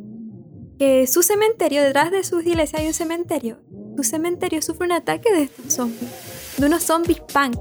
que 0.78 1.06
su 1.06 1.22
cementerio, 1.22 1.82
detrás 1.82 2.10
de 2.12 2.22
su 2.24 2.40
iglesia 2.40 2.78
hay 2.78 2.86
un 2.86 2.94
cementerio. 2.94 3.58
Su 3.96 4.02
cementerio 4.04 4.60
sufre 4.62 4.86
un 4.86 4.92
ataque 4.92 5.32
de 5.32 5.42
estos 5.44 5.72
zombies, 5.72 6.10
de 6.56 6.66
unos 6.66 6.82
zombies 6.82 7.20
punk. 7.20 7.56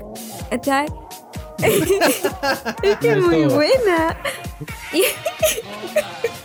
¿cachai? 0.50 0.86
es 2.84 2.98
que 2.98 3.12
es 3.12 3.18
muy 3.22 3.46
buena. 3.46 4.18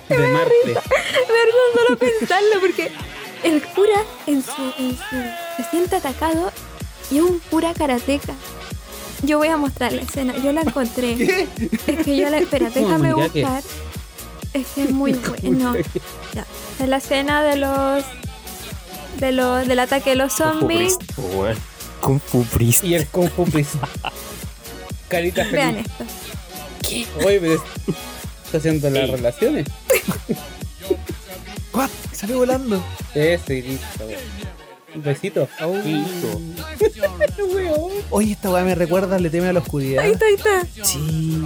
De 0.08 0.18
Marte. 0.28 0.52
Perdón, 0.64 1.68
solo 1.74 1.98
pensarlo 1.98 2.60
porque 2.60 2.90
el 3.42 3.62
cura 3.62 4.02
en 4.26 4.42
su, 4.42 4.62
en 4.78 4.96
su- 4.96 5.56
se 5.62 5.70
siente 5.70 5.96
atacado 5.96 6.50
y 7.10 7.16
es 7.18 7.22
un 7.22 7.38
cura 7.50 7.74
karateca. 7.74 8.34
Yo 9.22 9.38
voy 9.38 9.48
a 9.48 9.56
mostrar 9.56 9.92
la 9.92 10.02
escena, 10.02 10.36
yo 10.36 10.52
la 10.52 10.60
encontré. 10.62 11.46
Es 11.86 12.04
que 12.04 12.16
yo 12.16 12.30
la. 12.30 12.38
Espera, 12.38 12.70
déjame 12.74 13.12
buscar. 13.14 13.62
Es 14.54 14.66
que 14.74 14.84
es 14.84 14.90
muy 14.90 15.12
bueno. 15.42 15.74
Es 15.74 16.88
la 16.88 16.96
escena 16.98 17.42
de 17.42 17.56
los. 17.56 18.04
De 19.18 19.32
los, 19.32 19.66
del 19.66 19.78
ataque 19.80 20.10
de 20.10 20.16
los 20.16 20.32
zombies. 20.32 20.96
Kung 22.00 22.20
Fu 22.20 22.44
Priest. 22.44 22.84
Y 22.84 22.94
el 22.94 23.06
Kung 23.08 23.28
Fu 23.30 23.44
Priest. 23.44 23.74
Carita 25.08 25.44
Vean 25.44 25.84
feliz. 25.84 27.08
esto. 27.08 27.26
Oye, 27.26 27.40
pero 27.40 27.64
está 28.44 28.58
haciendo 28.58 28.90
las 28.90 29.10
relaciones. 29.10 29.66
¿What? 31.72 31.90
Salió 32.12 32.38
volando. 32.38 32.82
Eso, 33.14 33.52
y 33.52 33.62
listo. 33.62 34.06
Un 34.94 35.02
besito. 35.02 35.48
Weón. 35.60 36.04
Oye, 38.10 38.32
esta 38.32 38.50
weá 38.50 38.64
me 38.64 38.74
recuerda 38.74 39.18
Le 39.18 39.30
teme 39.30 39.48
a 39.48 39.52
la 39.52 39.60
oscuridad. 39.60 40.04
Ahí 40.04 40.12
está, 40.12 40.26
ahí 40.26 40.34
está. 40.34 40.66
Sí. 40.84 41.42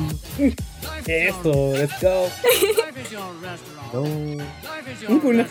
Eso, 1.06 1.74
let's 1.76 1.94
go. 2.00 2.28
Un 5.08 5.20
con 5.20 5.34
una. 5.34 5.46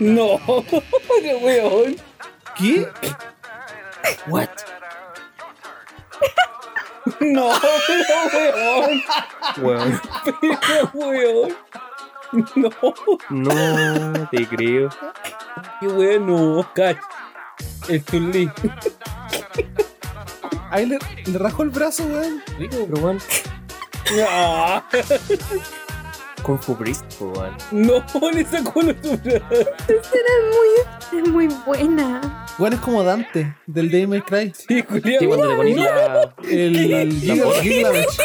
No, 0.00 0.40
qué 1.22 1.34
weón. 1.36 1.96
¿Qué? 2.56 2.88
What? 4.26 4.48
No, 7.20 7.52
pero 8.32 8.50
weón. 8.54 9.02
Weón. 9.58 10.00
Pero 10.40 10.90
weón. 10.94 11.56
No, 12.54 12.70
No 13.30 14.28
te 14.30 14.46
creo. 14.48 14.88
qué 15.80 15.86
bueno. 15.86 16.66
Cach. 16.74 16.96
El 17.88 18.04
Chun-Li. 18.04 18.50
Ahí 20.70 20.86
le, 20.86 20.98
le 21.26 21.38
rajó 21.38 21.62
el 21.62 21.70
brazo, 21.70 22.04
weón. 22.04 22.42
Pero 22.58 22.84
weón, 22.84 23.18
Ah, 24.28 24.82
Kung 26.44 26.58
Fu 26.58 26.76
weón. 27.20 27.56
No, 27.72 28.04
le 28.30 28.44
sacó 28.44 28.82
los 28.82 28.94
brazos. 29.00 29.68
Es 31.12 31.28
muy 31.30 31.48
buena. 31.66 32.46
Weón 32.58 32.72
es 32.74 32.80
como 32.80 33.02
Dante, 33.02 33.54
del 33.66 33.90
Day 33.90 34.06
May 34.06 34.20
Cry. 34.20 34.52
Sí, 34.54 34.84
Julián. 34.86 35.20
Sí, 35.20 35.26
cuando 35.26 35.46
le 35.50 35.56
ponías 35.56 35.84
la. 35.84 36.34
El 36.50 37.20
Giga- 37.20 37.60
Gilgamesh. 37.62 38.18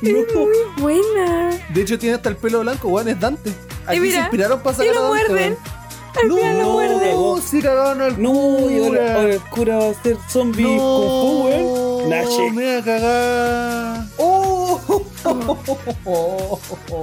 Muy 0.02 0.56
buena. 0.78 1.50
De 1.74 1.80
hecho, 1.82 1.98
tiene 1.98 2.16
hasta 2.16 2.28
el 2.28 2.36
pelo 2.36 2.60
blanco, 2.60 2.88
weón, 2.88 3.08
es 3.08 3.18
Dante. 3.18 3.50
Aquí 3.86 3.96
se 3.96 4.00
mira, 4.02 4.20
inspiraron 4.20 4.60
para 4.60 4.72
y 4.72 4.76
sacar 4.76 4.94
lo 4.94 5.00
a 5.00 5.08
Dante, 5.18 5.28
muerden. 5.28 5.52
weón. 5.52 5.80
Al 6.12 6.28
final 6.36 6.58
lo 6.58 6.62
No, 6.64 6.72
muerden. 6.72 7.42
se 7.42 7.60
cagaron 7.62 8.00
al 8.02 8.22
No, 8.22 8.70
y 8.70 8.78
ahora, 8.84 9.14
cura. 9.14 9.22
el 9.30 9.40
cura 9.42 9.76
va 9.78 9.90
a 9.90 9.94
ser 10.02 10.16
zombie 10.28 10.64
Kung 10.64 10.78
Fu, 10.78 11.42
weón. 11.46 12.08
Nache. 12.10 12.50
me 12.52 12.52
voy 12.52 12.80
a 12.80 12.84
cagar. 12.84 14.04
¡Oh! 16.04 16.58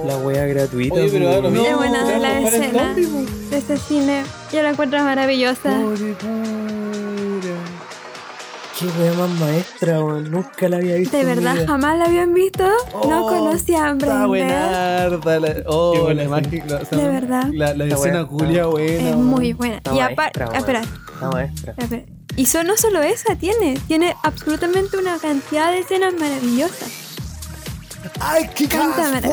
La 0.06 0.16
wea 0.18 0.46
gratuita. 0.46 0.94
Oye, 0.94 1.08
pero 1.10 1.28
ahora 1.30 1.48
Es 1.48 1.76
buena 1.76 2.00
a 2.00 2.18
la 2.18 2.40
escena 2.40 2.94
de 2.94 3.58
este 3.58 3.76
cine. 3.76 4.22
Yo 4.52 4.62
la 4.62 4.70
encuentro 4.70 5.02
maravillosa. 5.02 5.80
Qué 8.78 8.86
wea 8.86 9.12
más 9.14 9.30
maestra, 9.40 10.04
weón. 10.04 10.30
Nunca 10.30 10.68
la 10.68 10.76
había 10.76 10.94
visto. 10.96 11.16
¿De 11.16 11.24
verdad 11.24 11.54
vida. 11.54 11.66
jamás 11.66 11.98
la 11.98 12.04
habían 12.04 12.32
visto? 12.32 12.64
no 13.08 13.26
Oh, 13.26 13.28
conocía 13.28 13.86
a 13.86 13.92
Está 13.92 14.26
buenarda. 14.26 15.40
La, 15.40 15.54
oh, 15.66 15.92
Qué 15.94 16.00
buena 16.00 16.14
la 16.14 16.24
imagen. 16.24 16.62
la- 16.68 16.76
o 16.76 16.84
sea, 16.84 16.98
De 16.98 17.08
verdad. 17.08 17.44
La, 17.52 17.74
la 17.74 17.84
escena 17.86 18.22
buena. 18.22 18.26
culia 18.26 18.66
buena. 18.66 19.10
Es 19.10 19.16
muy 19.16 19.52
buena. 19.52 19.76
Está 19.78 19.94
Y 19.94 20.00
aparte, 20.00 20.44
espera, 20.54 20.82
La 21.20 21.28
maestra. 21.30 21.74
espera. 21.76 22.04
Y 22.36 22.46
so- 22.46 22.62
no 22.62 22.76
solo 22.76 23.02
esa 23.02 23.34
tiene, 23.34 23.80
tiene 23.88 24.14
absolutamente 24.22 24.96
una 24.96 25.18
cantidad 25.18 25.72
de 25.72 25.80
escenas 25.80 26.14
maravillosas. 26.14 27.07
¡Ay, 28.20 28.48
qué 28.54 28.66
Cántame. 28.68 29.20
Sí. 29.22 29.28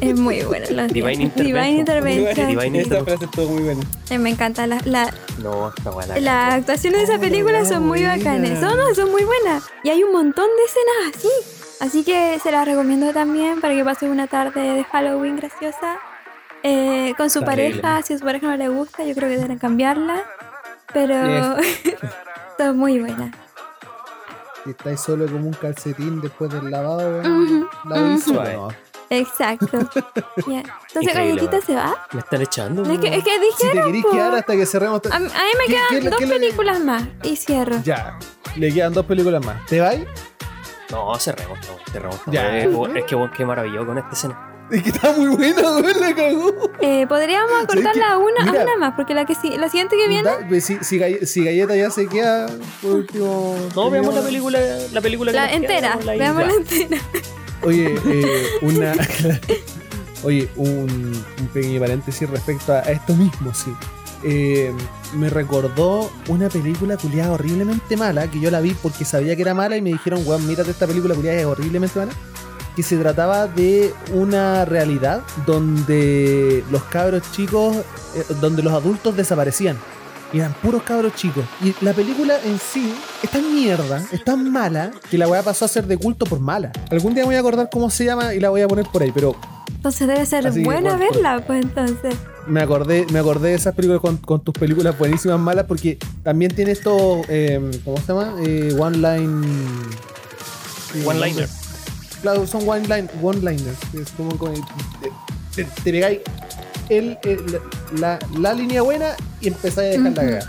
Es 0.00 0.18
muy 0.18 0.42
buena. 0.42 0.66
lo 0.70 0.86
Divine. 0.88 1.12
Intervention. 1.24 1.46
Divine 1.46 1.70
Intervention. 1.78 2.46
Divine 2.48 2.78
Esta 2.80 2.96
Intervention. 2.98 3.04
frase 3.06 3.24
estuvo 3.24 3.46
muy 3.54 3.62
buena. 3.62 3.80
Eh, 4.10 4.18
Me 4.18 4.30
encanta. 4.30 4.66
La, 4.66 4.78
la, 4.84 5.12
No, 5.42 5.72
wea 5.94 6.06
la. 6.06 6.20
las 6.20 6.54
actuaciones 6.54 7.00
de 7.00 7.04
esa 7.04 7.16
Oh, 7.16 7.20
película 7.20 7.64
son 7.64 7.86
muy 7.86 8.00
buena. 8.00 8.16
bacanas. 8.16 8.60
Son, 8.60 8.76
no, 8.76 8.94
son 8.94 9.10
muy 9.10 9.24
buenas. 9.24 9.64
Y 9.84 9.90
hay 9.90 10.02
un 10.02 10.12
montón 10.12 10.46
de 10.46 10.64
escenas 10.64 11.16
así. 11.16 11.28
Así 11.80 12.04
que 12.04 12.38
se 12.42 12.50
las 12.52 12.64
recomiendo 12.66 13.12
también 13.12 13.60
para 13.60 13.74
que 13.74 13.84
pasen 13.84 14.10
una 14.10 14.26
tarde 14.28 14.60
de 14.60 14.84
Halloween 14.84 15.36
graciosa. 15.36 15.98
eh, 16.64 17.14
con 17.16 17.28
su 17.28 17.40
Terrible. 17.40 17.80
pareja. 17.82 18.02
Si 18.06 18.14
a 18.14 18.18
su 18.18 18.24
pareja 18.24 18.46
no 18.46 18.56
le 18.56 18.68
gusta, 18.68 19.02
yo 19.04 19.14
creo 19.14 19.28
que 19.28 19.36
deben 19.38 19.58
cambiarla. 19.58 20.22
Pero 20.92 21.56
son 22.58 22.76
muy 22.78 23.00
buenas. 23.00 23.34
Si 24.64 24.70
estáis 24.70 25.00
solo 25.00 25.26
como 25.26 25.46
un 25.48 25.54
calcetín 25.54 26.20
después 26.20 26.50
del 26.52 26.70
lavado, 26.70 27.22
La 27.84 27.98
no. 27.98 28.68
Exacto. 29.10 29.66
Ya. 30.46 30.62
Entonces, 30.88 31.14
Galletita 31.14 31.60
se 31.60 31.74
va. 31.74 31.94
Me 32.12 32.20
están 32.20 32.40
echando. 32.42 32.82
Es 32.90 32.98
que, 32.98 33.08
es 33.14 33.24
que 33.24 33.30
Si 33.30 33.38
te 33.58 33.64
dijeron. 33.66 33.86
queréis 33.86 34.04
po. 34.04 34.10
quedar 34.12 34.34
hasta 34.34 34.52
que 34.56 34.64
cerremos. 34.66 35.00
A, 35.10 35.16
a 35.16 35.18
mí 35.18 35.26
me 35.26 35.66
¿Qué- 35.66 35.72
quedan 35.74 35.86
qué- 35.90 36.00
dos 36.10 36.18
qué 36.18 36.26
le- 36.26 36.34
películas 36.38 36.80
más 36.80 37.02
y 37.22 37.36
cierro. 37.36 37.76
Ya. 37.82 38.18
Le 38.56 38.72
quedan 38.72 38.92
dos 38.94 39.04
películas 39.04 39.44
más. 39.44 39.66
¿Te 39.66 39.80
vais? 39.80 40.06
No, 40.90 41.14
cerremos, 41.16 41.58
no, 41.66 41.92
cerremos. 41.92 42.20
Ya. 42.26 42.56
Es, 42.58 42.66
es 42.94 43.04
que, 43.04 43.14
weón, 43.14 43.30
qué 43.36 43.44
maravilloso 43.44 43.86
con 43.86 43.98
esta 43.98 44.10
escena. 44.12 44.51
Es 44.72 44.82
que 44.82 44.88
está 44.88 45.12
muy 45.12 45.28
buena, 45.28 45.62
weón, 45.76 46.00
la 46.00 46.14
cagó. 46.14 46.70
Eh, 46.80 47.06
Podríamos 47.06 47.52
acortarla 47.62 48.12
a 48.12 48.18
una, 48.18 48.40
a 48.48 48.50
una 48.62 48.76
más, 48.78 48.94
porque 48.96 49.14
la 49.14 49.26
que 49.26 49.34
sí, 49.34 49.50
la 49.58 49.68
siguiente 49.68 49.96
que 49.96 50.08
viene. 50.08 50.24
Da- 50.24 50.46
pues, 50.48 50.64
si, 50.64 50.78
si, 50.82 50.98
Galle- 50.98 51.26
si 51.26 51.44
Galleta 51.44 51.76
ya 51.76 51.90
se 51.90 52.06
queda, 52.06 52.46
por 52.80 52.92
último. 52.92 53.56
No, 53.76 53.90
veamos 53.90 54.14
la 54.14 54.22
película, 54.22 54.58
la 54.92 55.00
película 55.00 55.30
que 55.30 55.36
La 55.36 55.46
queda, 55.48 55.56
entera, 55.56 55.98
ahí. 56.08 56.18
veamos 56.18 56.46
la 56.46 56.52
entera. 56.54 56.98
Oye, 57.62 57.94
eh, 58.06 58.46
una. 58.62 58.94
Oye, 60.24 60.48
un, 60.56 60.88
un 61.40 61.46
pequeño 61.52 61.80
paréntesis 61.80 62.30
respecto 62.30 62.72
a 62.72 62.80
esto 62.80 63.14
mismo, 63.14 63.52
sí. 63.52 63.72
Eh, 64.24 64.72
me 65.14 65.28
recordó 65.28 66.12
una 66.28 66.48
película 66.48 66.96
culiada 66.96 67.32
horriblemente 67.32 67.96
mala, 67.96 68.30
que 68.30 68.38
yo 68.38 68.50
la 68.52 68.60
vi 68.60 68.70
porque 68.80 69.04
sabía 69.04 69.34
que 69.34 69.42
era 69.42 69.52
mala 69.52 69.76
y 69.76 69.82
me 69.82 69.90
dijeron, 69.90 70.22
weón, 70.24 70.46
mírate 70.46 70.70
esta 70.70 70.86
película 70.86 71.14
culiada 71.16 71.38
es 71.40 71.44
horriblemente 71.44 71.98
mala. 71.98 72.12
Que 72.76 72.82
se 72.82 72.96
trataba 72.96 73.46
de 73.46 73.92
una 74.14 74.64
realidad 74.64 75.22
donde 75.46 76.64
los 76.70 76.82
cabros 76.84 77.22
chicos, 77.32 77.76
eh, 78.14 78.24
donde 78.40 78.62
los 78.62 78.72
adultos 78.72 79.16
desaparecían. 79.16 79.76
Y 80.32 80.38
eran 80.38 80.54
puros 80.54 80.82
cabros 80.82 81.14
chicos. 81.14 81.44
Y 81.62 81.74
la 81.84 81.92
película 81.92 82.34
en 82.46 82.58
sí 82.58 82.94
es 83.22 83.28
tan 83.30 83.54
mierda, 83.54 84.02
es 84.10 84.24
tan 84.24 84.50
mala, 84.50 84.90
que 85.10 85.18
la 85.18 85.28
weá 85.28 85.42
pasó 85.42 85.66
a 85.66 85.68
ser 85.68 85.86
de 85.86 85.98
culto 85.98 86.24
por 86.24 86.40
mala. 86.40 86.72
Algún 86.90 87.12
día 87.12 87.24
me 87.24 87.26
voy 87.26 87.36
a 87.36 87.40
acordar 87.40 87.68
cómo 87.70 87.90
se 87.90 88.06
llama 88.06 88.32
y 88.32 88.40
la 88.40 88.48
voy 88.48 88.62
a 88.62 88.68
poner 88.68 88.86
por 88.86 89.02
ahí, 89.02 89.12
pero 89.12 89.36
Entonces 89.76 90.08
debe 90.08 90.24
ser 90.24 90.46
Así 90.46 90.60
que, 90.60 90.64
buena 90.64 90.96
bueno, 90.96 91.12
verla, 91.12 91.44
pues 91.46 91.62
entonces. 91.62 92.14
me 92.46 92.62
acordé, 92.62 93.04
me 93.12 93.18
acordé 93.18 93.50
de 93.50 93.56
esas 93.56 93.74
películas 93.74 94.00
con, 94.00 94.16
con 94.16 94.40
tus 94.42 94.54
películas 94.54 94.96
buenísimas 94.98 95.38
malas 95.38 95.66
porque 95.66 95.98
también 96.22 96.54
tiene 96.54 96.70
esto, 96.70 97.20
eh, 97.28 97.60
¿cómo 97.84 97.98
se 97.98 98.06
llama? 98.06 98.34
Eh, 98.42 98.74
one 98.78 98.96
line. 98.96 99.42
One 101.04 101.20
liner. 101.26 101.48
Claro, 102.22 102.46
son 102.46 102.68
one 102.68 102.82
line, 102.88 103.08
one 103.20 103.38
liners. 103.40 103.76
Es 103.94 104.10
como, 104.16 104.36
como- 104.38 104.52
te, 105.00 105.12
te- 105.56 105.64
te 105.64 105.92
pegáis 105.92 106.20
el, 106.88 107.18
el- 107.24 107.60
la, 107.98 108.18
la 108.38 108.54
línea 108.54 108.82
buena 108.82 109.08
y 109.40 109.48
empezáis 109.48 109.96
a 109.96 110.02
dejar 110.02 110.12
la. 110.24 110.46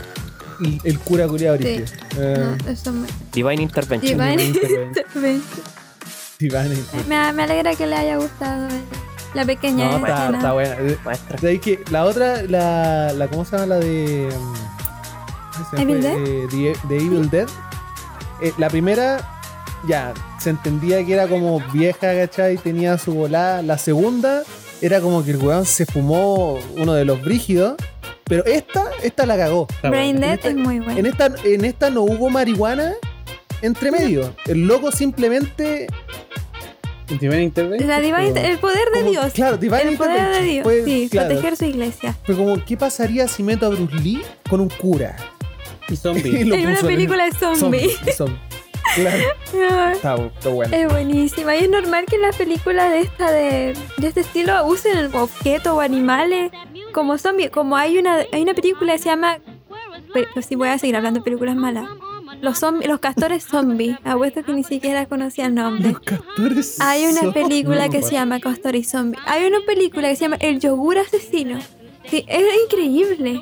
Y 0.60 0.80
el 0.84 1.00
cura 1.00 1.28
culiado 1.28 1.58
Sí. 1.58 1.84
Eh, 2.18 2.56
No, 2.64 2.70
eso 2.72 2.92
me... 2.94 3.08
Divine 3.34 3.64
Intervention. 3.64 4.18
Divine 4.20 4.44
Intervention. 6.40 7.08
Me, 7.08 7.34
me 7.34 7.44
alegra 7.44 7.74
que 7.76 7.88
le 7.88 7.96
haya 7.96 8.18
gustado 8.18 8.68
la 9.34 9.46
pequeña 9.46 9.98
No, 9.98 10.06
está, 10.06 10.54
buena. 10.54 10.76
Eh, 10.80 10.98
Maestra. 11.04 11.38
¿Sabéis 11.40 11.62
que 11.62 11.84
la 11.90 12.06
otra, 12.06 12.44
la, 12.44 13.14
la, 13.14 13.28
¿cómo 13.30 13.46
se 13.46 13.52
llama? 13.58 13.66
La 13.66 13.80
de. 13.80 14.30
mm, 15.76 15.78
Evil 15.82 16.02
Dead. 16.02 16.18
eh, 16.18 16.48
The- 16.52 16.78
The 16.88 16.98
Evil 16.98 17.30
Dead. 17.30 17.48
Eh, 18.42 18.54
la 18.58 18.70
primera, 18.70 19.18
ya, 19.88 20.14
se 20.44 20.50
entendía 20.50 21.06
que 21.06 21.14
era 21.14 21.28
como 21.28 21.60
vieja, 21.72 22.14
¿cachai? 22.16 22.58
Tenía 22.58 22.98
su 22.98 23.14
volada. 23.14 23.62
La 23.62 23.78
segunda, 23.78 24.44
era 24.82 25.00
como 25.02 25.24
que 25.24 25.32
el 25.32 25.38
weón 25.38 25.66
se 25.66 25.86
fumó 25.86 26.60
uno 26.76 26.94
de 26.94 27.06
los 27.06 27.22
brígidos. 27.22 27.76
Pero 28.26 28.46
esta, 28.46 28.86
esta 29.04 29.26
la 29.26 29.38
cagó. 29.38 29.68
Brain 29.84 30.20
Dead 30.20 30.40
es 30.46 30.56
muy 30.56 30.80
buena. 30.80 31.00
En 31.00 31.06
esta, 31.06 31.30
en 31.44 31.66
esta 31.66 31.90
no 31.90 32.04
hubo 32.04 32.30
marihuana 32.30 32.94
entre 33.62 33.92
medio. 33.92 34.34
El 34.46 34.66
loco 34.68 34.92
simplemente. 34.92 35.88
Divine 37.08 37.44
Intervention. 37.44 37.90
La 37.90 38.00
divine- 38.00 38.50
el 38.50 38.58
poder 38.60 38.86
de 38.94 39.00
como- 39.02 39.12
Dios. 39.12 39.34
Claro, 39.34 39.58
Divine 39.58 39.82
el 39.90 39.98
poder 39.98 40.30
de. 40.36 40.42
Dios. 40.44 40.68
Sí, 40.86 41.10
claro, 41.12 41.30
proteger 41.30 41.58
su 41.58 41.66
iglesia. 41.66 42.18
Fue 42.26 42.36
como, 42.36 42.64
¿qué 42.64 42.78
pasaría 42.78 43.28
si 43.28 43.44
meto 43.44 43.66
a 43.66 43.70
Bruce 43.70 43.96
Lee 43.98 44.22
con 44.50 44.62
un 44.62 44.70
cura? 44.70 45.16
Y 45.90 45.94
Y 45.94 45.98
zombie. 45.98 46.38
Hay 46.38 46.44
una 46.66 46.80
en- 46.80 46.86
película 46.88 47.26
de 47.26 47.32
zombie. 47.34 47.90
zombie. 48.16 48.40
Claro, 48.96 49.92
está, 49.94 50.16
está 50.16 50.50
bueno. 50.50 50.76
Es 50.76 50.88
buenísima. 50.90 51.56
Y 51.56 51.64
es 51.64 51.70
normal 51.70 52.06
que 52.06 52.18
las 52.18 52.36
películas 52.36 52.92
de 52.92 53.00
esta 53.02 53.32
de, 53.32 53.74
de 53.98 54.08
este 54.08 54.22
estilo 54.22 54.66
usen 54.66 55.14
objetos 55.16 55.74
o 55.74 55.80
animales 55.82 56.52
como 56.94 57.18
zombies. 57.18 57.50
Como 57.52 57.76
hay 57.76 57.98
una, 57.98 58.20
hay 58.32 58.42
una 58.42 58.54
película 58.54 58.94
que 58.94 59.00
se 59.00 59.06
llama. 59.10 59.40
Pero 60.14 60.28
sí 60.42 60.56
voy 60.56 60.70
a 60.70 60.78
seguir 60.78 60.96
hablando 60.96 61.20
de 61.20 61.24
películas 61.24 61.56
malas. 61.56 61.88
Los 62.42 62.62
zombi- 62.62 62.86
los 62.86 63.00
castores 63.00 63.44
zombies. 63.46 63.98
Apuesto 64.04 64.44
que 64.44 64.54
ni 64.54 64.64
siquiera 64.64 65.06
conocía 65.08 65.46
el 65.48 65.56
nombre. 65.56 65.92
Los 65.92 66.00
castores. 66.02 66.80
Hay 66.82 67.06
una 67.06 67.32
película 67.32 67.90
que 67.90 68.02
se 68.04 68.12
llama 68.12 68.40
Castor 68.40 68.76
y 68.76 68.84
Zombie. 68.84 69.18
Hay 69.26 69.46
una 69.46 69.60
película 69.66 70.10
que 70.10 70.16
se 70.16 70.22
llama 70.26 70.38
El 70.40 70.60
yogur 70.60 70.98
asesino. 70.98 71.60
Sí, 72.10 72.26
es 72.28 72.44
increíble. 72.66 73.42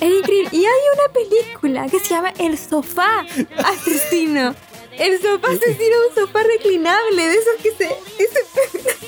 Es 0.00 0.10
increíble. 0.18 0.48
Y 0.52 0.64
hay 0.64 0.64
una 0.64 1.12
película 1.14 1.86
que 1.88 1.98
se 2.00 2.14
llama 2.14 2.32
El 2.38 2.58
sofá 2.58 3.24
asesino. 3.64 4.54
El 4.98 5.20
sofá 5.20 5.48
asesino 5.48 5.96
es 6.10 6.16
un 6.16 6.22
sofá 6.26 6.40
reclinable, 6.42 7.22
de 7.28 7.34
esos 7.34 7.54
que 7.62 7.70
se. 7.72 7.84
ese- 8.22 8.98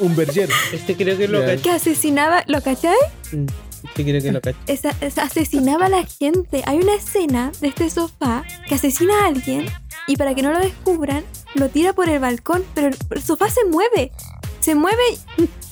Un 0.00 0.16
vergero. 0.16 0.52
Este 0.72 0.96
creo 0.96 1.16
que 1.18 1.28
lo 1.28 1.40
que 1.62 1.70
asesinaba. 1.70 2.44
¿Lo 2.46 2.62
cachai? 2.62 2.96
Mm, 3.32 3.46
Este 3.84 4.04
creo 4.04 4.22
que 4.22 4.32
lo 4.32 4.40
caché. 4.40 4.56
Esa- 4.66 4.94
esa- 5.00 5.22
asesinaba 5.24 5.86
a 5.86 5.88
la 5.88 6.04
gente. 6.06 6.62
Hay 6.66 6.78
una 6.78 6.94
escena 6.94 7.52
de 7.60 7.68
este 7.68 7.90
sofá 7.90 8.44
que 8.68 8.74
asesina 8.76 9.24
a 9.24 9.26
alguien 9.26 9.66
y 10.06 10.16
para 10.16 10.34
que 10.34 10.42
no 10.42 10.52
lo 10.52 10.58
descubran, 10.58 11.24
lo 11.54 11.68
tira 11.68 11.92
por 11.92 12.08
el 12.08 12.18
balcón, 12.20 12.64
pero 12.74 12.88
el, 12.88 12.96
el 13.10 13.22
sofá 13.22 13.50
se 13.50 13.64
mueve. 13.64 14.12
Se 14.60 14.74
mueve. 14.74 15.02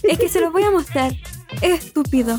Es 0.02 0.18
que 0.18 0.28
se 0.28 0.40
los 0.40 0.52
voy 0.52 0.62
a 0.64 0.70
mostrar. 0.70 1.12
Es 1.62 1.84
estúpido. 1.84 2.38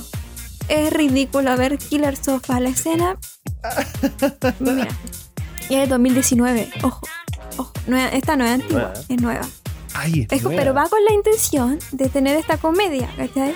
Es 0.68 0.94
ridículo 0.94 1.56
ver 1.58 1.78
Killer 1.80 2.16
Sofa. 2.16 2.60
La 2.60 2.70
escena. 2.70 3.18
Mira. 4.60 4.88
Y 5.70 5.76
es 5.76 5.82
de 5.82 5.88
2019. 5.88 6.72
Ojo. 6.84 7.08
Ojo. 7.58 7.72
No 7.88 7.98
es- 7.98 8.14
esta 8.14 8.36
no 8.36 8.44
es 8.46 8.52
antigua. 8.52 8.82
Nueva. 8.82 8.94
Es 9.10 9.22
nueva. 9.22 9.42
Ay, 9.94 10.28
Es 10.30 10.42
co- 10.42 10.50
nueva. 10.50 10.62
pero 10.62 10.74
va 10.74 10.90
con 10.90 11.04
la 11.06 11.14
intención 11.14 11.80
de 11.92 12.10
tener 12.10 12.38
esta 12.38 12.58
comedia, 12.58 13.10
¿cachai? 13.18 13.54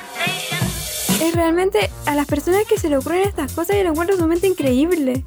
Es 1.21 1.35
realmente 1.35 1.89
a 2.05 2.15
las 2.15 2.27
personas 2.27 2.63
que 2.67 2.77
se 2.77 2.89
le 2.89 2.97
ocurren 2.97 3.21
estas 3.27 3.53
cosas 3.53 3.77
yo 3.77 3.83
lo 3.83 3.89
encuentro 3.91 4.15
sumamente 4.15 4.47
increíble. 4.47 5.23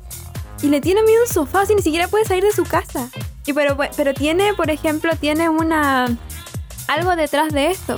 Y 0.63 0.69
le 0.69 0.81
tiene 0.81 1.03
miedo 1.03 1.21
un 1.27 1.33
sofá, 1.33 1.67
si 1.67 1.75
ni 1.75 1.83
siquiera 1.83 2.09
puede 2.09 2.25
salir 2.25 2.43
de 2.45 2.53
su 2.53 2.65
casa. 2.65 3.09
Y 3.47 3.53
pero, 3.53 3.77
pero 3.97 4.15
tiene, 4.15 4.55
por 4.55 4.71
ejemplo, 4.71 5.15
tiene 5.17 5.49
una 5.49 6.07
algo 6.89 7.15
detrás 7.17 7.53
de 7.53 7.71
esto. 7.71 7.97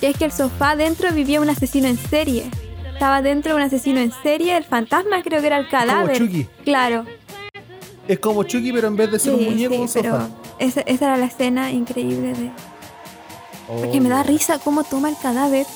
Que 0.00 0.08
es 0.10 0.16
que 0.16 0.24
el 0.26 0.32
sofá 0.32 0.76
dentro 0.76 1.10
vivía 1.12 1.40
un 1.40 1.48
asesino 1.50 1.88
en 1.88 1.96
serie. 1.98 2.50
Estaba 2.92 3.22
dentro 3.22 3.52
de 3.52 3.56
un 3.56 3.62
asesino 3.62 4.00
en 4.00 4.12
serie, 4.22 4.56
el 4.56 4.64
fantasma 4.64 5.22
creo 5.22 5.40
que 5.40 5.46
era 5.46 5.58
el 5.58 5.68
cadáver. 5.68 6.18
Chucky. 6.18 6.46
Claro. 6.64 7.04
Es 8.08 8.18
como 8.18 8.42
Chucky, 8.42 8.72
pero 8.72 8.88
en 8.88 8.96
vez 8.96 9.10
de 9.12 9.18
ser 9.18 9.34
un 9.34 9.44
muñeco, 9.44 9.74
sí, 9.74 9.80
un 9.80 9.88
sofá. 9.88 10.28
esa, 10.58 10.80
esa 10.80 11.04
era 11.06 11.16
la 11.18 11.26
escena 11.26 11.70
increíble 11.70 12.32
de, 12.32 12.50
Porque 13.66 14.00
me 14.00 14.08
da 14.08 14.22
risa 14.22 14.58
cómo 14.58 14.82
toma 14.82 15.10
el 15.10 15.16
cadáver 15.20 15.66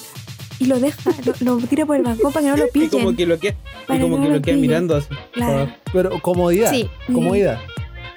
y 0.59 0.65
lo 0.67 0.81
deja, 0.81 1.11
lo, 1.41 1.59
lo 1.59 1.67
tira 1.67 1.85
por 1.85 1.97
el 1.97 2.03
balcón 2.03 2.33
para 2.33 2.45
que 2.45 2.51
no 2.51 2.57
lo 2.57 2.65
Y 2.75 2.89
como 2.89 2.91
pillen. 3.13 3.17
que 3.17 3.27
lo 3.27 3.39
queda, 3.39 3.55
y 3.89 4.01
como 4.01 4.21
que 4.23 4.29
lo 4.29 4.35
lo 4.37 4.43
queda 4.43 4.57
mirando 4.57 4.97
así. 4.97 5.09
Claro. 5.33 5.73
Pero 5.93 6.21
comodidad. 6.23 6.71
Sí. 6.71 6.89
Comodidad. 7.07 7.59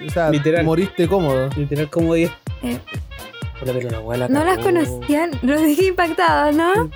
O 0.06 0.10
sea, 0.10 0.30
Literal. 0.30 0.64
moriste 0.64 1.08
cómodo. 1.08 1.48
Literal 1.56 1.90
como 1.90 2.14
10. 2.14 2.30
Eh, 2.62 2.78
Hola, 3.62 3.72
pero 3.72 4.16
la 4.16 4.28
no 4.28 4.44
las 4.44 4.58
conocían, 4.58 5.30
los 5.42 5.62
dejé 5.62 5.86
impactados, 5.86 6.54
¿no? 6.54 6.90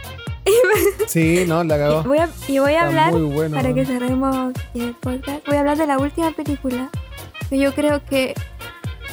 Sí, 1.06 1.44
no, 1.46 1.64
la 1.64 1.76
cagó. 1.76 2.02
Voy 2.04 2.18
a, 2.18 2.28
y 2.46 2.58
voy 2.58 2.72
a 2.72 2.74
Está 2.76 2.86
hablar, 2.86 3.12
muy 3.12 3.22
bueno. 3.34 3.56
para 3.56 3.74
que 3.74 3.84
cerremos 3.84 4.52
el 4.74 4.94
podcast, 4.94 5.46
voy 5.46 5.56
a 5.56 5.60
hablar 5.60 5.76
de 5.78 5.86
la 5.86 5.98
última 5.98 6.30
película. 6.32 6.88
Que 7.48 7.58
yo 7.58 7.74
creo 7.74 8.04
que 8.04 8.34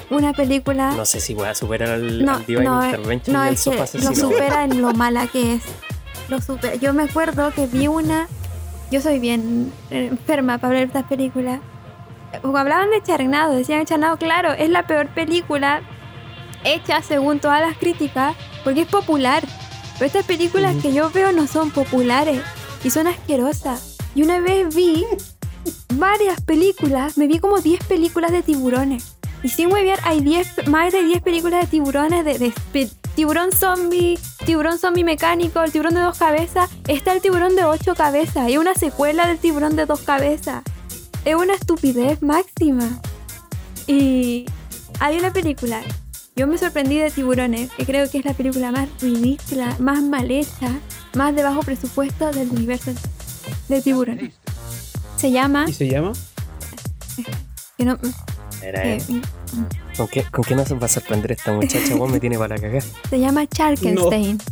una 0.10 0.34
película... 0.34 0.92
No 0.92 1.06
sé 1.06 1.20
si 1.20 1.34
voy 1.34 1.48
a 1.48 1.56
superar 1.56 1.90
al, 1.90 2.24
No, 2.24 2.34
al 2.34 2.46
Divine 2.46 2.66
no, 2.66 2.86
Intervention 2.86 3.36
no, 3.36 3.46
y 3.46 3.48
al 3.50 3.58
sofá 3.58 3.86
lo 3.98 4.16
supera 4.16 4.64
en 4.64 4.82
lo 4.82 4.94
mala 4.94 5.28
que 5.28 5.56
es. 5.56 5.64
Lo 6.30 6.40
supera. 6.42 6.76
Yo 6.76 6.94
me 6.94 7.04
acuerdo 7.04 7.52
que 7.52 7.66
vi 7.66 7.88
una. 7.88 8.28
Yo 8.92 9.02
soy 9.02 9.20
bien 9.20 9.72
enferma 9.90 10.60
para 10.60 10.74
ver 10.76 10.84
estas 10.84 11.06
películas. 11.06 11.60
Hablaban 12.44 12.92
de 12.92 13.02
Charnado, 13.02 13.56
decían 13.56 13.86
Charnado, 13.86 14.18
claro, 14.18 14.52
es 14.54 14.70
la 14.70 14.86
peor 14.86 15.08
película 15.08 15.82
hecha 16.64 17.02
según 17.02 17.40
todas 17.40 17.62
las 17.62 17.78
críticas, 17.78 18.36
porque 18.64 18.82
es 18.82 18.88
popular. 18.88 19.44
Pero 19.98 20.06
estas 20.08 20.26
películas 20.26 20.76
que 20.82 20.94
yo 20.94 21.10
veo 21.12 21.32
no 21.32 21.48
son 21.48 21.72
populares 21.72 22.42
y 22.84 22.90
son 22.90 23.08
asquerosas. 23.08 23.98
Y 24.16 24.24
una 24.24 24.40
vez 24.40 24.74
vi 24.76 25.06
varias 25.96 26.42
películas, 26.42 27.18
me 27.18 27.28
vi 27.28 27.40
como 27.40 27.60
10 27.60 27.84
películas 27.86 28.32
de 28.32 28.42
tiburones. 28.44 29.16
Y 29.44 29.50
sin 29.50 29.72
huevear, 29.72 30.00
hay 30.04 30.20
10, 30.22 30.68
más 30.68 30.92
de 30.92 31.04
10 31.04 31.22
películas 31.22 31.62
de 31.62 31.68
tiburones, 31.68 32.26
de, 32.26 32.40
de 32.40 32.48
spe- 32.48 32.90
tiburón 33.16 33.52
zombie, 33.52 34.18
tiburón 34.46 34.80
zombie 34.80 35.04
mecánico, 35.04 35.62
el 35.62 35.72
tiburón 35.72 35.94
de 35.94 36.02
dos 36.02 36.18
cabezas. 36.18 36.70
Está 36.88 37.14
el 37.14 37.22
tiburón 37.22 37.56
de 37.56 37.64
ocho 37.66 37.94
cabezas 37.96 38.50
y 38.50 38.58
una 38.58 38.74
secuela 38.74 39.28
del 39.28 39.38
tiburón 39.38 39.76
de 39.76 39.86
dos 39.86 40.02
cabezas. 40.02 40.64
Es 41.26 41.36
una 41.36 41.54
estupidez 41.54 42.22
máxima. 42.24 43.00
Y 43.86 44.46
hay 45.00 45.18
una 45.20 45.32
película. 45.32 45.82
Yo 46.38 46.46
me 46.46 46.56
sorprendí 46.60 46.98
de 46.98 47.10
Tiburones, 47.10 47.72
que 47.72 47.84
creo 47.84 48.08
que 48.12 48.20
es 48.20 48.26
la 48.26 48.34
película 48.36 48.72
más 48.72 48.88
ridícula, 49.02 49.76
más 49.80 50.04
mal 50.04 50.30
hecha, 50.30 50.70
más 51.16 51.36
de 51.36 51.42
bajo 51.42 51.62
presupuesto 51.62 52.32
del 52.32 52.50
universo 52.52 52.92
de 53.68 53.82
Tiburones. 53.82 54.34
Se 55.18 55.32
llama. 55.32 55.66
¿Y 55.68 55.74
se 55.74 55.88
llama? 55.90 56.14
que 57.76 57.86
no- 57.86 57.98
Era, 58.62 58.84
eh, 58.86 58.98
eh, 59.10 59.22
¿Con 59.98 60.08
qué, 60.10 60.24
¿Con 60.30 60.44
qué 60.44 60.56
nos 60.56 60.72
va 60.74 60.86
a 60.86 60.88
sorprender 60.88 61.32
esta 61.32 61.52
muchacha? 61.54 61.96
Vos 61.96 62.12
me 62.12 62.20
tiene 62.20 62.38
para 62.38 62.56
cagar. 62.56 62.84
se 63.10 63.20
llama 63.20 63.48
Charkenstein. 63.48 64.38
No. 64.38 64.44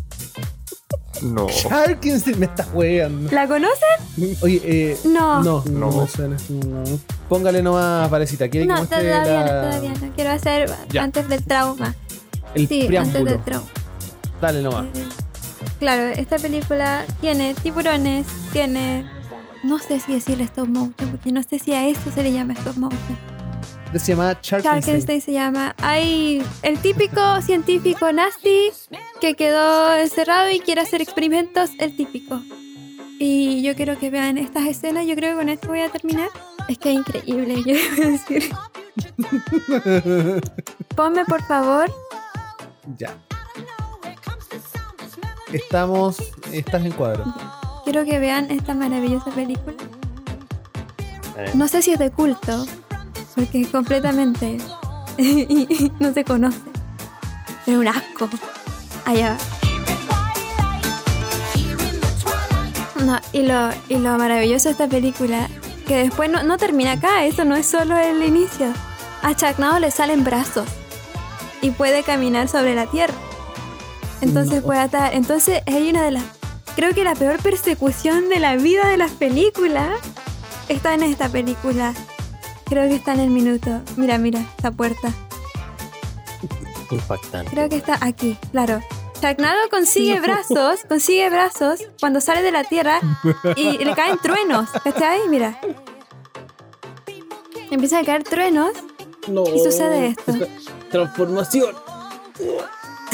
Harkinson 1.69 2.39
me 2.39 2.45
está 2.45 2.67
weando. 2.73 3.31
¿La 3.31 3.47
conocen? 3.47 4.37
Oye, 4.41 4.61
eh. 4.63 4.97
No. 5.05 5.43
No, 5.43 5.63
no, 5.69 5.91
No. 5.91 6.01
me 6.01 6.07
suena. 6.07 6.37
No. 6.49 6.83
Póngale 7.29 7.61
nomás 7.63 8.09
parecita. 8.09 8.47
¿Quiere 8.49 8.65
que 8.67 8.73
No, 8.73 8.77
muestre 8.77 8.97
todavía 9.09 9.23
la- 9.45 9.45
no, 9.45 9.61
todavía 9.69 9.93
no. 10.01 10.13
Quiero 10.15 10.31
hacer 10.31 10.71
Ya. 10.91 11.03
antes 11.03 11.27
del 11.27 11.43
trauma. 11.43 11.95
el 12.53 12.67
Sí, 12.67 12.95
antes 12.95 13.25
del 13.25 13.43
trauma. 13.43 13.67
Dale 14.41 14.61
nomás. 14.61 14.85
Eh, 14.95 15.05
Claro, 15.79 16.03
esta 16.03 16.37
película 16.37 17.03
tiene 17.19 17.53
tiburones, 17.55 18.25
tiene. 18.53 19.05
No 19.63 19.77
sé 19.79 19.99
si 19.99 20.13
decirle 20.13 20.43
stop 20.45 20.67
motion, 20.67 21.09
porque 21.11 21.31
no 21.31 21.41
sé 21.43 21.59
si 21.59 21.73
a 21.73 21.87
esto 21.87 22.11
se 22.13 22.23
le 22.23 22.31
llama 22.31 22.53
stop 22.53 22.77
motion. 22.77 23.17
Se 23.95 24.11
llama 24.13 24.37
Sharkenstein. 24.41 25.21
Se 25.21 25.31
llama. 25.31 25.73
Hay 25.81 26.43
el 26.63 26.79
típico 26.79 27.41
científico 27.41 28.11
nazi 28.11 28.71
que 29.21 29.35
quedó 29.35 29.95
encerrado 29.95 30.51
y 30.51 30.59
quiere 30.59 30.81
hacer 30.81 31.01
experimentos, 31.01 31.71
el 31.79 31.95
típico. 31.95 32.41
Y 33.19 33.61
yo 33.63 33.73
quiero 33.75 33.97
que 33.97 34.09
vean 34.09 34.37
estas 34.37 34.65
escenas, 34.65 35.07
yo 35.07 35.15
creo 35.15 35.31
que 35.31 35.37
con 35.37 35.49
esto 35.49 35.67
voy 35.69 35.79
a 35.81 35.89
terminar. 35.89 36.27
Es 36.67 36.77
que 36.77 36.89
es 36.91 36.95
increíble, 36.97 37.63
yo 37.65 37.73
debo 37.73 38.11
decir. 38.11 38.49
Ponme 40.95 41.23
por 41.25 41.41
favor. 41.43 41.89
Ya. 42.97 43.15
Estamos. 45.53 46.17
Estás 46.51 46.83
en 46.83 46.91
cuadro. 46.91 47.23
Quiero 47.85 48.03
que 48.03 48.19
vean 48.19 48.51
esta 48.51 48.73
maravillosa 48.73 49.31
película. 49.31 49.77
Eh, 51.37 51.51
No 51.53 51.67
sé 51.69 51.81
si 51.81 51.91
es 51.91 51.99
de 51.99 52.11
culto, 52.11 52.65
porque 53.35 53.61
es 53.61 53.67
completamente 53.67 54.57
no 55.99 56.13
se 56.13 56.23
conoce. 56.23 56.59
Es 57.65 57.75
un 57.75 57.87
asco. 57.87 58.29
Allá 59.05 59.37
va. 59.37 59.37
No, 63.03 63.19
y 63.33 63.43
lo, 63.43 63.69
y 63.87 63.97
lo 63.97 64.17
maravilloso 64.17 64.69
de 64.69 64.71
esta 64.71 64.87
película, 64.87 65.47
que 65.87 65.97
después 65.97 66.29
no, 66.29 66.43
no 66.43 66.57
termina 66.57 66.93
acá, 66.93 67.25
eso 67.25 67.45
no 67.45 67.55
es 67.55 67.67
solo 67.67 67.97
el 67.97 68.23
inicio. 68.23 68.73
A 69.21 69.33
Norris 69.57 69.81
le 69.81 69.91
salen 69.91 70.23
brazos 70.23 70.67
y 71.61 71.71
puede 71.71 72.03
caminar 72.03 72.47
sobre 72.47 72.75
la 72.75 72.85
tierra. 72.87 73.15
Entonces 74.21 74.61
puede 74.63 74.79
atar. 74.79 75.13
Entonces 75.13 75.61
hay 75.65 75.89
una 75.89 76.03
de 76.03 76.11
las. 76.11 76.23
Creo 76.75 76.93
que 76.93 77.03
la 77.03 77.15
peor 77.15 77.41
persecución 77.41 78.29
de 78.29 78.39
la 78.39 78.55
vida 78.55 78.87
de 78.87 78.97
las 78.97 79.11
películas 79.11 79.99
está 80.67 80.93
en 80.93 81.03
esta 81.03 81.29
película. 81.29 81.93
Creo 82.65 82.89
que 82.89 82.95
está 82.95 83.13
en 83.13 83.19
el 83.21 83.29
minuto. 83.29 83.69
Mira, 83.95 84.17
mira, 84.17 84.39
esta 84.57 84.71
puerta. 84.71 85.13
impactante. 86.91 87.51
Creo 87.51 87.69
que 87.69 87.75
está 87.77 87.97
aquí, 88.01 88.37
claro. 88.51 88.81
Sharknado 89.21 89.57
consigue 89.71 90.19
brazos, 90.19 90.81
consigue 90.87 91.29
brazos 91.29 91.79
cuando 91.99 92.21
sale 92.21 92.41
de 92.41 92.51
la 92.51 92.63
tierra 92.63 92.99
y 93.55 93.77
le 93.83 93.95
caen 93.95 94.17
truenos. 94.21 94.69
¿Cachai? 94.83 95.27
Mira. 95.29 95.59
Empiezan 97.71 98.03
a 98.03 98.05
caer 98.05 98.23
truenos 98.23 98.71
No. 99.27 99.43
y 99.53 99.59
sucede 99.59 100.07
esto. 100.07 100.33
Transformación. 100.91 101.73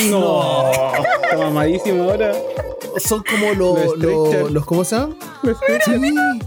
No. 0.09 0.71
Está 1.23 1.37
mamadísimo 1.37 2.03
ahora. 2.09 2.33
Son 2.97 3.23
como 3.23 3.53
los. 3.53 3.97
Los 3.97 4.33
los, 4.33 4.51
los- 4.51 4.65
¿Cómo 4.65 4.83
se 4.83 4.95
llaman? 4.97 5.17
Sí. 5.85 6.39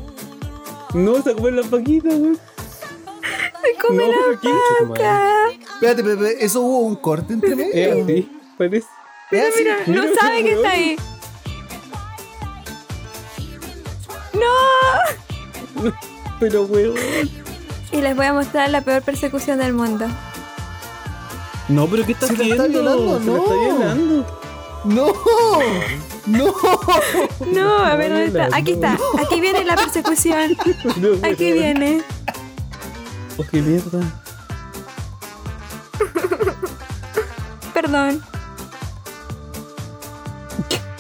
No, 0.95 1.23
se 1.23 1.35
comer 1.35 1.55
las 1.55 1.71
vaquitas, 1.71 2.19
güey. 2.19 2.37
¡Me 3.65 3.79
come 3.81 4.05
No, 4.05 4.95
la. 4.95 5.51
Espérate, 5.51 6.03
espérate, 6.03 6.45
¿eso 6.45 6.61
hubo 6.61 6.81
un 6.81 6.97
corte 6.97 7.33
entre 7.33 7.57
medio? 7.57 7.73
Es 7.75 8.03
así, 8.05 8.33
parece. 8.59 8.87
¿Es 9.31 9.49
así? 9.49 9.59
Mira, 9.61 9.79
no 9.87 10.15
sabe 10.21 10.43
que 10.43 10.53
está 10.53 10.71
ahí. 10.71 10.97
¡No! 14.35 15.93
Pero, 16.41 16.65
weón. 16.65 16.95
Y 17.93 18.01
les 18.01 18.17
voy 18.17 18.27
a 18.27 18.33
mostrar 18.33 18.71
la 18.71 18.81
peor 18.81 19.03
persecución 19.03 19.59
del 19.59 19.73
mundo. 19.73 20.07
No, 21.69 21.87
pero 21.87 22.05
¿qué 22.05 22.13
está 22.13 22.27
haciendo? 22.27 22.55
está 22.57 22.67
violando, 22.67 23.19
Se 23.21 23.25
la 23.25 23.33
no. 23.33 23.43
está 23.43 23.55
violando. 23.55 24.41
¡No! 24.85 25.13
¡No! 26.27 26.55
No, 27.47 27.79
a 27.79 27.97
ver 27.97 28.11
dónde 28.11 28.27
está. 28.27 28.49
Aquí 28.57 28.75
no. 28.75 28.77
está. 28.77 28.99
Aquí 29.23 29.41
viene 29.41 29.65
la 29.65 29.77
persecución. 29.77 30.57
Aquí 31.23 31.53
viene. 31.53 32.03
Oh, 33.37 33.45
qué 33.51 33.61
mierda. 33.61 34.01
Perdón. 37.73 38.23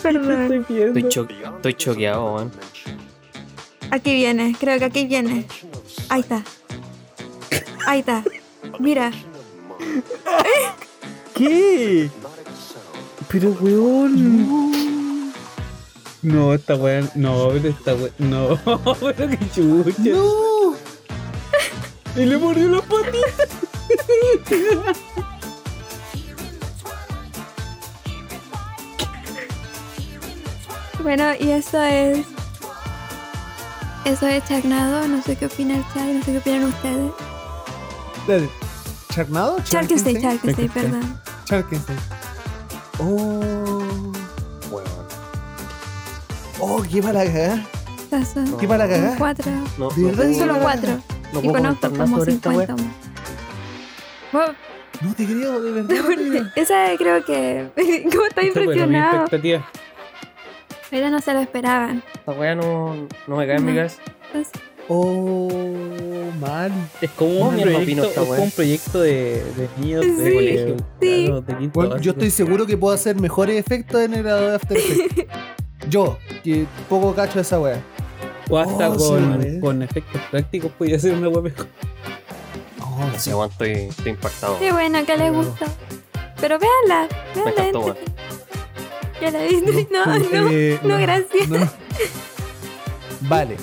Perdón. 0.02 0.52
Estoy. 0.52 0.82
Estoy, 0.82 1.08
cho- 1.08 1.28
estoy 1.56 1.74
choqueado, 1.74 2.34
weón. 2.34 2.52
Aquí 3.90 4.14
viene. 4.14 4.54
Creo 4.58 4.78
que 4.78 4.84
aquí 4.86 5.06
viene. 5.06 5.46
Ahí 6.08 6.20
está. 6.20 6.42
Ahí 7.86 8.00
está. 8.00 8.24
Mira. 8.80 9.12
¿Qué? 11.34 12.10
Pero, 13.28 13.50
weón. 13.60 15.32
No, 16.22 16.54
esta 16.54 16.74
weón. 16.74 17.10
No, 17.14 17.48
pero 17.52 17.68
esta 17.68 17.94
weón. 17.94 18.12
No, 18.18 18.58
pero 19.00 19.28
qué 19.30 19.38
chucha. 19.54 20.10
¡No! 20.10 20.53
y 22.16 22.24
le 22.24 22.38
mordió 22.38 22.68
la 22.68 22.80
patita. 22.80 23.44
Bueno, 31.02 31.34
y 31.38 31.50
eso 31.50 31.82
es. 31.82 32.26
Eso 34.04 34.26
es 34.26 34.44
charnado. 34.44 35.06
No 35.06 35.22
sé 35.22 35.36
qué 35.36 35.46
opina 35.46 35.76
el 35.76 35.84
chat, 35.92 36.06
no 36.06 36.24
sé 36.24 36.32
qué 36.32 36.38
opinan 36.38 36.64
ustedes. 36.64 37.12
¿Del 38.26 38.48
charnado? 39.12 39.58
Charkenstein, 39.64 40.22
Charkenstein, 40.22 40.70
perdón. 40.70 41.20
Charkenstein. 41.44 41.98
Oh. 42.98 43.82
Bueno. 44.70 44.90
Oh, 46.58 46.82
qué 46.90 47.02
para 47.02 47.24
cagar. 47.24 47.66
¿Qué 48.58 48.68
para 48.68 48.88
cagar? 48.88 49.18
Cuatro. 49.18 49.52
No, 49.76 49.90
¿De 49.90 50.04
verdad? 50.04 50.32
Solo 50.38 50.58
cuatro. 50.60 51.02
No 51.34 51.40
y 51.40 51.42
puedo 51.42 51.54
conozco 51.56 51.88
nada 51.88 52.04
como 52.04 52.18
sobre 52.18 52.32
esta 52.32 52.50
wea. 52.50 52.66
50 52.66 52.82
más. 52.82 52.92
Bueno, 54.32 54.54
No 55.02 55.14
te 55.14 55.24
creo, 55.26 55.60
de 55.60 55.70
verdad. 55.72 55.94
no 55.94 56.08
te 56.08 56.14
creo. 56.16 56.44
esa 56.56 56.86
creo 56.96 57.24
que. 57.24 57.68
¿Cómo 58.12 58.26
está 58.26 58.42
impresionado? 58.44 59.12
expectativa. 59.22 59.68
Ellos 60.90 61.10
no 61.10 61.20
se 61.20 61.34
lo 61.34 61.40
esperaban. 61.40 62.02
Esta 62.14 62.32
wea 62.32 62.54
no, 62.54 63.08
no 63.26 63.36
me 63.36 63.46
cae 63.46 63.56
en 63.56 63.64
mi 63.66 63.74
cabeza. 63.74 64.00
Entonces, 64.26 64.52
Oh, 64.86 65.48
mal. 66.38 66.70
Es 67.00 67.10
como 67.12 67.38
¿Cómo 67.38 67.48
un 67.48 67.60
proyecto, 67.62 68.02
es 68.02 68.08
esta 68.10 68.20
como 68.20 68.34
un 68.42 68.50
proyecto 68.50 69.00
de, 69.00 69.42
de 69.56 69.68
niños 69.78 70.02
de 70.02 70.12
Sí, 70.28 70.34
colegio. 70.34 70.76
sí. 71.00 71.24
claro, 71.24 71.40
de 71.40 71.56
quinto 71.56 71.80
Bueno, 71.80 71.98
yo 71.98 72.10
estoy 72.12 72.30
seguro 72.30 72.66
que 72.66 72.76
puedo 72.76 72.94
hacer 72.94 73.16
mejores 73.18 73.56
efectos 73.58 74.02
en 74.02 74.12
el 74.12 74.28
After 74.28 74.76
Effects. 74.76 75.24
Yo, 75.90 76.18
que 76.42 76.66
poco 76.90 77.14
cacho 77.14 77.34
de 77.36 77.40
esa 77.42 77.58
wea. 77.60 77.82
O 78.50 78.58
hasta 78.58 78.90
Oh, 78.90 78.98
sí, 78.98 79.08
con, 79.08 79.30
vale. 79.30 79.60
con 79.60 79.82
efectos 79.82 80.20
prácticos 80.30 80.70
podía 80.72 80.98
ser 80.98 81.14
una 81.14 81.28
web 81.28 81.44
mejor. 81.44 81.66
Oh, 82.80 83.06
No 83.12 83.18
sé, 83.18 83.34
weón, 83.34 83.50
estoy, 83.50 83.70
estoy 83.72 84.10
impactado. 84.10 84.58
qué 84.58 84.72
bueno 84.72 85.04
que 85.06 85.16
les 85.16 85.32
gustó. 85.32 85.64
Pero 86.40 86.58
véanla, 86.58 87.08
Me 87.34 87.42
véanla. 87.42 87.50
encantó, 87.62 87.80
weón. 87.80 87.96
Ya 89.20 89.30
la 89.30 89.42
viste. 89.44 89.88
No, 89.92 90.06
no, 90.06 90.48
eh, 90.50 90.78
no, 90.82 90.98
gracias. 90.98 91.48
no. 91.48 91.68
Vale. 93.22 93.56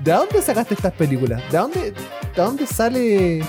¿De 0.00 0.12
dónde 0.12 0.42
sacaste 0.42 0.74
estas 0.74 0.92
películas? 0.92 1.42
¿De 1.50 1.58
dónde, 1.58 1.90
de 1.92 1.96
dónde 2.36 2.66
sale 2.66 3.42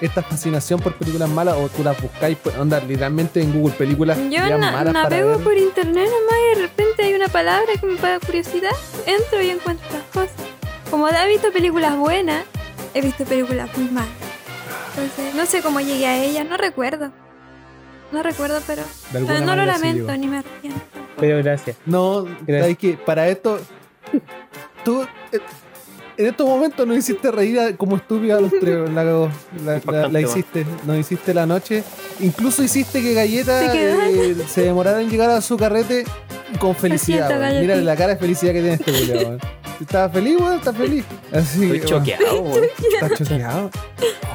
esta 0.00 0.22
fascinación 0.22 0.80
por 0.80 0.94
películas 0.94 1.28
malas 1.28 1.56
o 1.56 1.68
tú 1.68 1.82
las 1.82 2.00
buscáis? 2.00 2.36
Pues, 2.42 2.56
onda, 2.56 2.80
literalmente 2.80 3.40
en 3.40 3.52
Google, 3.52 3.74
películas 3.76 4.18
Yo 4.30 4.40
na- 4.58 4.72
malas 4.72 4.92
para 4.94 5.02
navego 5.04 5.30
ver. 5.30 5.38
por 5.44 5.56
internet 5.56 6.08
nomás 6.08 6.36
y 6.40 6.54
de 6.56 6.62
repente 6.66 7.02
hay 7.02 7.14
una 7.14 7.28
palabra 7.28 7.66
que 7.80 7.86
me 7.86 7.96
da 7.96 8.18
curiosidad. 8.20 8.70
Entro 9.06 9.40
y 9.42 9.50
encuentro 9.50 9.86
las 9.92 10.02
cosas. 10.12 10.46
Como 10.90 11.08
he 11.08 11.28
visto 11.28 11.52
películas 11.52 11.96
buenas, 11.96 12.44
he 12.94 13.02
visto 13.02 13.24
películas 13.24 13.68
muy 13.76 13.88
malas. 13.90 14.08
Entonces, 14.96 15.34
no 15.34 15.46
sé 15.46 15.62
cómo 15.62 15.80
llegué 15.80 16.06
a 16.06 16.22
ellas, 16.24 16.46
no 16.48 16.56
recuerdo. 16.56 17.12
No 18.10 18.22
recuerdo, 18.22 18.60
pero, 18.66 18.82
no 19.12 19.54
lo 19.54 19.62
sí 19.62 19.66
lamento 19.68 20.16
ni 20.16 20.26
me 20.28 20.38
arrepiento. 20.38 20.80
Pero 21.18 21.38
gracias. 21.38 21.76
No, 21.84 22.24
Gracias. 22.46 22.78
que 22.78 22.92
para 22.96 23.28
esto. 23.28 23.60
Tú. 24.84 25.02
eh, 25.32 25.38
En 26.18 26.26
estos 26.26 26.48
momentos 26.48 26.84
no 26.86 26.94
hiciste 26.94 27.30
reír 27.30 27.60
a- 27.60 27.76
como 27.76 27.96
estúpida 27.96 28.36
a 28.36 28.40
los 28.40 28.50
tres. 28.50 28.90
La, 30.10 30.20
hiciste. 30.20 30.66
No 30.84 30.96
hiciste 30.96 31.32
la 31.32 31.46
noche. 31.46 31.84
Incluso 32.20 32.62
hiciste 32.62 33.00
que 33.00 33.14
Galleta 33.14 33.72
eh, 33.74 34.36
se 34.48 34.62
demorara 34.62 35.00
en 35.00 35.08
llegar 35.10 35.30
a 35.30 35.40
su 35.40 35.56
carrete 35.56 36.04
con 36.58 36.74
felicidad. 36.74 37.28
siento. 37.28 37.60
Mira 37.60 37.76
la 37.76 37.94
cara 37.96 38.14
de 38.14 38.18
felicidad 38.18 38.52
que 38.52 38.60
tiene 38.60 38.74
este 38.74 38.92
Julio. 38.92 39.14
weón. 39.28 39.38
Estaba 39.80 40.08
feliz, 40.08 40.40
weón, 40.40 40.58
está 40.58 40.72
feliz. 40.72 41.04
Así, 41.32 41.64
Estoy 41.76 41.80
choqueado, 41.88 42.40
weón. 42.40 42.64
Está 43.00 43.14
choqueado. 43.16 43.70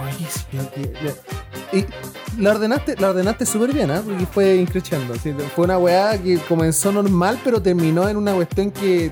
Oye, 0.05 1.79
Y 1.81 2.41
la 2.41 2.51
ordenaste, 2.51 2.95
la 2.97 3.09
ordenaste 3.09 3.45
súper 3.45 3.73
bien, 3.73 3.91
¿ah? 3.91 4.01
Porque 4.05 4.25
fue 4.25 4.55
increciendo. 4.55 5.15
¿sí? 5.15 5.33
Fue 5.53 5.65
una 5.65 5.77
weá 5.77 6.17
que 6.17 6.37
comenzó 6.47 6.93
normal, 6.93 7.39
pero 7.43 7.61
terminó 7.61 8.07
en 8.07 8.15
una 8.15 8.33
cuestión 8.33 8.71
que 8.71 9.11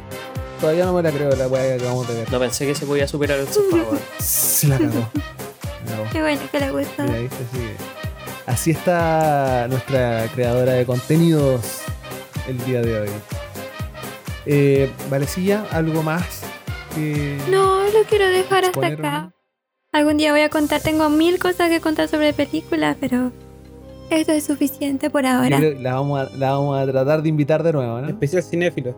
todavía 0.62 0.86
no 0.86 0.94
me 0.94 1.04
la 1.04 1.12
creo, 1.12 1.30
la 1.36 1.48
weá 1.48 1.64
que 1.64 1.74
acabamos 1.84 2.08
de 2.08 2.14
ver. 2.14 2.32
No 2.32 2.40
pensé 2.40 2.66
que 2.66 2.76
se 2.76 2.86
podía 2.86 3.08
superar 3.08 3.40
el 3.40 3.48
sofá, 3.48 3.76
weón. 3.78 4.00
Se 4.20 4.68
la 4.68 4.78
cagó. 4.78 5.10
La. 5.90 6.10
Qué 6.12 6.22
bueno 6.22 6.42
que 6.52 6.60
le 6.60 6.72
gustó. 6.72 7.04
Mira, 7.04 7.20
¿viste? 7.20 7.36
Así, 7.44 7.58
que- 7.58 8.52
así 8.52 8.72
está 8.72 9.68
nuestra 9.70 10.28
creadora 10.34 10.74
de 10.74 10.86
contenidos 10.86 11.82
el 12.48 12.64
día 12.66 12.82
de 12.82 13.02
hoy. 13.02 13.10
Eh, 14.46 14.90
Valecilla, 15.10 15.66
¿algo 15.72 16.02
más? 16.04 16.42
Que... 16.96 17.38
No, 17.50 17.84
lo 17.84 18.04
quiero 18.10 18.28
dejar 18.28 18.66
hasta 18.66 18.88
acá. 18.88 19.34
Algún 19.94 20.18
día 20.18 20.32
voy 20.32 20.42
a 20.42 20.50
contar, 20.50 20.82
tengo 20.82 21.10
mil 21.10 21.38
cosas 21.38 21.70
que 21.70 21.82
contar 21.82 22.08
sobre 22.08 22.34
películas, 22.34 22.96
pero 23.00 23.32
esto 24.10 24.32
es 24.32 24.46
suficiente 24.46 25.10
por 25.10 25.24
Yo 25.24 25.30
ahora. 25.30 25.58
creo 25.58 25.74
que 25.76 25.80
la 25.82 25.94
vamos, 25.96 26.20
a, 26.20 26.36
la 26.38 26.52
vamos 26.52 26.80
a 26.82 26.86
tratar 26.90 27.22
de 27.22 27.30
invitar 27.30 27.62
de 27.62 27.74
nuevo, 27.74 28.00
¿no? 28.02 28.08
Especial 28.08 28.42
cinéfilo. 28.44 28.96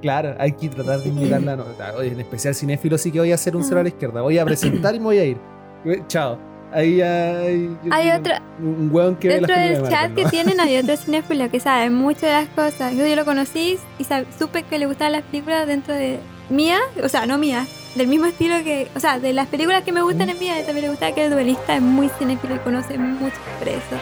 Claro, 0.00 0.34
hay 0.38 0.52
que 0.52 0.68
tratar 0.68 1.00
de 1.00 1.08
invitarla. 1.08 1.56
No, 1.56 1.64
oye, 1.96 2.08
en 2.12 2.20
especial 2.20 2.54
cinéfilo 2.54 2.96
sí 2.98 3.10
que 3.10 3.18
voy 3.18 3.32
a 3.32 3.34
hacer 3.34 3.56
un 3.56 3.64
cero 3.64 3.80
a 3.80 3.82
la 3.82 3.88
izquierda. 3.88 4.22
Voy 4.22 4.38
a 4.38 4.44
presentar 4.44 4.94
y 4.94 4.98
me 5.00 5.04
voy 5.06 5.18
a 5.18 5.24
ir. 5.24 5.36
Eh, 5.84 6.02
Chao. 6.06 6.38
Ahí 6.70 7.00
hay, 7.00 7.74
Hay 7.90 8.10
otro, 8.10 8.34
Un 8.60 8.90
hueón 8.92 9.16
que 9.16 9.28
ve 9.28 9.40
las 9.40 9.48
dentro 9.48 9.56
del 9.56 9.68
películas 9.68 9.88
de 9.88 9.94
chat 9.96 10.00
Marvel, 10.10 10.16
que 10.16 10.22
¿no? 10.24 10.30
tienen 10.30 10.60
hay 10.60 10.76
otro 10.82 10.96
cinéfilo 10.98 11.50
que 11.50 11.60
sabe 11.60 11.88
mucho 11.90 12.26
de 12.26 12.32
las 12.32 12.48
cosas. 12.50 12.94
Yo, 12.94 13.06
yo 13.06 13.16
lo 13.16 13.24
conocí 13.24 13.78
y 13.98 14.04
sab- 14.04 14.26
supe 14.38 14.64
que 14.64 14.78
le 14.78 14.84
gustaban 14.86 15.12
las 15.12 15.22
películas 15.22 15.66
dentro 15.66 15.94
de 15.94 16.18
mía, 16.50 16.78
o 17.02 17.08
sea, 17.08 17.24
no 17.26 17.38
mía, 17.38 17.66
del 17.94 18.06
mismo 18.06 18.26
estilo 18.26 18.54
que, 18.64 18.86
o 18.94 19.00
sea, 19.00 19.18
de 19.18 19.32
las 19.32 19.46
películas 19.48 19.82
que 19.82 19.92
me 19.92 20.02
gustan 20.02 20.28
en 20.28 20.38
mía, 20.38 20.60
y 20.60 20.64
también 20.64 20.84
le 20.84 20.90
gustaba 20.90 21.14
que 21.14 21.24
el 21.24 21.30
duelista 21.32 21.74
es 21.74 21.80
muy 21.82 22.10
cinéfilo 22.18 22.54
y 22.56 22.58
conoce 22.58 22.98
mucho 22.98 23.34
sobre 23.58 23.72
eso. 23.72 23.96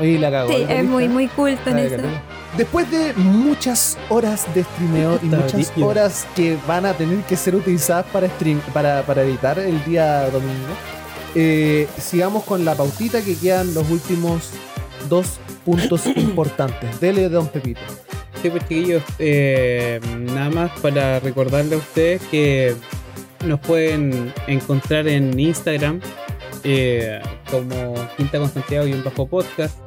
Oye, 0.00 0.18
la 0.20 0.30
cago. 0.30 0.50
Sí, 0.52 0.64
¿la 0.64 0.74
es 0.76 0.84
muy, 0.84 1.08
muy 1.08 1.26
culto 1.26 1.70
en 1.70 1.78
eso. 1.78 1.96
Después 2.56 2.90
de 2.90 3.12
muchas 3.14 3.96
horas 4.08 4.46
de 4.54 4.64
streameo 4.64 5.20
y 5.22 5.26
muchas 5.26 5.72
horas 5.80 6.26
que 6.34 6.58
van 6.66 6.84
a 6.84 6.94
tener 6.94 7.18
que 7.24 7.36
ser 7.36 7.54
utilizadas 7.54 8.06
para 8.06 8.28
stream, 8.28 8.60
para, 8.72 9.02
para 9.02 9.22
editar 9.22 9.58
el 9.58 9.82
día 9.84 10.28
domingo, 10.30 10.74
eh, 11.34 11.86
sigamos 11.98 12.42
con 12.44 12.64
la 12.64 12.74
pautita 12.74 13.22
que 13.22 13.36
quedan 13.36 13.72
los 13.72 13.88
últimos 13.88 14.50
dos 15.08 15.38
puntos 15.64 16.06
importantes. 16.16 17.00
Dele, 17.00 17.28
don 17.28 17.46
Pepito. 17.48 17.80
Sí, 18.42 18.50
pues 18.50 18.62
chiquillos, 18.66 19.02
eh, 19.18 20.00
nada 20.18 20.50
más 20.50 20.70
para 20.80 21.20
recordarle 21.20 21.76
a 21.76 21.78
ustedes 21.78 22.22
que 22.30 22.74
nos 23.44 23.60
pueden 23.60 24.32
encontrar 24.46 25.06
en 25.08 25.38
Instagram 25.38 26.00
eh, 26.64 27.20
como 27.50 27.94
Quinta 28.16 28.38
con 28.38 28.50
Santiago 28.50 28.86
y 28.86 28.92
un 28.92 29.04
bajo 29.04 29.26
podcast. 29.26 29.78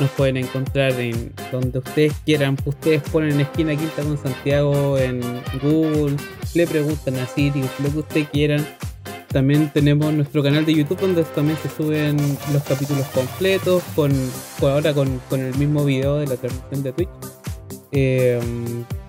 Nos 0.00 0.10
pueden 0.10 0.36
encontrar 0.36 0.92
en 1.00 1.32
donde 1.50 1.78
ustedes 1.78 2.12
quieran. 2.24 2.56
Ustedes 2.64 3.02
ponen 3.10 3.32
en 3.32 3.40
esquina 3.40 3.74
Quinta 3.74 4.02
con 4.02 4.16
Santiago 4.22 4.96
en 4.98 5.20
Google, 5.62 6.16
le 6.54 6.66
preguntan 6.66 7.16
a 7.16 7.26
Siri, 7.26 7.62
lo 7.82 7.90
que 7.92 7.98
ustedes 7.98 8.28
quieran. 8.28 8.64
También 9.28 9.70
tenemos 9.74 10.12
nuestro 10.14 10.42
canal 10.42 10.64
de 10.64 10.72
YouTube 10.74 11.00
donde 11.00 11.22
también 11.24 11.58
se 11.62 11.68
suben 11.68 12.16
los 12.52 12.62
capítulos 12.62 13.04
completos, 13.08 13.82
con, 13.94 14.12
con- 14.60 14.70
ahora 14.70 14.94
con, 14.94 15.20
con 15.28 15.40
el 15.40 15.54
mismo 15.56 15.84
video 15.84 16.16
de 16.18 16.26
la 16.28 16.36
transmisión 16.36 16.82
de 16.82 16.92
Twitch. 16.92 17.08
Eh, 17.92 18.40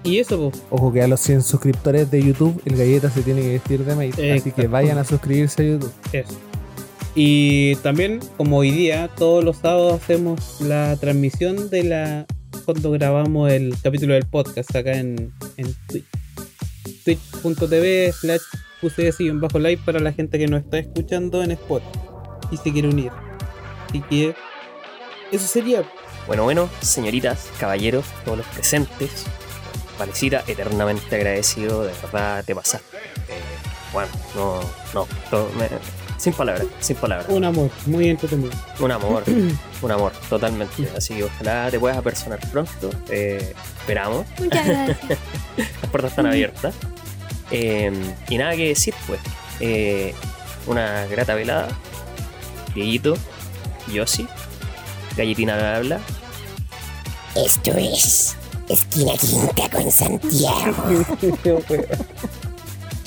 y 0.04 0.18
eso, 0.20 0.50
pues, 0.50 0.64
Ojo 0.72 0.92
que 0.92 1.02
a 1.02 1.08
los 1.08 1.20
100 1.22 1.44
suscriptores 1.44 2.10
de 2.10 2.24
YouTube, 2.24 2.62
el 2.66 2.76
galleta 2.78 3.10
se 3.10 3.22
tiene 3.22 3.42
que 3.42 3.50
vestir 3.50 3.86
de 3.86 3.96
maid. 3.96 4.14
Así 4.38 4.52
que 4.52 4.68
vayan 4.68 4.98
a 4.98 5.04
suscribirse 5.04 5.62
a 5.62 5.66
YouTube. 5.66 5.94
Eso. 6.12 6.34
Y 7.22 7.76
también, 7.84 8.22
como 8.38 8.60
hoy 8.60 8.72
día, 8.72 9.10
todos 9.18 9.44
los 9.44 9.58
sábados 9.58 10.02
hacemos 10.02 10.62
la 10.62 10.96
transmisión 10.96 11.70
de 11.70 11.84
la. 11.84 12.26
cuando 12.64 12.92
grabamos 12.92 13.52
el 13.52 13.76
capítulo 13.84 14.14
del 14.14 14.26
podcast 14.26 14.74
acá 14.74 14.94
en, 14.94 15.34
en 15.58 15.76
Twitch. 15.90 16.06
Twitch.tv 17.04 18.14
slash 18.14 18.40
QCS 18.80 19.18
bajo 19.34 19.60
live 19.60 19.82
para 19.86 20.00
la 20.00 20.14
gente 20.14 20.40
que 20.40 20.48
nos 20.48 20.62
está 20.64 20.80
escuchando 20.80 21.44
en 21.44 21.52
Spotify 21.52 22.00
y 22.52 22.56
se 22.58 22.72
quiere 22.72 22.88
unir. 22.88 23.12
Así 23.90 24.00
que. 24.10 24.34
Eso 25.34 25.46
sería. 25.46 25.84
Bueno, 26.26 26.44
bueno, 26.46 26.70
señoritas, 26.80 27.50
caballeros, 27.60 28.06
todos 28.24 28.38
los 28.38 28.48
presentes. 28.48 29.26
Valecita, 30.00 30.46
eternamente 30.48 31.14
agradecido, 31.18 31.84
de 31.84 31.92
verdad 32.02 32.46
te 32.46 32.56
pasaste. 32.56 32.96
Eh, 32.96 33.42
bueno, 33.92 34.08
no, 34.36 34.62
no, 34.94 35.08
todo- 35.30 35.50
me- 35.60 35.68
sin 36.20 36.34
palabras, 36.34 36.68
sin 36.82 36.98
palabras. 36.98 37.28
Un 37.30 37.46
amor 37.46 37.72
muy 37.86 38.10
entretenido. 38.10 38.52
Un 38.80 38.92
amor, 38.92 39.24
un 39.82 39.92
amor, 39.92 40.12
totalmente. 40.30 40.90
Así 40.96 41.16
que 41.16 41.24
ojalá 41.24 41.72
te 41.72 41.80
puedas 41.80 41.98
apersonar 41.98 42.40
pronto. 42.52 42.90
Eh, 43.10 43.54
esperamos, 43.80 44.26
Muchas 44.38 44.68
gracias. 44.68 45.00
las 45.58 45.90
puertas 45.90 46.12
están 46.12 46.26
abiertas. 46.26 46.76
Eh, 47.52 47.92
y 48.30 48.38
nada 48.38 48.56
que 48.56 48.68
decir, 48.68 48.94
pues. 49.08 49.20
Eh, 49.62 50.14
una 50.68 51.06
grata 51.06 51.36
velada. 51.36 51.70
Dieguito, 52.76 53.18
Yossi, 53.92 54.28
Galletina 55.18 55.76
habla. 55.76 56.00
Esto 57.36 57.72
es 57.72 58.36
Esquina 58.68 59.14
Quinta 59.18 59.70
con 59.70 59.90
Santiago. 59.90 61.06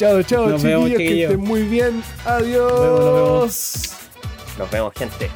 Chao, 0.03 0.21
chao, 0.25 0.49
Nos 0.49 0.61
vemos, 0.65 0.91
chiquillos, 0.91 1.09
que 1.09 1.23
estén 1.23 1.41
muy 1.41 1.63
bien. 1.63 2.03
Adiós. 2.25 2.73
vemos, 2.73 4.59
nos 4.59 4.59
Nos 4.59 4.71
vemos, 4.73 4.93
gente. 4.95 5.31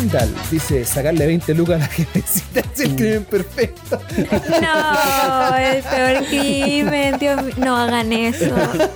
Heimdall 0.00 0.30
dice 0.50 0.82
sacarle 0.86 1.26
20 1.26 1.52
lucas 1.54 1.76
a 1.76 1.78
la 1.80 1.86
jefecita 1.88 2.60
es 2.60 2.80
el 2.80 2.96
crimen 2.96 3.24
perfecto. 3.24 4.00
No, 4.62 5.56
el 5.58 5.82
peor 5.82 6.24
crimen, 6.26 7.18
Dios 7.18 7.42
mío. 7.42 7.54
No 7.58 7.76
hagan 7.76 8.10
eso. 8.12 8.46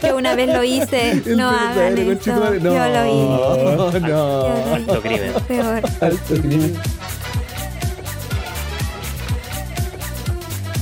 Yo 0.03 0.17
una 0.17 0.35
vez 0.35 0.49
lo 0.49 0.65
hice. 0.65 1.11
El 1.27 1.37
No 1.37 1.51
hagan 1.51 1.99
eso. 1.99 2.21
Yo 2.25 2.35
lo 2.39 3.05
hice. 3.05 4.01
No, 4.01 4.01
no. 4.01 4.75
Alto 4.75 5.03
crimen. 5.03 5.33
Peor. 5.47 5.83
Alto 6.01 6.35
crimen. 6.41 6.75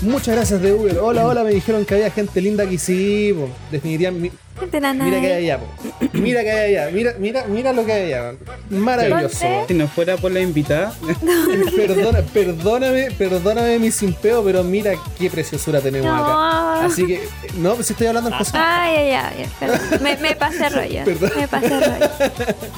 Muchas 0.02 0.34
gracias 0.34 0.60
de 0.60 0.72
Uber. 0.72 0.98
Hola, 0.98 1.24
hola, 1.26 1.44
me 1.44 1.50
dijeron 1.50 1.84
que 1.84 1.94
había 1.94 2.10
gente 2.10 2.40
linda 2.40 2.64
aquí. 2.64 2.76
Sí, 2.76 3.32
po. 3.36 3.48
definitivamente. 3.70 4.36
Mira 4.60 5.20
que 5.20 5.32
hay 5.32 5.44
allá, 5.44 5.58
po. 5.58 5.66
Mira 6.12 6.42
que 6.42 6.50
hay 6.50 6.76
allá. 6.76 6.90
Mira, 6.92 7.14
mira, 7.18 7.44
mira 7.48 7.72
lo 7.72 7.86
que 7.86 7.92
hay 7.92 8.12
allá. 8.12 8.34
Maravilloso. 8.68 9.46
Si 9.68 9.74
no 9.74 9.86
fuera 9.88 10.16
por 10.16 10.30
la 10.32 10.40
invitada, 10.40 10.92
Perdona, 11.76 12.20
perdóname, 12.34 13.10
perdóname 13.16 13.78
mi 13.78 13.90
simpeo, 13.90 14.44
pero 14.44 14.62
mira 14.64 14.92
qué 15.18 15.30
preciosura 15.30 15.80
tenemos 15.80 16.06
No. 16.06 16.16
acá. 16.24 16.84
Así 16.84 17.06
que, 17.06 17.22
no, 17.56 17.74
pues 17.74 17.86
si 17.86 17.92
estoy 17.92 18.08
hablando 18.08 18.30
en 18.30 18.38
cosas. 18.38 18.54
Ay, 18.56 18.96
ay, 19.14 19.46
ay. 19.60 19.98
Me, 20.02 20.16
me 20.16 20.34
pasé 20.36 20.68
rollo. 20.68 21.04
Perdón. 21.04 21.30
Me 21.36 21.48
pasé 21.48 21.68
rollo. 21.80 22.10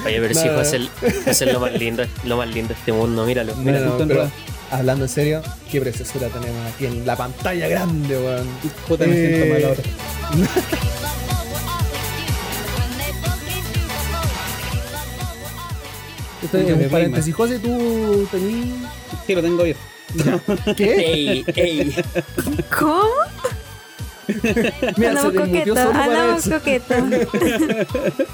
Oye, 0.05 0.21
pero 0.21 0.33
sí, 0.35 0.47
pues 0.53 0.73
el, 0.73 0.89
es 1.25 1.41
lo 1.41 1.59
más 1.59 1.73
lindo, 1.73 2.03
lo 2.23 2.37
más 2.37 2.47
lindo 2.47 2.69
de 2.69 2.79
este 2.79 2.93
mundo, 2.93 3.25
míralo. 3.25 3.55
No, 3.55 3.71
no, 3.71 3.97
pero 3.97 4.07
verdad. 4.07 4.29
Hablando 4.71 5.05
en 5.05 5.09
serio, 5.09 5.41
qué 5.71 5.79
preciosura 5.81 6.27
tenemos 6.29 6.71
aquí 6.73 6.85
en 6.85 7.05
la 7.05 7.15
pantalla 7.15 7.67
grande, 7.67 8.17
weón. 8.17 8.47
puta 8.87 9.05
me 9.05 9.15
Eh, 9.15 9.27
siento 9.29 9.53
mal 9.53 9.65
ahora. 9.65 10.85
Esto 16.43 16.57
es 16.59 16.71
un 16.71 16.89
paréntesis. 16.89 17.33
José, 17.33 17.59
tú 17.59 18.27
tenías. 18.31 18.91
Sí, 19.25 19.33
lo 19.35 19.41
tengo 19.41 19.63
bien. 19.63 19.77
¿Qué? 20.77 20.93
Ey, 20.95 21.45
ey. 21.55 21.95
¿Cómo? 22.77 23.09
Mira, 24.27 24.93
se 24.93 25.07
Andamos 25.07 25.33
coquetos. 25.33 25.77
solo 25.79 25.91
para 25.91 26.03
Andamos 26.05 26.47
eso. 26.47 26.59
coquetos. 26.59 26.97